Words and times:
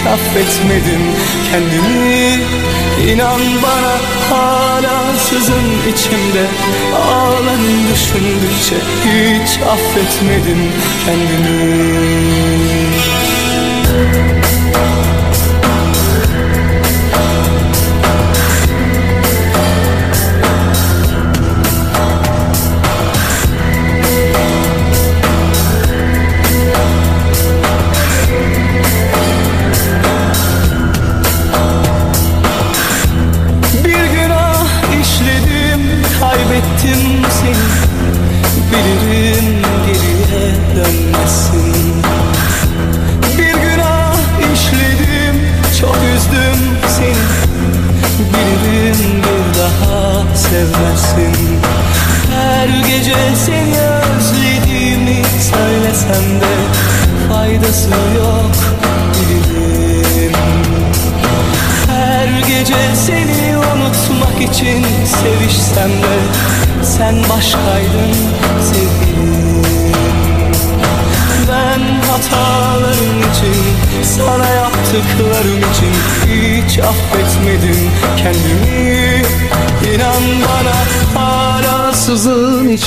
Hiç 0.00 0.06
affetmedim 0.06 1.02
kendimi. 1.50 2.44
İnan 3.12 3.40
bana 3.62 3.96
hala 4.30 5.18
sızın 5.18 5.92
içimde. 5.92 6.46
Ağlarım 6.96 7.88
düşündükçe 7.92 8.76
Hiç 9.04 9.58
affetmedim 9.62 10.72
kendimi 11.06 11.90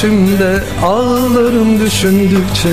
içimde 0.03 0.64
Ağlarım 0.84 1.80
düşündükçe. 1.80 2.69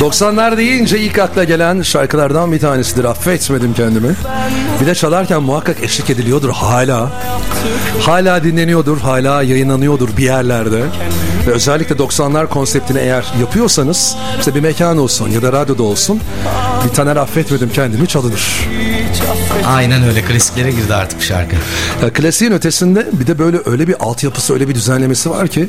90'lar 0.00 0.56
deyince 0.56 0.98
ilk 0.98 1.18
akla 1.18 1.44
gelen 1.44 1.82
şarkılardan 1.82 2.52
bir 2.52 2.60
tanesidir. 2.60 3.04
Affetmedim 3.04 3.74
kendimi. 3.74 4.14
Bir 4.80 4.86
de 4.86 4.94
çalarken 4.94 5.42
muhakkak 5.42 5.82
eşlik 5.82 6.10
ediliyordur 6.10 6.50
hala. 6.50 7.12
Hala 8.00 8.44
dinleniyordur 8.44 8.98
Hala 8.98 9.42
yayınlanıyordur 9.42 10.16
bir 10.16 10.22
yerlerde. 10.22 10.82
Ve 11.46 11.50
özellikle 11.50 11.94
90'lar 11.94 12.48
konseptini 12.48 12.98
eğer 12.98 13.26
yapıyorsanız 13.40 14.16
işte 14.38 14.54
bir 14.54 14.60
mekan 14.60 14.98
olsun 14.98 15.30
ya 15.30 15.42
da 15.42 15.52
radyoda 15.52 15.82
olsun 15.82 16.20
bir 16.84 16.94
Taner 16.94 17.16
Affetmedim 17.16 17.70
kendimi 17.74 18.06
çalınır. 18.06 18.68
Aynen 19.66 20.02
öyle 20.02 20.22
klasiklere 20.22 20.70
girdi 20.70 20.94
artık 20.94 21.22
şarkı. 21.22 21.56
Ya, 22.02 22.12
klasiğin 22.12 22.52
ötesinde 22.52 23.06
bir 23.12 23.26
de 23.26 23.38
böyle 23.38 23.58
öyle 23.66 23.88
bir 23.88 23.94
altyapısı 24.00 24.54
öyle 24.54 24.68
bir 24.68 24.74
düzenlemesi 24.74 25.30
var 25.30 25.48
ki 25.48 25.68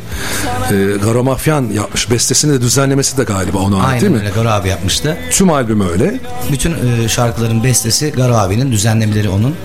e, 0.72 0.98
Garo 1.06 1.24
Mafyan 1.24 1.66
yapmış. 1.74 2.12
Bestesini 2.12 2.54
de 2.54 2.62
düzenlemesi 2.62 3.18
de 3.18 3.24
galiba 3.24 3.58
ona 3.58 3.76
ait 3.76 3.86
Aynen 3.86 4.02
değil 4.02 4.12
mi? 4.12 4.18
öyle 4.20 4.30
Garo 4.30 4.50
abi 4.50 4.70
yapmıştı. 4.70 5.18
Tüm 5.32 5.52
albüm 5.52 5.90
öyle. 5.90 6.20
Bütün 6.52 6.72
e, 6.72 7.10
şarkıların 7.10 7.64
bestesi 7.64 8.10
Garo 8.12 8.34
abinin, 8.34 8.72
düzenlemeleri 8.72 9.30
onun. 9.30 9.56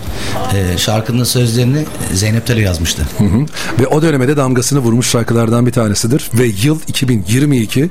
E, 0.54 0.78
şarkının 0.78 1.24
sözlerini 1.24 1.84
Zeynep 2.12 2.46
Teli 2.46 2.60
yazmıştı. 2.60 3.02
Hı 3.18 3.24
hı. 3.24 3.46
Ve 3.80 3.86
o 3.86 4.02
dönemde 4.02 4.36
damgasını 4.36 4.78
vurmuş 4.78 5.10
şarkılardan 5.10 5.66
bir 5.66 5.72
tanesidir. 5.72 6.30
Ve 6.34 6.46
yıl 6.62 6.80
2022 6.88 7.90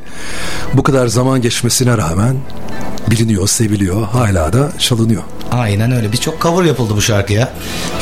bu 0.74 0.84
kadar 0.84 1.08
zaman 1.08 1.42
geçmesine 1.42 1.98
rağmen 1.98 2.36
biliniyor, 3.12 3.48
seviliyor, 3.48 4.08
hala 4.08 4.54
da 4.54 4.72
çalınıyor. 4.80 5.22
Aynen 5.52 5.92
öyle. 5.92 6.12
Bir 6.12 6.18
çok 6.18 6.42
cover 6.42 6.64
yapıldı 6.64 6.94
bu 6.96 7.02
şarkıya. 7.02 7.50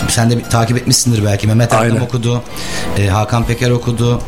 Sen 0.09 0.31
de 0.31 0.37
bir, 0.37 0.43
takip 0.43 0.77
etmişsindir 0.77 1.25
belki. 1.25 1.47
Mehmet 1.47 1.73
Erdem 1.73 2.01
okudu. 2.01 2.41
e, 2.97 3.07
Hakan 3.07 3.45
Peker 3.45 3.69
okudu. 3.69 4.21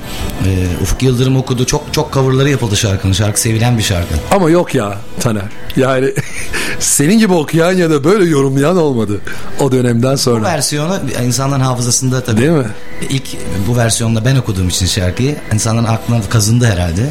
e, 0.45 0.81
Ufuk 0.81 1.03
Yıldırım 1.03 1.37
okudu. 1.37 1.65
Çok 1.65 1.93
çok 1.93 2.13
coverları 2.13 2.49
yapıldı 2.49 2.77
şarkının. 2.77 3.13
Şarkı 3.13 3.39
sevilen 3.41 3.77
bir 3.77 3.83
şarkı. 3.83 4.13
Ama 4.31 4.49
yok 4.49 4.75
ya 4.75 4.97
Taner. 5.19 5.43
Yani 5.75 6.13
senin 6.79 7.19
gibi 7.19 7.33
okuyan 7.33 7.71
ya 7.73 7.89
da 7.89 8.03
böyle 8.03 8.25
yorumlayan 8.29 8.77
olmadı 8.77 9.21
o 9.59 9.71
dönemden 9.71 10.13
Bu 10.13 10.17
sonra. 10.17 10.43
versiyonu 10.43 10.99
insanların 11.25 11.61
hafızasında 11.63 12.23
tabii. 12.23 12.41
Değil 12.41 12.51
mi? 12.51 12.67
İlk 13.09 13.23
bu 13.67 13.77
versiyonda 13.77 14.25
ben 14.25 14.35
okuduğum 14.35 14.67
için 14.67 14.85
şarkıyı 14.85 15.35
insanların 15.53 15.85
aklına 15.85 16.21
kazındı 16.29 16.65
herhalde. 16.65 17.09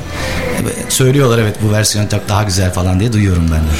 Söylüyorlar 0.88 1.38
evet 1.38 1.56
bu 1.62 1.72
versiyon 1.72 2.06
çok 2.06 2.28
daha 2.28 2.43
güzel 2.43 2.72
falan 2.72 3.00
diye 3.00 3.12
duyuyorum 3.12 3.44
ben 3.53 3.60
de. 3.60 3.72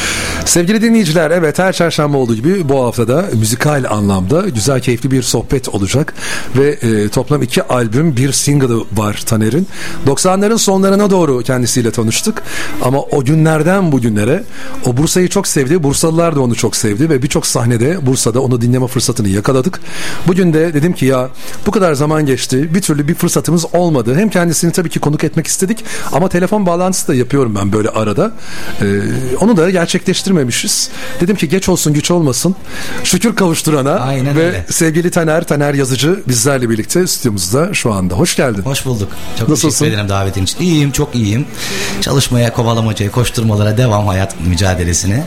Sevgili 0.45 0.83
dinleyiciler 0.83 1.31
evet 1.31 1.59
her 1.59 1.73
çarşamba 1.73 2.19
olduğu 2.19 2.35
gibi 2.35 2.69
bu 2.69 2.85
haftada 2.85 3.25
müzikal 3.33 3.85
anlamda 3.91 4.49
güzel 4.49 4.81
keyifli 4.81 5.11
bir 5.11 5.23
sohbet 5.23 5.69
olacak 5.69 6.15
ve 6.57 6.69
e, 6.71 7.09
toplam 7.09 7.43
iki 7.43 7.63
albüm 7.63 8.17
bir 8.17 8.33
single'ı 8.33 8.85
var 8.93 9.23
Taner'in 9.27 9.69
90'ların 10.07 10.59
sonlarına 10.59 11.11
doğru 11.11 11.43
kendisiyle 11.43 11.91
tanıştık 11.91 12.43
ama 12.83 13.01
o 13.01 13.25
günlerden 13.25 13.93
bugünlere 13.93 14.45
o 14.87 14.97
Bursa'yı 14.97 15.29
çok 15.29 15.49
sevdi 15.49 15.83
Bursalılar 15.83 16.37
da 16.37 16.41
onu 16.41 16.55
çok 16.55 16.77
sevdi 16.77 17.11
ve 17.11 17.23
birçok 17.23 17.47
sahnede 17.47 18.07
Bursa'da 18.07 18.41
onu 18.41 18.61
dinleme 18.61 18.87
fırsatını 18.87 19.29
yakaladık 19.29 19.81
bugün 20.27 20.53
de 20.53 20.75
dedim 20.75 20.93
ki 20.93 21.07
ya 21.07 21.29
bu 21.67 21.71
kadar 21.71 21.95
zaman 22.03 22.27
geçti 22.27 22.75
bir 22.75 22.81
türlü 22.83 23.09
bir 23.09 23.15
fırsatımız 23.15 23.65
olmadı 23.75 24.15
hem 24.17 24.29
kendisini 24.31 24.73
tabii 24.73 24.89
ki 24.89 25.01
konuk 25.01 25.25
etmek 25.25 25.47
istedik 25.47 25.85
ama 26.13 26.29
telefon 26.29 26.67
bağlantısı 26.67 27.09
da 27.09 27.15
yapıyorum 27.15 27.55
ben 27.61 27.73
böyle 27.73 27.89
arada 27.89 28.33
Ee, 28.83 28.85
onu 29.41 29.57
da 29.57 29.71
gerçekleştirmemişiz 29.71 30.91
dedim 31.21 31.37
ki 31.37 31.49
geç 31.49 31.69
olsun 31.69 31.93
güç 31.93 32.11
olmasın 32.11 32.55
şükür 33.05 33.37
kavuşturana 33.37 33.91
Aynen 33.93 34.37
ve 34.37 34.47
öyle. 34.47 34.67
sevgili 34.71 35.11
Taner 35.11 35.45
Taner 35.47 35.75
Yazıcı 35.75 36.23
bizlerle 36.29 36.71
birlikte 36.71 37.07
stüdyomuzda 37.07 37.75
şu 37.75 37.93
anda 37.93 38.15
hoş 38.15 38.37
geldin 38.37 38.63
Hoş 38.63 38.87
bulduk. 38.87 39.09
Çok 39.39 39.49
Nasılsın? 39.49 39.69
teşekkür 39.79 39.93
ederim 39.95 40.09
davetin 40.09 40.43
için. 40.45 40.59
İyiyim, 40.61 40.91
çok 40.93 41.15
iyiyim. 41.15 41.47
Çalışmaya, 42.01 42.53
kovalamacaya, 42.53 43.11
koşturmalara 43.11 43.77
devam 43.79 44.07
hayat 44.07 44.35
mücadelesine. 44.49 45.27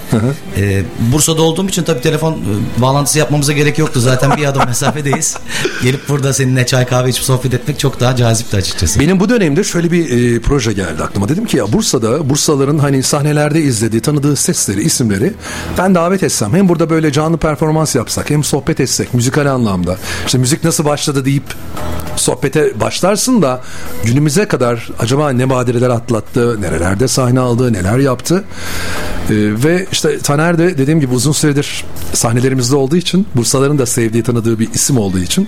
Ee, 0.58 0.84
Bursa'da 1.00 1.42
olduğum 1.42 1.68
için 1.70 1.84
tabii 1.84 2.02
telefon 2.02 2.34
e, 2.34 2.82
bağlantısı 2.82 3.20
yapmamıza 3.20 3.54
gerek 3.54 3.78
yoktu. 3.78 4.00
Zaten 4.00 4.38
bir 4.38 4.46
adım 4.46 4.62
mesafedeyiz. 4.68 5.38
Gelip 5.84 6.10
burada 6.10 6.34
seninle 6.56 6.68
çay 6.68 6.86
kahve 6.86 7.10
içip 7.10 7.24
sohbet 7.24 7.54
etmek 7.54 7.80
çok 7.80 8.00
daha 8.00 8.16
cazipti 8.16 8.58
açıkçası. 8.58 9.00
Benim 9.00 9.20
bu 9.20 9.30
dönemde 9.30 9.64
şöyle 9.64 9.92
bir 9.92 10.36
e, 10.36 10.40
proje 10.40 10.74
geldi 10.74 11.04
aklıma. 11.04 11.30
Dedim 11.30 11.46
ki 11.46 11.58
ya 11.58 11.74
Bursa'da 11.74 12.30
Bursalıların 12.30 12.78
hani 12.78 13.04
sahnelerde 13.04 13.62
izlediği, 13.62 14.02
tanıdığı 14.02 14.36
sesleri, 14.36 14.82
isimleri 14.84 15.34
ben 15.78 15.96
davet 15.96 16.24
etsem. 16.24 16.54
Hem 16.54 16.70
burada 16.70 16.90
böyle 16.90 17.12
canlı 17.12 17.38
performans 17.38 17.96
yapsak, 17.96 18.30
hem 18.30 18.44
sohbet 18.44 18.80
etsek 18.80 19.14
müzikal 19.14 19.46
anlamda. 19.46 19.98
İşte 20.26 20.38
müzik 20.38 20.64
nasıl 20.64 20.86
başladı 20.86 21.26
deyip 21.26 21.44
sohbete 22.16 22.80
başlarsın 22.80 23.42
da 23.42 23.62
günümüze 24.04 24.48
kadar 24.48 24.90
acaba 25.00 25.30
ne 25.30 25.50
badireler 25.50 25.90
atlattı, 25.90 26.62
nerelerde 26.62 27.08
sahne 27.08 27.40
aldı, 27.40 27.74
neler 27.74 27.98
yaptı. 27.98 28.44
E, 29.30 29.34
ve 29.64 29.88
işte 29.92 30.20
Taner 30.20 30.58
de 30.58 30.78
dediğim 30.78 31.00
gibi 31.00 31.14
uzun 31.14 31.32
süredir 31.32 31.86
sahnelerimizde 32.14 32.76
olduğu 32.76 32.96
için, 32.96 33.28
Bursalıların 33.36 33.78
da 33.78 33.86
sevdiği, 33.86 34.24
tanıdığı 34.24 34.60
bir 34.60 34.74
isim 34.74 34.98
olduğu 34.98 35.20
için 35.20 35.48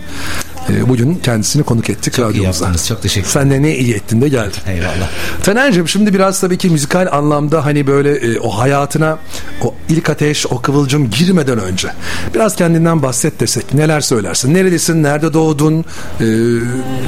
e, 0.69 0.89
bugün 0.97 1.15
kendisini 1.15 1.63
konuk 1.63 1.89
ettik 1.89 2.13
Çok 2.13 2.25
radyomuza. 2.29 2.65
yaptınız. 2.65 2.87
Çok 2.87 3.01
teşekkür 3.01 3.29
Sen 3.29 3.51
de 3.51 3.61
ne 3.61 3.75
iyi 3.77 3.93
ettin 3.93 4.21
de 4.21 4.29
geldin. 4.29 4.59
Eyvallah. 4.67 5.09
Taner'cim 5.43 5.87
şimdi 5.87 6.13
biraz 6.13 6.39
tabii 6.41 6.57
ki 6.57 6.69
müzikal 6.69 7.07
anlamda 7.11 7.65
hani 7.65 7.87
böyle 7.87 8.11
e, 8.15 8.39
o 8.39 8.49
hayatına 8.49 9.17
o 9.63 9.73
ilk 9.89 10.09
ateş, 10.09 10.45
o 10.47 10.61
kıvılcım 10.61 11.09
girmeden 11.09 11.59
önce 11.59 11.87
biraz 12.35 12.55
kendinden 12.55 13.03
bahset 13.03 13.39
desek 13.39 13.73
neler 13.73 14.01
söylersin? 14.01 14.53
Nerelisin, 14.53 15.03
nerede 15.03 15.33
doğdun? 15.33 15.85
Ee, 16.21 16.25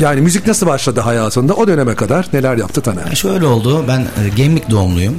yani 0.01 0.21
müzik 0.21 0.47
nasıl 0.47 0.67
başladı 0.67 0.99
hayatında? 0.99 1.53
O 1.53 1.67
döneme 1.67 1.95
kadar 1.95 2.27
neler 2.33 2.57
yaptı 2.57 2.81
Taner? 2.81 3.05
Yani 3.05 3.15
şöyle 3.15 3.45
oldu. 3.45 3.85
Ben 3.87 3.99
e, 3.99 4.29
Gemlik 4.35 4.69
doğumluyum. 4.69 5.15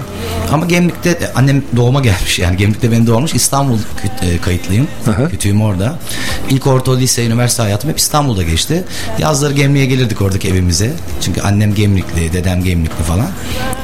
Ama 0.53 0.67
Gemlik'te 0.67 1.11
e, 1.11 1.33
annem 1.35 1.63
doğuma 1.77 2.01
gelmiş. 2.01 2.39
Yani 2.39 2.57
Gemlik'te 2.57 2.93
beni 2.93 3.07
doğurmuş. 3.07 3.35
İstanbul 3.35 3.79
küt- 3.79 4.35
e, 4.35 4.39
kayıtlıyım. 4.39 4.89
Aha. 5.11 5.29
Kütüğüm 5.29 5.63
orada. 5.63 5.99
İlk 6.51 6.67
orta, 6.67 6.97
lise, 6.97 7.27
üniversite 7.27 7.63
hayatım 7.63 7.91
hep 7.91 7.99
İstanbul'da 7.99 8.43
geçti. 8.43 8.60
Yazları 9.19 9.53
Gemlik'e 9.53 9.87
gelirdik 9.87 10.23
oradaki 10.23 10.49
evimize. 10.49 10.93
Çünkü 11.21 11.41
annem 11.41 11.75
Gemlikli, 11.75 12.33
dedem 12.33 12.65
Gemlikli 12.65 13.03
falan. 13.05 13.27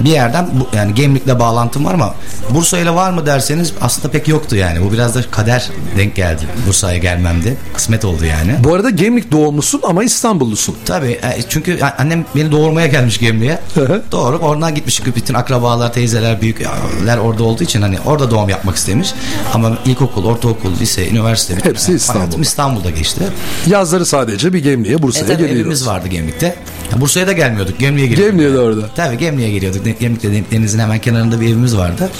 Bir 0.00 0.10
yerden 0.10 0.48
bu, 0.52 0.76
yani 0.76 0.94
Gemlik'le 0.94 1.38
bağlantım 1.38 1.84
var 1.84 1.94
ama 1.94 2.14
Bursa 2.50 2.78
ile 2.78 2.90
var 2.94 3.10
mı 3.10 3.26
derseniz 3.26 3.72
aslında 3.80 4.08
pek 4.10 4.28
yoktu 4.28 4.56
yani. 4.56 4.84
Bu 4.84 4.92
biraz 4.92 5.14
da 5.14 5.22
kader 5.30 5.70
denk 5.96 6.14
geldi 6.16 6.42
Bursa'ya 6.66 6.98
gelmemde. 6.98 7.54
Kısmet 7.74 8.04
oldu 8.04 8.24
yani. 8.24 8.56
Bu 8.64 8.74
arada 8.74 8.90
Gemlik 8.90 9.32
doğumlusun 9.32 9.80
ama 9.84 10.04
İstanbullusun. 10.04 10.76
Tabii 10.84 11.10
e, 11.10 11.42
çünkü 11.48 11.78
annem 11.98 12.24
beni 12.36 12.52
doğurmaya 12.52 12.86
gelmiş 12.86 13.18
Gemliğe. 13.18 13.58
hı. 13.74 14.02
Doğurup 14.12 14.42
oradan 14.42 14.74
gitmiş 14.74 14.96
çünkü 14.96 15.14
bütün 15.14 15.34
akrabalar, 15.34 15.92
teyzeler, 15.92 16.40
büyükler 16.40 17.18
orada 17.18 17.44
olduğu 17.44 17.62
için 17.64 17.82
hani 17.82 17.98
orada 18.06 18.30
doğum 18.30 18.48
yapmak 18.48 18.76
istemiş. 18.76 19.12
Ama 19.54 19.78
ilkokul, 19.84 20.24
ortaokul, 20.24 20.70
lise, 20.80 21.08
üniversite 21.08 21.54
Hepsi 21.62 21.92
İstanbul. 21.94 22.20
hayatım 22.20 22.42
İstanbul'da 22.42 22.90
geçti. 22.90 23.20
Yazları 23.66 24.06
sadece 24.06 24.52
bir 24.52 24.58
Gemliğe, 24.70 25.02
Bursa'ya 25.02 25.24
E 25.26 25.34
geliyoruz. 25.34 25.56
evimiz 25.60 25.86
vardı 25.86 26.08
Gemlik'te. 26.08 26.46
Ya 26.92 27.00
Bursa'ya 27.00 27.26
da 27.26 27.32
gelmiyorduk. 27.32 27.78
Gemliğe 27.78 28.06
geliyorduk. 28.06 28.32
Gemliğe 28.38 28.52
de 28.54 28.58
orada. 28.60 28.88
Tabii 28.96 29.18
Gemliğe 29.18 29.50
geliyorduk. 29.50 30.00
Gemlik'te 30.00 30.32
de- 30.32 30.44
denizin 30.50 30.78
hemen 30.78 30.98
kenarında 30.98 31.40
bir 31.40 31.46
evimiz 31.46 31.76
vardı. 31.76 32.10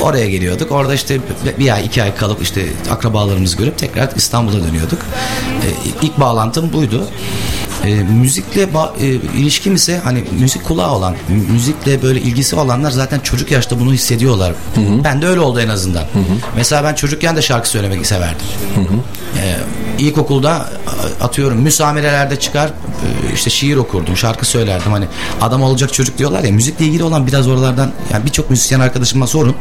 Oraya 0.00 0.30
geliyorduk. 0.30 0.72
Orada 0.72 0.94
işte 0.94 1.18
bir 1.58 1.74
ay 1.74 1.86
iki 1.86 2.02
ay 2.02 2.14
kalıp 2.16 2.42
işte 2.42 2.64
akrabalarımızı 2.90 3.56
görüp 3.56 3.78
tekrar 3.78 4.10
İstanbul'a 4.16 4.64
dönüyorduk. 4.68 4.98
Ee, 5.62 6.06
ilk 6.06 6.20
bağlantım 6.20 6.72
buydu. 6.72 7.04
Ee, 7.84 7.94
müzikle 7.94 8.62
ba- 8.64 8.90
e, 9.00 9.06
ilişkim 9.40 9.74
ise 9.74 10.00
hani 10.04 10.24
müzik 10.40 10.64
kulağı 10.64 10.92
olan, 10.94 11.12
mü- 11.28 11.52
müzikle 11.52 12.02
böyle 12.02 12.20
ilgisi 12.20 12.56
olanlar 12.56 12.90
zaten 12.90 13.20
çocuk 13.20 13.50
yaşta 13.50 13.80
bunu 13.80 13.92
hissediyorlar. 13.92 14.52
Ben 15.04 15.22
de 15.22 15.26
öyle 15.26 15.40
oldu 15.40 15.60
en 15.60 15.68
azından. 15.68 16.04
Mesela 16.56 16.84
ben 16.84 16.94
çocukken 16.94 17.36
de 17.36 17.42
şarkı 17.42 17.68
söylemek 17.68 18.06
severdim. 18.06 18.46
Ee, 19.42 19.56
ilkokulda 19.98 20.50
a- 20.50 21.24
atıyorum 21.24 21.57
müsamerelerde 21.58 22.40
çıkar 22.40 22.66
e, 22.68 23.34
işte 23.34 23.50
şiir 23.50 23.76
okurdum, 23.76 24.16
şarkı 24.16 24.46
söylerdim. 24.46 24.92
Hani 24.92 25.06
adam 25.40 25.62
olacak 25.62 25.92
çocuk 25.92 26.18
diyorlar 26.18 26.44
ya 26.44 26.52
müzikle 26.52 26.84
ilgili 26.84 27.02
olan 27.04 27.26
biraz 27.26 27.48
oralardan 27.48 27.92
yani 28.12 28.24
birçok 28.24 28.50
müzisyen 28.50 28.80
arkadaşıma 28.80 29.26
sorun. 29.26 29.56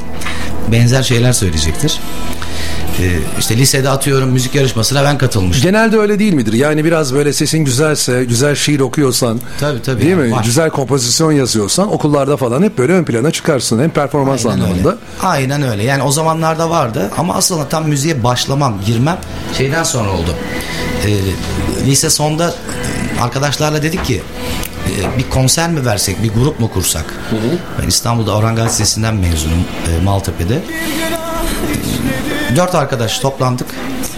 Benzer 0.72 1.04
şeyler 1.04 1.34
söyleyecektir. 1.34 2.00
Ee, 3.00 3.20
işte 3.40 3.58
lisede 3.58 3.90
atıyorum 3.90 4.30
müzik 4.30 4.56
yarışmasına 4.56 5.04
ben 5.04 5.18
katılmıştım. 5.18 5.72
Genelde 5.72 5.98
öyle 5.98 6.20
değil 6.20 6.34
midir? 6.34 6.54
Yani 6.54 6.86
biraz 6.86 7.14
böyle 7.14 7.34
sesin 7.34 7.60
güzelse, 7.66 8.24
güzel 8.26 8.56
şiir 8.56 8.80
okuyorsan, 8.80 9.40
Tabii, 9.60 9.82
tabii. 9.82 10.02
değil 10.02 10.16
mi? 10.16 10.32
Var. 10.32 10.44
Güzel 10.44 10.70
kompozisyon 10.70 11.32
yazıyorsan 11.32 11.94
okullarda 11.94 12.38
falan 12.38 12.64
hep 12.64 12.78
böyle 12.78 12.94
ön 12.94 13.04
plana 13.04 13.32
çıkarsın. 13.32 13.80
Hem 13.84 13.90
performans 13.90 14.46
Aynen 14.46 14.60
anlamında. 14.60 14.90
Öyle. 14.90 15.00
Aynen 15.24 15.62
öyle. 15.62 15.84
Yani 15.84 16.04
o 16.04 16.12
zamanlarda 16.12 16.70
vardı 16.70 17.12
ama 17.18 17.36
aslında 17.36 17.70
tam 17.70 17.88
müziğe 17.88 18.24
başlamam, 18.24 18.78
girmem 18.86 19.18
şeyden 19.58 19.84
sonra 19.84 20.10
oldu. 20.10 20.36
Ee, 21.08 21.86
lise 21.86 22.10
sonda 22.10 22.50
e, 22.50 23.22
arkadaşlarla 23.22 23.84
dedik 23.84 24.06
ki 24.06 24.22
e, 24.88 25.18
bir 25.18 25.30
konser 25.30 25.70
mi 25.70 25.86
versek, 25.86 26.24
bir 26.24 26.30
grup 26.30 26.60
mu 26.60 26.72
kursak? 26.72 27.14
Ben 27.82 27.88
İstanbul'da 27.88 28.36
Orhan 28.36 28.56
Gazi 28.56 28.70
Lisesi'nden 28.70 29.16
mezunum 29.16 29.66
e, 29.88 30.04
Maltepe'de. 30.04 30.62
Dört 32.56 32.76
arkadaş 32.76 33.20
toplandık. 33.20 33.68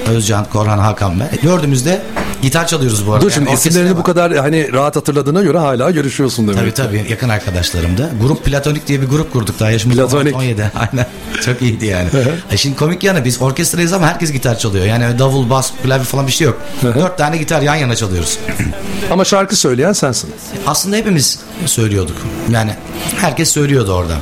Özcan, 0.07 0.45
Korhan, 0.45 0.77
Hakan 0.77 1.19
ben. 1.19 1.29
Dördümüz 1.43 1.85
de 1.85 2.01
gitar 2.41 2.67
çalıyoruz 2.67 3.07
bu 3.07 3.13
arada. 3.13 3.25
Dur 3.25 3.31
şimdi 3.31 3.49
Yani 3.49 3.57
isimlerini 3.57 3.97
bu 3.97 4.03
kadar 4.03 4.33
hani 4.37 4.73
rahat 4.73 4.95
hatırladığına 4.95 5.41
göre 5.43 5.57
hala 5.57 5.91
görüşüyorsun 5.91 6.47
demek. 6.47 6.59
Tabii 6.59 6.73
tabii 6.73 7.05
yakın 7.09 7.29
arkadaşlarım 7.29 7.97
da. 7.97 8.09
Grup 8.21 8.45
Platonik 8.45 8.87
diye 8.87 9.01
bir 9.01 9.07
grup 9.07 9.33
kurduk 9.33 9.59
daha 9.59 9.71
yaşımız 9.71 9.97
Platonik. 9.97 10.35
17. 10.35 10.71
Aynen. 10.75 11.05
Çok 11.45 11.61
iyiydi 11.61 11.85
yani. 11.85 12.09
e 12.51 12.57
şimdi 12.57 12.75
komik 12.75 13.03
yanı 13.03 13.25
biz 13.25 13.41
orkestrayız 13.41 13.93
ama 13.93 14.07
herkes 14.07 14.31
gitar 14.31 14.57
çalıyor. 14.57 14.85
Yani 14.85 15.19
davul, 15.19 15.49
bas, 15.49 15.71
klavye 15.83 16.03
falan 16.03 16.27
bir 16.27 16.31
şey 16.31 16.47
yok. 16.47 16.61
Dört 16.83 17.17
tane 17.17 17.37
gitar 17.37 17.61
yan 17.61 17.75
yana 17.75 17.95
çalıyoruz. 17.95 18.39
Ama 19.11 19.25
şarkı 19.25 19.55
söyleyen 19.55 19.93
sensin. 19.93 20.33
Aslında 20.67 20.95
hepimiz 20.95 21.39
söylüyorduk. 21.65 22.17
Yani 22.49 22.71
herkes 23.17 23.49
söylüyordu 23.49 23.93
orada. 23.93 24.13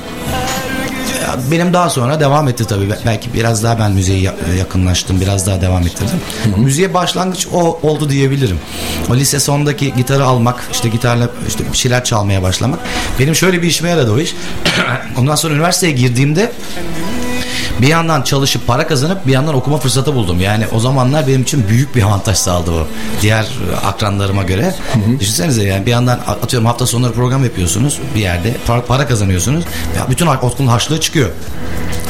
Benim 1.52 1.74
daha 1.74 1.90
sonra 1.90 2.20
devam 2.20 2.48
etti 2.48 2.66
tabii. 2.68 2.90
Belki 3.06 3.34
biraz 3.34 3.64
daha 3.64 3.80
ben 3.80 3.92
müziğe 3.92 4.20
ya- 4.20 4.36
yakınlaştım. 4.58 5.22
Biraz 5.22 5.48
daha 5.48 5.62
devam 5.62 5.82
ettirdim. 5.84 6.20
Müziğe 6.58 6.94
başlangıç 6.94 7.48
o 7.54 7.80
oldu 7.84 8.10
diyebilirim. 8.10 8.60
O 9.12 9.16
lise 9.16 9.40
sondaki 9.40 9.94
gitarı 9.94 10.26
almak, 10.26 10.64
işte 10.72 10.90
gitarla 10.90 11.30
işte 11.48 11.64
bir 11.72 11.78
şeyler 11.78 12.04
çalmaya 12.04 12.44
başlamak. 12.44 12.80
Benim 13.20 13.36
şöyle 13.36 13.62
bir 13.62 13.68
işime 13.68 13.90
yaradı 13.90 14.14
o 14.14 14.20
iş. 14.20 14.36
Ondan 15.18 15.36
sonra 15.36 15.54
üniversiteye 15.54 15.94
girdiğimde 15.94 16.52
bir 17.82 17.88
yandan 17.88 18.22
çalışıp 18.22 18.68
para 18.68 18.88
kazanıp 18.88 19.28
bir 19.28 19.32
yandan 19.32 19.56
okuma 19.56 19.78
fırsatı 19.78 20.16
buldum. 20.16 20.40
Yani 20.40 20.66
o 20.72 20.80
zamanlar 20.80 21.28
benim 21.28 21.42
için 21.42 21.68
büyük 21.70 21.96
bir 21.96 22.02
avantaj 22.02 22.38
sağladı 22.38 22.72
o. 22.72 22.88
Diğer 23.22 23.44
e, 23.44 23.86
akranlarıma 23.86 24.44
göre. 24.44 24.76
Düşünsenize 25.20 25.64
yani 25.64 25.86
bir 25.86 25.92
yandan 25.92 26.20
atıyorum 26.28 26.66
hafta 26.66 26.86
sonları 26.86 27.14
program 27.14 27.44
yapıyorsunuz 27.44 28.00
bir 28.16 28.22
yerde 28.22 28.56
para, 28.68 28.82
para 28.82 29.08
kazanıyorsunuz. 29.08 29.64
Ya 29.98 30.06
bütün 30.10 30.28
okulun 30.28 30.68
harçlığı 30.68 31.02
çıkıyor. 31.02 31.30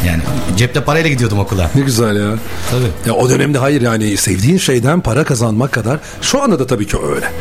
Yani 0.07 0.21
cepte 0.57 0.83
parayla 0.83 1.09
gidiyordum 1.09 1.39
okula. 1.39 1.71
Ne 1.75 1.81
güzel 1.81 2.15
ya. 2.15 2.38
Tabii. 2.71 3.09
Ya 3.09 3.13
o 3.13 3.29
dönemde 3.29 3.57
hayır 3.57 3.81
yani 3.81 4.17
sevdiğin 4.17 4.57
şeyden 4.57 5.01
para 5.01 5.24
kazanmak 5.24 5.71
kadar 5.71 6.00
şu 6.21 6.43
anda 6.43 6.59
da 6.59 6.67
tabii 6.67 6.88
ki 6.88 6.97
öyle. 7.15 7.31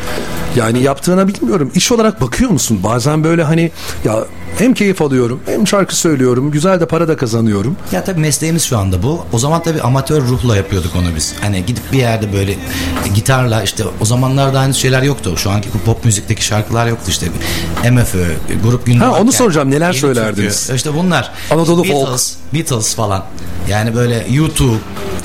Yani 0.55 0.83
yaptığına 0.83 1.27
bilmiyorum. 1.27 1.71
İş 1.75 1.91
olarak 1.91 2.21
bakıyor 2.21 2.49
musun? 2.51 2.79
Bazen 2.83 3.23
böyle 3.23 3.43
hani 3.43 3.71
ya 4.05 4.25
hem 4.57 4.73
keyif 4.73 5.01
alıyorum 5.01 5.39
hem 5.45 5.67
şarkı 5.67 5.95
söylüyorum. 5.95 6.51
Güzel 6.51 6.79
de 6.79 6.85
para 6.85 7.07
da 7.07 7.17
kazanıyorum. 7.17 7.75
Ya 7.91 8.03
tabii 8.03 8.19
mesleğimiz 8.19 8.63
şu 8.63 8.77
anda 8.77 9.03
bu. 9.03 9.25
O 9.33 9.39
zaman 9.39 9.63
tabii 9.63 9.81
amatör 9.81 10.21
ruhla 10.21 10.57
yapıyorduk 10.57 10.91
onu 10.95 11.15
biz. 11.15 11.33
Hani 11.41 11.65
gidip 11.65 11.91
bir 11.91 11.97
yerde 11.97 12.33
böyle 12.33 12.55
gitarla 13.15 13.63
işte 13.63 13.83
o 14.01 14.05
zamanlarda 14.05 14.59
aynı 14.59 14.73
şeyler 14.73 15.01
yoktu. 15.01 15.33
Şu 15.37 15.51
anki 15.51 15.69
bu 15.73 15.79
pop 15.79 16.05
müzikteki 16.05 16.45
şarkılar 16.45 16.87
yoktu 16.87 17.05
işte. 17.07 17.27
MFÖ, 17.91 18.25
grup 18.63 18.85
günlük. 18.85 19.01
Ha, 19.01 19.19
onu 19.19 19.31
soracağım. 19.31 19.71
Neler 19.71 19.93
söylerdiniz? 19.93 20.69
İşte 20.75 20.93
bunlar. 20.95 21.31
Anadolu 21.51 21.83
folk. 21.83 22.05
Beatles, 22.05 22.35
Beatles 22.53 22.95
falan. 22.95 23.23
Yani 23.69 23.95
böyle 23.95 24.25
YouTube. 24.31 24.77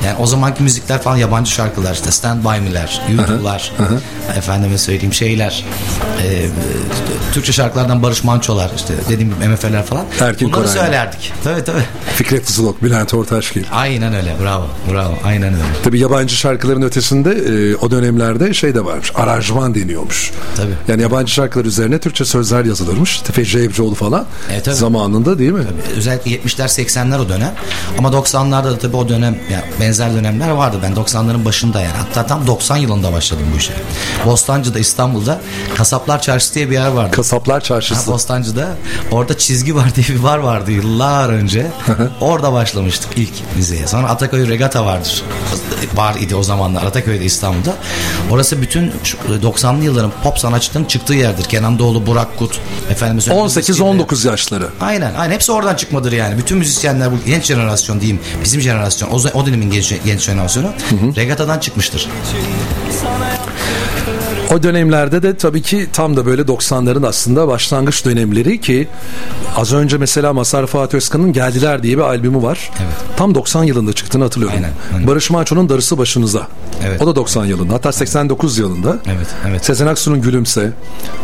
Yani 0.07 0.17
o 0.19 0.27
zamanki 0.27 0.63
müzikler 0.63 1.03
falan 1.03 1.17
yabancı 1.17 1.51
şarkılar 1.51 1.93
işte 1.95 2.11
Stand 2.11 2.45
By 2.45 2.49
Me'ler, 2.49 3.03
YouTube'lar. 3.17 3.73
Efendime 4.37 4.79
söyleyeyim 4.79 5.12
şeyler. 5.15 5.65
E, 6.23 6.47
Türkçe 7.35 7.53
şarkılardan 7.53 8.03
Barış 8.03 8.25
Manço'lar 8.25 8.71
işte 8.77 8.95
dediğim 9.09 9.35
gibi 9.35 9.49
MF'ler 9.49 9.85
falan. 9.87 10.05
Erkin 10.21 10.49
Bunları 10.49 10.65
Koraylar. 10.65 10.85
söylerdik. 10.85 11.33
Tabii 11.45 11.65
tabii. 11.65 11.83
Fikret 12.17 12.47
Tuzulok, 12.47 12.83
Bülent 12.83 13.15
Ortaçgil. 13.15 13.65
Aynen 13.73 14.15
öyle. 14.15 14.37
Bravo. 14.43 14.67
Bravo. 14.93 15.15
Aynen 15.25 15.53
öyle. 15.55 15.65
Tabii 15.85 15.99
yabancı 15.99 16.35
şarkıların 16.37 16.83
ötesinde 16.83 17.31
e, 17.31 17.77
o 17.77 17.91
dönemlerde 17.91 18.55
şey 18.55 18.75
de 18.75 18.85
varmış. 18.85 19.13
Aranjman 19.15 19.75
deniyormuş. 19.75 20.31
Tabii. 20.57 20.73
Yani 20.89 21.03
yabancı 21.03 21.33
şarkılar 21.33 21.65
üzerine 21.65 21.99
Türkçe 21.99 22.25
sözler 22.25 22.65
yazılırmış. 22.65 23.19
Tefeci 23.21 23.59
Evcioğlu 23.59 23.95
falan. 23.95 24.27
E, 24.51 24.61
tabii. 24.61 24.75
Zamanında 24.75 25.39
değil 25.39 25.53
mi? 25.53 25.65
Özellikle 25.97 26.31
70'ler 26.31 26.65
80'ler 26.83 27.19
o 27.19 27.29
dönem. 27.29 27.53
Ama 27.99 28.09
90'larda 28.09 28.65
da 28.65 28.79
tabii 28.79 28.97
o 28.97 29.09
dönem 29.09 29.39
yani 29.53 29.65
benzer 29.81 30.15
dönemler 30.15 30.51
vardı. 30.51 30.77
Ben 30.83 30.93
90'ların 30.93 31.45
başında 31.45 31.81
yani. 31.81 31.95
Hatta 31.99 32.27
tam 32.27 32.47
90 32.47 32.77
yılında 32.77 33.13
başladım 33.13 33.45
bu 33.55 33.59
işe. 33.59 33.73
Bostancı'da 34.27 34.79
İstanbul'da 35.03 35.41
Kasaplar 35.77 36.23
Çarşısı 36.23 36.55
diye 36.55 36.71
bir 36.71 36.75
yer 36.75 36.89
vardı. 36.89 37.17
Kasaplar 37.17 37.55
Ha, 37.55 37.61
Çarşısı. 37.61 38.13
Bostancı'da 38.13 38.69
orada 39.11 39.39
çizgi 39.39 39.75
var 39.75 39.95
diye 39.95 40.07
bir 40.09 40.23
bar 40.23 40.39
vardı 40.39 40.73
yıllar 40.73 41.29
önce. 41.29 41.67
Orada 42.21 42.53
başlamıştık 42.53 43.11
ilk 43.17 43.33
müziğe. 43.57 43.87
Sonra 43.87 44.09
Ataköy 44.09 44.49
Regata 44.49 44.87
vardır. 44.87 45.23
Bar 45.97 46.15
idi 46.15 46.37
o 46.37 46.43
zamanlar 46.43 46.83
Ataköy'de 46.83 47.25
İstanbul'da. 47.25 47.75
Orası 48.31 48.63
bütün 48.63 48.93
şu 49.05 49.17
90'lı 49.43 49.85
yılların 49.85 50.13
pop 50.23 50.39
sanatçılarının 50.39 50.89
çıktığı 50.89 51.15
yerdir. 51.15 51.45
Kenan 51.45 51.79
Doğulu, 51.79 52.07
Burak 52.07 52.39
Kut, 52.39 52.61
efendim 52.91 53.19
18-19 53.19 54.29
yaşları. 54.29 54.69
Aynen, 54.81 55.15
aynen. 55.15 55.35
Hepsi 55.35 55.53
oradan 55.53 55.75
çıkmadır 55.75 56.13
yani. 56.13 56.39
Bütün 56.39 56.59
müzisyenler 56.59 57.13
bu 57.13 57.17
genç 57.27 57.45
jenerasyon 57.45 58.01
diyeyim. 58.01 58.21
Bizim 58.45 58.61
jenerasyon, 58.61 59.11
o, 59.11 59.39
o 59.39 59.47
dönemin 59.47 59.71
genç, 59.71 59.95
genç 60.05 60.21
jenerasyonu 60.21 60.69
regatadan 61.17 61.59
çıkmıştır. 61.59 62.09
O 64.55 64.63
dönemlerde 64.63 65.23
de 65.23 65.37
tabii 65.37 65.63
ki 65.63 65.87
tam 65.93 66.17
da 66.17 66.27
böyle 66.27 66.43
90'ların 66.43 67.07
aslında 67.07 67.49
başlangıç 67.49 68.05
dönemleri 68.05 68.61
ki 68.61 68.89
az 69.57 69.73
önce 69.73 69.99
mesela 69.99 70.33
Masar 70.33 70.67
Fuat 70.67 70.95
Özkan'ın 70.95 71.33
Geldiler 71.33 71.83
diye 71.83 71.97
bir 71.97 72.03
albümü 72.03 72.43
var. 72.43 72.71
Evet. 72.79 72.93
Tam 73.17 73.35
90 73.35 73.65
yılında 73.65 73.93
çıktığını 73.93 74.25
hatırlıyorum. 74.25 74.57
Aynen, 74.57 74.73
aynen. 74.95 75.07
Barış 75.07 75.31
Manço'nun 75.31 75.69
Darısı 75.69 75.99
Başınıza. 75.99 76.49
Evet. 76.87 77.03
O 77.03 77.07
da 77.07 77.17
90 77.17 77.45
yılında. 77.45 77.75
Hatta 77.75 77.93
89 77.93 78.59
yılında. 78.59 78.99
Evet, 79.07 79.27
evet. 79.49 79.65
Sezen 79.65 79.87
Aksu'nun 79.87 80.21
Gülümse, 80.21 80.73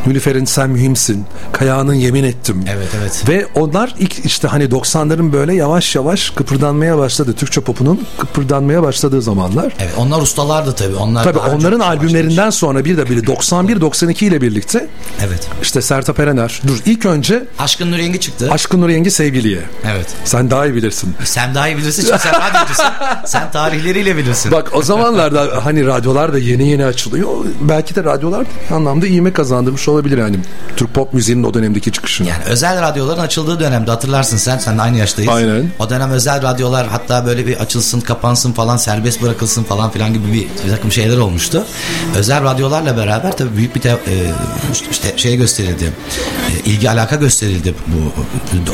Nülüfer'in 0.07 0.45
Sen 0.45 0.71
Mühimsin, 0.71 1.25
Kaya'nın 1.53 1.95
Yemin 1.95 2.25
Ettim. 2.25 2.65
Evet, 2.69 2.89
evet. 3.01 3.25
Ve 3.29 3.47
onlar 3.55 3.95
ilk 3.99 4.25
işte 4.25 4.49
hani 4.49 4.65
90'ların 4.65 5.33
böyle 5.33 5.55
yavaş 5.55 5.95
yavaş 5.95 6.31
kıpırdanmaya 6.31 6.99
başladı. 6.99 7.33
Türkçe 7.33 7.61
popunun 7.61 8.01
kıpırdanmaya 8.19 8.83
başladığı 8.83 9.23
zamanlar. 9.23 9.73
Evet 9.79 9.93
onlar 9.99 10.23
ustalardı 10.23 10.73
tabii. 10.73 10.97
Onlar 10.97 11.25
Tabii 11.25 11.39
onların 11.39 11.81
albümlerinden 11.81 12.51
sonra 12.51 12.85
bir 12.85 12.97
de 12.97 13.09
biri 13.23 13.27
91-92 13.27 14.25
ile 14.25 14.41
birlikte 14.41 14.87
Evet. 15.27 15.49
işte 15.63 15.83
Sertab 15.83 16.19
Erener. 16.19 16.63
Dur 16.67 16.79
ilk 16.87 17.07
önce 17.07 17.45
Aşkın 17.59 17.93
Nur 17.93 17.99
Yengi 17.99 18.21
çıktı. 18.21 18.49
Aşkın 18.53 18.81
Nur 18.81 18.89
Yengi 18.89 19.11
Sevgiliye. 19.11 19.61
Evet. 19.93 20.07
Sen 20.25 20.51
daha 20.51 20.67
iyi 20.67 20.75
bilirsin. 20.75 21.15
Sen 21.25 21.55
daha 21.55 21.69
iyi 21.69 21.77
bilirsin 21.77 22.03
çünkü 22.07 22.19
sen 22.19 22.33
radyocusun. 22.35 22.85
sen 23.27 23.51
tarihleriyle 23.51 24.17
bilirsin. 24.17 24.53
Bak 24.53 24.71
o 24.73 24.83
zamanlarda 24.83 25.65
hani 25.65 25.87
radyolar 25.87 26.33
da 26.33 26.39
yeni 26.39 26.69
yeni 26.69 26.85
açılıyor. 26.85 27.29
Belki 27.61 27.95
de 27.95 28.05
radyolar 28.05 28.47
bir 28.71 28.75
anlamda 28.75 29.07
iğme 29.07 29.33
kazandırmış 29.33 29.89
olabilir 29.89 30.19
yani. 30.19 30.37
Türk 30.77 30.95
pop 30.95 31.15
müziğinin 31.15 31.43
o 31.43 31.55
dönemdeki 31.55 31.93
çıkışını. 31.93 32.29
Yani 32.29 32.45
özel 32.47 32.83
radyoların 32.83 33.21
açıldığı 33.21 33.61
dönemde 33.61 33.91
hatırlarsın 33.91 34.37
sen. 34.37 34.59
Sen 34.59 34.79
de 34.79 34.83
aynı 34.83 34.99
yaştayız. 34.99 35.31
Aynen. 35.33 35.71
O 35.79 35.91
dönem 35.91 36.11
özel 36.11 36.43
radyolar 36.43 36.87
hatta 36.87 37.27
böyle 37.27 37.47
bir 37.47 37.57
açılsın 37.57 38.01
kapansın 38.01 38.53
falan 38.53 38.77
serbest 38.77 39.23
bırakılsın 39.23 39.65
falan 39.65 39.91
filan 39.91 40.13
gibi 40.13 40.33
bir, 40.33 40.65
bir 40.65 40.71
takım 40.71 40.93
şeyler 40.93 41.17
olmuştu. 41.17 41.65
Özel 42.17 42.45
radyolarla 42.45 42.97
beraber 42.97 43.08
tabii 43.37 43.57
büyük 43.57 43.75
bir 43.75 43.81
te, 43.81 43.89
e, 43.89 43.97
işte 44.91 45.13
şey 45.19 45.37
gösterildi. 45.37 45.93
E, 46.65 46.71
ilgi 46.71 46.91
alaka 46.91 47.17
gösterildi 47.17 47.75
bu 47.87 48.13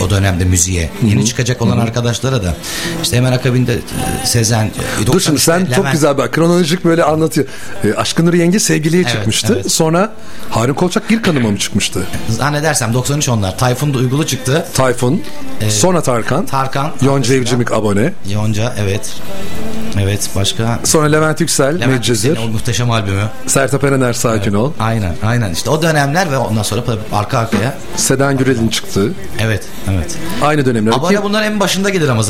o 0.04 0.10
dönemde 0.10 0.44
müziğe. 0.44 0.90
Yeni 1.06 1.24
çıkacak 1.26 1.62
olan 1.62 1.78
arkadaşlara 1.78 2.42
da. 2.42 2.54
İşte 3.02 3.16
hemen 3.16 3.32
akabinde 3.32 3.74
e, 3.74 4.26
Sezen. 4.26 4.64
e, 5.02 5.06
Dur 5.06 5.20
şimdi 5.20 5.36
93'te 5.38 5.44
sen 5.44 5.66
çok 5.76 5.84
Levent- 5.84 5.92
güzel 5.92 6.18
bak 6.18 6.32
kronolojik 6.32 6.84
böyle 6.84 7.04
anlatıyor. 7.04 7.46
Ee, 7.84 7.94
Aşkın 7.94 8.26
Nur 8.26 8.34
Yengi 8.34 8.60
Sevgiliye 8.60 9.02
Evet, 9.02 9.12
çıkmıştı. 9.12 9.52
evet. 9.56 9.72
Sonra 9.72 10.12
Harun 10.50 10.74
Kolçak 10.74 11.10
Bir 11.10 11.22
Kanıma 11.22 11.50
mı 11.50 11.58
çıkmıştı? 11.58 12.06
Zannedersem 12.28 12.94
93 12.94 13.28
onlar. 13.28 13.58
Tayfun 13.58 13.94
Duygulu 13.94 14.26
çıktı. 14.26 14.66
Tayfun, 14.74 15.22
sonra 15.68 16.02
Tarkan, 16.02 16.46
Tarkan. 16.46 16.92
Yonca 17.02 17.34
Evcimik 17.34 17.72
abone. 17.72 18.12
Yonca 18.32 18.74
evet. 18.78 19.12
Evet 20.02 20.30
başka 20.36 20.80
Sonra 20.84 21.06
Levent 21.06 21.40
Yüksel, 21.40 21.80
Levent 21.80 22.08
Yüksel'in 22.08 22.36
o 22.36 22.48
muhteşem 22.48 22.90
albümü. 22.90 23.22
Sertab 23.46 23.82
Erener 23.82 24.12
Sakin 24.25 24.54
Ol, 24.54 24.73
Aynen 24.81 25.14
aynen 25.25 25.52
işte 25.52 25.71
o 25.71 25.83
dönemler 25.83 26.31
ve 26.31 26.38
ondan 26.38 26.62
sonra 26.62 26.83
arka 27.12 27.38
arkaya. 27.38 27.75
Seden 27.97 28.37
Gürel'in 28.37 28.69
çıktığı 28.69 29.12
Evet 29.40 29.62
evet. 29.90 30.16
aynı 30.43 30.64
dönemler. 30.64 30.93
Abone 30.93 31.16
Ki 31.16 31.23
bunların 31.23 31.52
en 31.52 31.61
başında 31.61 31.90
gelir 31.90 32.09
ama 32.09 32.23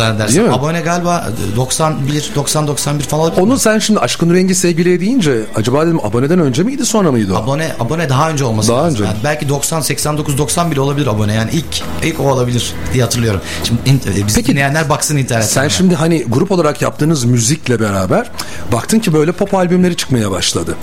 mi? 0.43 0.53
Abone 0.53 0.81
galiba 0.81 1.29
91 1.57 2.31
90 2.35 2.67
91 2.67 3.05
falan. 3.05 3.41
Onu 3.41 3.59
sen 3.59 3.79
şimdi 3.79 4.01
Aşkın 4.01 4.29
Nur 4.29 4.35
Yengi 4.35 4.55
Sevgiliye 4.55 5.01
deyince 5.01 5.41
acaba 5.57 5.87
dedim 5.87 6.01
aboneden 6.05 6.39
önce 6.39 6.63
miydi 6.63 6.87
sonra 6.87 7.13
mıydı 7.13 7.35
o? 7.35 7.37
Abone 7.37 7.73
abone 7.81 8.09
daha 8.09 8.31
önce 8.31 8.45
olması 8.45 8.69
Daha 8.69 8.79
lazım. 8.79 8.93
önce. 8.93 9.05
Yani 9.05 9.17
belki 9.25 9.49
90 9.49 9.81
89 9.81 10.39
90 10.39 10.71
bile 10.71 10.81
olabilir 10.81 11.07
abone. 11.07 11.35
Yani 11.35 11.51
ilk 11.53 11.83
ilk 12.03 12.21
o 12.21 12.23
olabilir 12.23 12.73
diye 12.93 13.03
hatırlıyorum. 13.03 13.41
Şimdi 13.65 13.81
in, 13.91 14.01
e, 14.23 14.27
bizi 14.27 14.37
Peki, 14.37 14.53
dinleyenler 14.53 14.89
baksın 14.89 15.17
internetten. 15.17 15.49
Sen 15.49 15.61
hemen. 15.61 15.69
şimdi 15.69 15.95
hani 15.95 16.25
grup 16.29 16.53
olarak 16.53 16.83
yaptığınız 16.83 17.25
müzikle 17.25 17.81
beraber 17.81 18.31
baktın 18.73 18.99
ki 18.99 19.13
böyle 19.13 19.33
pop 19.33 19.55
albümleri 19.55 19.97
çıkmaya 19.97 20.31
başladı. 20.31 20.77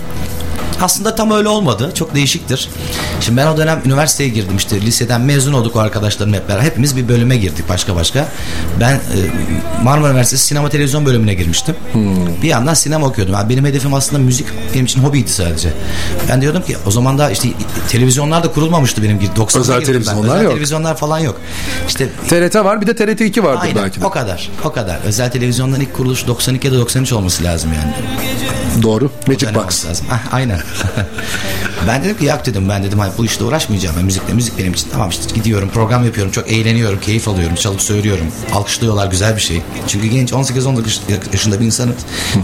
Aslında 0.81 1.15
tam 1.15 1.31
öyle 1.31 1.47
olmadı. 1.47 1.91
Çok 1.95 2.15
değişiktir. 2.15 2.69
Şimdi 3.21 3.37
ben 3.37 3.47
o 3.47 3.57
dönem 3.57 3.81
üniversiteye 3.85 4.29
girdim 4.29 4.57
işte 4.57 4.81
liseden 4.81 5.21
mezun 5.21 5.53
olduk 5.53 5.75
o 5.75 5.79
arkadaşlarım 5.79 6.33
hep 6.33 6.49
beraber. 6.49 6.63
Hepimiz 6.63 6.97
bir 6.97 7.07
bölüme 7.07 7.37
girdik 7.37 7.69
başka 7.69 7.95
başka. 7.95 8.27
Ben 8.79 8.93
e, 8.93 8.99
Marmara 9.83 10.09
Üniversitesi 10.11 10.45
sinema 10.45 10.69
televizyon 10.69 11.05
bölümüne 11.05 11.33
girmiştim. 11.33 11.75
Bir 12.41 12.47
yandan 12.47 12.73
sinema 12.73 13.07
okuyordum. 13.07 13.33
Yani 13.33 13.49
benim 13.49 13.65
hedefim 13.65 13.93
aslında 13.93 14.21
müzik 14.23 14.47
benim 14.73 14.85
için 14.85 15.03
hobiydi 15.03 15.29
sadece. 15.31 15.73
Ben 16.29 16.41
diyordum 16.41 16.61
ki 16.63 16.77
o 16.85 16.91
zaman 16.91 17.17
da 17.17 17.31
işte 17.31 17.49
televizyonlar 17.89 18.43
da 18.43 18.51
kurulmamıştı 18.51 19.03
benim 19.03 19.19
gibi. 19.19 19.31
90'da 19.31 19.59
Özel 19.59 19.79
girdim 19.79 19.79
ben. 19.79 19.85
televizyonlar 19.85 20.33
Özel 20.35 20.43
yok. 20.43 20.53
televizyonlar 20.53 20.97
falan 20.97 21.19
yok. 21.19 21.35
İşte 21.87 22.09
TRT 22.29 22.55
var 22.55 22.81
bir 22.81 22.87
de 22.87 22.95
TRT 22.95 23.21
2 23.21 23.43
vardır 23.43 23.61
Aynen 23.63 23.75
belki 23.83 24.01
de. 24.01 24.05
o 24.05 24.09
kadar 24.09 24.49
o 24.63 24.71
kadar. 24.71 24.99
Özel 25.05 25.31
televizyonların 25.31 25.81
ilk 25.81 25.93
kuruluşu 25.93 26.27
92 26.27 26.67
ya 26.67 26.73
da 26.73 26.77
93 26.77 27.13
olması 27.13 27.43
lazım 27.43 27.71
yani. 27.73 27.93
Doğru. 28.81 29.11
Magic 29.27 29.55
Box. 29.55 29.85
Lazım. 29.85 30.07
Ah, 30.11 30.33
aynen. 30.33 30.59
ben 31.87 32.03
dedim 32.03 32.17
ki 32.17 32.25
yak 32.25 32.45
dedim 32.45 32.69
ben 32.69 32.83
dedim 32.83 32.99
"Hayır, 32.99 33.13
bu 33.17 33.25
işte 33.25 33.43
uğraşmayacağım. 33.43 33.95
Ben 33.97 34.05
müzikle 34.05 34.33
müzik 34.33 34.57
benim 34.57 34.73
için 34.73 34.87
tamam 34.91 35.09
işte 35.09 35.35
gidiyorum 35.35 35.69
program 35.73 36.05
yapıyorum 36.05 36.31
çok 36.31 36.51
eğleniyorum 36.51 36.99
keyif 36.99 37.27
alıyorum 37.27 37.55
çalıp 37.55 37.81
söylüyorum. 37.81 38.25
Alkışlıyorlar 38.53 39.07
güzel 39.07 39.35
bir 39.35 39.41
şey. 39.41 39.61
Çünkü 39.87 40.07
genç 40.07 40.31
18-19 40.31 40.99
yaşında 41.33 41.59
bir 41.59 41.65
insanız. 41.65 41.95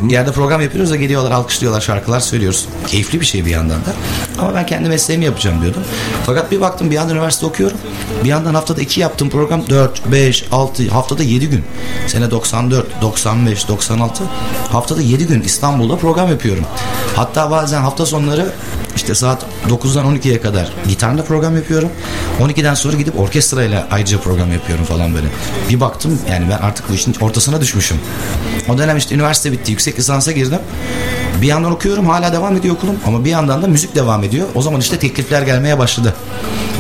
Bir 0.01 0.11
yerde 0.13 0.31
program 0.31 0.61
yapıyoruz 0.61 0.91
da 0.91 0.95
geliyorlar 0.95 1.31
alkışlıyorlar 1.31 1.81
şarkılar 1.81 2.19
söylüyoruz. 2.19 2.65
Keyifli 2.87 3.21
bir 3.21 3.25
şey 3.25 3.45
bir 3.45 3.49
yandan 3.51 3.77
da. 3.79 3.93
Ama 4.39 4.55
ben 4.55 4.65
kendi 4.65 4.89
mesleğimi 4.89 5.25
yapacağım 5.25 5.61
diyordum. 5.61 5.83
Fakat 6.25 6.51
bir 6.51 6.61
baktım 6.61 6.89
bir 6.91 6.95
yandan 6.95 7.15
üniversite 7.15 7.45
okuyorum. 7.45 7.77
Bir 8.23 8.29
yandan 8.29 8.53
haftada 8.53 8.81
iki 8.81 8.99
yaptığım 8.99 9.29
program 9.29 9.69
4, 9.69 10.11
5, 10.11 10.45
6 10.51 10.89
haftada 10.89 11.23
7 11.23 11.49
gün. 11.49 11.63
Sene 12.07 12.31
94, 12.31 13.01
95, 13.01 13.67
96 13.67 14.23
haftada 14.71 15.01
7 15.01 15.27
gün 15.27 15.41
İstanbul'da 15.41 15.95
program 15.97 16.29
yapıyorum. 16.29 16.63
Hatta 17.15 17.51
bazen 17.51 17.81
hafta 17.81 18.05
sonları 18.05 18.51
işte 18.97 19.15
saat 19.15 19.45
9'dan 19.69 20.15
12'ye 20.15 20.41
kadar 20.41 20.73
gitarla 20.87 21.23
program 21.23 21.55
yapıyorum. 21.55 21.89
12'den 22.39 22.73
sonra 22.73 22.97
gidip 22.97 23.19
orkestrayla 23.19 23.87
ayrıca 23.91 24.19
program 24.19 24.51
yapıyorum 24.53 24.85
falan 24.85 25.13
böyle. 25.13 25.27
Bir 25.69 25.79
baktım 25.79 26.19
yani 26.31 26.45
ben 26.49 26.57
artık 26.57 26.89
bu 26.89 26.93
işin 26.93 27.15
ortasına 27.21 27.61
düşmüşüm. 27.61 27.97
O 28.69 28.77
dönem 28.77 28.97
işte 28.97 29.15
üniversite 29.15 29.51
bitti. 29.51 29.71
Yüksek 29.71 29.99
lisansa 29.99 30.31
girdim. 30.31 30.59
Bir 31.41 31.47
yandan 31.47 31.71
okuyorum 31.71 32.05
hala 32.09 32.33
devam 32.33 32.55
ediyor 32.57 32.75
okulum 32.75 32.95
ama 33.07 33.25
bir 33.25 33.29
yandan 33.29 33.61
da 33.61 33.67
müzik 33.67 33.95
devam 33.95 34.23
ediyor. 34.23 34.47
O 34.55 34.61
zaman 34.61 34.79
işte 34.79 34.99
teklifler 34.99 35.41
gelmeye 35.41 35.79
başladı. 35.79 36.13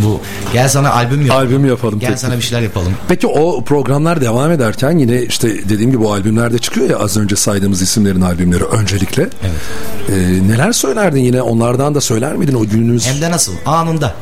Bu 0.03 0.19
gel 0.53 0.69
sana 0.69 0.91
albüm 0.93 1.21
yapalım. 1.25 1.47
Albüm 1.47 1.65
yapalım, 1.65 1.99
Gel 1.99 2.07
teklif. 2.07 2.21
sana 2.21 2.37
bir 2.37 2.41
şeyler 2.41 2.61
yapalım. 2.63 2.93
Peki 3.07 3.27
o 3.27 3.63
programlar 3.63 4.21
devam 4.21 4.51
ederken 4.51 4.97
yine 4.97 5.21
işte 5.21 5.69
dediğim 5.69 5.91
gibi 5.91 6.03
o 6.05 6.11
albümlerde 6.13 6.57
çıkıyor 6.57 6.89
ya 6.89 6.97
az 6.99 7.17
önce 7.17 7.35
saydığımız 7.35 7.81
isimlerin 7.81 8.21
albümleri 8.21 8.63
öncelikle. 8.63 9.21
Evet. 9.21 10.09
Ee, 10.09 10.47
neler 10.51 10.71
söylerdin 10.71 11.19
yine 11.21 11.41
onlardan 11.41 11.95
da 11.95 12.01
söyler 12.01 12.33
miydin 12.35 12.53
o 12.53 12.65
gününüz? 12.65 13.07
Hem 13.07 13.21
de 13.21 13.31
nasıl? 13.31 13.53
Anında. 13.65 14.13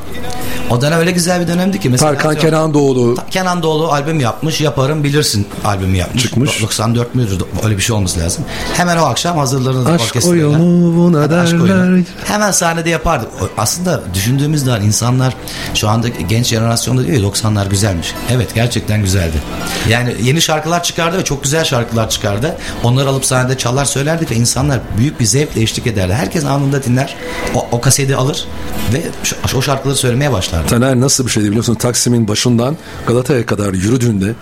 O 0.69 0.81
dönem 0.81 0.99
öyle 0.99 1.11
güzel 1.11 1.41
bir 1.41 1.47
dönemdi 1.47 1.79
ki. 1.79 1.89
Mesela 1.89 2.11
Tarkan 2.11 2.29
atıyorum- 2.29 2.49
Kenan 2.49 2.73
Doğulu 2.73 3.15
Kenan 3.31 3.63
Doğulu 3.63 3.91
albüm 3.91 4.19
yapmış. 4.19 4.61
Yaparım 4.61 5.03
bilirsin 5.03 5.47
albümü 5.65 5.97
yapmış. 5.97 6.23
Çıkmış. 6.23 6.61
94 6.61 7.15
müdür? 7.15 7.41
Öyle 7.63 7.77
bir 7.77 7.81
şey 7.81 7.95
olması 7.95 8.19
lazım. 8.19 8.45
Hemen 8.73 8.97
o 8.97 9.01
akşam 9.05 9.37
hazırlarınız 9.37 9.87
Aşk 9.87 10.15
oyunu 10.29 10.95
buna 10.95 11.17
oyunu. 11.17 11.29
derler. 11.69 12.03
Hemen 12.23 12.51
sahnede 12.51 12.89
yapardık. 12.89 13.29
Aslında 13.57 14.01
düşündüğümüzde 14.13 14.69
hani 14.71 14.85
insanlar 14.85 15.35
şu 15.73 15.89
anda 15.89 16.07
genç 16.07 16.45
jenerasyonda 16.45 17.07
diyor 17.07 17.17
ya 17.17 17.29
90'lar 17.29 17.69
güzelmiş. 17.69 18.13
Evet 18.31 18.55
gerçekten 18.55 19.01
güzeldi. 19.01 19.37
Yani 19.89 20.15
yeni 20.21 20.41
şarkılar 20.41 20.83
çıkardı 20.83 21.17
ve 21.17 21.23
çok 21.23 21.43
güzel 21.43 21.63
şarkılar 21.63 22.09
çıkardı. 22.09 22.55
Onları 22.83 23.09
alıp 23.09 23.25
sahnede 23.25 23.57
çalar 23.57 23.85
söylerdik 23.85 24.31
ve 24.31 24.35
insanlar 24.35 24.79
büyük 24.97 25.19
bir 25.19 25.25
zevkle 25.25 25.61
eşlik 25.61 25.87
ederdi. 25.87 26.13
Herkes 26.13 26.45
anında 26.45 26.83
dinler. 26.83 27.15
O, 27.55 27.67
o 27.71 27.81
kaseti 27.81 28.15
alır 28.15 28.45
ve 28.93 29.01
şu- 29.23 29.35
o 29.57 29.61
şarkıları 29.61 29.95
söylemeye 29.97 30.31
başlardı. 30.31 30.67
Taner 30.67 30.99
nasıl 30.99 31.25
bir 31.25 31.31
şeydi 31.31 31.47
biliyorsun 31.49 31.75
Taksim'in 31.75 32.27
başından 32.27 32.77
Galata'ya 33.07 33.45
kadar 33.45 33.73
yürüdüğünde 33.73 34.33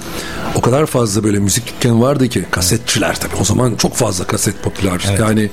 o 0.55 0.61
kadar 0.61 0.85
fazla 0.85 1.23
böyle 1.23 1.39
müzik 1.39 1.67
dükkanı 1.67 2.01
vardı 2.01 2.27
ki 2.29 2.45
kasetçiler 2.51 3.15
tabii 3.19 3.35
o 3.41 3.43
zaman 3.45 3.75
çok 3.75 3.95
fazla 3.95 4.25
kaset 4.27 4.63
popüler 4.63 5.05
Evet. 5.09 5.19
yani 5.19 5.49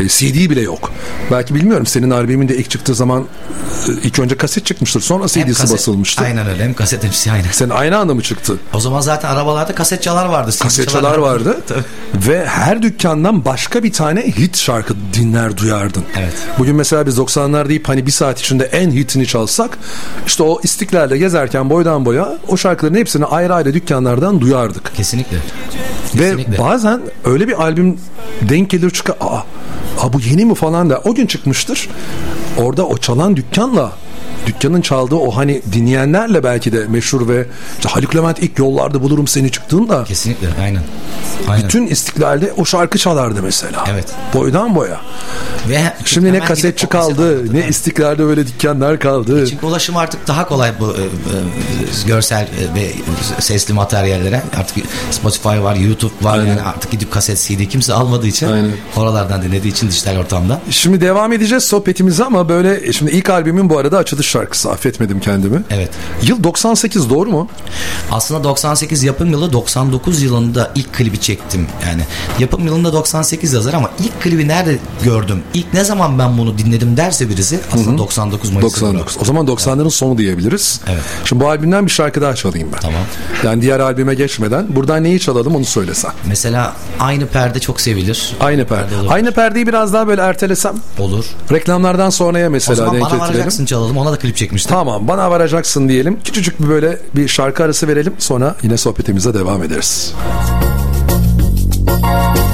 e, 0.00 0.08
CD 0.08 0.50
bile 0.50 0.60
yok 0.60 0.92
belki 1.30 1.54
bilmiyorum 1.54 1.86
senin 1.86 2.10
albümün 2.10 2.48
de 2.48 2.56
ilk 2.56 2.70
çıktığı 2.70 2.94
zaman 2.94 3.22
e, 3.88 3.92
ilk 4.02 4.18
önce 4.18 4.36
kaset 4.36 4.66
çıkmıştır 4.66 5.00
sonra 5.00 5.22
Hem 5.22 5.28
CD'si 5.28 5.62
kaset- 5.62 5.72
basılmıştı 5.74 6.24
Aynen 6.24 6.46
öyle. 6.48 6.64
Hem 6.64 6.74
kaset 6.74 7.04
hepsi 7.04 7.32
aynı. 7.32 7.44
senin 7.52 7.70
aynı 7.70 7.96
anda 7.98 8.14
mı 8.14 8.22
çıktı 8.22 8.56
O 8.74 8.80
zaman 8.80 9.00
zaten 9.00 9.28
arabalarda 9.28 9.74
kasetçalar 9.74 10.26
vardı. 10.26 10.50
Kasetçalar 10.62 11.02
çalar- 11.14 11.18
vardı 11.18 11.60
Tabii. 11.68 11.82
ve 12.28 12.46
her 12.46 12.82
dükkandan 12.82 13.44
başka 13.44 13.82
bir 13.82 13.92
tane 13.92 14.20
hit 14.26 14.56
şarkı 14.56 14.94
dinler 15.14 15.56
duyardın. 15.56 16.04
Evet. 16.18 16.32
Bugün 16.58 16.76
mesela 16.76 17.06
biz 17.06 17.18
90'lar 17.18 17.68
deyip 17.68 17.88
hani 17.88 18.06
bir 18.06 18.12
saat 18.12 18.40
içinde 18.40 18.64
en 18.64 18.90
hitini 18.90 19.26
çalsak 19.26 19.78
işte 20.26 20.42
o 20.42 20.60
istiklalde 20.62 21.18
gezerken 21.18 21.70
boydan 21.70 22.04
boya 22.04 22.28
o 22.48 22.56
şarkıların 22.56 22.94
hepsini 22.94 23.24
ayrı 23.24 23.54
ayrı 23.54 23.74
dükkanlardan 23.74 24.40
duyardık. 24.40 24.94
Kesinlikle. 24.96 25.36
Ve 26.14 26.18
Kesinlikle. 26.30 26.58
bazen 26.58 27.00
öyle 27.24 27.48
bir 27.48 27.62
albüm 27.62 27.98
denk 28.42 28.70
gelir 28.70 28.90
çıkar 28.90 29.16
aa, 29.20 29.40
aa 30.02 30.12
bu 30.12 30.20
yeni 30.20 30.44
mi 30.44 30.54
falan 30.54 30.90
da 30.90 31.00
o 31.04 31.14
gün 31.14 31.26
çıkmıştır. 31.26 31.88
Orada 32.58 32.86
o 32.86 32.96
çalan 32.96 33.36
dükkanla 33.36 33.92
dükkanın 34.46 34.80
çaldığı 34.80 35.14
o 35.14 35.30
hani 35.36 35.62
dinleyenlerle 35.72 36.44
belki 36.44 36.72
de 36.72 36.86
meşhur 36.88 37.28
ve 37.28 37.46
işte 37.78 37.88
Haluk 37.88 38.16
Levent 38.16 38.38
ilk 38.42 38.58
yollarda 38.58 39.02
bulurum 39.02 39.26
seni 39.28 39.50
çıktığında 39.50 40.04
Kesinlikle. 40.04 40.48
Aynen. 40.62 40.82
Aynen. 41.48 41.64
bütün 41.64 41.86
istiklalde 41.86 42.52
o 42.56 42.64
şarkı 42.64 42.98
çalardı 42.98 43.42
mesela. 43.42 43.84
Evet. 43.92 44.06
Boydan 44.34 44.74
boya. 44.74 45.00
Ve 45.68 45.80
Şimdi 46.04 46.32
ne 46.32 46.40
kasetçi 46.40 46.86
kaldı, 46.86 47.22
alırdık. 47.36 47.52
ne 47.52 47.58
Evet. 47.58 47.70
istiklalde 47.70 48.24
böyle 48.24 48.46
dükkanlar 48.46 48.98
kaldı. 48.98 49.46
Çünkü 49.50 49.66
ulaşım 49.66 49.96
artık 49.96 50.28
daha 50.28 50.48
kolay 50.48 50.72
bu 50.80 50.92
e, 50.92 51.02
e, 51.02 52.06
görsel 52.06 52.42
e, 52.42 52.74
ve 52.74 52.90
sesli 53.38 53.74
materyallere. 53.74 54.42
Artık 54.58 54.76
Spotify 55.10 55.48
var, 55.48 55.74
YouTube 55.76 56.12
var. 56.22 56.38
Aynen. 56.38 56.46
Yani 56.46 56.62
artık 56.62 56.90
gidip 56.90 57.10
kaset 57.12 57.38
CD 57.38 57.68
kimse 57.68 57.92
almadığı 57.94 58.26
için 58.26 58.46
Aynen. 58.46 58.70
oralardan 58.96 59.42
dinlediği 59.42 59.72
için 59.72 59.88
dijital 59.88 60.16
ortamda. 60.16 60.60
Şimdi 60.70 61.00
devam 61.00 61.32
edeceğiz 61.32 61.64
sohbetimize 61.64 62.24
ama 62.24 62.48
böyle 62.48 62.92
şimdi 62.92 63.10
ilk 63.10 63.30
albümün 63.30 63.70
bu 63.70 63.78
arada 63.78 63.98
açılış 63.98 64.31
şarkısı 64.32 64.70
affetmedim 64.70 65.20
kendimi. 65.20 65.62
Evet. 65.70 65.90
Yıl 66.22 66.44
98 66.44 67.10
doğru 67.10 67.30
mu? 67.30 67.48
Aslında 68.10 68.44
98 68.44 69.02
yapım 69.02 69.30
yılı 69.30 69.52
99 69.52 70.22
yılında 70.22 70.70
ilk 70.74 70.92
klibi 70.94 71.20
çektim. 71.20 71.66
Yani 71.86 72.02
yapım 72.38 72.66
yılında 72.66 72.92
98 72.92 73.52
yazar 73.52 73.74
ama 73.74 73.90
ilk 74.00 74.22
klibi 74.22 74.48
nerede 74.48 74.78
gördüm? 75.04 75.42
İlk 75.54 75.74
ne 75.74 75.84
zaman 75.84 76.18
ben 76.18 76.38
bunu 76.38 76.58
dinledim 76.58 76.96
derse 76.96 77.28
birisi 77.28 77.60
aslında 77.74 77.98
99 77.98 78.50
Mayıs. 78.50 78.64
99. 78.74 79.16
O 79.20 79.24
zaman 79.24 79.46
90'ların 79.46 79.90
sonu 79.90 80.18
diyebiliriz. 80.18 80.80
Evet. 80.88 81.02
Şimdi 81.24 81.44
bu 81.44 81.48
albümden 81.48 81.86
bir 81.86 81.90
şarkı 81.90 82.20
daha 82.20 82.34
çalayım 82.34 82.68
ben. 82.72 82.80
Tamam. 82.80 83.00
Yani 83.44 83.62
diğer 83.62 83.80
albüme 83.80 84.14
geçmeden 84.14 84.66
buradan 84.76 85.02
neyi 85.04 85.20
çalalım 85.20 85.56
onu 85.56 85.64
söylesen. 85.64 86.10
Mesela 86.26 86.72
aynı 87.00 87.26
perde 87.26 87.60
çok 87.60 87.80
sevilir. 87.80 88.36
Aynı 88.40 88.66
perde. 88.66 88.96
olur. 88.96 89.06
Aynı 89.10 89.32
perdeyi 89.32 89.66
biraz 89.66 89.92
daha 89.92 90.06
böyle 90.08 90.22
ertelesem. 90.22 90.74
Olur. 90.98 91.24
Reklamlardan 91.52 92.10
sonraya 92.10 92.48
O 92.48 92.50
mesela 92.50 92.76
zaman 92.76 92.92
denk 92.94 93.02
bana 93.02 93.10
getirelim. 93.10 93.34
varacaksın 93.34 93.64
çalalım. 93.64 93.98
Ona 93.98 94.12
da 94.12 94.18
klip 94.22 94.36
çekmiştim. 94.36 94.70
Tamam 94.70 95.08
bana 95.08 95.30
varacaksın 95.30 95.88
diyelim. 95.88 96.18
Küçücük 96.24 96.62
bir 96.62 96.68
böyle 96.68 96.98
bir 97.16 97.28
şarkı 97.28 97.64
arası 97.64 97.88
verelim. 97.88 98.14
Sonra 98.18 98.56
yine 98.62 98.76
sohbetimize 98.76 99.34
devam 99.34 99.62
ederiz. 99.62 100.14
Bir 102.34 102.51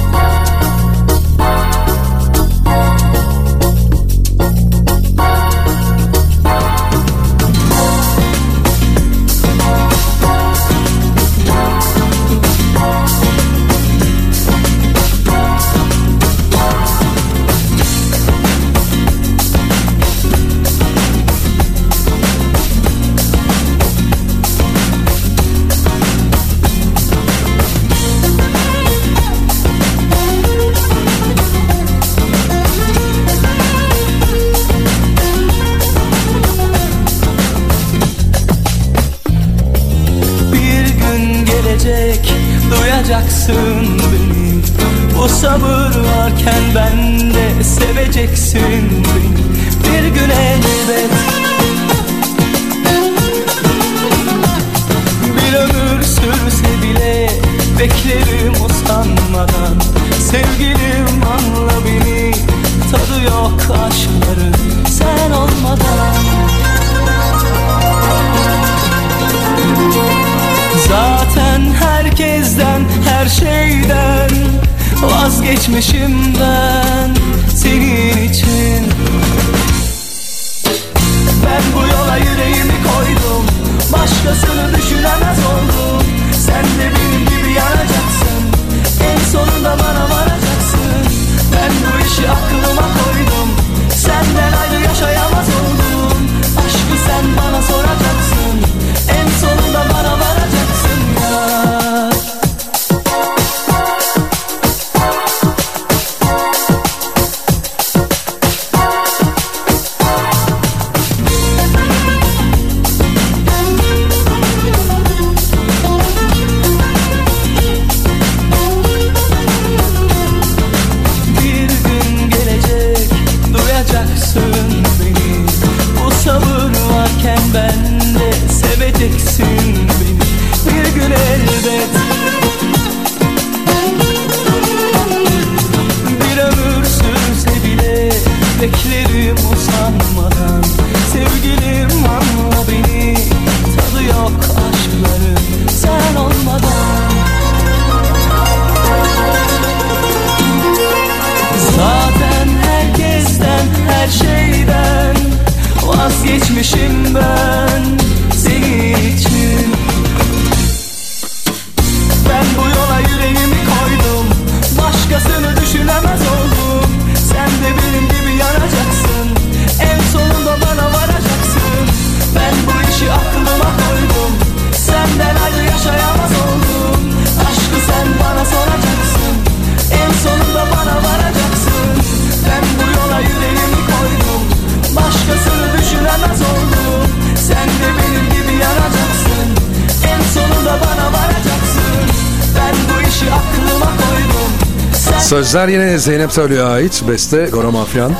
Sözler 195.49 195.67
yine 195.67 195.97
Zeynep 195.97 196.31
Söylüyor'a 196.31 196.71
ait. 196.71 197.03
Beste 197.07 197.45
Goro 197.45 197.71
Mafyan. 197.71 198.13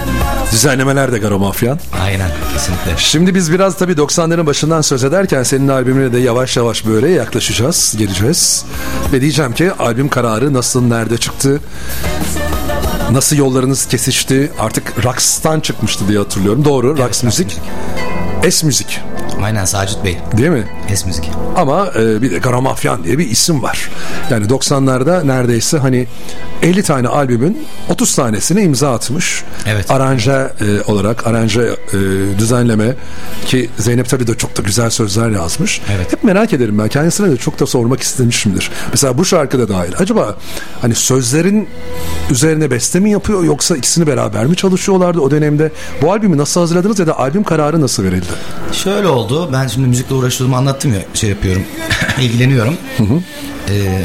Düzenlemeler 0.52 1.12
de 1.12 1.20
Goro 1.20 1.40
Mafyan. 1.40 1.80
Aynen 2.02 2.32
kesinlikle. 2.54 2.92
Şimdi 2.98 3.36
biz 3.36 3.52
biraz 3.52 3.78
tabii 3.78 3.92
90'ların 3.92 4.46
başından 4.46 4.82
söz 4.82 5.04
ederken 5.04 5.44
senin 5.44 5.68
albümüne 5.68 6.14
de 6.14 6.20
yavaş 6.20 6.58
yavaş 6.58 6.86
böyle 6.86 7.10
yaklaşacağız, 7.10 7.96
geleceğiz. 7.98 8.66
Ve 9.14 9.22
diyeceğim 9.22 9.54
ki 9.54 9.72
albüm 9.72 10.10
kararı 10.10 10.54
nasıl, 10.54 10.82
nerede 10.82 11.18
çıktı? 11.18 11.60
Nasıl 13.12 13.36
yollarınız 13.36 13.88
kesişti? 13.88 14.52
Artık 14.60 15.06
Rocks'tan 15.06 15.60
çıkmıştı 15.60 16.08
diye 16.08 16.18
hatırlıyorum. 16.18 16.66
Doğru, 16.66 16.98
Rox 16.98 17.08
Rox 17.08 17.24
Müzik. 17.24 17.58
S 18.50 18.66
Müzik. 18.66 19.00
Aynen 19.44 19.66
Sacit 19.66 20.04
Bey. 20.04 20.18
Değil 20.38 20.50
mi? 20.50 20.64
Es 20.90 21.06
müzik. 21.06 21.30
Ama 21.56 21.92
e, 22.00 22.22
bir 22.22 22.32
de 22.32 22.38
Garamafyan 22.38 23.04
diye 23.04 23.18
bir 23.18 23.30
isim 23.30 23.64
var. 23.64 23.90
Yani 24.30 24.46
90'larda 24.46 25.28
neredeyse 25.28 25.78
hani 25.78 26.08
50 26.64 26.84
tane 26.84 27.08
albümün 27.08 27.66
30 27.90 28.16
tanesine 28.16 28.64
imza 28.64 28.94
atmış. 28.94 29.44
Evet. 29.68 29.92
Aranje 29.92 30.32
e, 30.32 30.92
olarak 30.92 31.28
aranje 31.28 31.62
e, 31.62 31.98
düzenleme 32.40 32.96
ki 33.46 33.70
Zeynep 33.78 34.10
tabii 34.10 34.28
de 34.28 34.38
çok 34.38 34.58
da 34.58 34.62
güzel 34.62 34.90
sözler 34.90 35.30
yazmış. 35.30 35.82
Evet. 35.96 36.14
Hep 36.14 36.24
merak 36.24 36.54
ederim 36.54 36.80
ben 36.80 36.88
kendisine 36.88 37.32
de 37.32 37.38
çok 37.38 37.60
da 37.60 37.66
sormak 37.66 38.02
istemişimdir. 38.02 38.72
Mesela 38.92 39.18
bu 39.18 39.26
şarkıda 39.26 39.70
dahil. 39.70 39.92
Acaba 40.00 40.38
hani 40.82 40.96
sözlerin 40.96 41.68
üzerine 42.30 42.72
beste 42.72 43.00
mi 43.00 43.12
yapıyor 43.12 43.44
yoksa 43.44 43.78
ikisini 43.78 44.08
beraber 44.08 44.46
mi 44.46 44.56
çalışıyorlardı 44.56 45.20
o 45.20 45.32
dönemde? 45.32 45.72
Bu 46.02 46.12
albümü 46.12 46.38
nasıl 46.38 46.62
hazırladınız 46.62 47.00
ya 47.00 47.08
da 47.08 47.20
albüm 47.20 47.44
kararı 47.44 47.82
nasıl 47.82 48.04
verildi? 48.04 48.26
Şöyle 48.72 49.08
oldu. 49.08 49.50
Ben 49.54 49.68
şimdi 49.68 49.88
müzikle 49.88 50.16
uğraştığımı 50.16 50.58
anlattım 50.58 50.94
ya 50.94 51.00
şey 51.14 51.30
yapıyorum. 51.30 51.64
ilgileniyorum. 52.22 52.74
Ee, 53.70 54.02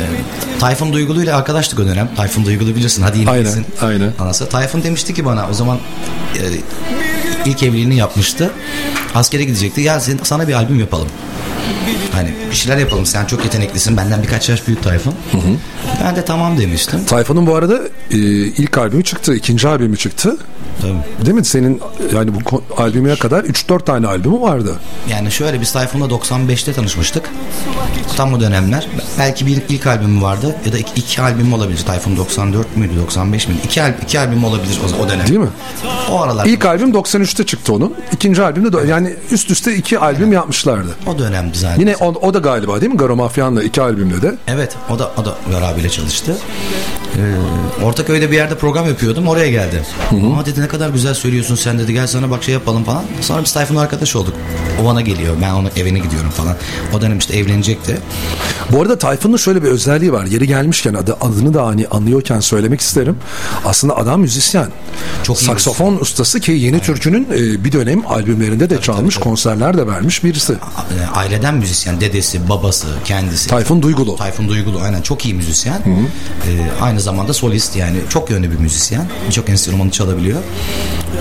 Tayfun 0.65 0.93
Duygulu 0.93 1.23
ile 1.23 1.35
arkadaştık 1.35 1.81
o 1.81 1.87
dönem. 1.87 2.09
Tayfun 2.17 2.45
Duygulu 2.45 2.77
bilirsin. 2.77 3.03
Hadi 3.03 3.19
yine 3.19 3.31
Aynen, 3.31 3.45
bilirsin. 3.45 3.67
aynen. 3.83 4.13
Anası. 4.19 4.49
Tayfun 4.49 4.83
demişti 4.83 5.15
ki 5.15 5.25
bana 5.25 5.49
o 5.51 5.53
zaman 5.55 5.79
e, 6.35 6.41
ilk 7.45 7.63
evliliğini 7.63 7.97
yapmıştı. 7.97 8.51
Askere 9.15 9.45
gidecekti. 9.45 9.81
Ya 9.81 10.01
sen, 10.01 10.19
sana 10.23 10.49
bir 10.49 10.53
albüm 10.55 10.81
yapalım. 10.81 11.09
Hani 12.13 12.35
bir 12.51 12.57
şeyler 12.57 12.77
yapalım. 12.79 13.07
Sen 13.07 13.25
çok 13.25 13.45
yeteneklisin. 13.45 13.97
Benden 13.97 14.23
birkaç 14.23 14.49
yaş 14.49 14.67
büyük 14.67 14.83
Tayfun. 14.83 15.15
Ben 16.05 16.17
de 16.17 16.25
tamam 16.25 16.59
demiştim. 16.59 17.05
Tayfun'un 17.05 17.47
bu 17.47 17.55
arada 17.55 17.79
e, 18.11 18.17
ilk 18.47 18.79
albümü 18.79 19.05
çıktı, 19.05 19.35
ikinci 19.35 19.69
albümü 19.69 19.97
çıktı. 19.97 20.37
Tabii. 20.83 21.27
Değil 21.27 21.37
mi? 21.37 21.45
Senin 21.45 21.81
yani 22.15 22.31
bu 22.35 22.63
albümüne 22.77 23.17
kadar 23.17 23.45
3-4 23.45 23.85
tane 23.85 24.07
albümü 24.07 24.41
vardı. 24.41 24.75
Yani 25.11 25.33
şöyle 25.33 25.61
biz 25.61 25.73
Tayfun'la 25.73 26.07
95'te 26.07 26.73
tanışmıştık. 26.73 27.31
Tam 28.17 28.33
o 28.35 28.41
dönemler. 28.41 28.87
Belki 29.19 29.47
bir 29.47 29.63
ilk 29.69 29.87
albümü 29.87 30.23
vardı 30.23 30.57
ya 30.67 30.73
da 30.73 30.79
iki, 30.79 30.93
iki 31.01 31.23
albüm 31.23 31.53
olabilir. 31.53 31.79
Tayfun 31.87 32.17
94 32.17 32.77
müydü 32.77 32.93
95 32.97 33.49
miydi? 33.49 33.61
İki, 33.65 33.83
al, 33.83 33.93
iki 34.03 34.19
albüm 34.21 34.45
olabilir 34.45 34.79
o, 35.01 35.05
o 35.05 35.09
dönem. 35.09 35.27
Değil 35.29 35.41
mi? 35.41 35.49
O 36.11 36.21
aralar. 36.23 36.47
İlk 36.47 36.65
albüm 36.65 36.91
93'te 36.91 37.47
çıktı 37.47 37.75
onun. 37.75 37.95
İkinci 38.13 38.43
albümde 38.43 38.73
de 38.73 38.89
yani 38.89 39.15
üst 39.31 39.51
üste 39.51 39.75
iki 39.77 39.99
albüm 39.99 40.33
yapmışlardı. 40.33 40.89
O 41.07 41.19
dönemdi 41.19 41.59
zaten. 41.59 41.81
Yine 41.81 41.97
o, 41.97 42.07
o 42.07 42.35
da 42.35 42.39
galiba 42.39 42.81
değil 42.81 42.93
mi? 42.93 42.99
Garo 42.99 43.17
Mafyan'la 43.17 43.63
iki 43.63 43.83
albümde 43.83 44.23
de. 44.23 44.35
Evet 44.49 44.77
o 44.91 44.99
da 44.99 45.11
o 45.19 45.25
da 45.25 45.35
Gar 45.51 45.63
abiyle 45.63 45.89
çalıştı. 45.91 46.37
Ee, 47.17 47.85
Ortaköy'de 47.85 48.31
bir 48.31 48.37
yerde 48.37 48.55
program 48.55 48.87
yapıyordum 48.87 49.29
oraya 49.29 49.51
geldi. 49.51 49.83
Aa 50.11 50.47
dedi 50.47 50.61
ne 50.65 50.69
kadar 50.69 50.89
güzel 50.89 51.15
söylüyorsun 51.15 51.55
sen 51.55 51.79
dedi 51.79 51.93
gel 51.93 52.07
sana 52.07 52.31
bak 52.31 52.45
şey 52.45 52.55
yapalım 52.55 52.85
falan. 52.85 53.03
Sonra 53.21 53.45
biz 53.45 53.53
Tayfun'la 53.53 53.81
arkadaş 53.81 54.17
olduk. 54.17 54.35
O 54.83 54.85
bana 54.85 55.01
geliyor 55.01 55.35
ben 55.43 55.51
onun 55.51 55.71
evine 55.77 55.99
gidiyorum 55.99 56.31
falan. 56.31 56.57
O 56.95 57.01
dönem 57.01 57.19
işte 57.19 57.37
evlenecekti. 57.37 57.99
Bu 58.73 58.83
arada 58.83 58.99
Tayfun'un 58.99 59.37
şöyle 59.37 59.63
bir 59.63 59.69
özelliği 59.69 60.13
var. 60.13 60.25
Yeri 60.27 60.47
gelmişken 60.47 60.95
adı, 60.95 61.17
adını 61.21 61.55
da 61.55 61.67
hani 61.67 61.87
anlıyorken 61.89 62.41
söylemek 62.41 62.81
isterim. 62.81 63.17
Aslında 63.65 63.97
adam 63.97 64.21
müzisyen. 64.21 64.69
Çok 65.23 65.43
iyi 65.43 65.47
Saksofon 65.47 65.97
ustası 66.01 66.41
ki 66.41 66.53
Yeni 66.53 66.81
Türkü'nün 66.81 67.25
e, 67.35 67.65
bir 67.65 67.73
dönem 67.73 68.07
albümlerinde 68.07 68.71
de 68.71 68.81
çalmış, 68.81 69.17
konserler 69.17 69.79
de 69.79 69.87
vermiş 69.87 70.25
birisi. 70.25 70.53
A- 71.13 71.19
Aileden 71.19 71.55
müzisyen 71.55 72.01
dedesi 72.01 72.49
babası 72.49 72.87
kendisi. 73.05 73.49
Tayfun 73.49 73.83
Duygulu. 73.83 74.17
Tayfun 74.17 74.49
Duygulu 74.49 74.81
aynen 74.81 75.03
çok 75.03 75.25
iyi 75.25 75.35
müzisyen. 75.35 75.75
Ee, 75.79 76.81
aynı 76.81 77.01
zamanda 77.01 77.35
solist 77.35 77.77
yani 77.77 77.97
çok 78.09 78.31
yönlü 78.31 78.51
bir 78.51 78.59
müzisyen. 78.59 79.07
Birçok 79.29 79.49
enstrümanı 79.49 79.91
çalabiliyor. 79.91 80.39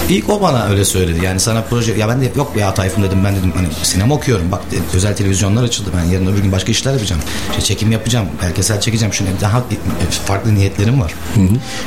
İlk 0.09 0.29
o 0.29 0.41
bana 0.41 0.65
öyle 0.65 0.85
söyledi. 0.85 1.25
Yani 1.25 1.39
sana 1.39 1.61
proje 1.61 1.93
ya 1.93 2.09
ben 2.09 2.21
de 2.21 2.31
yok 2.35 2.51
ya 2.57 2.73
Tayfun 2.73 3.03
dedim 3.03 3.23
ben 3.25 3.35
dedim 3.35 3.53
hani 3.55 3.67
sinema 3.83 4.15
okuyorum. 4.15 4.51
Bak 4.51 4.61
dedi, 4.71 4.81
özel 4.93 5.15
televizyonlar 5.15 5.63
açıldı. 5.63 5.89
Ben 5.97 6.03
yarın 6.03 6.27
öbür 6.27 6.39
gün 6.39 6.51
başka 6.51 6.71
işler 6.71 6.93
yapacağım. 6.93 7.21
İşte 7.49 7.61
çekim 7.61 7.91
yapacağım. 7.91 8.27
Belgesel 8.41 8.81
çekeceğim. 8.81 9.13
Şunu 9.13 9.27
daha 9.41 9.63
farklı 10.25 10.55
niyetlerim 10.55 11.01
var. 11.01 11.13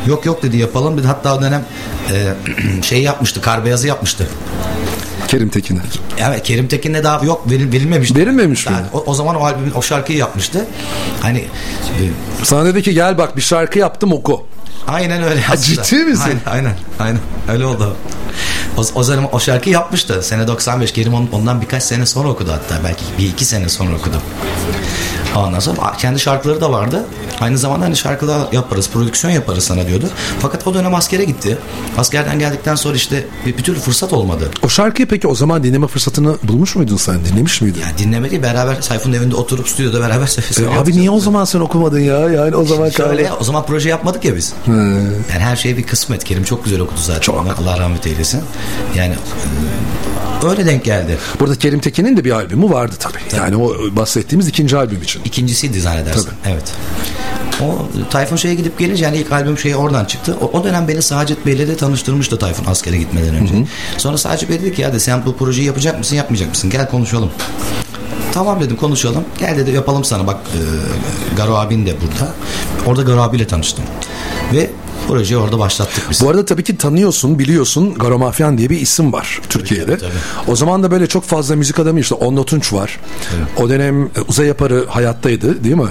Yok 0.07 0.27
yok 0.27 0.43
dedi 0.43 0.57
yapalım 0.57 0.99
dedi. 0.99 1.07
Hatta 1.07 1.37
o 1.37 1.43
dönem 1.43 1.65
e, 2.13 2.33
şey 2.83 3.03
yapmıştı. 3.03 3.41
Kar 3.41 3.65
beyazı 3.65 3.89
yapmıştı. 3.89 4.27
Kerim 5.29 5.49
Tekin'e. 5.49 5.81
Evet 6.19 6.43
Kerim 6.43 6.69
Tekin'le 6.69 7.05
daha 7.05 7.25
yok 7.25 7.51
veril, 7.51 7.73
verilmemişti. 7.73 8.19
Verilmemiş 8.19 8.67
mi? 8.67 8.73
Yani 8.73 8.87
o, 8.93 9.05
o 9.07 9.15
zaman 9.15 9.37
o 9.37 9.45
albümün 9.45 9.73
o 9.75 9.83
şarkıyı 9.83 10.19
yapmıştı. 10.19 10.67
Hani 11.21 11.39
e, 11.39 12.03
Sana 12.43 12.65
dedi 12.65 12.83
ki 12.83 12.95
gel 12.95 13.19
bak 13.19 13.37
bir 13.37 13.43
şarkı 13.43 13.79
yaptım 13.79 14.13
oku. 14.13 14.47
Aynen 14.87 15.23
öyle. 15.23 15.45
Aslında. 15.53 15.83
ciddi 15.83 16.05
misin? 16.05 16.25
Aynen 16.27 16.41
aynen, 16.47 16.75
aynen. 16.99 17.21
öyle 17.49 17.65
oldu. 17.67 17.97
O, 18.77 18.83
o 18.95 19.03
zaman 19.03 19.35
o 19.35 19.41
şarkıyı 19.41 19.75
yapmıştı. 19.75 20.23
Sene 20.23 20.47
95. 20.47 20.93
Kerim 20.93 21.15
on- 21.15 21.29
ondan 21.33 21.61
birkaç 21.61 21.83
sene 21.83 22.07
sonra 22.07 22.29
okudu 22.29 22.53
hatta. 22.53 22.85
Belki 22.85 23.05
bir 23.19 23.29
iki 23.29 23.45
sene 23.45 23.69
sonra 23.69 23.97
okudu. 23.97 24.17
Sonra 25.61 25.93
kendi 25.99 26.21
şarkıları 26.21 26.61
da 26.61 26.73
vardı. 26.73 27.05
Aynı 27.41 27.59
zamanda 27.59 27.85
hani 27.85 27.97
şarkılar 27.97 28.53
yaparız, 28.53 28.91
prodüksiyon 28.91 29.35
yaparız 29.35 29.65
sana 29.65 29.87
diyordu. 29.87 30.07
Fakat 30.41 30.67
o 30.67 30.75
dönem 30.75 30.95
askere 30.95 31.25
gitti. 31.25 31.59
Askerden 31.99 32.39
geldikten 32.39 32.75
sonra 32.75 32.97
işte 32.97 33.25
bir, 33.47 33.57
bir 33.59 33.63
türlü 33.63 33.79
fırsat 33.79 34.13
olmadı. 34.13 34.51
O 34.65 34.69
şarkıyı 34.69 35.09
peki 35.09 35.29
o 35.29 35.35
zaman 35.35 35.63
dinleme 35.63 35.87
fırsatını 35.87 36.37
bulmuş 36.43 36.77
muydun 36.77 36.97
sen? 36.97 37.25
Dinlemiş 37.25 37.61
miydin? 37.61 37.81
Yani 37.81 37.99
dinlemedi 37.99 38.43
beraber 38.43 38.77
Sayfun'un 38.81 39.15
evinde 39.15 39.35
oturup 39.35 39.69
stüdyoda 39.69 40.01
beraber 40.01 40.27
E, 40.27 40.29
söylüyorduk. 40.29 40.83
abi 40.83 40.93
niye 40.93 41.11
o 41.11 41.21
zaman 41.21 41.45
sen 41.45 41.61
okumadın 41.61 42.01
ya? 42.01 42.19
Yani 42.31 42.57
o 42.57 42.65
zaman 42.65 42.91
Şöyle 42.91 43.25
kaldı. 43.25 43.39
o 43.41 43.45
zaman 43.45 43.67
proje 43.67 43.89
yapmadık 43.89 44.25
ya 44.25 44.37
biz. 44.37 44.53
Yani 44.67 45.39
her 45.39 45.57
şey 45.57 45.77
bir 45.77 45.83
kısmet. 45.83 46.25
Kerim 46.25 46.45
çok 46.45 46.65
güzel 46.65 46.81
okudu 46.81 47.01
zaten. 47.01 47.21
Çok. 47.21 47.47
Allah 47.63 47.79
rahmet 47.79 48.07
eylesin. 48.07 48.41
Yani 48.97 49.15
e, 50.43 50.47
öyle 50.47 50.67
denk 50.67 50.85
geldi. 50.85 51.19
Burada 51.41 51.55
Kerim 51.55 51.81
Tekin'in 51.81 52.17
de 52.17 52.25
bir 52.25 52.31
albümü 52.31 52.71
vardı 52.71 52.95
tabii. 52.99 53.37
Yani 53.37 53.57
o 53.57 53.73
bahsettiğimiz 53.97 54.49
ikinci 54.49 54.77
albüm 54.77 55.03
için. 55.03 55.23
İkincisiydi 55.27 55.81
zannedersin. 55.81 56.25
Tabii. 56.25 56.53
Evet. 56.53 56.73
O 57.63 57.89
Tayfun 58.11 58.37
şeye 58.37 58.55
gidip 58.55 58.79
gelince 58.79 59.05
yani 59.05 59.17
ilk 59.17 59.33
albüm 59.33 59.59
şeyi 59.59 59.77
oradan 59.77 60.05
çıktı. 60.05 60.37
O, 60.41 60.59
o 60.59 60.65
dönem 60.65 60.89
beni 60.89 61.03
Sacit 61.03 61.47
Bey'le 61.47 61.59
de 61.59 61.77
tanıştırmıştı 61.77 62.39
Tayfun 62.39 62.65
askere 62.65 62.97
gitmeden 62.97 63.35
önce. 63.35 63.55
Sonra 63.99 64.19
Sacit 64.19 64.51
Bey 64.51 64.61
dedi 64.61 64.75
ki 64.75 64.83
ya 64.83 64.93
de 64.93 65.01
sen 65.01 65.27
bu 65.27 65.37
projeyi 65.37 65.67
yapacak 65.67 65.99
mısın 65.99 66.17
yapmayacak 66.17 66.49
mısın? 66.49 66.71
Gel 66.71 66.89
konuşalım. 66.89 67.31
Tamam 68.33 68.61
dedim 68.61 68.77
konuşalım. 68.77 69.25
Gel 69.39 69.59
dedi 69.59 69.71
yapalım 69.71 70.05
sana 70.05 70.27
bak 70.27 70.37
e, 70.37 70.61
Garo 71.37 71.55
abin 71.55 71.87
de 71.87 71.95
burada. 72.01 72.33
Orada 72.87 73.03
Garo 73.03 73.21
abiyle 73.21 73.47
tanıştım. 73.47 73.85
Ve 74.53 74.71
projeyi 75.09 75.39
orada 75.41 75.59
başlattık 75.59 76.05
biz. 76.11 76.21
Bu 76.21 76.29
arada 76.29 76.45
tabii 76.45 76.65
ki 76.65 76.77
tanıyorsun, 76.77 77.39
biliyorsun 77.39 77.95
Garo 77.95 78.19
Mafyan 78.19 78.59
diye 78.59 78.71
bir 78.71 78.81
isim 78.81 79.13
var 79.13 79.41
Türkiye'de. 79.49 79.99
tabii. 79.99 80.11
O 80.49 80.57
zaman 80.57 80.83
da 80.83 80.91
böyle 80.91 81.07
çok 81.07 81.25
fazla 81.25 81.57
müzik 81.57 81.79
adamı 81.79 82.01
işte 82.01 82.15
Onno 82.15 82.45
Tunç 82.45 82.73
var. 82.73 83.01
O 83.57 83.69
dönem 83.69 84.03
e, 84.05 84.09
Uzay 84.29 84.47
Yaparı 84.47 84.87
hayattaydı 84.89 85.65
değil 85.65 85.75
mi? 85.75 85.89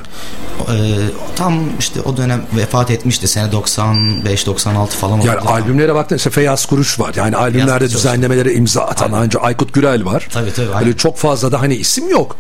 Ee, 0.69 0.95
tam 1.35 1.59
işte 1.79 2.01
o 2.01 2.17
dönem 2.17 2.41
vefat 2.57 2.91
etmişti. 2.91 3.27
Sene 3.27 3.47
95-96 3.49 4.87
falan 4.87 5.19
oldu. 5.19 5.27
Yani 5.27 5.39
albümlere 5.39 5.95
baktın 5.95 6.15
işte 6.15 6.29
Feyyaz 6.29 6.65
Kuruş 6.65 6.99
var. 6.99 7.13
Yani 7.15 7.35
albümlerde 7.35 7.77
Kuruş. 7.85 7.93
düzenlemelere 7.93 8.53
imza 8.53 8.81
atan 8.81 9.11
ancak 9.15 9.43
Aykut 9.43 9.73
Gürel 9.73 10.05
var. 10.05 10.27
Tabii, 10.33 10.53
tabii, 10.53 10.65
Öyle 10.67 10.75
aynen. 10.77 10.93
çok 10.93 11.17
fazla 11.17 11.51
da 11.51 11.61
hani 11.61 11.75
isim 11.75 12.09
yok. 12.09 12.37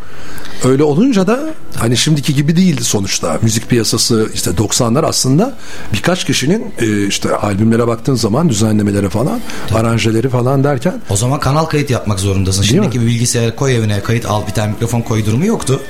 Öyle 0.65 0.83
olunca 0.83 1.27
da 1.27 1.39
hani 1.75 1.97
şimdiki 1.97 2.35
gibi 2.35 2.55
değildi 2.55 2.83
sonuçta. 2.83 3.39
Müzik 3.41 3.69
piyasası 3.69 4.29
işte 4.33 4.51
90'lar 4.51 5.05
aslında 5.05 5.53
birkaç 5.93 6.23
kişinin 6.25 6.64
e, 6.79 7.07
işte 7.07 7.35
albümlere 7.35 7.87
baktığın 7.87 8.15
zaman 8.15 8.49
düzenlemelere 8.49 9.09
falan, 9.09 9.39
aranjeleri 9.73 10.29
falan 10.29 10.63
derken 10.63 11.01
O 11.09 11.15
zaman 11.15 11.39
kanal 11.39 11.65
kayıt 11.65 11.89
yapmak 11.89 12.19
zorundasın. 12.19 12.61
mi? 12.61 12.67
Şimdiki 12.67 13.01
bir 13.01 13.05
bilgisayar 13.05 13.55
koy 13.55 13.75
evine 13.75 13.99
kayıt 13.99 14.25
al 14.25 14.47
bir 14.47 14.51
tane 14.51 14.71
mikrofon 14.71 15.01
koy 15.01 15.25
durumu 15.25 15.45
yoktu. 15.45 15.81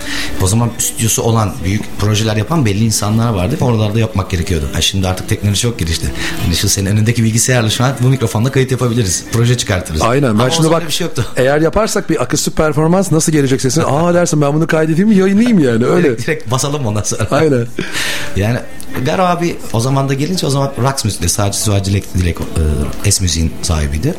O 0.41 0.47
zaman 0.47 0.69
stüdyosu 0.77 1.21
olan 1.21 1.53
büyük 1.63 1.81
projeler 1.99 2.35
yapan 2.35 2.65
belli 2.65 2.85
insanlar 2.85 3.33
vardı. 3.33 3.57
Oralarda 3.61 3.99
yapmak 3.99 4.29
gerekiyordu. 4.29 4.65
Ha 4.73 4.81
şimdi 4.81 5.07
artık 5.07 5.29
teknoloji 5.29 5.61
çok 5.61 5.79
gelişti. 5.79 6.11
Hani 6.45 6.55
şu 6.55 6.69
senin 6.69 6.85
önündeki 6.89 7.23
bilgisayarla 7.23 7.69
şu 7.69 7.83
an 7.83 7.91
bu 8.03 8.07
mikrofonla 8.07 8.51
kayıt 8.51 8.71
yapabiliriz. 8.71 9.23
Proje 9.31 9.57
çıkartırız. 9.57 10.01
Aynen. 10.01 10.23
Ben 10.33 10.39
Ama 10.39 10.45
o 10.45 10.49
şimdi 10.51 10.71
bak 10.71 10.87
bir 10.87 10.91
şey 10.93 11.07
yoktu. 11.07 11.25
eğer 11.37 11.61
yaparsak 11.61 12.09
bir 12.09 12.21
akustik 12.23 12.57
performans 12.57 13.11
nasıl 13.11 13.31
gelecek 13.31 13.61
sesin? 13.61 13.81
Aa 13.87 14.13
dersin 14.13 14.41
ben 14.41 14.53
bunu 14.53 14.67
kaydedeyim 14.67 15.09
mi 15.09 15.15
yayınlayayım 15.15 15.59
yani 15.59 15.85
öyle. 15.85 16.07
Direkt, 16.07 16.21
direkt 16.27 16.51
basalım 16.51 16.85
ondan 16.85 17.01
sonra. 17.03 17.27
Aynen. 17.31 17.67
Yani 18.35 18.59
Garo 19.05 19.23
abi 19.23 19.57
o 19.73 19.79
zaman 19.79 20.09
da 20.09 20.13
gelince 20.13 20.47
o 20.47 20.49
zaman 20.49 20.64
Rax 20.83 21.05
Müzik'te 21.05 21.27
sadece 21.27 21.59
Suat 21.59 21.85
Dilek, 21.85 22.13
Dilek 22.13 22.37
e, 22.41 22.43
Es 23.09 23.21
Müziğin 23.21 23.53
sahibiydi. 23.61 24.13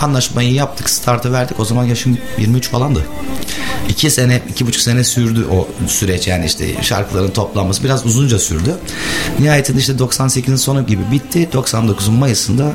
Anlaşmayı 0.00 0.52
yaptık, 0.52 0.90
startı 0.90 1.32
verdik. 1.32 1.60
O 1.60 1.64
zaman 1.64 1.84
yaşım 1.84 2.18
23 2.38 2.68
falandı. 2.68 3.02
İki 3.88 4.10
sene, 4.10 4.42
iki 4.50 4.66
buçuk 4.66 4.82
sene 4.82 5.04
sürdü 5.04 5.46
o 5.52 5.68
süreç 5.88 6.28
yani 6.28 6.46
işte 6.46 6.82
şarkıların 6.82 7.30
toplanması 7.30 7.84
biraz 7.84 8.06
uzunca 8.06 8.38
sürdü. 8.38 8.74
Nihayetinde 9.38 9.78
işte 9.78 9.92
98'in 9.92 10.56
sonu 10.56 10.86
gibi 10.86 11.02
bitti. 11.12 11.48
99'un 11.52 12.14
Mayıs'ında 12.14 12.72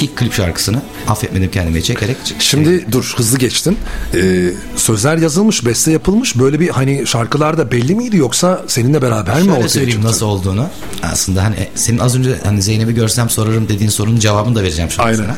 ilk 0.00 0.16
klip 0.16 0.32
şarkısını 0.34 0.82
affetmedim 1.08 1.50
kendime 1.50 1.82
çekerek 1.82 2.16
Şimdi 2.38 2.92
dur 2.92 3.14
hızlı 3.16 3.38
geçtin. 3.38 3.78
Ee, 4.14 4.50
sözler 4.76 5.16
yazılmış, 5.16 5.66
beste 5.66 5.92
yapılmış. 5.92 6.38
Böyle 6.38 6.60
bir 6.60 6.68
hani 6.68 7.06
şarkılarda 7.06 7.70
belli 7.70 7.94
miydi 7.94 8.16
yoksa 8.16 8.62
seninle 8.66 9.02
beraber 9.02 9.34
mi 9.34 9.40
Şöyle 9.40 9.52
ortaya 9.52 9.68
söyleyeyim 9.68 9.92
çıktı? 10.00 10.08
nasıl 10.08 10.26
olduğunu. 10.26 10.66
Aslında 11.02 11.44
hani 11.44 11.68
senin 11.74 11.98
az 11.98 12.16
önce 12.16 12.21
hani 12.44 12.62
Zeynep'i 12.62 12.94
görsem 12.94 13.30
sorarım 13.30 13.68
dediğin 13.68 13.90
sorunun 13.90 14.18
cevabını 14.18 14.54
da 14.54 14.62
vereceğim 14.62 14.90
şu 14.90 15.02
an 15.02 15.06
Aynen. 15.06 15.18
sana. 15.18 15.36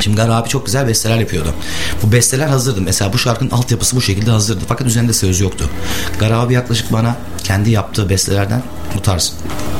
Şimdi 0.00 0.16
Gar 0.16 0.28
abi 0.28 0.48
çok 0.48 0.66
güzel 0.66 0.88
besteler 0.88 1.18
yapıyordu. 1.18 1.54
Bu 2.02 2.12
besteler 2.12 2.46
hazırdı. 2.46 2.80
Mesela 2.80 3.12
bu 3.12 3.18
şarkının 3.18 3.50
altyapısı 3.50 3.96
bu 3.96 4.00
şekilde 4.00 4.30
hazırdı. 4.30 4.64
Fakat 4.68 4.86
üzerinde 4.86 5.12
söz 5.12 5.40
yoktu. 5.40 5.70
Gar 6.18 6.30
abi 6.30 6.54
yaklaşık 6.54 6.92
bana 6.92 7.16
kendi 7.44 7.70
yaptığı 7.70 8.08
bestelerden 8.08 8.62
bu 8.96 9.02
tarz 9.02 9.32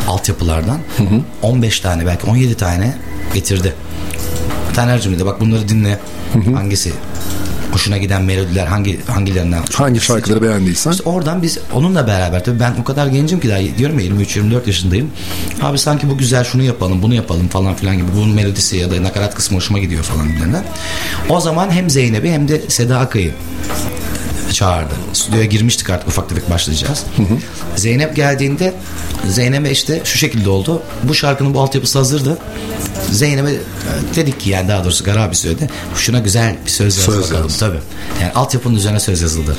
altyapılardan 0.09 0.79
15 1.43 1.81
tane 1.81 2.07
belki 2.07 2.27
17 2.27 2.55
tane 2.55 2.97
getirdi. 3.35 3.75
Taner'cim 4.75 5.15
dedi 5.15 5.27
bak 5.27 5.41
bunları 5.41 5.69
dinle. 5.69 6.01
Hangisi 6.55 6.93
hoşuna 7.75 7.99
giden 7.99 8.23
melodiler 8.23 8.67
hangi 8.67 9.05
hangilerinden 9.07 9.63
Hangi 9.75 10.01
şarkıları 10.01 10.43
beğendiysen. 10.43 10.91
işte 10.91 11.03
oradan 11.11 11.43
biz 11.43 11.59
onunla 11.73 12.07
beraber 12.07 12.45
tabii 12.45 12.61
ben 12.61 12.75
o 12.81 12.85
kadar 12.85 13.07
gencim 13.07 13.41
ki 13.41 13.49
daha 13.49 13.59
diyorum 13.79 13.99
ya 13.99 14.07
23-24 14.07 14.67
yaşındayım. 14.67 15.11
Abi 15.63 15.79
sanki 15.79 16.11
bu 16.11 16.19
güzel 16.19 16.45
şunu 16.45 16.63
yapalım 16.63 17.03
bunu 17.03 17.15
yapalım 17.15 17.49
falan 17.49 17.75
filan 17.75 17.97
gibi 17.97 18.07
bunun 18.17 18.31
melodisi 18.31 18.77
ya 18.77 18.91
da 18.91 19.03
nakarat 19.03 19.35
kısmı 19.35 19.57
hoşuma 19.57 19.79
gidiyor 19.79 20.03
falan 20.03 20.29
bilmem 20.29 20.65
O 21.29 21.41
zaman 21.41 21.71
hem 21.71 21.91
Zeynep'i 21.91 22.31
hem 22.33 22.49
de 22.49 22.61
Seda 22.69 22.99
Akay'ı 22.99 23.33
çağırdı. 24.55 24.95
Stüdyoya 25.13 25.45
girmiştik 25.45 25.91
artık 25.91 26.09
ufak 26.09 26.29
tefek 26.29 26.51
başlayacağız. 26.51 27.05
Zeynep 27.77 28.17
geldiğinde 28.17 28.75
Zeynep'e 29.29 29.71
işte 29.71 30.01
şu 30.05 30.19
şekilde 30.19 30.51
oldu. 30.51 30.83
Bu 31.03 31.15
şarkının 31.15 31.55
bu 31.55 31.61
altyapısı 31.61 31.99
hazırdı. 31.99 32.39
Zeynep'e 33.13 33.51
e, 33.51 33.57
dedik 34.17 34.41
ki 34.41 34.51
yani 34.51 34.69
daha 34.69 34.85
doğrusu 34.85 35.05
Garabi 35.05 35.37
söyledi. 35.37 35.71
Şuna 35.97 36.19
güzel 36.19 36.57
bir 36.67 36.71
söz 36.71 36.97
yaz 36.97 37.05
Söz 37.07 37.25
bakalım. 37.25 37.43
yaz. 37.43 37.59
Tabii. 37.59 37.79
Yani 38.23 38.33
altyapının 38.33 38.77
üzerine 38.77 39.01
söz 39.01 39.23
yazıldı. 39.23 39.57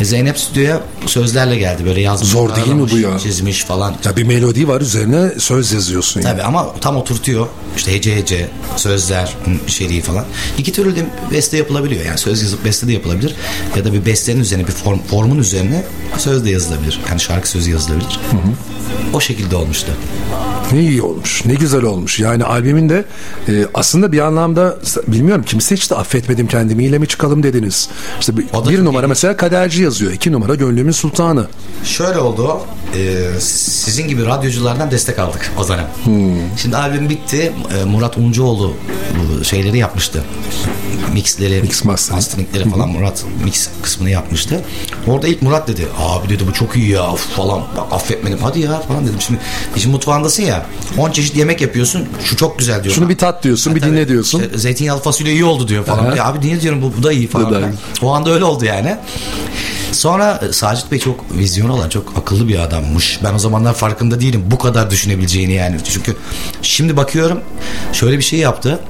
E, 0.00 0.04
Zeynep 0.04 0.38
stüdyoya 0.38 0.80
sözlerle 1.06 1.56
geldi. 1.56 1.84
Böyle 1.84 2.00
yazmış. 2.00 2.30
Zor 2.30 2.56
değil 2.56 2.68
mi 2.68 2.90
bu 2.90 2.98
ya? 2.98 3.18
Çizmiş 3.18 3.64
falan. 3.64 3.94
Ya 4.04 4.16
bir 4.16 4.22
melodi 4.22 4.68
var 4.68 4.80
üzerine 4.80 5.30
söz 5.38 5.72
yazıyorsun. 5.72 6.20
yani. 6.20 6.32
Tabii 6.32 6.42
ama 6.42 6.74
tam 6.80 6.96
oturtuyor. 6.96 7.46
İşte 7.76 7.94
hece 7.94 8.16
hece, 8.16 8.48
sözler, 8.76 9.34
içeriği 9.68 10.02
falan. 10.02 10.24
İki 10.58 10.72
türlü 10.72 10.96
de 10.96 11.06
beste 11.32 11.56
yapılabiliyor. 11.56 12.04
Yani 12.04 12.18
söz 12.18 12.42
yazıp 12.42 12.64
beste 12.64 12.88
de 12.88 12.92
yapılabilir. 12.92 13.34
Ya 13.76 13.84
da 13.84 13.92
bir 13.92 14.04
bestenin 14.18 14.40
üzerine, 14.40 14.66
bir 14.66 14.72
form, 14.72 14.98
formun 14.98 15.38
üzerine 15.38 15.84
söz 16.16 16.44
de 16.44 16.50
yazılabilir. 16.50 17.00
Yani 17.08 17.20
şarkı 17.20 17.48
sözü 17.48 17.70
yazılabilir. 17.70 18.20
O 19.12 19.20
şekilde 19.20 19.56
olmuştu. 19.56 19.92
Ne 20.72 20.80
iyi 20.80 21.02
olmuş. 21.02 21.44
Ne 21.44 21.54
güzel 21.54 21.82
olmuş. 21.82 22.20
Yani 22.20 22.44
albümün 22.44 22.88
de 22.88 23.04
e, 23.48 23.66
aslında 23.74 24.12
bir 24.12 24.18
anlamda 24.18 24.76
bilmiyorum 25.08 25.44
kim 25.46 25.60
seçti 25.60 25.94
affetmedim 25.94 26.46
kendimi 26.46 26.84
ile 26.84 26.98
mi 26.98 27.06
çıkalım 27.06 27.42
dediniz. 27.42 27.88
İşte 28.20 28.36
bir, 28.36 28.44
bir 28.68 28.84
numara 28.84 29.08
mesela 29.08 29.36
kaderci 29.36 29.82
yazıyor. 29.82 30.12
iki 30.12 30.32
numara 30.32 30.54
gönlümün 30.54 30.92
sultanı. 30.92 31.46
Şöyle 31.84 32.18
oldu. 32.18 32.60
e, 32.96 33.26
sizin 33.40 34.08
gibi 34.08 34.26
radyoculardan 34.26 34.90
destek 34.90 35.18
aldık 35.18 35.52
o 35.58 35.68
dönem. 35.68 35.86
Şimdi 36.56 36.76
albüm 36.76 37.08
bitti. 37.08 37.52
E, 37.80 37.84
Murat 37.84 38.18
Uncuoğlu 38.18 38.74
şeyleri 39.42 39.78
yapmıştı. 39.78 40.24
Mixleri, 41.12 41.62
Mix 41.62 41.84
mastering. 41.84 42.16
masteringleri 42.16 42.70
falan 42.70 42.88
Murat 42.88 43.24
mix 43.44 43.68
kısmını 43.82 44.07
yapmıştı. 44.10 44.60
Orada 45.06 45.28
ilk 45.28 45.42
Murat 45.42 45.68
dedi. 45.68 45.86
Abi 45.98 46.28
dedi 46.28 46.46
bu 46.46 46.52
çok 46.52 46.76
iyi 46.76 46.90
ya 46.90 47.14
falan. 47.14 47.62
Bak 47.76 47.92
affetmedim. 47.92 48.38
Hadi 48.42 48.60
ya 48.60 48.80
falan 48.80 49.06
dedim. 49.06 49.20
Şimdi 49.20 49.40
işin 49.76 49.90
mutfağındasın 49.90 50.42
ya. 50.42 50.66
10 50.98 51.10
çeşit 51.10 51.36
yemek 51.36 51.60
yapıyorsun. 51.60 52.08
Şu 52.24 52.36
çok 52.36 52.58
güzel 52.58 52.84
diyor. 52.84 52.94
Şunu 52.94 53.08
bir 53.08 53.18
tat 53.18 53.44
diyorsun, 53.44 53.74
bir 53.74 53.80
tabii. 53.80 53.90
dinle 53.90 54.08
diyorsun. 54.08 54.42
İşte 54.42 54.58
zeytinyağlı 54.58 55.02
fasulye 55.02 55.32
iyi 55.32 55.44
oldu 55.44 55.68
diyor 55.68 55.84
falan. 55.84 56.06
Aha. 56.06 56.16
Ya 56.16 56.24
abi 56.24 56.40
niye 56.40 56.60
diyorum 56.60 56.82
bu, 56.82 56.92
bu 56.98 57.02
da 57.02 57.12
iyi 57.12 57.28
falan. 57.28 57.52
Da. 57.52 57.70
O 58.02 58.12
anda 58.12 58.30
öyle 58.30 58.44
oldu 58.44 58.64
yani. 58.64 58.96
Sonra 59.92 60.40
e, 60.48 60.52
Sacit 60.52 60.92
Bey 60.92 60.98
çok 60.98 61.36
vizyon 61.38 61.68
olan, 61.68 61.88
çok 61.88 62.12
akıllı 62.18 62.48
bir 62.48 62.58
adammış. 62.58 63.20
Ben 63.24 63.34
o 63.34 63.38
zamanlar 63.38 63.74
farkında 63.74 64.20
değilim 64.20 64.44
bu 64.46 64.58
kadar 64.58 64.90
düşünebileceğini 64.90 65.52
yani. 65.52 65.76
Çünkü 65.84 66.16
şimdi 66.62 66.96
bakıyorum 66.96 67.40
şöyle 67.92 68.18
bir 68.18 68.22
şey 68.22 68.38
yaptı. 68.38 68.80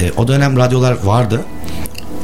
E, 0.00 0.12
o 0.16 0.28
dönem 0.28 0.56
radyolar 0.56 0.96
vardı. 1.04 1.44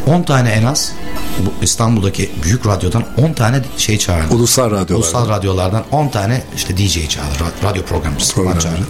10 0.06 0.22
tane 0.22 0.50
en 0.50 0.64
az 0.64 0.92
bu 1.38 1.64
İstanbul'daki 1.64 2.30
büyük 2.42 2.66
radyodan 2.66 3.04
10 3.16 3.32
tane 3.32 3.60
şey 3.78 3.98
çağırdı. 3.98 4.34
Ulusal 4.34 4.70
radyolar. 4.70 4.94
Ulusal 5.04 5.28
radyolardan 5.28 5.84
10 5.92 6.08
tane 6.08 6.42
işte 6.56 6.76
DJ 6.76 7.08
çağırdı. 7.08 7.34
ra- 7.38 7.70
Radyo 7.70 7.82
programcısı 7.82 8.34
Program. 8.34 8.58
çağırdı. 8.58 8.82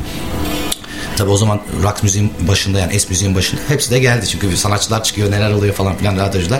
Tabi 1.16 1.30
o 1.30 1.36
zaman 1.36 1.60
rock 1.82 2.02
müziğin 2.02 2.32
başında 2.40 2.78
yani 2.78 2.92
es 2.92 3.10
müziğin 3.10 3.34
başında 3.34 3.60
hepsi 3.68 3.90
de 3.90 3.98
geldi. 3.98 4.26
Çünkü 4.26 4.56
sanatçılar 4.56 5.04
çıkıyor 5.04 5.30
neler 5.30 5.50
oluyor 5.50 5.74
falan 5.74 5.96
filan 5.96 6.16
radyocular. 6.16 6.58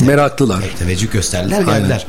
E, 0.00 0.04
Meraklılar. 0.04 0.62
teveccüh 0.78 1.12
gösterdiler 1.12 1.62
geldiler. 1.62 2.06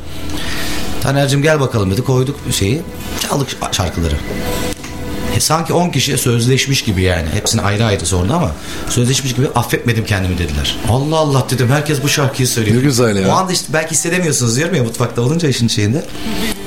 Taner'cim 1.02 1.42
gel 1.42 1.60
bakalım 1.60 1.90
dedi 1.90 2.04
koyduk 2.04 2.36
şeyi 2.52 2.82
çaldık 3.28 3.48
şarkıları. 3.72 4.14
E, 5.38 5.40
sanki 5.40 5.72
10 5.72 5.90
kişiye 5.90 6.16
sözleşmiş 6.16 6.82
gibi 6.82 7.02
yani. 7.02 7.28
Hepsini 7.32 7.60
ayrı 7.62 7.84
ayrı 7.84 8.06
sordu 8.06 8.32
ama 8.32 8.52
sözleşmiş 8.88 9.34
gibi 9.34 9.46
affetmedim 9.54 10.04
kendimi 10.04 10.38
dediler. 10.38 10.76
Allah 10.90 11.16
Allah 11.16 11.46
dedim 11.50 11.68
herkes 11.68 12.02
bu 12.02 12.08
şarkıyı 12.08 12.48
söylüyor. 12.48 12.76
Ne 12.76 12.80
güzel 12.80 13.16
ya. 13.16 13.28
O 13.28 13.32
anda 13.32 13.52
işte 13.52 13.72
belki 13.72 13.90
hissedemiyorsunuz 13.90 14.56
diyorum 14.56 14.74
ya 14.74 14.84
mutfakta 14.84 15.22
olunca 15.22 15.48
işin 15.48 15.68
şeyinde. 15.68 16.04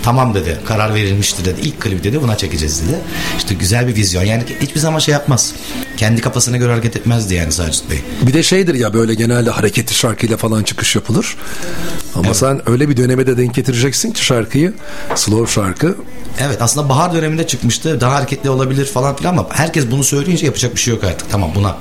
Tamam 0.04 0.34
dedi 0.34 0.58
karar 0.66 0.94
verilmişti 0.94 1.46
dedi. 1.46 1.62
İlk 1.62 1.82
klibi 1.82 2.04
dedi 2.04 2.22
buna 2.22 2.38
çekeceğiz 2.38 2.82
dedi. 2.88 2.98
İşte 3.38 3.54
güzel 3.54 3.88
bir 3.88 3.96
vizyon 3.96 4.24
yani 4.24 4.44
hiçbir 4.62 4.80
zaman 4.80 5.00
şey 5.00 5.12
yapmaz. 5.14 5.54
Kendi 5.98 6.22
kafasına 6.22 6.58
göre 6.58 6.72
hareket 6.72 6.96
etmezdi 6.96 7.34
yani 7.34 7.52
Sacit 7.52 7.90
Bey. 7.90 8.00
Bir 8.22 8.34
de 8.34 8.44
şeydir 8.44 8.74
ya 8.74 8.94
böyle 8.94 9.14
genelde 9.14 9.50
hareketli 9.50 9.94
şarkıyla 9.94 10.38
falan 10.38 10.64
çıkış 10.64 10.96
yapılır. 10.96 11.38
Ama 12.16 12.34
sen 12.34 12.70
öyle 12.70 12.90
bir 12.90 12.98
döneme 12.98 13.28
de 13.28 13.38
denk 13.38 13.54
getireceksin 13.54 14.12
ki 14.12 14.26
şarkıyı 14.26 14.74
slow 15.16 15.54
şarkı. 15.54 15.96
Evet 16.40 16.62
aslında 16.62 16.90
bahar 16.90 17.14
döneminde 17.14 17.48
çıkmıştı. 17.48 18.02
Daha 18.02 18.16
hareketli 18.16 18.50
olabilir 18.50 18.86
falan 18.86 19.16
filan 19.16 19.32
ama 19.32 19.48
herkes 19.52 19.92
bunu 19.92 20.04
söyleyince 20.04 20.46
yapacak 20.46 20.76
bir 20.76 20.80
şey 20.80 20.94
yok 20.94 21.04
artık. 21.04 21.32
Tamam 21.32 21.52
buna. 21.56 21.78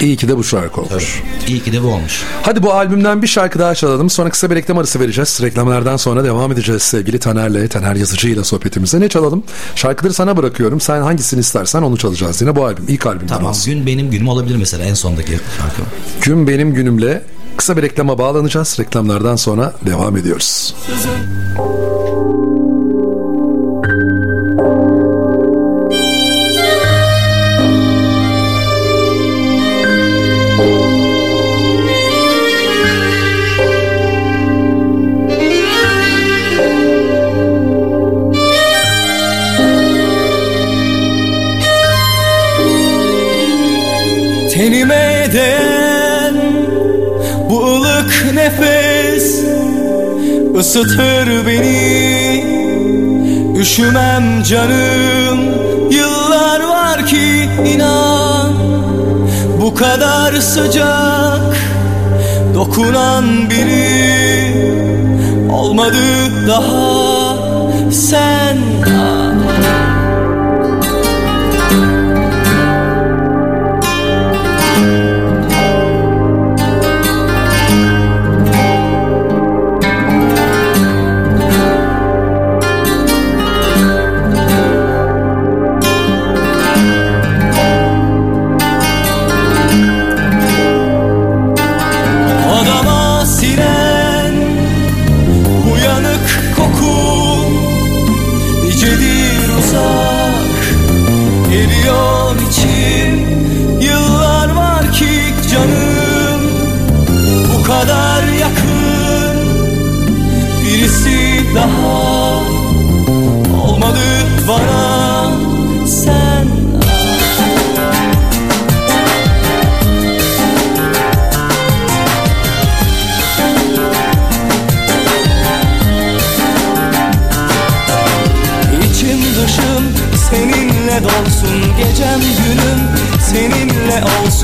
İyi 0.00 0.16
ki 0.16 0.28
de 0.28 0.36
bu 0.36 0.44
şarkı 0.44 0.80
olmuş. 0.80 0.92
Tabii. 0.92 1.52
İyi 1.52 1.62
ki 1.62 1.72
de 1.72 1.82
bu 1.82 1.86
olmuş. 1.86 2.22
Hadi 2.42 2.62
bu 2.62 2.72
albümden 2.72 3.22
bir 3.22 3.26
şarkı 3.26 3.58
daha 3.58 3.74
çalalım. 3.74 4.10
Sonra 4.10 4.30
kısa 4.30 4.50
bir 4.50 4.54
reklam 4.54 4.78
arası 4.78 5.00
vereceğiz. 5.00 5.38
Reklamlardan 5.42 5.96
sonra 5.96 6.24
devam 6.24 6.52
edeceğiz 6.52 6.82
sevgili 6.82 7.18
Taner'le, 7.18 7.63
Taner 7.68 7.94
Yazıcı 7.96 8.28
ile 8.28 8.44
sohbetimize. 8.44 9.00
Ne 9.00 9.08
çalalım? 9.08 9.42
Şarkıları 9.74 10.14
sana 10.14 10.36
bırakıyorum. 10.36 10.80
Sen 10.80 11.00
hangisini 11.02 11.40
istersen 11.40 11.82
onu 11.82 11.96
çalacağız. 11.96 12.40
Yine 12.42 12.56
bu 12.56 12.64
albüm. 12.64 12.84
ilk 12.88 13.06
albümden 13.06 13.26
Tamam 13.34 13.50
olsun. 13.50 13.74
gün 13.74 13.86
benim 13.86 14.10
günüm 14.10 14.28
olabilir 14.28 14.56
mesela 14.56 14.84
en 14.84 14.94
sondaki 14.94 15.32
şarkı. 15.32 15.82
Gün 16.22 16.46
benim 16.48 16.74
günümle 16.74 17.22
kısa 17.56 17.76
bir 17.76 17.82
reklama 17.82 18.18
bağlanacağız. 18.18 18.76
Reklamlardan 18.80 19.36
sonra 19.36 19.72
devam 19.86 20.16
ediyoruz. 20.16 20.74
Tenime 20.86 21.93
ısıtır 50.58 51.46
beni. 51.46 52.44
Üşümem 53.58 54.42
canım. 54.42 55.38
Yıllar 55.90 56.60
var 56.60 57.06
ki 57.06 57.48
inan. 57.74 58.52
Bu 59.60 59.74
kadar 59.74 60.32
sıcak 60.34 61.56
dokunan 62.54 63.50
biri 63.50 64.14
Olmadı 65.52 65.96
daha 66.48 67.36
sen. 67.90 68.56
ah. 68.86 69.23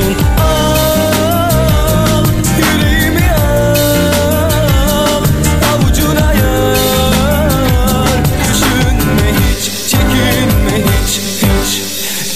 Olsun 0.01 0.17
Al 0.43 2.25
yüreğimi 2.59 3.31
al 3.31 5.25
Avucuna 5.75 6.33
yar. 6.33 8.19
Düşünme 8.51 9.29
hiç 9.39 9.65
çekinme 9.91 10.77
hiç 10.79 11.21
hiç. 11.43 11.83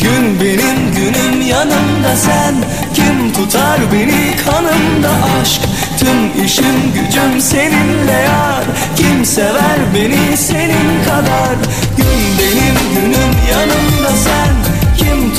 Gün 0.03 0.41
benim 0.41 0.95
günüm 0.95 1.41
yanımda 1.49 2.17
sen. 2.17 2.55
Kim 2.95 3.33
tutar 3.33 3.81
beni 3.93 4.37
kanımda 4.45 5.11
aşk? 5.41 5.61
Tüm 5.99 6.45
işim 6.45 6.93
gücüm 6.95 7.41
seninle 7.41 8.13
yar. 8.13 8.65
Kim 8.97 9.25
sever 9.25 9.79
beni 9.95 10.37
senin 10.37 11.05
kadar? 11.05 11.57
Gün 11.97 12.39
benim 12.39 12.77
günüm 12.95 13.33
yanımda 13.51 14.17
sen 14.17 14.74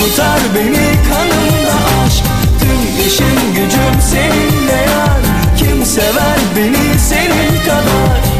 tutar 0.05 0.39
beni 0.55 0.87
kanımda 1.09 1.75
aşk. 2.05 2.23
Tüm 2.59 3.07
işim 3.07 3.53
gücüm 3.55 4.01
seninle 4.11 4.71
yar. 4.71 5.21
Kim 5.57 5.85
sever 5.85 6.39
beni 6.55 6.99
senin 6.99 7.63
kadar 7.65 8.34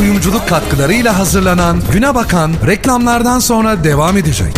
Kuyumculuk 0.00 0.48
katkılarıyla 0.48 1.18
hazırlanan 1.18 1.82
Güne 1.92 2.14
Bakan 2.14 2.52
reklamlardan 2.66 3.38
sonra 3.38 3.84
devam 3.84 4.16
edecek. 4.16 4.54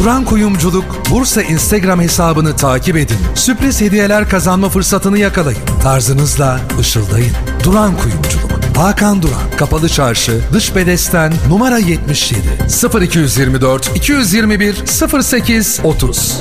Duran 0.00 0.24
Kuyumculuk 0.24 0.84
Bursa 1.10 1.42
Instagram 1.42 2.00
hesabını 2.00 2.56
takip 2.56 2.96
edin. 2.96 3.16
Sürpriz 3.34 3.80
hediyeler 3.80 4.28
kazanma 4.28 4.68
fırsatını 4.68 5.18
yakalayın. 5.18 5.60
Tarzınızla 5.82 6.60
ışıldayın. 6.80 7.32
Duran 7.64 7.96
Kuyumculuk. 7.96 8.76
Hakan 8.76 9.22
Duran. 9.22 9.56
Kapalı 9.56 9.88
Çarşı, 9.88 10.40
Dış 10.52 10.76
Bedesten, 10.76 11.32
numara 11.48 11.78
77. 11.78 13.04
0224 13.04 13.96
221 13.96 14.76
08 15.22 15.80
30. 15.84 16.40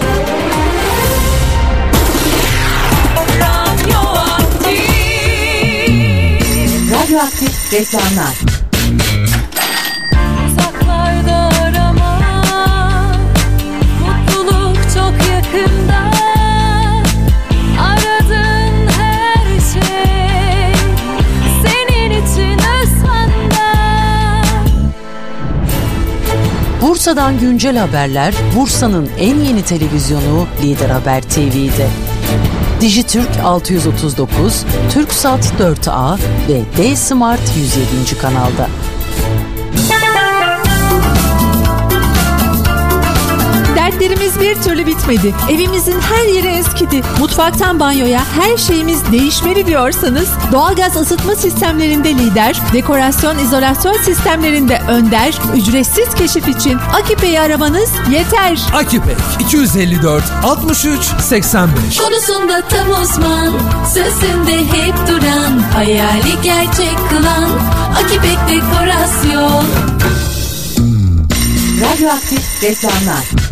Radyoaktif 7.15 7.73
reklamlar. 7.73 8.35
Uzaklarda 10.47 11.49
arama 11.63 12.19
Mutluluk 14.01 14.77
çok 14.93 15.13
yakında 15.31 16.11
Aradığın 17.79 18.87
her 18.87 19.45
şey 19.73 20.73
Senin 21.63 22.11
için 22.11 22.59
özsanda 22.81 23.65
Bursa'dan 26.81 27.39
güncel 27.39 27.77
haberler 27.77 28.33
Bursa'nın 28.55 29.09
en 29.19 29.35
yeni 29.39 29.61
televizyonu 29.61 30.47
Lider 30.63 30.89
Haber 30.89 31.21
TV'de. 31.21 32.14
Dijitürk 32.85 33.29
639, 33.43 34.65
Türksat 34.91 35.53
4A 35.59 36.17
ve 36.49 36.61
D-Smart 36.77 37.41
107. 37.57 38.17
kanalda. 38.21 38.69
Dertlerimiz 44.05 44.39
bir 44.39 44.61
türlü 44.61 44.85
bitmedi. 44.85 45.33
Evimizin 45.51 46.01
her 46.01 46.25
yeri 46.25 46.47
eskidi. 46.47 47.01
Mutfaktan 47.19 47.79
banyoya 47.79 48.21
her 48.39 48.57
şeyimiz 48.57 49.11
değişmeli 49.11 49.65
diyorsanız 49.65 50.29
doğalgaz 50.51 50.95
ısıtma 50.95 51.35
sistemlerinde 51.35 52.09
lider, 52.09 52.61
dekorasyon 52.73 53.37
izolasyon 53.37 53.93
sistemlerinde 53.93 54.81
önder, 54.87 55.33
ücretsiz 55.55 56.15
keşif 56.15 56.47
için 56.47 56.77
Akipe'yi 56.93 57.39
aramanız 57.39 57.89
yeter. 58.11 58.59
Akipek 58.73 59.17
254 59.39 60.23
63 60.43 60.99
85 61.21 61.97
Konusunda 61.97 62.61
tam 62.61 63.01
uzman 63.03 63.53
Sözünde 63.93 64.57
hep 64.57 64.95
duran 65.07 65.59
Hayali 65.73 66.41
gerçek 66.43 66.97
kılan 67.09 67.49
Akipek 67.95 68.37
Dekorasyon 68.49 69.65
Radyoaktif 71.81 72.63
reklamlar. 72.63 73.44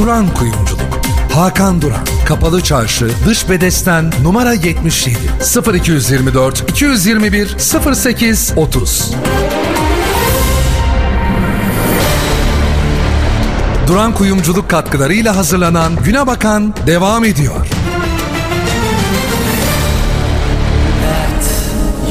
Duran 0.00 0.34
Kuyumculuk. 0.34 1.00
Hakan 1.32 1.82
Duran. 1.82 2.04
Kapalı 2.26 2.62
Çarşı, 2.62 3.10
Dış 3.26 3.48
Bedesten, 3.48 4.12
numara 4.22 4.52
77. 4.52 5.18
0224 5.74 6.70
221 6.70 7.56
08 7.94 8.52
30. 8.56 9.10
Duran 13.86 14.14
Kuyumculuk 14.14 14.70
katkılarıyla 14.70 15.36
hazırlanan 15.36 15.92
Güne 16.04 16.26
Bakan 16.26 16.74
devam 16.86 17.24
ediyor. 17.24 17.66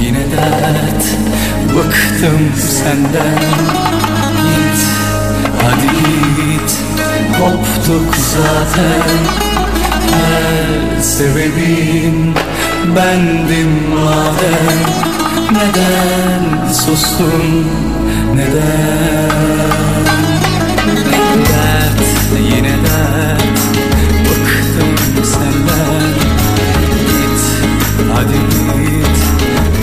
Yine 0.02 0.32
dert 0.32 1.04
Bıktım 1.76 2.52
senden 2.70 3.40
Git 4.42 4.86
Hadi 5.62 5.88
git 6.52 6.59
koptuk 7.40 8.16
zaten 8.16 9.22
Her 10.12 11.02
sebebin. 11.02 12.36
Bendim 12.96 13.72
madem. 13.96 14.80
Neden 15.56 16.74
sustun? 16.74 17.66
Neden? 18.36 19.30
Dert 21.50 22.02
yine 22.50 22.76
dert. 22.86 23.60
Bıktım 24.26 24.96
senden. 25.34 26.14
Git 27.08 27.42
hadi 28.14 28.40
git. 28.50 29.20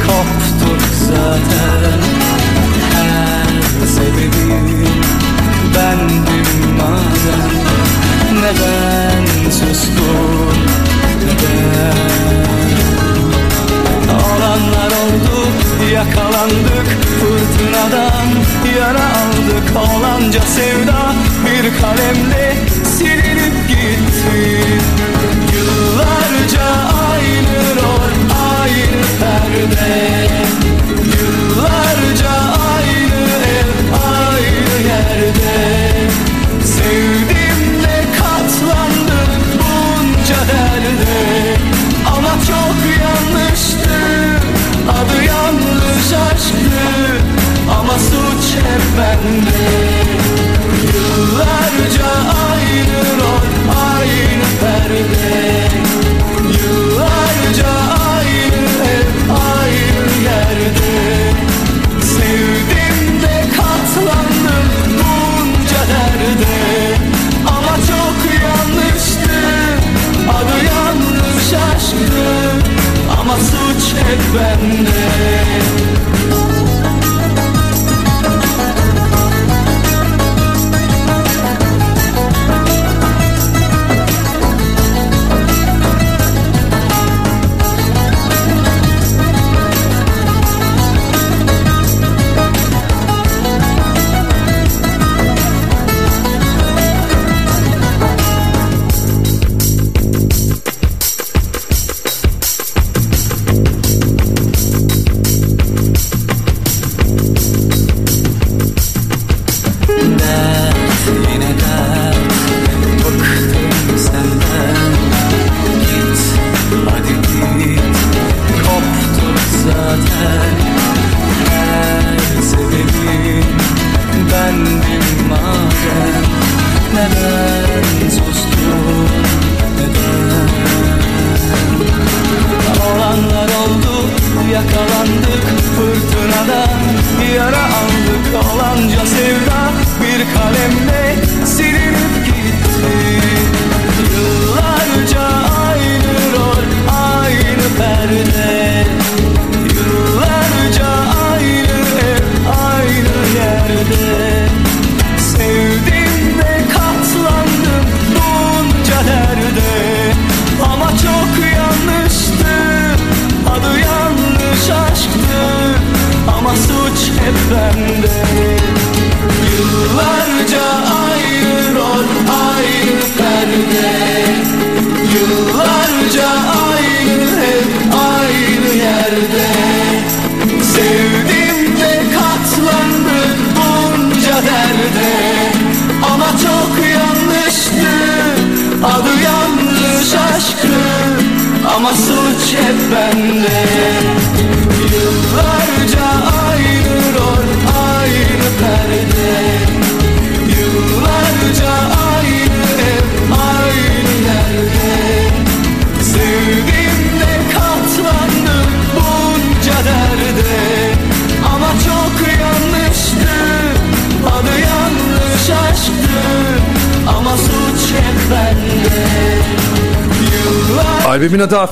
Koptuk 0.07 0.83
zaten 1.09 2.01
Her 2.93 3.87
sebebin. 3.87 4.87
Bendim 5.75 6.26
Sustun 9.57 10.57
neden? 11.25 11.97
Olanlar 14.15 14.91
oldu 14.91 15.49
yakalandık. 15.93 16.89
Fırtınadan 17.21 18.27
yara 18.79 19.05
aldık. 19.05 19.77
Olanca 19.77 20.41
sevda 20.41 21.15
bir 21.45 21.81
kalemle 21.81 22.55
silinip 22.85 23.69
gitti. 23.69 24.61
Yıllarca 25.55 26.67
aynı 27.11 27.77
rol 27.77 28.13
aynı 28.53 29.03
perde 29.21 30.27
suç 48.97 49.76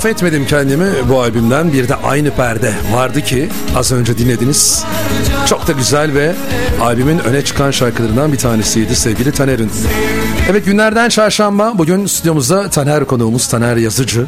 Affetmedim 0.04 0.46
Kendimi 0.46 0.86
bu 1.08 1.20
albümden 1.20 1.72
bir 1.72 1.88
de 1.88 1.94
Aynı 1.94 2.30
Perde 2.30 2.72
vardı 2.92 3.20
ki 3.20 3.48
az 3.76 3.92
önce 3.92 4.18
dinlediniz. 4.18 4.84
Çok 5.48 5.66
da 5.66 5.72
güzel 5.72 6.14
ve 6.14 6.34
albümün 6.80 7.18
öne 7.18 7.44
çıkan 7.44 7.70
şarkılarından 7.70 8.32
bir 8.32 8.38
tanesiydi 8.38 8.96
sevgili 8.96 9.32
Taner'in. 9.32 9.70
Evet 10.50 10.64
günlerden 10.64 11.08
çarşamba 11.08 11.72
bugün 11.78 12.06
stüdyomuzda 12.06 12.70
Taner 12.70 13.04
konuğumuz 13.04 13.48
Taner 13.48 13.76
Yazıcı. 13.76 14.26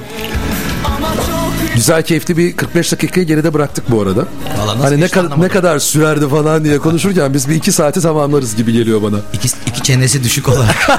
Güzel 1.74 2.02
keyifli 2.02 2.36
bir 2.36 2.56
45 2.56 2.92
dakikayı 2.92 3.26
geride 3.26 3.54
bıraktık 3.54 3.90
bu 3.90 4.02
arada. 4.02 4.24
Valla 4.58 4.74
nasıl 4.74 4.82
hani 4.82 5.00
ne, 5.00 5.06
anlamadım. 5.16 5.42
ne 5.42 5.48
kadar 5.48 5.78
sürerdi 5.78 6.28
falan 6.28 6.64
diye 6.64 6.78
konuşurken 6.78 7.34
biz 7.34 7.48
bir 7.48 7.54
iki 7.54 7.72
saati 7.72 8.00
tamamlarız 8.00 8.56
gibi 8.56 8.72
geliyor 8.72 9.02
bana. 9.02 9.16
İki, 9.32 9.48
iki 9.66 9.75
çenesi 9.86 10.24
düşük 10.24 10.48
olarak. 10.48 10.76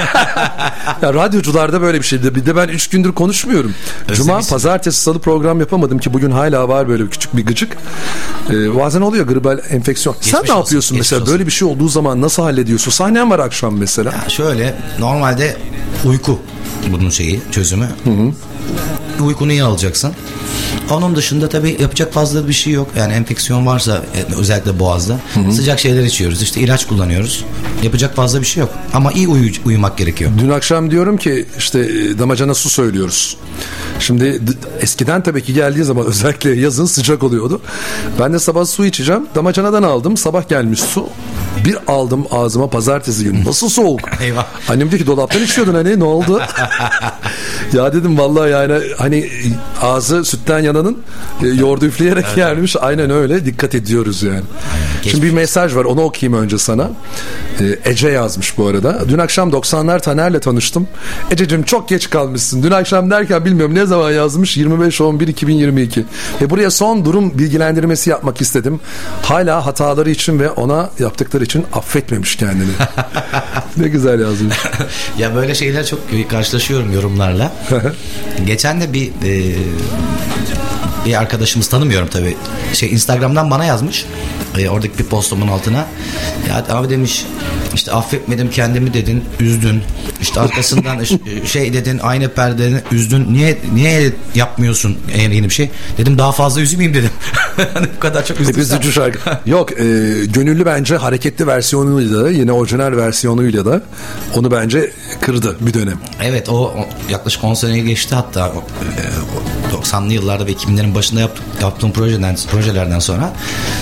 Ya 1.02 1.14
radyocularda 1.14 1.82
böyle 1.82 1.98
bir 2.02 2.06
şeydi. 2.06 2.36
Bir 2.36 2.46
de 2.46 2.56
ben 2.56 2.68
3 2.68 2.88
gündür 2.90 3.12
konuşmuyorum. 3.12 3.74
Cuma, 4.08 4.14
Özlemişsin. 4.22 4.52
pazartesi, 4.56 5.02
salı 5.02 5.20
program 5.20 5.60
yapamadım 5.60 5.98
ki 6.00 6.14
bugün 6.14 6.32
hala 6.32 6.70
var 6.70 6.90
böyle 6.90 7.08
küçük 7.10 7.38
bir 7.38 7.46
gıcık. 7.46 7.78
Ee, 8.50 8.76
bazen 8.76 9.02
oluyor 9.02 9.28
gribal 9.28 9.60
enfeksiyon. 9.70 10.16
Sen 10.22 10.32
Geçmiş 10.32 10.50
ne 10.50 10.54
olsun, 10.56 10.64
yapıyorsun 10.64 10.98
mesela? 10.98 11.22
olsun. 11.22 11.34
Böyle 11.34 11.46
bir 11.46 11.52
şey 11.52 11.68
olduğu 11.68 11.88
zaman 11.90 12.22
nasıl 12.22 12.44
hallediyorsun? 12.44 12.92
Sahnen 12.92 13.30
var 13.32 13.40
akşam 13.40 13.78
mesela. 13.78 14.12
Ya 14.24 14.30
şöyle 14.30 14.76
normalde 15.00 15.58
uyku 16.06 16.40
bunun 16.92 17.10
şeyi 17.10 17.42
çözümü. 17.52 17.90
Uykunu 19.20 19.52
iyi 19.52 19.64
alacaksın. 19.64 20.14
Onun 20.92 21.16
dışında 21.16 21.50
tabii 21.50 21.78
yapacak 21.82 22.14
fazla 22.14 22.48
bir 22.48 22.54
şey 22.54 22.74
yok. 22.74 22.88
Yani 22.98 23.14
enfeksiyon 23.14 23.66
varsa 23.66 24.02
e, 24.32 24.36
özellikle 24.40 24.80
boğazda 24.80 25.20
sıcak 25.52 25.80
şeyler 25.80 26.04
içiyoruz. 26.04 26.42
İşte 26.42 26.60
ilaç 26.62 26.88
kullanıyoruz. 26.88 27.46
Yapacak 27.84 28.16
fazla 28.16 28.42
bir 28.42 28.46
şey 28.46 28.62
yok. 28.62 28.70
Ama 28.94 29.12
iyi 29.12 29.28
uyu- 29.28 29.52
uyumak 29.66 29.98
gerekiyor. 29.98 30.32
Dün 30.40 30.50
akşam 30.50 30.92
diyorum 30.92 31.18
ki 31.18 31.46
işte 31.58 31.80
e, 31.80 32.20
damacana 32.20 32.54
su 32.54 32.70
söylüyoruz. 32.70 33.38
Şimdi 34.00 34.42
eskiden 34.82 35.24
tabii 35.24 35.44
ki 35.44 35.54
geldiği 35.54 35.84
zaman 35.84 36.06
özellikle 36.08 36.50
yazın 36.60 36.86
sıcak 36.86 37.24
oluyordu. 37.24 37.62
Ben 38.20 38.34
de 38.34 38.40
sabah 38.40 38.66
su 38.66 38.86
içeceğim. 38.86 39.26
Damacanadan 39.36 39.84
aldım. 39.84 40.18
Sabah 40.18 40.50
gelmiş 40.50 40.80
su. 40.80 41.08
Bir 41.66 41.78
aldım 41.88 42.26
ağzıma 42.32 42.70
pazartesi 42.70 43.24
günü. 43.24 43.46
Nasıl 43.46 43.70
soğuk? 43.70 44.00
Eyvah. 44.22 44.46
Annem 44.70 44.90
diyor 44.92 45.02
ki 45.02 45.08
dolaptan 45.08 45.44
içiyordun 45.44 45.74
hani 45.74 46.00
ne 46.00 46.04
oldu? 46.04 46.42
ya 47.74 47.94
dedim 47.94 48.18
vallahi 48.18 48.52
yani 48.52 48.74
hani 48.98 49.30
ağzı 49.82 50.26
sütten 50.26 50.60
yananın 50.78 50.98
e, 51.44 51.48
yoğurdu 51.48 51.86
üfleyerek 51.86 52.38
yermiş. 52.38 52.76
Aynen 52.80 53.10
öyle 53.10 53.46
dikkat 53.46 53.76
ediyoruz 53.76 54.24
yani. 54.24 54.42
Şimdi 55.02 55.26
bir 55.26 55.32
mesaj 55.32 55.76
var 55.76 55.86
onu 55.86 56.02
okuyayım 56.02 56.44
önce 56.44 56.58
sana. 56.58 56.90
E, 57.60 57.92
Ece 57.92 58.10
yazmış 58.10 58.58
bu 58.58 58.68
arada. 58.68 59.10
Dün 59.10 59.18
akşam 59.18 59.50
90'lar 59.50 60.02
Taner'le 60.02 60.40
tanıştım. 60.40 60.88
Ececiğim 61.32 61.64
çok 61.64 61.90
geç 61.90 62.10
kalmışsın. 62.10 62.64
Dün 62.64 62.72
akşam 62.72 63.12
derken 63.12 63.46
bilmiyorum 63.46 63.76
ne 63.76 63.86
zaman 63.86 64.12
yazmış 64.12 64.58
25-11-2022. 64.58 66.04
Ve 66.42 66.50
buraya 66.50 66.72
son 66.72 67.06
durum 67.06 67.40
bilgilendirmesi 67.40 68.10
yapmak 68.10 68.42
istedim. 68.42 68.80
Hala 69.22 69.66
hataları 69.66 70.10
için 70.10 70.40
ve 70.40 70.50
ona 70.50 70.90
yaptıkları 71.00 71.44
için 71.44 71.66
affetmemiş 71.74 72.36
kendini. 72.36 72.72
ne 73.78 73.88
güzel 73.88 74.20
yazmış. 74.20 74.56
ya 75.18 75.36
böyle 75.36 75.56
şeyler 75.56 75.86
çok 75.86 76.00
karşılaşıyorum 76.30 76.94
yorumlarla. 76.94 77.52
Geçen 78.46 78.82
de 78.82 78.94
bir 78.94 79.08
e, 79.08 79.56
bir 81.08 81.20
arkadaşımız 81.20 81.68
tanımıyorum 81.68 82.08
tabi. 82.08 82.38
Şey 82.74 82.92
Instagram'dan 82.92 83.52
bana 83.52 83.66
yazmış. 83.66 84.06
E, 84.58 84.70
oradaki 84.70 85.00
bir 85.00 85.04
postumun 85.04 85.48
altına. 85.48 85.86
Ya 86.50 86.66
abi 86.70 86.90
demiş 86.90 87.26
işte 87.76 87.92
affetmedim 87.92 88.50
kendimi 88.50 88.94
dedin, 88.94 89.24
üzdün. 89.40 89.82
İşte 90.22 90.40
arkasından 90.40 91.04
şey 91.46 91.74
dedin, 91.74 92.00
aynı 92.04 92.30
perdeni 92.30 92.82
üzdün. 92.92 93.34
Niye 93.34 93.58
niye 93.74 94.14
yapmıyorsun 94.36 94.98
en 95.14 95.32
yeni 95.32 95.46
bir 95.46 95.54
şey? 95.54 95.70
Dedim 95.98 96.18
daha 96.18 96.32
fazla 96.32 96.62
üzmeyeyim 96.62 96.98
dedim. 96.98 97.10
Hani 97.74 97.88
bu 97.96 98.00
kadar 98.00 98.26
çok 98.26 98.42
üzdüysem. 98.42 98.80
üzücü 98.80 98.94
şarkı. 98.94 99.20
Yok 99.50 99.72
e, 99.72 99.84
gönüllü 100.26 100.66
bence 100.66 100.96
hareketli 100.96 101.48
versiyonuyla 101.48 102.24
da 102.24 102.30
yine 102.30 102.52
orijinal 102.52 102.98
versiyonuyla 102.98 103.66
da 103.66 103.82
onu 104.36 104.52
bence 104.52 104.92
kırdı 105.22 105.58
bir 105.62 105.74
dönem. 105.74 106.00
Evet 106.22 106.50
o, 106.50 106.54
o 106.54 106.88
yaklaşık 107.10 107.44
10 107.44 107.54
seneyi 107.54 107.86
geçti 107.86 108.16
hatta 108.16 108.48
e, 108.48 109.04
90'lı 109.74 110.14
yıllarda 110.14 110.46
ve 110.46 110.52
2000'lerin 110.52 110.96
başında 110.96 111.22
yap, 111.22 111.40
yaptığım 111.62 111.92
projeden, 111.92 112.38
projelerden 112.52 113.00
sonra 113.00 113.34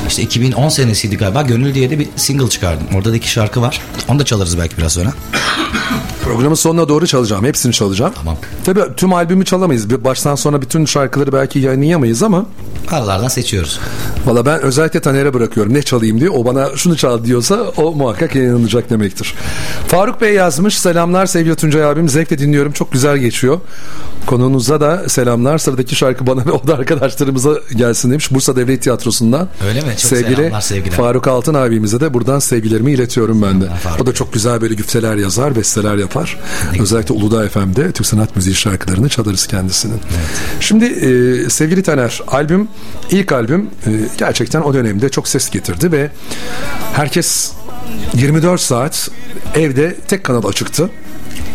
işte 0.07 0.21
2010 0.21 0.69
senesiydi 0.69 1.17
galiba 1.17 1.41
Gönül 1.41 1.73
diye 1.73 1.89
de 1.89 1.99
bir 1.99 2.07
single 2.15 2.49
çıkardım. 2.49 2.87
Orada 2.95 3.11
da 3.11 3.15
iki 3.15 3.29
şarkı 3.29 3.61
var. 3.61 3.81
Onu 4.07 4.19
da 4.19 4.25
çalarız 4.25 4.57
belki 4.57 4.77
biraz 4.77 4.93
sonra. 4.93 5.13
Programın 6.25 6.55
sonuna 6.55 6.89
doğru 6.89 7.07
çalacağım. 7.07 7.45
Hepsini 7.45 7.73
çalacağım. 7.73 8.13
Tamam. 8.15 8.37
Tabii 8.65 8.81
tüm 8.97 9.13
albümü 9.13 9.45
çalamayız. 9.45 9.89
Baştan 10.03 10.35
sona 10.35 10.61
bütün 10.61 10.85
şarkıları 10.85 11.33
belki 11.33 11.59
yayınlayamayız 11.59 12.23
ama 12.23 12.45
Aralardan 12.91 13.27
seçiyoruz. 13.27 13.79
valla 14.25 14.45
ben 14.45 14.61
özellikle 14.61 14.99
Taner'e 14.99 15.33
bırakıyorum. 15.33 15.73
Ne 15.73 15.81
çalayım 15.81 16.19
diye. 16.19 16.29
O 16.29 16.45
bana 16.45 16.69
şunu 16.75 16.97
çal 16.97 17.23
diyorsa 17.23 17.55
o 17.77 17.91
muhakkak 17.91 18.35
yayınlanacak 18.35 18.89
demektir. 18.89 19.33
Faruk 19.87 20.21
Bey 20.21 20.33
yazmış. 20.33 20.77
Selamlar 20.79 21.25
sevgili 21.25 21.55
Tuncay 21.55 21.83
abim. 21.85 22.09
Zevkle 22.09 22.37
dinliyorum. 22.37 22.71
Çok 22.71 22.91
güzel 22.91 23.17
geçiyor. 23.17 23.59
Konuğunuza 24.25 24.81
da 24.81 25.09
selamlar. 25.09 25.57
Sıradaki 25.57 25.95
şarkı 25.95 26.27
bana 26.27 26.45
ve 26.45 26.51
o 26.51 26.67
da 26.67 26.73
arkadaşlarımıza 26.73 27.49
gelsin 27.75 28.11
demiş. 28.11 28.31
Bursa 28.31 28.55
Devlet 28.55 28.81
Tiyatrosu'ndan. 28.81 29.47
Öyle 29.67 29.81
mi? 29.81 29.87
Çok 29.87 29.99
sevgili 29.99 30.35
selamlar, 30.35 30.61
sevgiler. 30.61 30.95
Faruk 30.97 31.27
Altın 31.27 31.53
abimize 31.53 31.99
de 31.99 32.13
buradan 32.13 32.39
sevgilerimi 32.39 32.91
iletiyorum 32.91 33.41
ben 33.41 33.61
de. 33.61 33.65
O 34.01 34.05
da 34.05 34.13
çok 34.13 34.33
güzel 34.33 34.61
böyle 34.61 34.73
güfteler 34.73 35.15
yazar, 35.15 35.55
besteler 35.55 35.95
yapar. 35.95 36.14
Özellikle 36.79 37.13
Uludağ 37.13 37.49
FM'de 37.49 37.91
Türk 37.91 38.07
Sanat 38.07 38.35
Müziği 38.35 38.55
şarkılarını 38.55 39.09
çalarız 39.09 39.47
kendisinin. 39.47 39.99
Şimdi 40.59 40.85
e, 40.85 41.49
sevgili 41.49 41.83
Taner, 41.83 42.21
albüm, 42.27 42.67
ilk 43.11 43.31
albüm 43.31 43.69
e, 43.85 43.89
gerçekten 44.17 44.61
o 44.61 44.73
dönemde 44.73 45.09
çok 45.09 45.27
ses 45.27 45.49
getirdi 45.49 45.91
ve 45.91 46.11
herkes 46.93 47.51
24 48.13 48.61
saat 48.61 49.09
evde 49.55 49.95
tek 50.07 50.23
kanal 50.23 50.45
açıktı. 50.45 50.89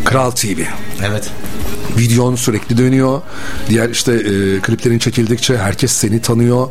Kral 0.05 0.31
TV. 0.31 0.61
Evet. 1.05 1.31
Videon 1.99 2.35
sürekli 2.37 2.79
dönüyor. 2.79 3.23
Diğer 3.69 3.89
işte 3.89 4.13
e, 4.13 4.61
kliplerin 4.61 4.99
çekildikçe 4.99 5.59
herkes 5.59 5.93
seni 5.93 6.23
tanıyor 6.23 6.69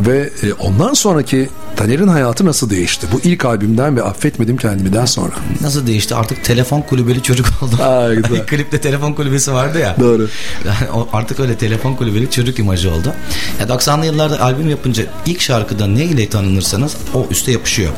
ve 0.00 0.30
e, 0.42 0.52
ondan 0.52 0.94
sonraki 0.94 1.48
Taner'in 1.76 2.08
hayatı 2.08 2.44
nasıl 2.46 2.70
değişti? 2.70 3.06
Bu 3.12 3.20
ilk 3.24 3.44
albümden 3.44 3.96
ve 3.96 4.02
Affetmedim 4.02 4.56
Kendimi'den 4.56 5.04
sonra. 5.04 5.32
Nasıl 5.60 5.86
değişti? 5.86 6.14
Artık 6.14 6.44
telefon 6.44 6.80
kulübeli 6.80 7.22
çocuk 7.22 7.46
oldum. 7.62 7.78
Aa, 7.82 8.14
güzel. 8.14 8.46
Klipte 8.46 8.80
telefon 8.80 9.12
kulübesi 9.12 9.52
vardı 9.52 9.78
ya. 9.78 9.96
Doğru. 10.00 10.28
Yani 10.66 11.06
artık 11.12 11.40
öyle 11.40 11.56
telefon 11.56 11.94
kulübeli 11.94 12.30
çocuk 12.30 12.58
imajı 12.58 12.90
oldu. 12.94 13.12
Ya 13.60 13.66
90'lı 13.66 14.06
yıllarda 14.06 14.40
albüm 14.40 14.70
yapınca 14.70 15.04
ilk 15.26 15.40
şarkıda 15.40 15.86
ne 15.86 16.04
ile 16.04 16.28
tanınırsanız 16.28 16.96
o 17.14 17.26
üste 17.30 17.52
yapışıyor. 17.52 17.90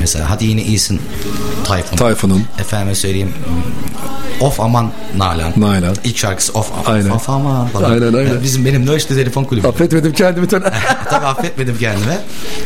Mesela 0.00 0.30
hadi 0.30 0.44
yine 0.44 0.62
iyisin 0.62 1.00
Tayfun. 1.64 1.96
Tayfun'un. 1.96 2.44
Efendime 2.60 2.94
söyleyeyim 2.94 3.32
Of 4.40 4.60
aman 4.60 4.92
Nalan. 5.16 5.52
Nalan. 5.56 5.96
İlk 6.04 6.18
şarkısı 6.18 6.52
Of, 6.52 6.70
Aynen. 6.86 7.10
of 7.10 7.30
aman 7.30 7.68
falan. 7.68 7.90
Aynen, 7.90 8.12
aynen. 8.12 8.28
Yani 8.28 8.42
bizim 8.42 8.64
benim 8.64 8.86
de 8.86 8.96
işte 8.96 9.14
telefon 9.14 9.44
kulübü. 9.44 9.68
Affetmedim 9.68 10.12
kendimi. 10.12 10.48
Tabii 11.10 11.26
affetmedim 11.26 11.78
kendime. 11.78 12.18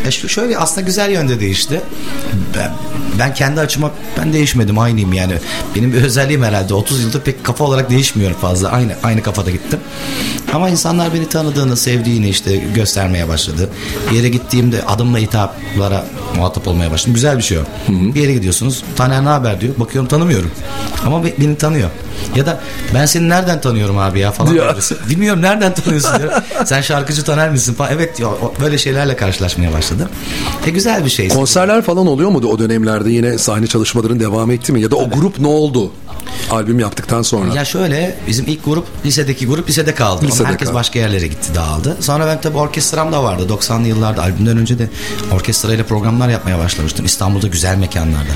E 0.07 0.11
şöyle 0.29 0.59
aslında 0.59 0.81
güzel 0.81 1.11
yönde 1.11 1.41
değişti. 1.41 1.81
Ben, 2.57 2.73
ben 3.19 3.35
kendi 3.35 3.61
açıma 3.61 3.91
ben 4.19 4.33
değişmedim 4.33 4.79
aynıyım 4.79 5.13
yani. 5.13 5.35
Benim 5.77 5.93
bir 5.93 6.03
özelliğim 6.03 6.43
herhalde 6.43 6.75
30 6.75 7.03
yıldır 7.03 7.21
pek 7.21 7.45
kafa 7.45 7.65
olarak 7.65 7.91
değişmiyorum 7.91 8.37
fazla. 8.41 8.69
Aynı 8.71 8.93
aynı 9.03 9.23
kafada 9.23 9.51
gittim. 9.51 9.81
Ama 10.53 10.69
insanlar 10.71 11.15
beni 11.15 11.29
tanıdığını, 11.29 11.77
sevdiğini 11.77 12.29
işte 12.29 12.57
göstermeye 12.57 13.29
başladı. 13.29 13.71
Bir 14.11 14.17
yere 14.17 14.29
gittiğimde 14.29 14.83
adımla 14.87 15.19
hitaplara 15.19 16.05
muhatap 16.37 16.69
olmaya 16.69 16.91
başladım. 16.91 17.15
Güzel 17.15 17.39
bir 17.39 17.43
şey 17.43 17.59
o. 17.59 17.63
Bir 17.89 18.21
yere 18.21 18.33
gidiyorsunuz. 18.33 18.83
Taner 18.97 19.25
ne 19.25 19.29
haber 19.29 19.61
diyor. 19.61 19.75
Bakıyorum 19.77 20.09
tanımıyorum. 20.09 20.51
Ama 21.07 21.25
be- 21.25 21.35
beni 21.39 21.57
tanıyor. 21.57 21.91
Ya 22.37 22.47
da 22.47 22.61
ben 22.95 23.07
seni 23.07 23.29
nereden 23.29 23.61
tanıyorum 23.61 23.99
abi 23.99 24.21
ya 24.21 24.33
falan. 24.33 24.55
Diyor. 24.55 24.93
Bilmiyorum 25.11 25.43
nereden 25.43 25.75
tanıyorsun 25.75 26.19
diyor. 26.19 26.33
Sen 26.65 26.81
şarkıcı 26.81 27.25
Taner 27.25 27.51
misin 27.51 27.75
falan. 27.75 27.91
Evet 27.93 28.19
diyor. 28.19 28.33
Böyle 28.61 28.79
şeylerle 28.79 29.17
karşılaşmaya 29.17 29.73
başladım. 29.73 30.09
E 30.67 30.71
güzel 30.71 31.05
bir 31.05 31.11
şey. 31.11 31.29
Konserler 31.29 31.83
falan 31.83 32.07
oluyor 32.07 32.31
muydu 32.31 32.49
o 32.49 32.59
dönemlerde 32.59 33.11
yine 33.11 33.39
sahne 33.39 33.67
çalışmaların 33.67 34.21
devam 34.21 34.51
etti 34.51 34.73
mi? 34.73 34.81
Ya 34.81 34.91
da 34.91 34.97
o 34.97 35.11
grup 35.11 35.39
ne 35.39 35.47
oldu? 35.47 35.93
Albüm 36.51 36.79
yaptıktan 36.79 37.23
sonra. 37.23 37.55
Ya 37.55 37.65
şöyle 37.65 38.17
bizim 38.29 38.45
ilk 38.49 38.65
grup 38.65 38.87
lisedeki 39.07 39.47
grup 39.47 39.69
lisede 39.69 39.95
kaldı. 39.95 40.19
Ama 40.21 40.29
Lisede 40.31 40.49
herkes 40.49 40.67
kaldı. 40.69 40.79
başka 40.79 40.99
yerlere 40.99 41.27
gitti 41.27 41.55
dağıldı. 41.55 41.97
Sonra 42.01 42.27
ben 42.27 42.41
tabii 42.41 42.59
orkestram 42.59 43.13
da 43.13 43.25
vardı. 43.25 43.47
90'lı 43.51 43.89
yıllarda 43.89 44.23
albümden 44.23 44.57
önce 44.59 44.79
de 44.79 44.89
orkestrayla 45.33 45.85
programlar 45.85 46.29
yapmaya 46.29 46.59
başlamıştım. 46.59 47.07
İstanbul'da 47.07 47.47
güzel 47.47 47.77
mekanlarda. 47.77 48.33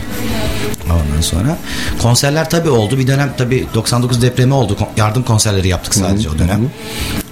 Ondan 0.93 1.21
sonra 1.21 1.57
konserler 2.03 2.51
tabii 2.51 2.71
oldu. 2.71 2.99
Bir 2.99 3.07
dönem 3.07 3.33
tabii 3.39 3.67
99 3.75 4.23
depremi 4.23 4.55
oldu. 4.55 4.77
Yardım 4.97 5.23
konserleri 5.23 5.69
yaptık 5.69 5.95
sadece 5.95 6.31
o 6.31 6.39
dönem. 6.39 6.71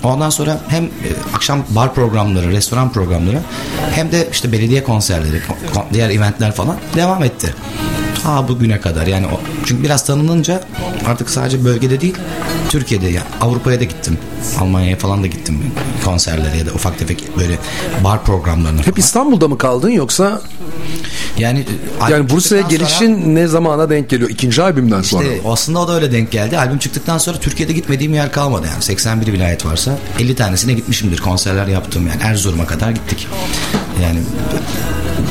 Ondan 0.03 0.31
sonra 0.31 0.61
hem 0.69 0.85
e, 0.85 0.89
akşam 1.35 1.65
bar 1.69 1.95
programları, 1.95 2.51
restoran 2.51 2.93
programları 2.93 3.41
hem 3.95 4.13
de 4.13 4.29
işte 4.33 4.53
belediye 4.53 4.85
konserleri, 4.85 5.43
kon- 5.49 5.57
kon- 5.75 5.85
diğer 5.93 6.11
eventler 6.11 6.53
falan 6.53 6.77
devam 6.97 7.23
etti. 7.25 7.55
Ta 8.29 8.49
bugüne 8.49 8.81
kadar 8.81 9.07
yani 9.07 9.27
o, 9.27 9.41
çünkü 9.67 9.83
biraz 9.83 10.07
tanınınca 10.07 10.63
artık 11.07 11.31
sadece 11.31 11.65
bölgede 11.65 12.01
değil 12.01 12.15
Türkiye'de 12.69 13.07
ya 13.09 13.23
Avrupa'ya 13.41 13.81
da 13.81 13.85
gittim. 13.85 14.19
Almanya'ya 14.61 14.97
falan 14.97 15.23
da 15.23 15.27
gittim 15.27 15.61
konserlere 16.05 16.57
ya 16.57 16.67
da 16.67 16.71
ufak 16.71 16.99
tefek 16.99 17.37
böyle 17.37 17.59
bar 18.05 18.25
programlarına. 18.25 18.87
Hep 18.87 18.99
İstanbul'da 18.99 19.49
mı 19.49 19.59
kaldın 19.59 19.91
yoksa 19.91 20.41
Yani 21.39 21.65
yani 22.11 22.31
Bursa'ya 22.31 22.63
çıktıktan 22.63 22.87
sonra- 22.87 23.07
gelişin 23.07 23.35
ne 23.35 23.47
zamana 23.47 23.91
denk 23.91 24.11
geliyor? 24.11 24.31
İkinci 24.31 24.63
albümden 24.63 25.03
sonra. 25.03 25.25
İşte 25.25 25.49
aslında 25.49 25.79
o 25.79 25.89
da 25.89 25.95
öyle 25.95 26.13
denk 26.13 26.31
geldi. 26.31 26.59
Albüm 26.59 26.79
çıktıktan 26.79 27.19
sonra 27.19 27.39
Türkiye'de 27.39 27.73
gitmediğim 27.73 28.15
yer 28.15 28.33
kalmadı 28.33 28.67
yani. 28.73 28.83
81 28.83 29.33
vilayet 29.33 29.67
varsa 29.67 29.99
50 30.19 30.35
tanesine 30.35 30.73
gitmişimdir. 30.73 31.19
Konserler 31.19 31.67
yaptım 31.67 32.07
yani 32.09 32.23
Erzurum'a 32.23 32.67
kadar 32.67 32.91
gittik. 32.91 33.29
Yani 34.03 34.21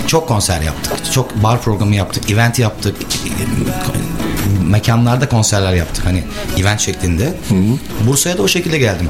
çok 0.07 0.27
konser 0.27 0.61
yaptık. 0.61 1.11
Çok 1.13 1.43
bar 1.43 1.61
programı 1.61 1.95
yaptık. 1.95 2.31
Event 2.31 2.59
yaptık. 2.59 2.95
Mekanlarda 4.67 5.29
konserler 5.29 5.73
yaptık. 5.73 6.05
Hani 6.05 6.23
event 6.57 6.79
şeklinde. 6.79 7.33
Bursa'ya 8.07 8.37
da 8.37 8.41
o 8.41 8.47
şekilde 8.47 8.77
geldim. 8.77 9.09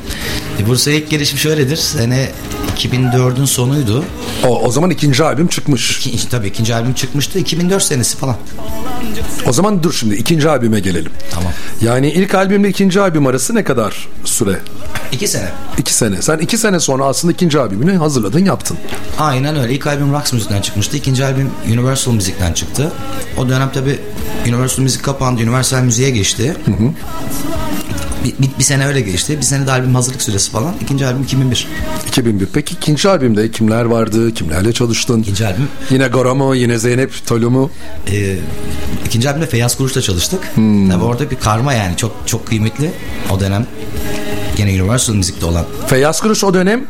E, 0.60 0.68
Bursa'ya 0.68 0.98
ilk 0.98 1.10
gelişim 1.10 1.38
şöyledir. 1.38 1.78
Sene 1.78 2.30
2004'ün 2.78 3.46
sonuydu. 3.46 4.04
O, 4.48 4.62
o 4.62 4.72
zaman 4.72 4.90
ikinci 4.90 5.24
albüm 5.24 5.48
çıkmış. 5.48 6.08
İki, 6.08 6.30
tabii 6.30 6.48
ikinci 6.48 6.76
albüm 6.76 6.94
çıkmıştı. 6.94 7.40
2004 7.40 7.84
senesi 7.84 8.18
falan. 8.18 8.36
O 9.48 9.54
zaman 9.54 9.84
dur 9.84 9.94
şimdi 9.94 10.16
ikinci 10.16 10.50
albüme 10.50 10.80
gelelim. 10.80 11.12
Tamam. 11.32 11.52
Yani 11.82 12.10
ilk 12.12 12.36
albümle 12.36 12.70
ikinci 12.70 13.02
albüm 13.02 13.28
arası 13.28 13.56
ne 13.56 13.64
kadar 13.64 14.08
süre? 14.26 14.60
İki 15.12 15.28
sene. 15.28 15.50
İki 15.78 15.94
sene. 15.94 16.22
Sen 16.22 16.38
iki 16.38 16.58
sene 16.58 16.80
sonra 16.80 17.06
aslında 17.06 17.34
ikinci 17.34 17.60
albümünü 17.60 17.98
hazırladın 17.98 18.46
yaptın. 18.46 18.78
Aynen 19.20 19.56
öyle. 19.60 19.74
İlk 19.74 19.88
albüm 19.88 20.14
Rax 20.14 20.34
Müzik'ten 20.34 20.62
çıkmıştı. 20.62 20.98
İkinci 20.98 21.26
albüm 21.26 21.52
Universal 21.68 22.12
Müzik'ten 22.12 22.54
çıktı. 22.54 22.92
O 23.38 23.50
dönem 23.50 23.72
tabi 23.72 24.00
Universal 24.48 24.84
Müzik 24.84 25.04
kapandı. 25.04 25.42
Universal 25.48 25.82
Müziğe 25.84 26.10
geçti. 26.10 26.56
Bir, 28.26 28.34
bir, 28.40 28.50
bir 28.60 28.64
sene 28.64 28.88
öyle 28.88 29.02
geçti. 29.02 29.38
Bir 29.38 29.42
sene 29.44 29.68
de 29.68 29.72
albüm 29.72 29.96
hazırlık 29.96 30.22
süresi 30.22 30.52
falan. 30.52 30.76
İkinci 30.82 31.06
albüm 31.06 31.24
2001. 31.24 31.68
2001. 32.08 32.46
Peki 32.54 32.76
ikinci 32.76 33.10
albümde 33.10 33.52
kimler 33.52 33.86
vardı? 33.86 34.34
Kimlerle 34.34 34.74
çalıştın? 34.74 35.22
İkinci 35.22 35.48
albüm. 35.48 35.68
Yine 35.90 36.08
Gora 36.08 36.34
mu? 36.36 36.56
Yine 36.56 36.78
Zeynep 36.78 37.28
Tolu 37.28 37.50
mu? 37.52 37.72
Ee, 38.12 38.36
ikinci 39.06 39.30
albümde 39.30 39.48
Feyyaz 39.48 39.78
Kuruş'la 39.78 40.02
çalıştık. 40.02 40.40
Tabi 40.90 41.04
orada 41.04 41.32
bir 41.32 41.36
karma 41.36 41.74
yani. 41.74 41.98
Çok 41.98 42.16
çok 42.26 42.48
kıymetli. 42.48 42.92
O 43.32 43.40
dönem 43.40 43.68
gene 44.56 44.82
Universal 44.82 45.14
Müzik'te 45.14 45.46
olan. 45.46 45.66
Feyyaz 45.88 46.22
Kılıç 46.22 46.44
o 46.44 46.54
dönem 46.54 46.86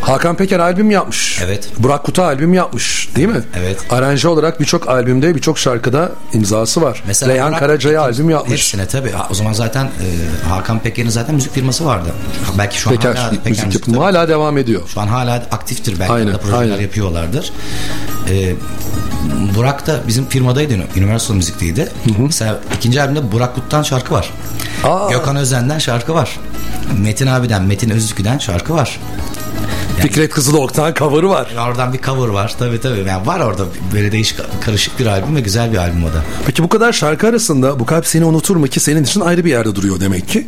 Hakan 0.00 0.36
Peker 0.36 0.58
albüm 0.58 0.90
yapmış. 0.90 1.38
Evet. 1.44 1.68
Burak 1.78 2.04
Kutu 2.04 2.22
albüm 2.22 2.54
yapmış 2.54 3.08
değil 3.16 3.28
mi? 3.28 3.42
Evet. 3.58 3.78
Aranje 3.90 4.28
olarak 4.28 4.60
birçok 4.60 4.88
albümde 4.88 5.34
birçok 5.34 5.58
şarkıda 5.58 6.12
imzası 6.32 6.82
var. 6.82 7.02
Reyhan 7.08 7.52
Burak- 7.52 7.58
Karaca'ya 7.60 8.00
albüm 8.02 8.30
yapmış. 8.30 8.52
Hepsine 8.52 8.86
tabii. 8.86 9.12
O 9.30 9.34
zaman 9.34 9.52
zaten 9.52 9.84
e, 9.84 10.48
Hakan 10.48 10.78
Peker'in 10.78 11.08
zaten 11.08 11.34
müzik 11.34 11.52
firması 11.52 11.84
vardı. 11.86 12.08
Belki 12.58 12.78
şu 12.80 12.90
an 12.90 12.96
Peker, 12.96 13.14
hala 13.14 13.30
Peker 13.30 13.48
müzik 13.50 13.66
Müzik 13.66 13.80
yapımı 13.88 14.04
hala 14.04 14.28
devam 14.28 14.58
ediyor. 14.58 14.82
Şu 14.94 15.00
an 15.00 15.06
hala 15.06 15.34
aktiftir 15.34 16.00
belki 16.00 16.12
Aynen, 16.12 16.36
projeler 16.38 16.58
aynen. 16.60 16.80
yapıyorlardır. 16.80 17.52
Ee, 18.30 18.54
Burak 19.56 19.86
da 19.86 20.00
bizim 20.08 20.26
firmadaydı 20.28 20.74
Universal 20.96 21.34
Müzik'teydi. 21.34 21.88
Mesela 22.18 22.60
ikinci 22.76 23.02
albümde 23.02 23.32
Burak 23.32 23.54
Kut'tan 23.54 23.82
şarkı 23.82 24.14
var. 24.14 24.30
Aa. 24.84 25.10
Gökhan 25.10 25.36
Özen'den 25.36 25.78
şarkı 25.78 26.14
var. 26.14 26.38
Metin 26.98 27.26
abiden, 27.26 27.62
Metin 27.62 27.90
Özükü'den 27.90 28.38
şarkı 28.38 28.74
var. 28.74 29.00
Fikret 30.00 30.30
Kızılok'tan 30.30 30.94
cover'ı 30.94 31.28
var. 31.28 31.48
Oradan 31.68 31.92
bir 31.92 32.02
cover 32.02 32.28
var. 32.28 32.54
Tabii 32.58 32.80
tabii. 32.80 32.98
Yani 33.08 33.26
var 33.26 33.40
orada 33.40 33.64
böyle 33.92 34.12
değişik 34.12 34.38
karışık 34.60 34.98
bir 34.98 35.06
albüm 35.06 35.36
ve 35.36 35.40
güzel 35.40 35.72
bir 35.72 35.76
albüm 35.76 36.04
o 36.04 36.08
da. 36.08 36.24
Peki 36.46 36.62
bu 36.62 36.68
kadar 36.68 36.92
şarkı 36.92 37.26
arasında 37.26 37.80
bu 37.80 37.86
kalp 37.86 38.06
seni 38.06 38.24
unutur 38.24 38.56
mu 38.56 38.66
ki 38.66 38.80
senin 38.80 39.04
için 39.04 39.20
ayrı 39.20 39.44
bir 39.44 39.50
yerde 39.50 39.74
duruyor 39.74 40.00
demek 40.00 40.28
ki. 40.28 40.46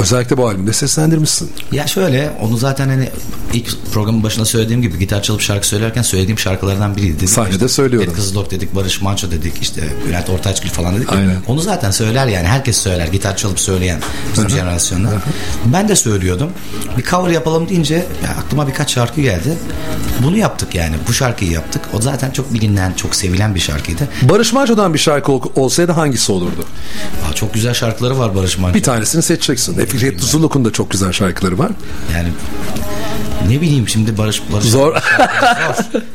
Özellikle 0.00 0.36
bu 0.36 0.48
albümde 0.48 0.72
seslendirmişsin. 0.72 1.52
Ya 1.72 1.86
şöyle 1.86 2.30
onu 2.40 2.56
zaten 2.56 2.88
hani 2.88 3.10
ilk 3.52 3.92
programın 3.92 4.22
başında 4.22 4.44
söylediğim 4.44 4.82
gibi 4.82 4.98
gitar 4.98 5.22
çalıp 5.22 5.40
şarkı 5.40 5.66
söylerken 5.66 6.02
söylediğim 6.02 6.38
şarkılardan 6.38 6.96
biriydi. 6.96 7.16
Dedik 7.16 7.28
Sahnede 7.28 7.54
işte, 7.54 7.68
söylüyordun. 7.68 8.10
Ed 8.10 8.14
Kızılok 8.14 8.50
dedik, 8.50 8.74
Barış 8.74 9.02
Manço 9.02 9.30
dedik, 9.30 9.62
işte 9.62 9.82
Bülent 10.08 10.30
Ortaçgil 10.30 10.68
falan 10.70 10.96
dedik. 10.96 11.12
Aynen. 11.12 11.36
Onu 11.46 11.60
zaten 11.60 11.90
söyler 11.90 12.26
yani 12.26 12.46
herkes 12.46 12.76
söyler 12.76 13.06
gitar 13.06 13.36
çalıp 13.36 13.60
söyleyen 13.60 14.00
bizim 14.32 14.50
jenerasyonda. 14.50 15.10
Ben 15.66 15.88
de 15.88 15.96
söylüyordum. 15.96 16.50
Bir 16.98 17.02
cover 17.02 17.30
yapalım 17.30 17.68
deyince 17.68 17.94
ya 17.94 18.30
aklıma 18.44 18.68
birkaç 18.68 18.92
şarkı 18.94 19.20
geldi. 19.20 19.54
Bunu 20.22 20.36
yaptık 20.36 20.74
yani 20.74 20.94
bu 21.08 21.12
şarkıyı 21.12 21.50
yaptık. 21.50 21.82
O 21.92 22.00
zaten 22.00 22.30
çok 22.30 22.54
bilinen, 22.54 22.92
çok 22.92 23.14
sevilen 23.16 23.54
bir 23.54 23.60
şarkıydı. 23.60 24.08
Barış 24.22 24.52
Manço'dan 24.52 24.94
bir 24.94 24.98
şarkı 24.98 25.32
ol- 25.32 25.50
olsaydı 25.56 25.92
hangisi 25.92 26.32
olurdu? 26.32 26.64
Aa, 27.30 27.34
çok 27.34 27.54
güzel 27.54 27.74
şarkıları 27.74 28.18
var 28.18 28.34
Barış 28.34 28.58
Manço. 28.58 28.74
Bir 28.74 28.82
tanesini 28.82 29.22
seçeceksin. 29.22 29.86
Fikret 29.86 30.20
Kızılok'un 30.20 30.64
da 30.64 30.72
çok 30.72 30.90
güzel 30.90 31.12
şarkıları 31.12 31.58
var. 31.58 31.70
Yani 32.14 32.28
ne 33.48 33.60
bileyim 33.60 33.88
şimdi 33.88 34.18
Barış 34.18 34.42
Barış 34.52 34.64
Zor. 34.66 34.92
Zor. 34.96 35.02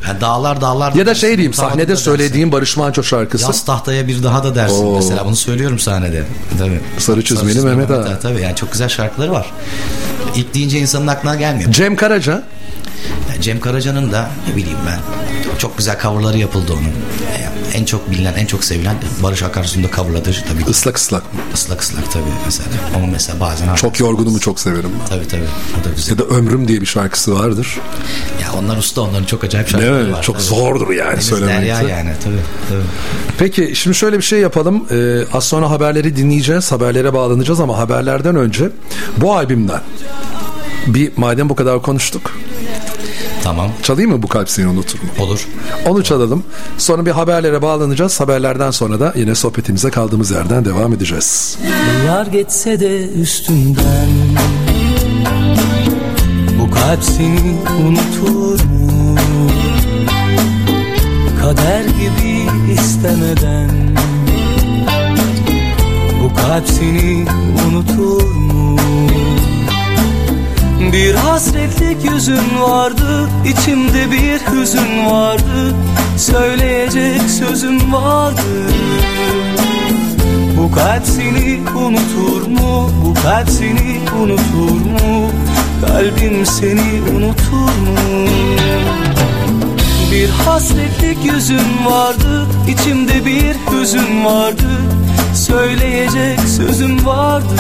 Yani 0.08 0.22
dağlar 0.22 0.62
dağlar. 0.62 0.94
ya 0.94 1.06
da 1.06 1.16
şey 1.16 1.30
diyeyim 1.30 1.54
sahnede 1.54 1.88
dersin. 1.88 2.04
söylediğin 2.04 2.52
Barış 2.52 2.78
Manço 2.78 3.04
şarkısı. 3.04 3.46
Yaz 3.46 3.66
tahtaya 3.66 4.08
bir 4.08 4.24
daha 4.24 4.44
da 4.44 4.56
dersin 4.56 4.86
Oo. 4.86 4.96
mesela 4.96 5.26
bunu 5.26 5.36
söylüyorum 5.36 5.80
sahnede. 5.80 6.24
Tabii. 6.58 6.80
Sarı 6.98 7.24
çizmeli 7.24 7.62
Mehmet 7.62 7.92
Ağa. 7.92 8.20
Tabii 8.20 8.42
yani 8.42 8.56
çok 8.56 8.72
güzel 8.72 8.90
şarkıları 8.90 9.32
var. 9.32 9.52
İlk 10.36 10.54
deyince 10.54 10.80
insanın 10.80 11.08
aklına 11.08 11.36
gelmiyor. 11.36 11.72
Cem 11.72 11.96
Karaca. 11.96 12.44
Yani 13.30 13.42
Cem 13.42 13.60
Karaca'nın 13.60 14.12
da 14.12 14.30
ne 14.50 14.56
bileyim 14.56 14.78
ben 14.88 15.00
çok 15.58 15.78
güzel 15.78 16.00
coverları 16.02 16.38
yapıldı 16.38 16.74
onun. 16.74 16.82
Yani 17.44 17.56
en 17.74 17.86
çok 17.86 18.12
bilinen, 18.12 18.34
en 18.34 18.46
çok 18.46 18.64
sevilen 18.64 18.96
Barış 19.24 19.44
Akarsu'nun 19.44 19.84
da 19.84 19.92
coverladığı 19.96 20.32
tabii. 20.32 20.72
Islak 20.72 20.98
ıslak 20.98 21.34
mı? 21.34 21.40
Islak 21.54 21.82
ıslak 21.82 22.12
tabii 22.12 22.24
mesela. 22.46 22.70
Onu 23.00 23.08
mesela 23.12 23.40
bazen 23.40 23.76
Çok 23.76 24.00
yorgunumu 24.00 24.40
çok 24.40 24.60
severim 24.60 24.90
ben. 25.02 25.08
Tabii 25.10 25.28
tabii. 25.28 25.42
O 25.82 25.84
da 25.86 25.90
güzel. 25.96 26.12
Ya 26.12 26.18
da 26.20 26.24
Ömrüm 26.24 26.68
diye 26.68 26.82
bir 26.82 26.86
şarkısı 26.86 27.40
vardır. 27.40 27.80
Ya 28.42 28.48
onlar 28.60 28.78
usta 28.78 29.02
onların 29.02 29.26
çok 29.26 29.44
acayip 29.44 29.68
Değil 29.68 29.84
şarkıları 29.84 30.08
mi? 30.08 30.14
var. 30.14 30.22
Çok 30.24 30.36
tabii. 30.36 30.46
zordur 30.46 30.90
yani 30.94 31.12
Deniz 31.14 31.26
söylemekte. 31.26 31.62
derya 31.62 31.82
yani 31.98 32.12
tabii 32.24 32.36
tabii. 32.70 32.82
Peki 33.40 33.72
şimdi 33.76 33.98
şöyle 33.98 34.18
bir 34.18 34.24
şey 34.24 34.40
yapalım. 34.40 34.86
Ee, 34.92 35.20
az 35.34 35.44
sonra 35.44 35.70
haberleri 35.70 36.16
dinleyeceğiz. 36.16 36.72
Haberlere 36.72 37.14
bağlanacağız 37.14 37.60
ama 37.60 37.78
haberlerden 37.78 38.36
önce 38.36 38.70
bu 39.18 39.34
albümden 39.36 39.82
bir 40.88 41.12
madem 41.18 41.50
bu 41.50 41.56
kadar 41.56 41.82
konuştuk. 41.82 42.32
Tamam 43.44 43.72
Çalayım 43.84 44.12
mı 44.12 44.24
bu 44.24 44.28
kalp 44.28 44.50
seni 44.50 44.68
unutur 44.68 45.00
mu? 45.00 45.10
olur. 45.26 45.48
Onu 45.88 46.04
çalalım. 46.04 46.44
Sonra 46.78 47.06
bir 47.06 47.12
haberlere 47.12 47.62
bağlanacağız. 47.62 48.20
Haberlerden 48.20 48.72
sonra 48.72 49.00
da 49.00 49.14
yine 49.16 49.36
sohbetimize 49.36 49.90
kaldığımız 49.90 50.32
yerden 50.32 50.66
devam 50.66 50.94
edeceğiz. 50.94 51.58
Yıllar 52.04 52.26
geçse 52.28 52.80
de 52.80 53.10
üstünden 53.10 54.10
Bu 56.60 56.72
kalp 56.72 57.04
seni 57.04 57.56
unutur 57.88 58.64
mu? 58.66 59.18
Kader 61.42 61.84
gibi 61.84 62.50
istemeden 62.74 63.70
Bu 66.24 66.34
kalp 66.36 66.68
seni 66.68 67.26
unutur 67.68 68.24
mu? 68.36 68.51
Bir 70.82 71.16
hasretlik 71.16 72.12
yüzün 72.12 72.62
vardı 72.62 73.30
içimde 73.46 74.12
bir 74.12 74.40
hüzün 74.40 75.06
vardı 75.06 75.76
Söyleyecek 76.18 77.22
sözüm 77.22 77.94
vardı 77.94 78.42
bu 80.62 80.72
kalp 80.72 81.06
seni 81.06 81.60
unutur 81.76 82.48
mu? 82.48 82.90
Bu 83.06 83.14
kalp 83.14 83.50
seni 83.50 84.00
unutur 84.22 84.86
mu? 84.86 85.32
Kalbim 85.88 86.46
seni 86.46 87.02
unutur 87.16 87.72
mu? 87.86 88.28
Bir 90.12 90.30
hasretlik 90.30 91.26
yüzün 91.26 91.86
vardı 91.86 92.48
içimde 92.68 93.26
bir 93.26 93.56
hüzün 93.72 94.26
vardı 94.26 94.70
Söyleyecek 95.36 96.40
sözüm 96.40 97.06
vardı 97.06 97.56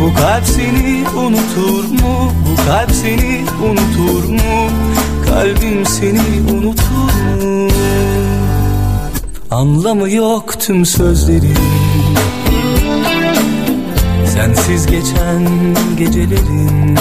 Bu 0.00 0.14
kalp 0.14 0.44
seni 0.46 1.04
unutur 1.18 1.84
mu? 2.02 2.32
Bu 2.46 2.66
kalp 2.66 2.90
seni 2.90 3.44
unutur 3.64 4.28
mu? 4.28 4.70
Kalbim 5.26 5.86
seni 5.86 6.52
unutur 6.52 7.42
mu? 7.42 7.68
Anlamı 9.50 10.10
yok 10.10 10.60
tüm 10.60 10.86
sözlerin 10.86 11.58
Sensiz 14.34 14.86
geçen 14.86 15.48
gecelerin 15.98 16.98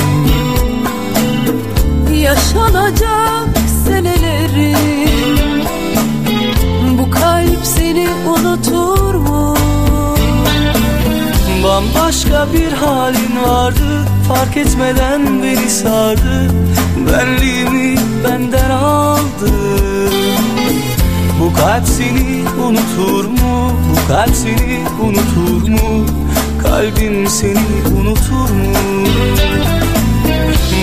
Yaşanacak 2.21 3.49
senelerin 3.85 4.75
Bu 6.97 7.11
kalp 7.11 7.65
seni 7.65 8.07
unutur? 8.27 9.08
Bambaşka 11.69 12.47
bir 12.53 12.71
halin 12.71 13.43
vardı 13.47 14.05
Fark 14.27 14.57
etmeden 14.57 15.43
beni 15.43 15.69
sardı 15.69 16.51
Benliğimi 16.97 17.95
benden 18.23 18.69
aldı 18.69 19.51
Bu 21.39 21.53
kalp 21.53 21.87
seni 21.87 22.43
unutur 22.67 23.25
mu? 23.25 23.71
Bu 23.91 24.07
kalp 24.07 24.35
seni 24.35 24.79
unutur 25.01 25.69
mu? 25.69 26.05
Kalbim 26.63 27.27
seni 27.27 27.99
unutur 27.99 28.49
mu? 28.49 29.05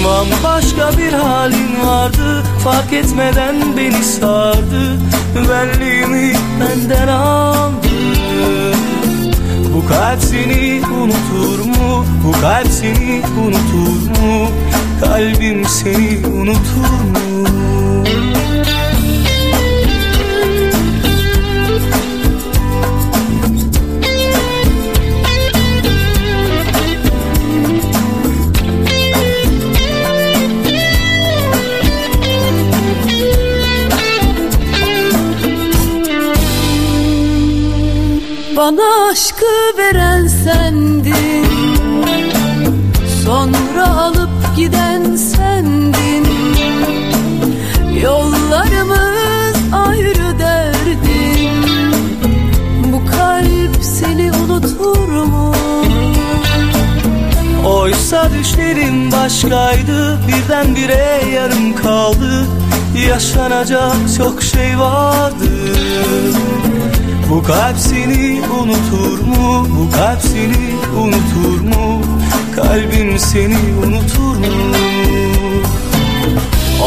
Bambaşka 0.04 0.98
bir 0.98 1.12
halin 1.12 1.86
vardı 1.86 2.42
Fark 2.64 2.92
etmeden 2.92 3.56
beni 3.76 4.04
sardı 4.04 4.98
Benliğimi 5.34 6.32
benden 6.60 7.08
aldı 7.08 7.86
bu 9.76 9.88
kalp 9.88 10.22
seni 10.22 10.80
unutur 11.02 11.58
mu? 11.64 12.04
Bu 12.24 12.32
kalp 12.40 12.68
seni 12.68 13.22
unutur 13.46 14.20
mu? 14.20 14.48
Kalbim 15.00 15.64
seni 15.64 16.26
unutur 16.26 16.90
mu? 17.12 17.46
Bana 38.56 39.10
aşk 39.10 39.35
aşkı 39.46 39.78
veren 39.78 40.26
sendin. 40.26 41.46
Sonra 43.24 43.96
alıp 43.96 44.56
giden 44.56 45.16
sendin. 45.16 46.26
Yollarımız 48.02 49.56
ayrı 49.72 50.38
derdin. 50.38 51.50
Bu 52.92 53.10
kalp 53.10 53.84
seni 53.84 54.32
unutur 54.32 55.08
mu? 55.08 55.54
Oysa 57.66 58.30
düşlerim 58.38 59.12
başkaydı 59.12 60.18
Birdenbire 60.28 61.22
yarım 61.34 61.76
kaldı. 61.76 62.46
Yaşanacak 63.08 63.96
çok 64.18 64.42
şey 64.42 64.78
vardı 64.78 65.46
Bu 67.30 67.42
kalp 67.42 67.78
seni 67.78 68.42
unutur 68.62 69.18
mu? 69.18 69.66
Bu 69.70 69.96
kalp 69.96 70.22
seni 70.22 71.00
unutur 71.02 71.60
mu? 71.60 72.02
Kalbim 72.56 73.18
seni 73.18 73.58
unutur 73.86 74.36
mu? 74.36 74.76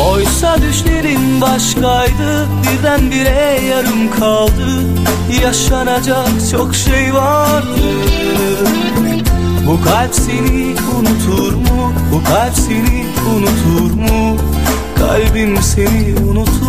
Oysa 0.10 0.58
düşlerim 0.62 1.42
başkaydı 1.42 2.48
Birdenbire 2.64 3.60
yarım 3.70 4.12
kaldı 4.20 4.84
Yaşanacak 5.44 6.30
çok 6.52 6.76
şey 6.76 7.14
vardı 7.14 7.80
bu 9.70 9.82
kalp 9.82 10.16
seni 10.16 10.76
unutur 11.00 11.54
mu? 11.54 11.94
Bu 12.14 12.24
kalp 12.24 12.56
seni 12.56 13.06
unutur 13.36 13.96
mu? 13.96 14.38
Kalbim 15.00 15.62
seni 15.62 16.16
unutur? 16.30 16.69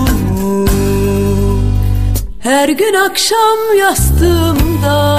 Her 2.43 2.69
gün 2.69 2.95
akşam 2.95 3.79
yastığımda 3.79 5.19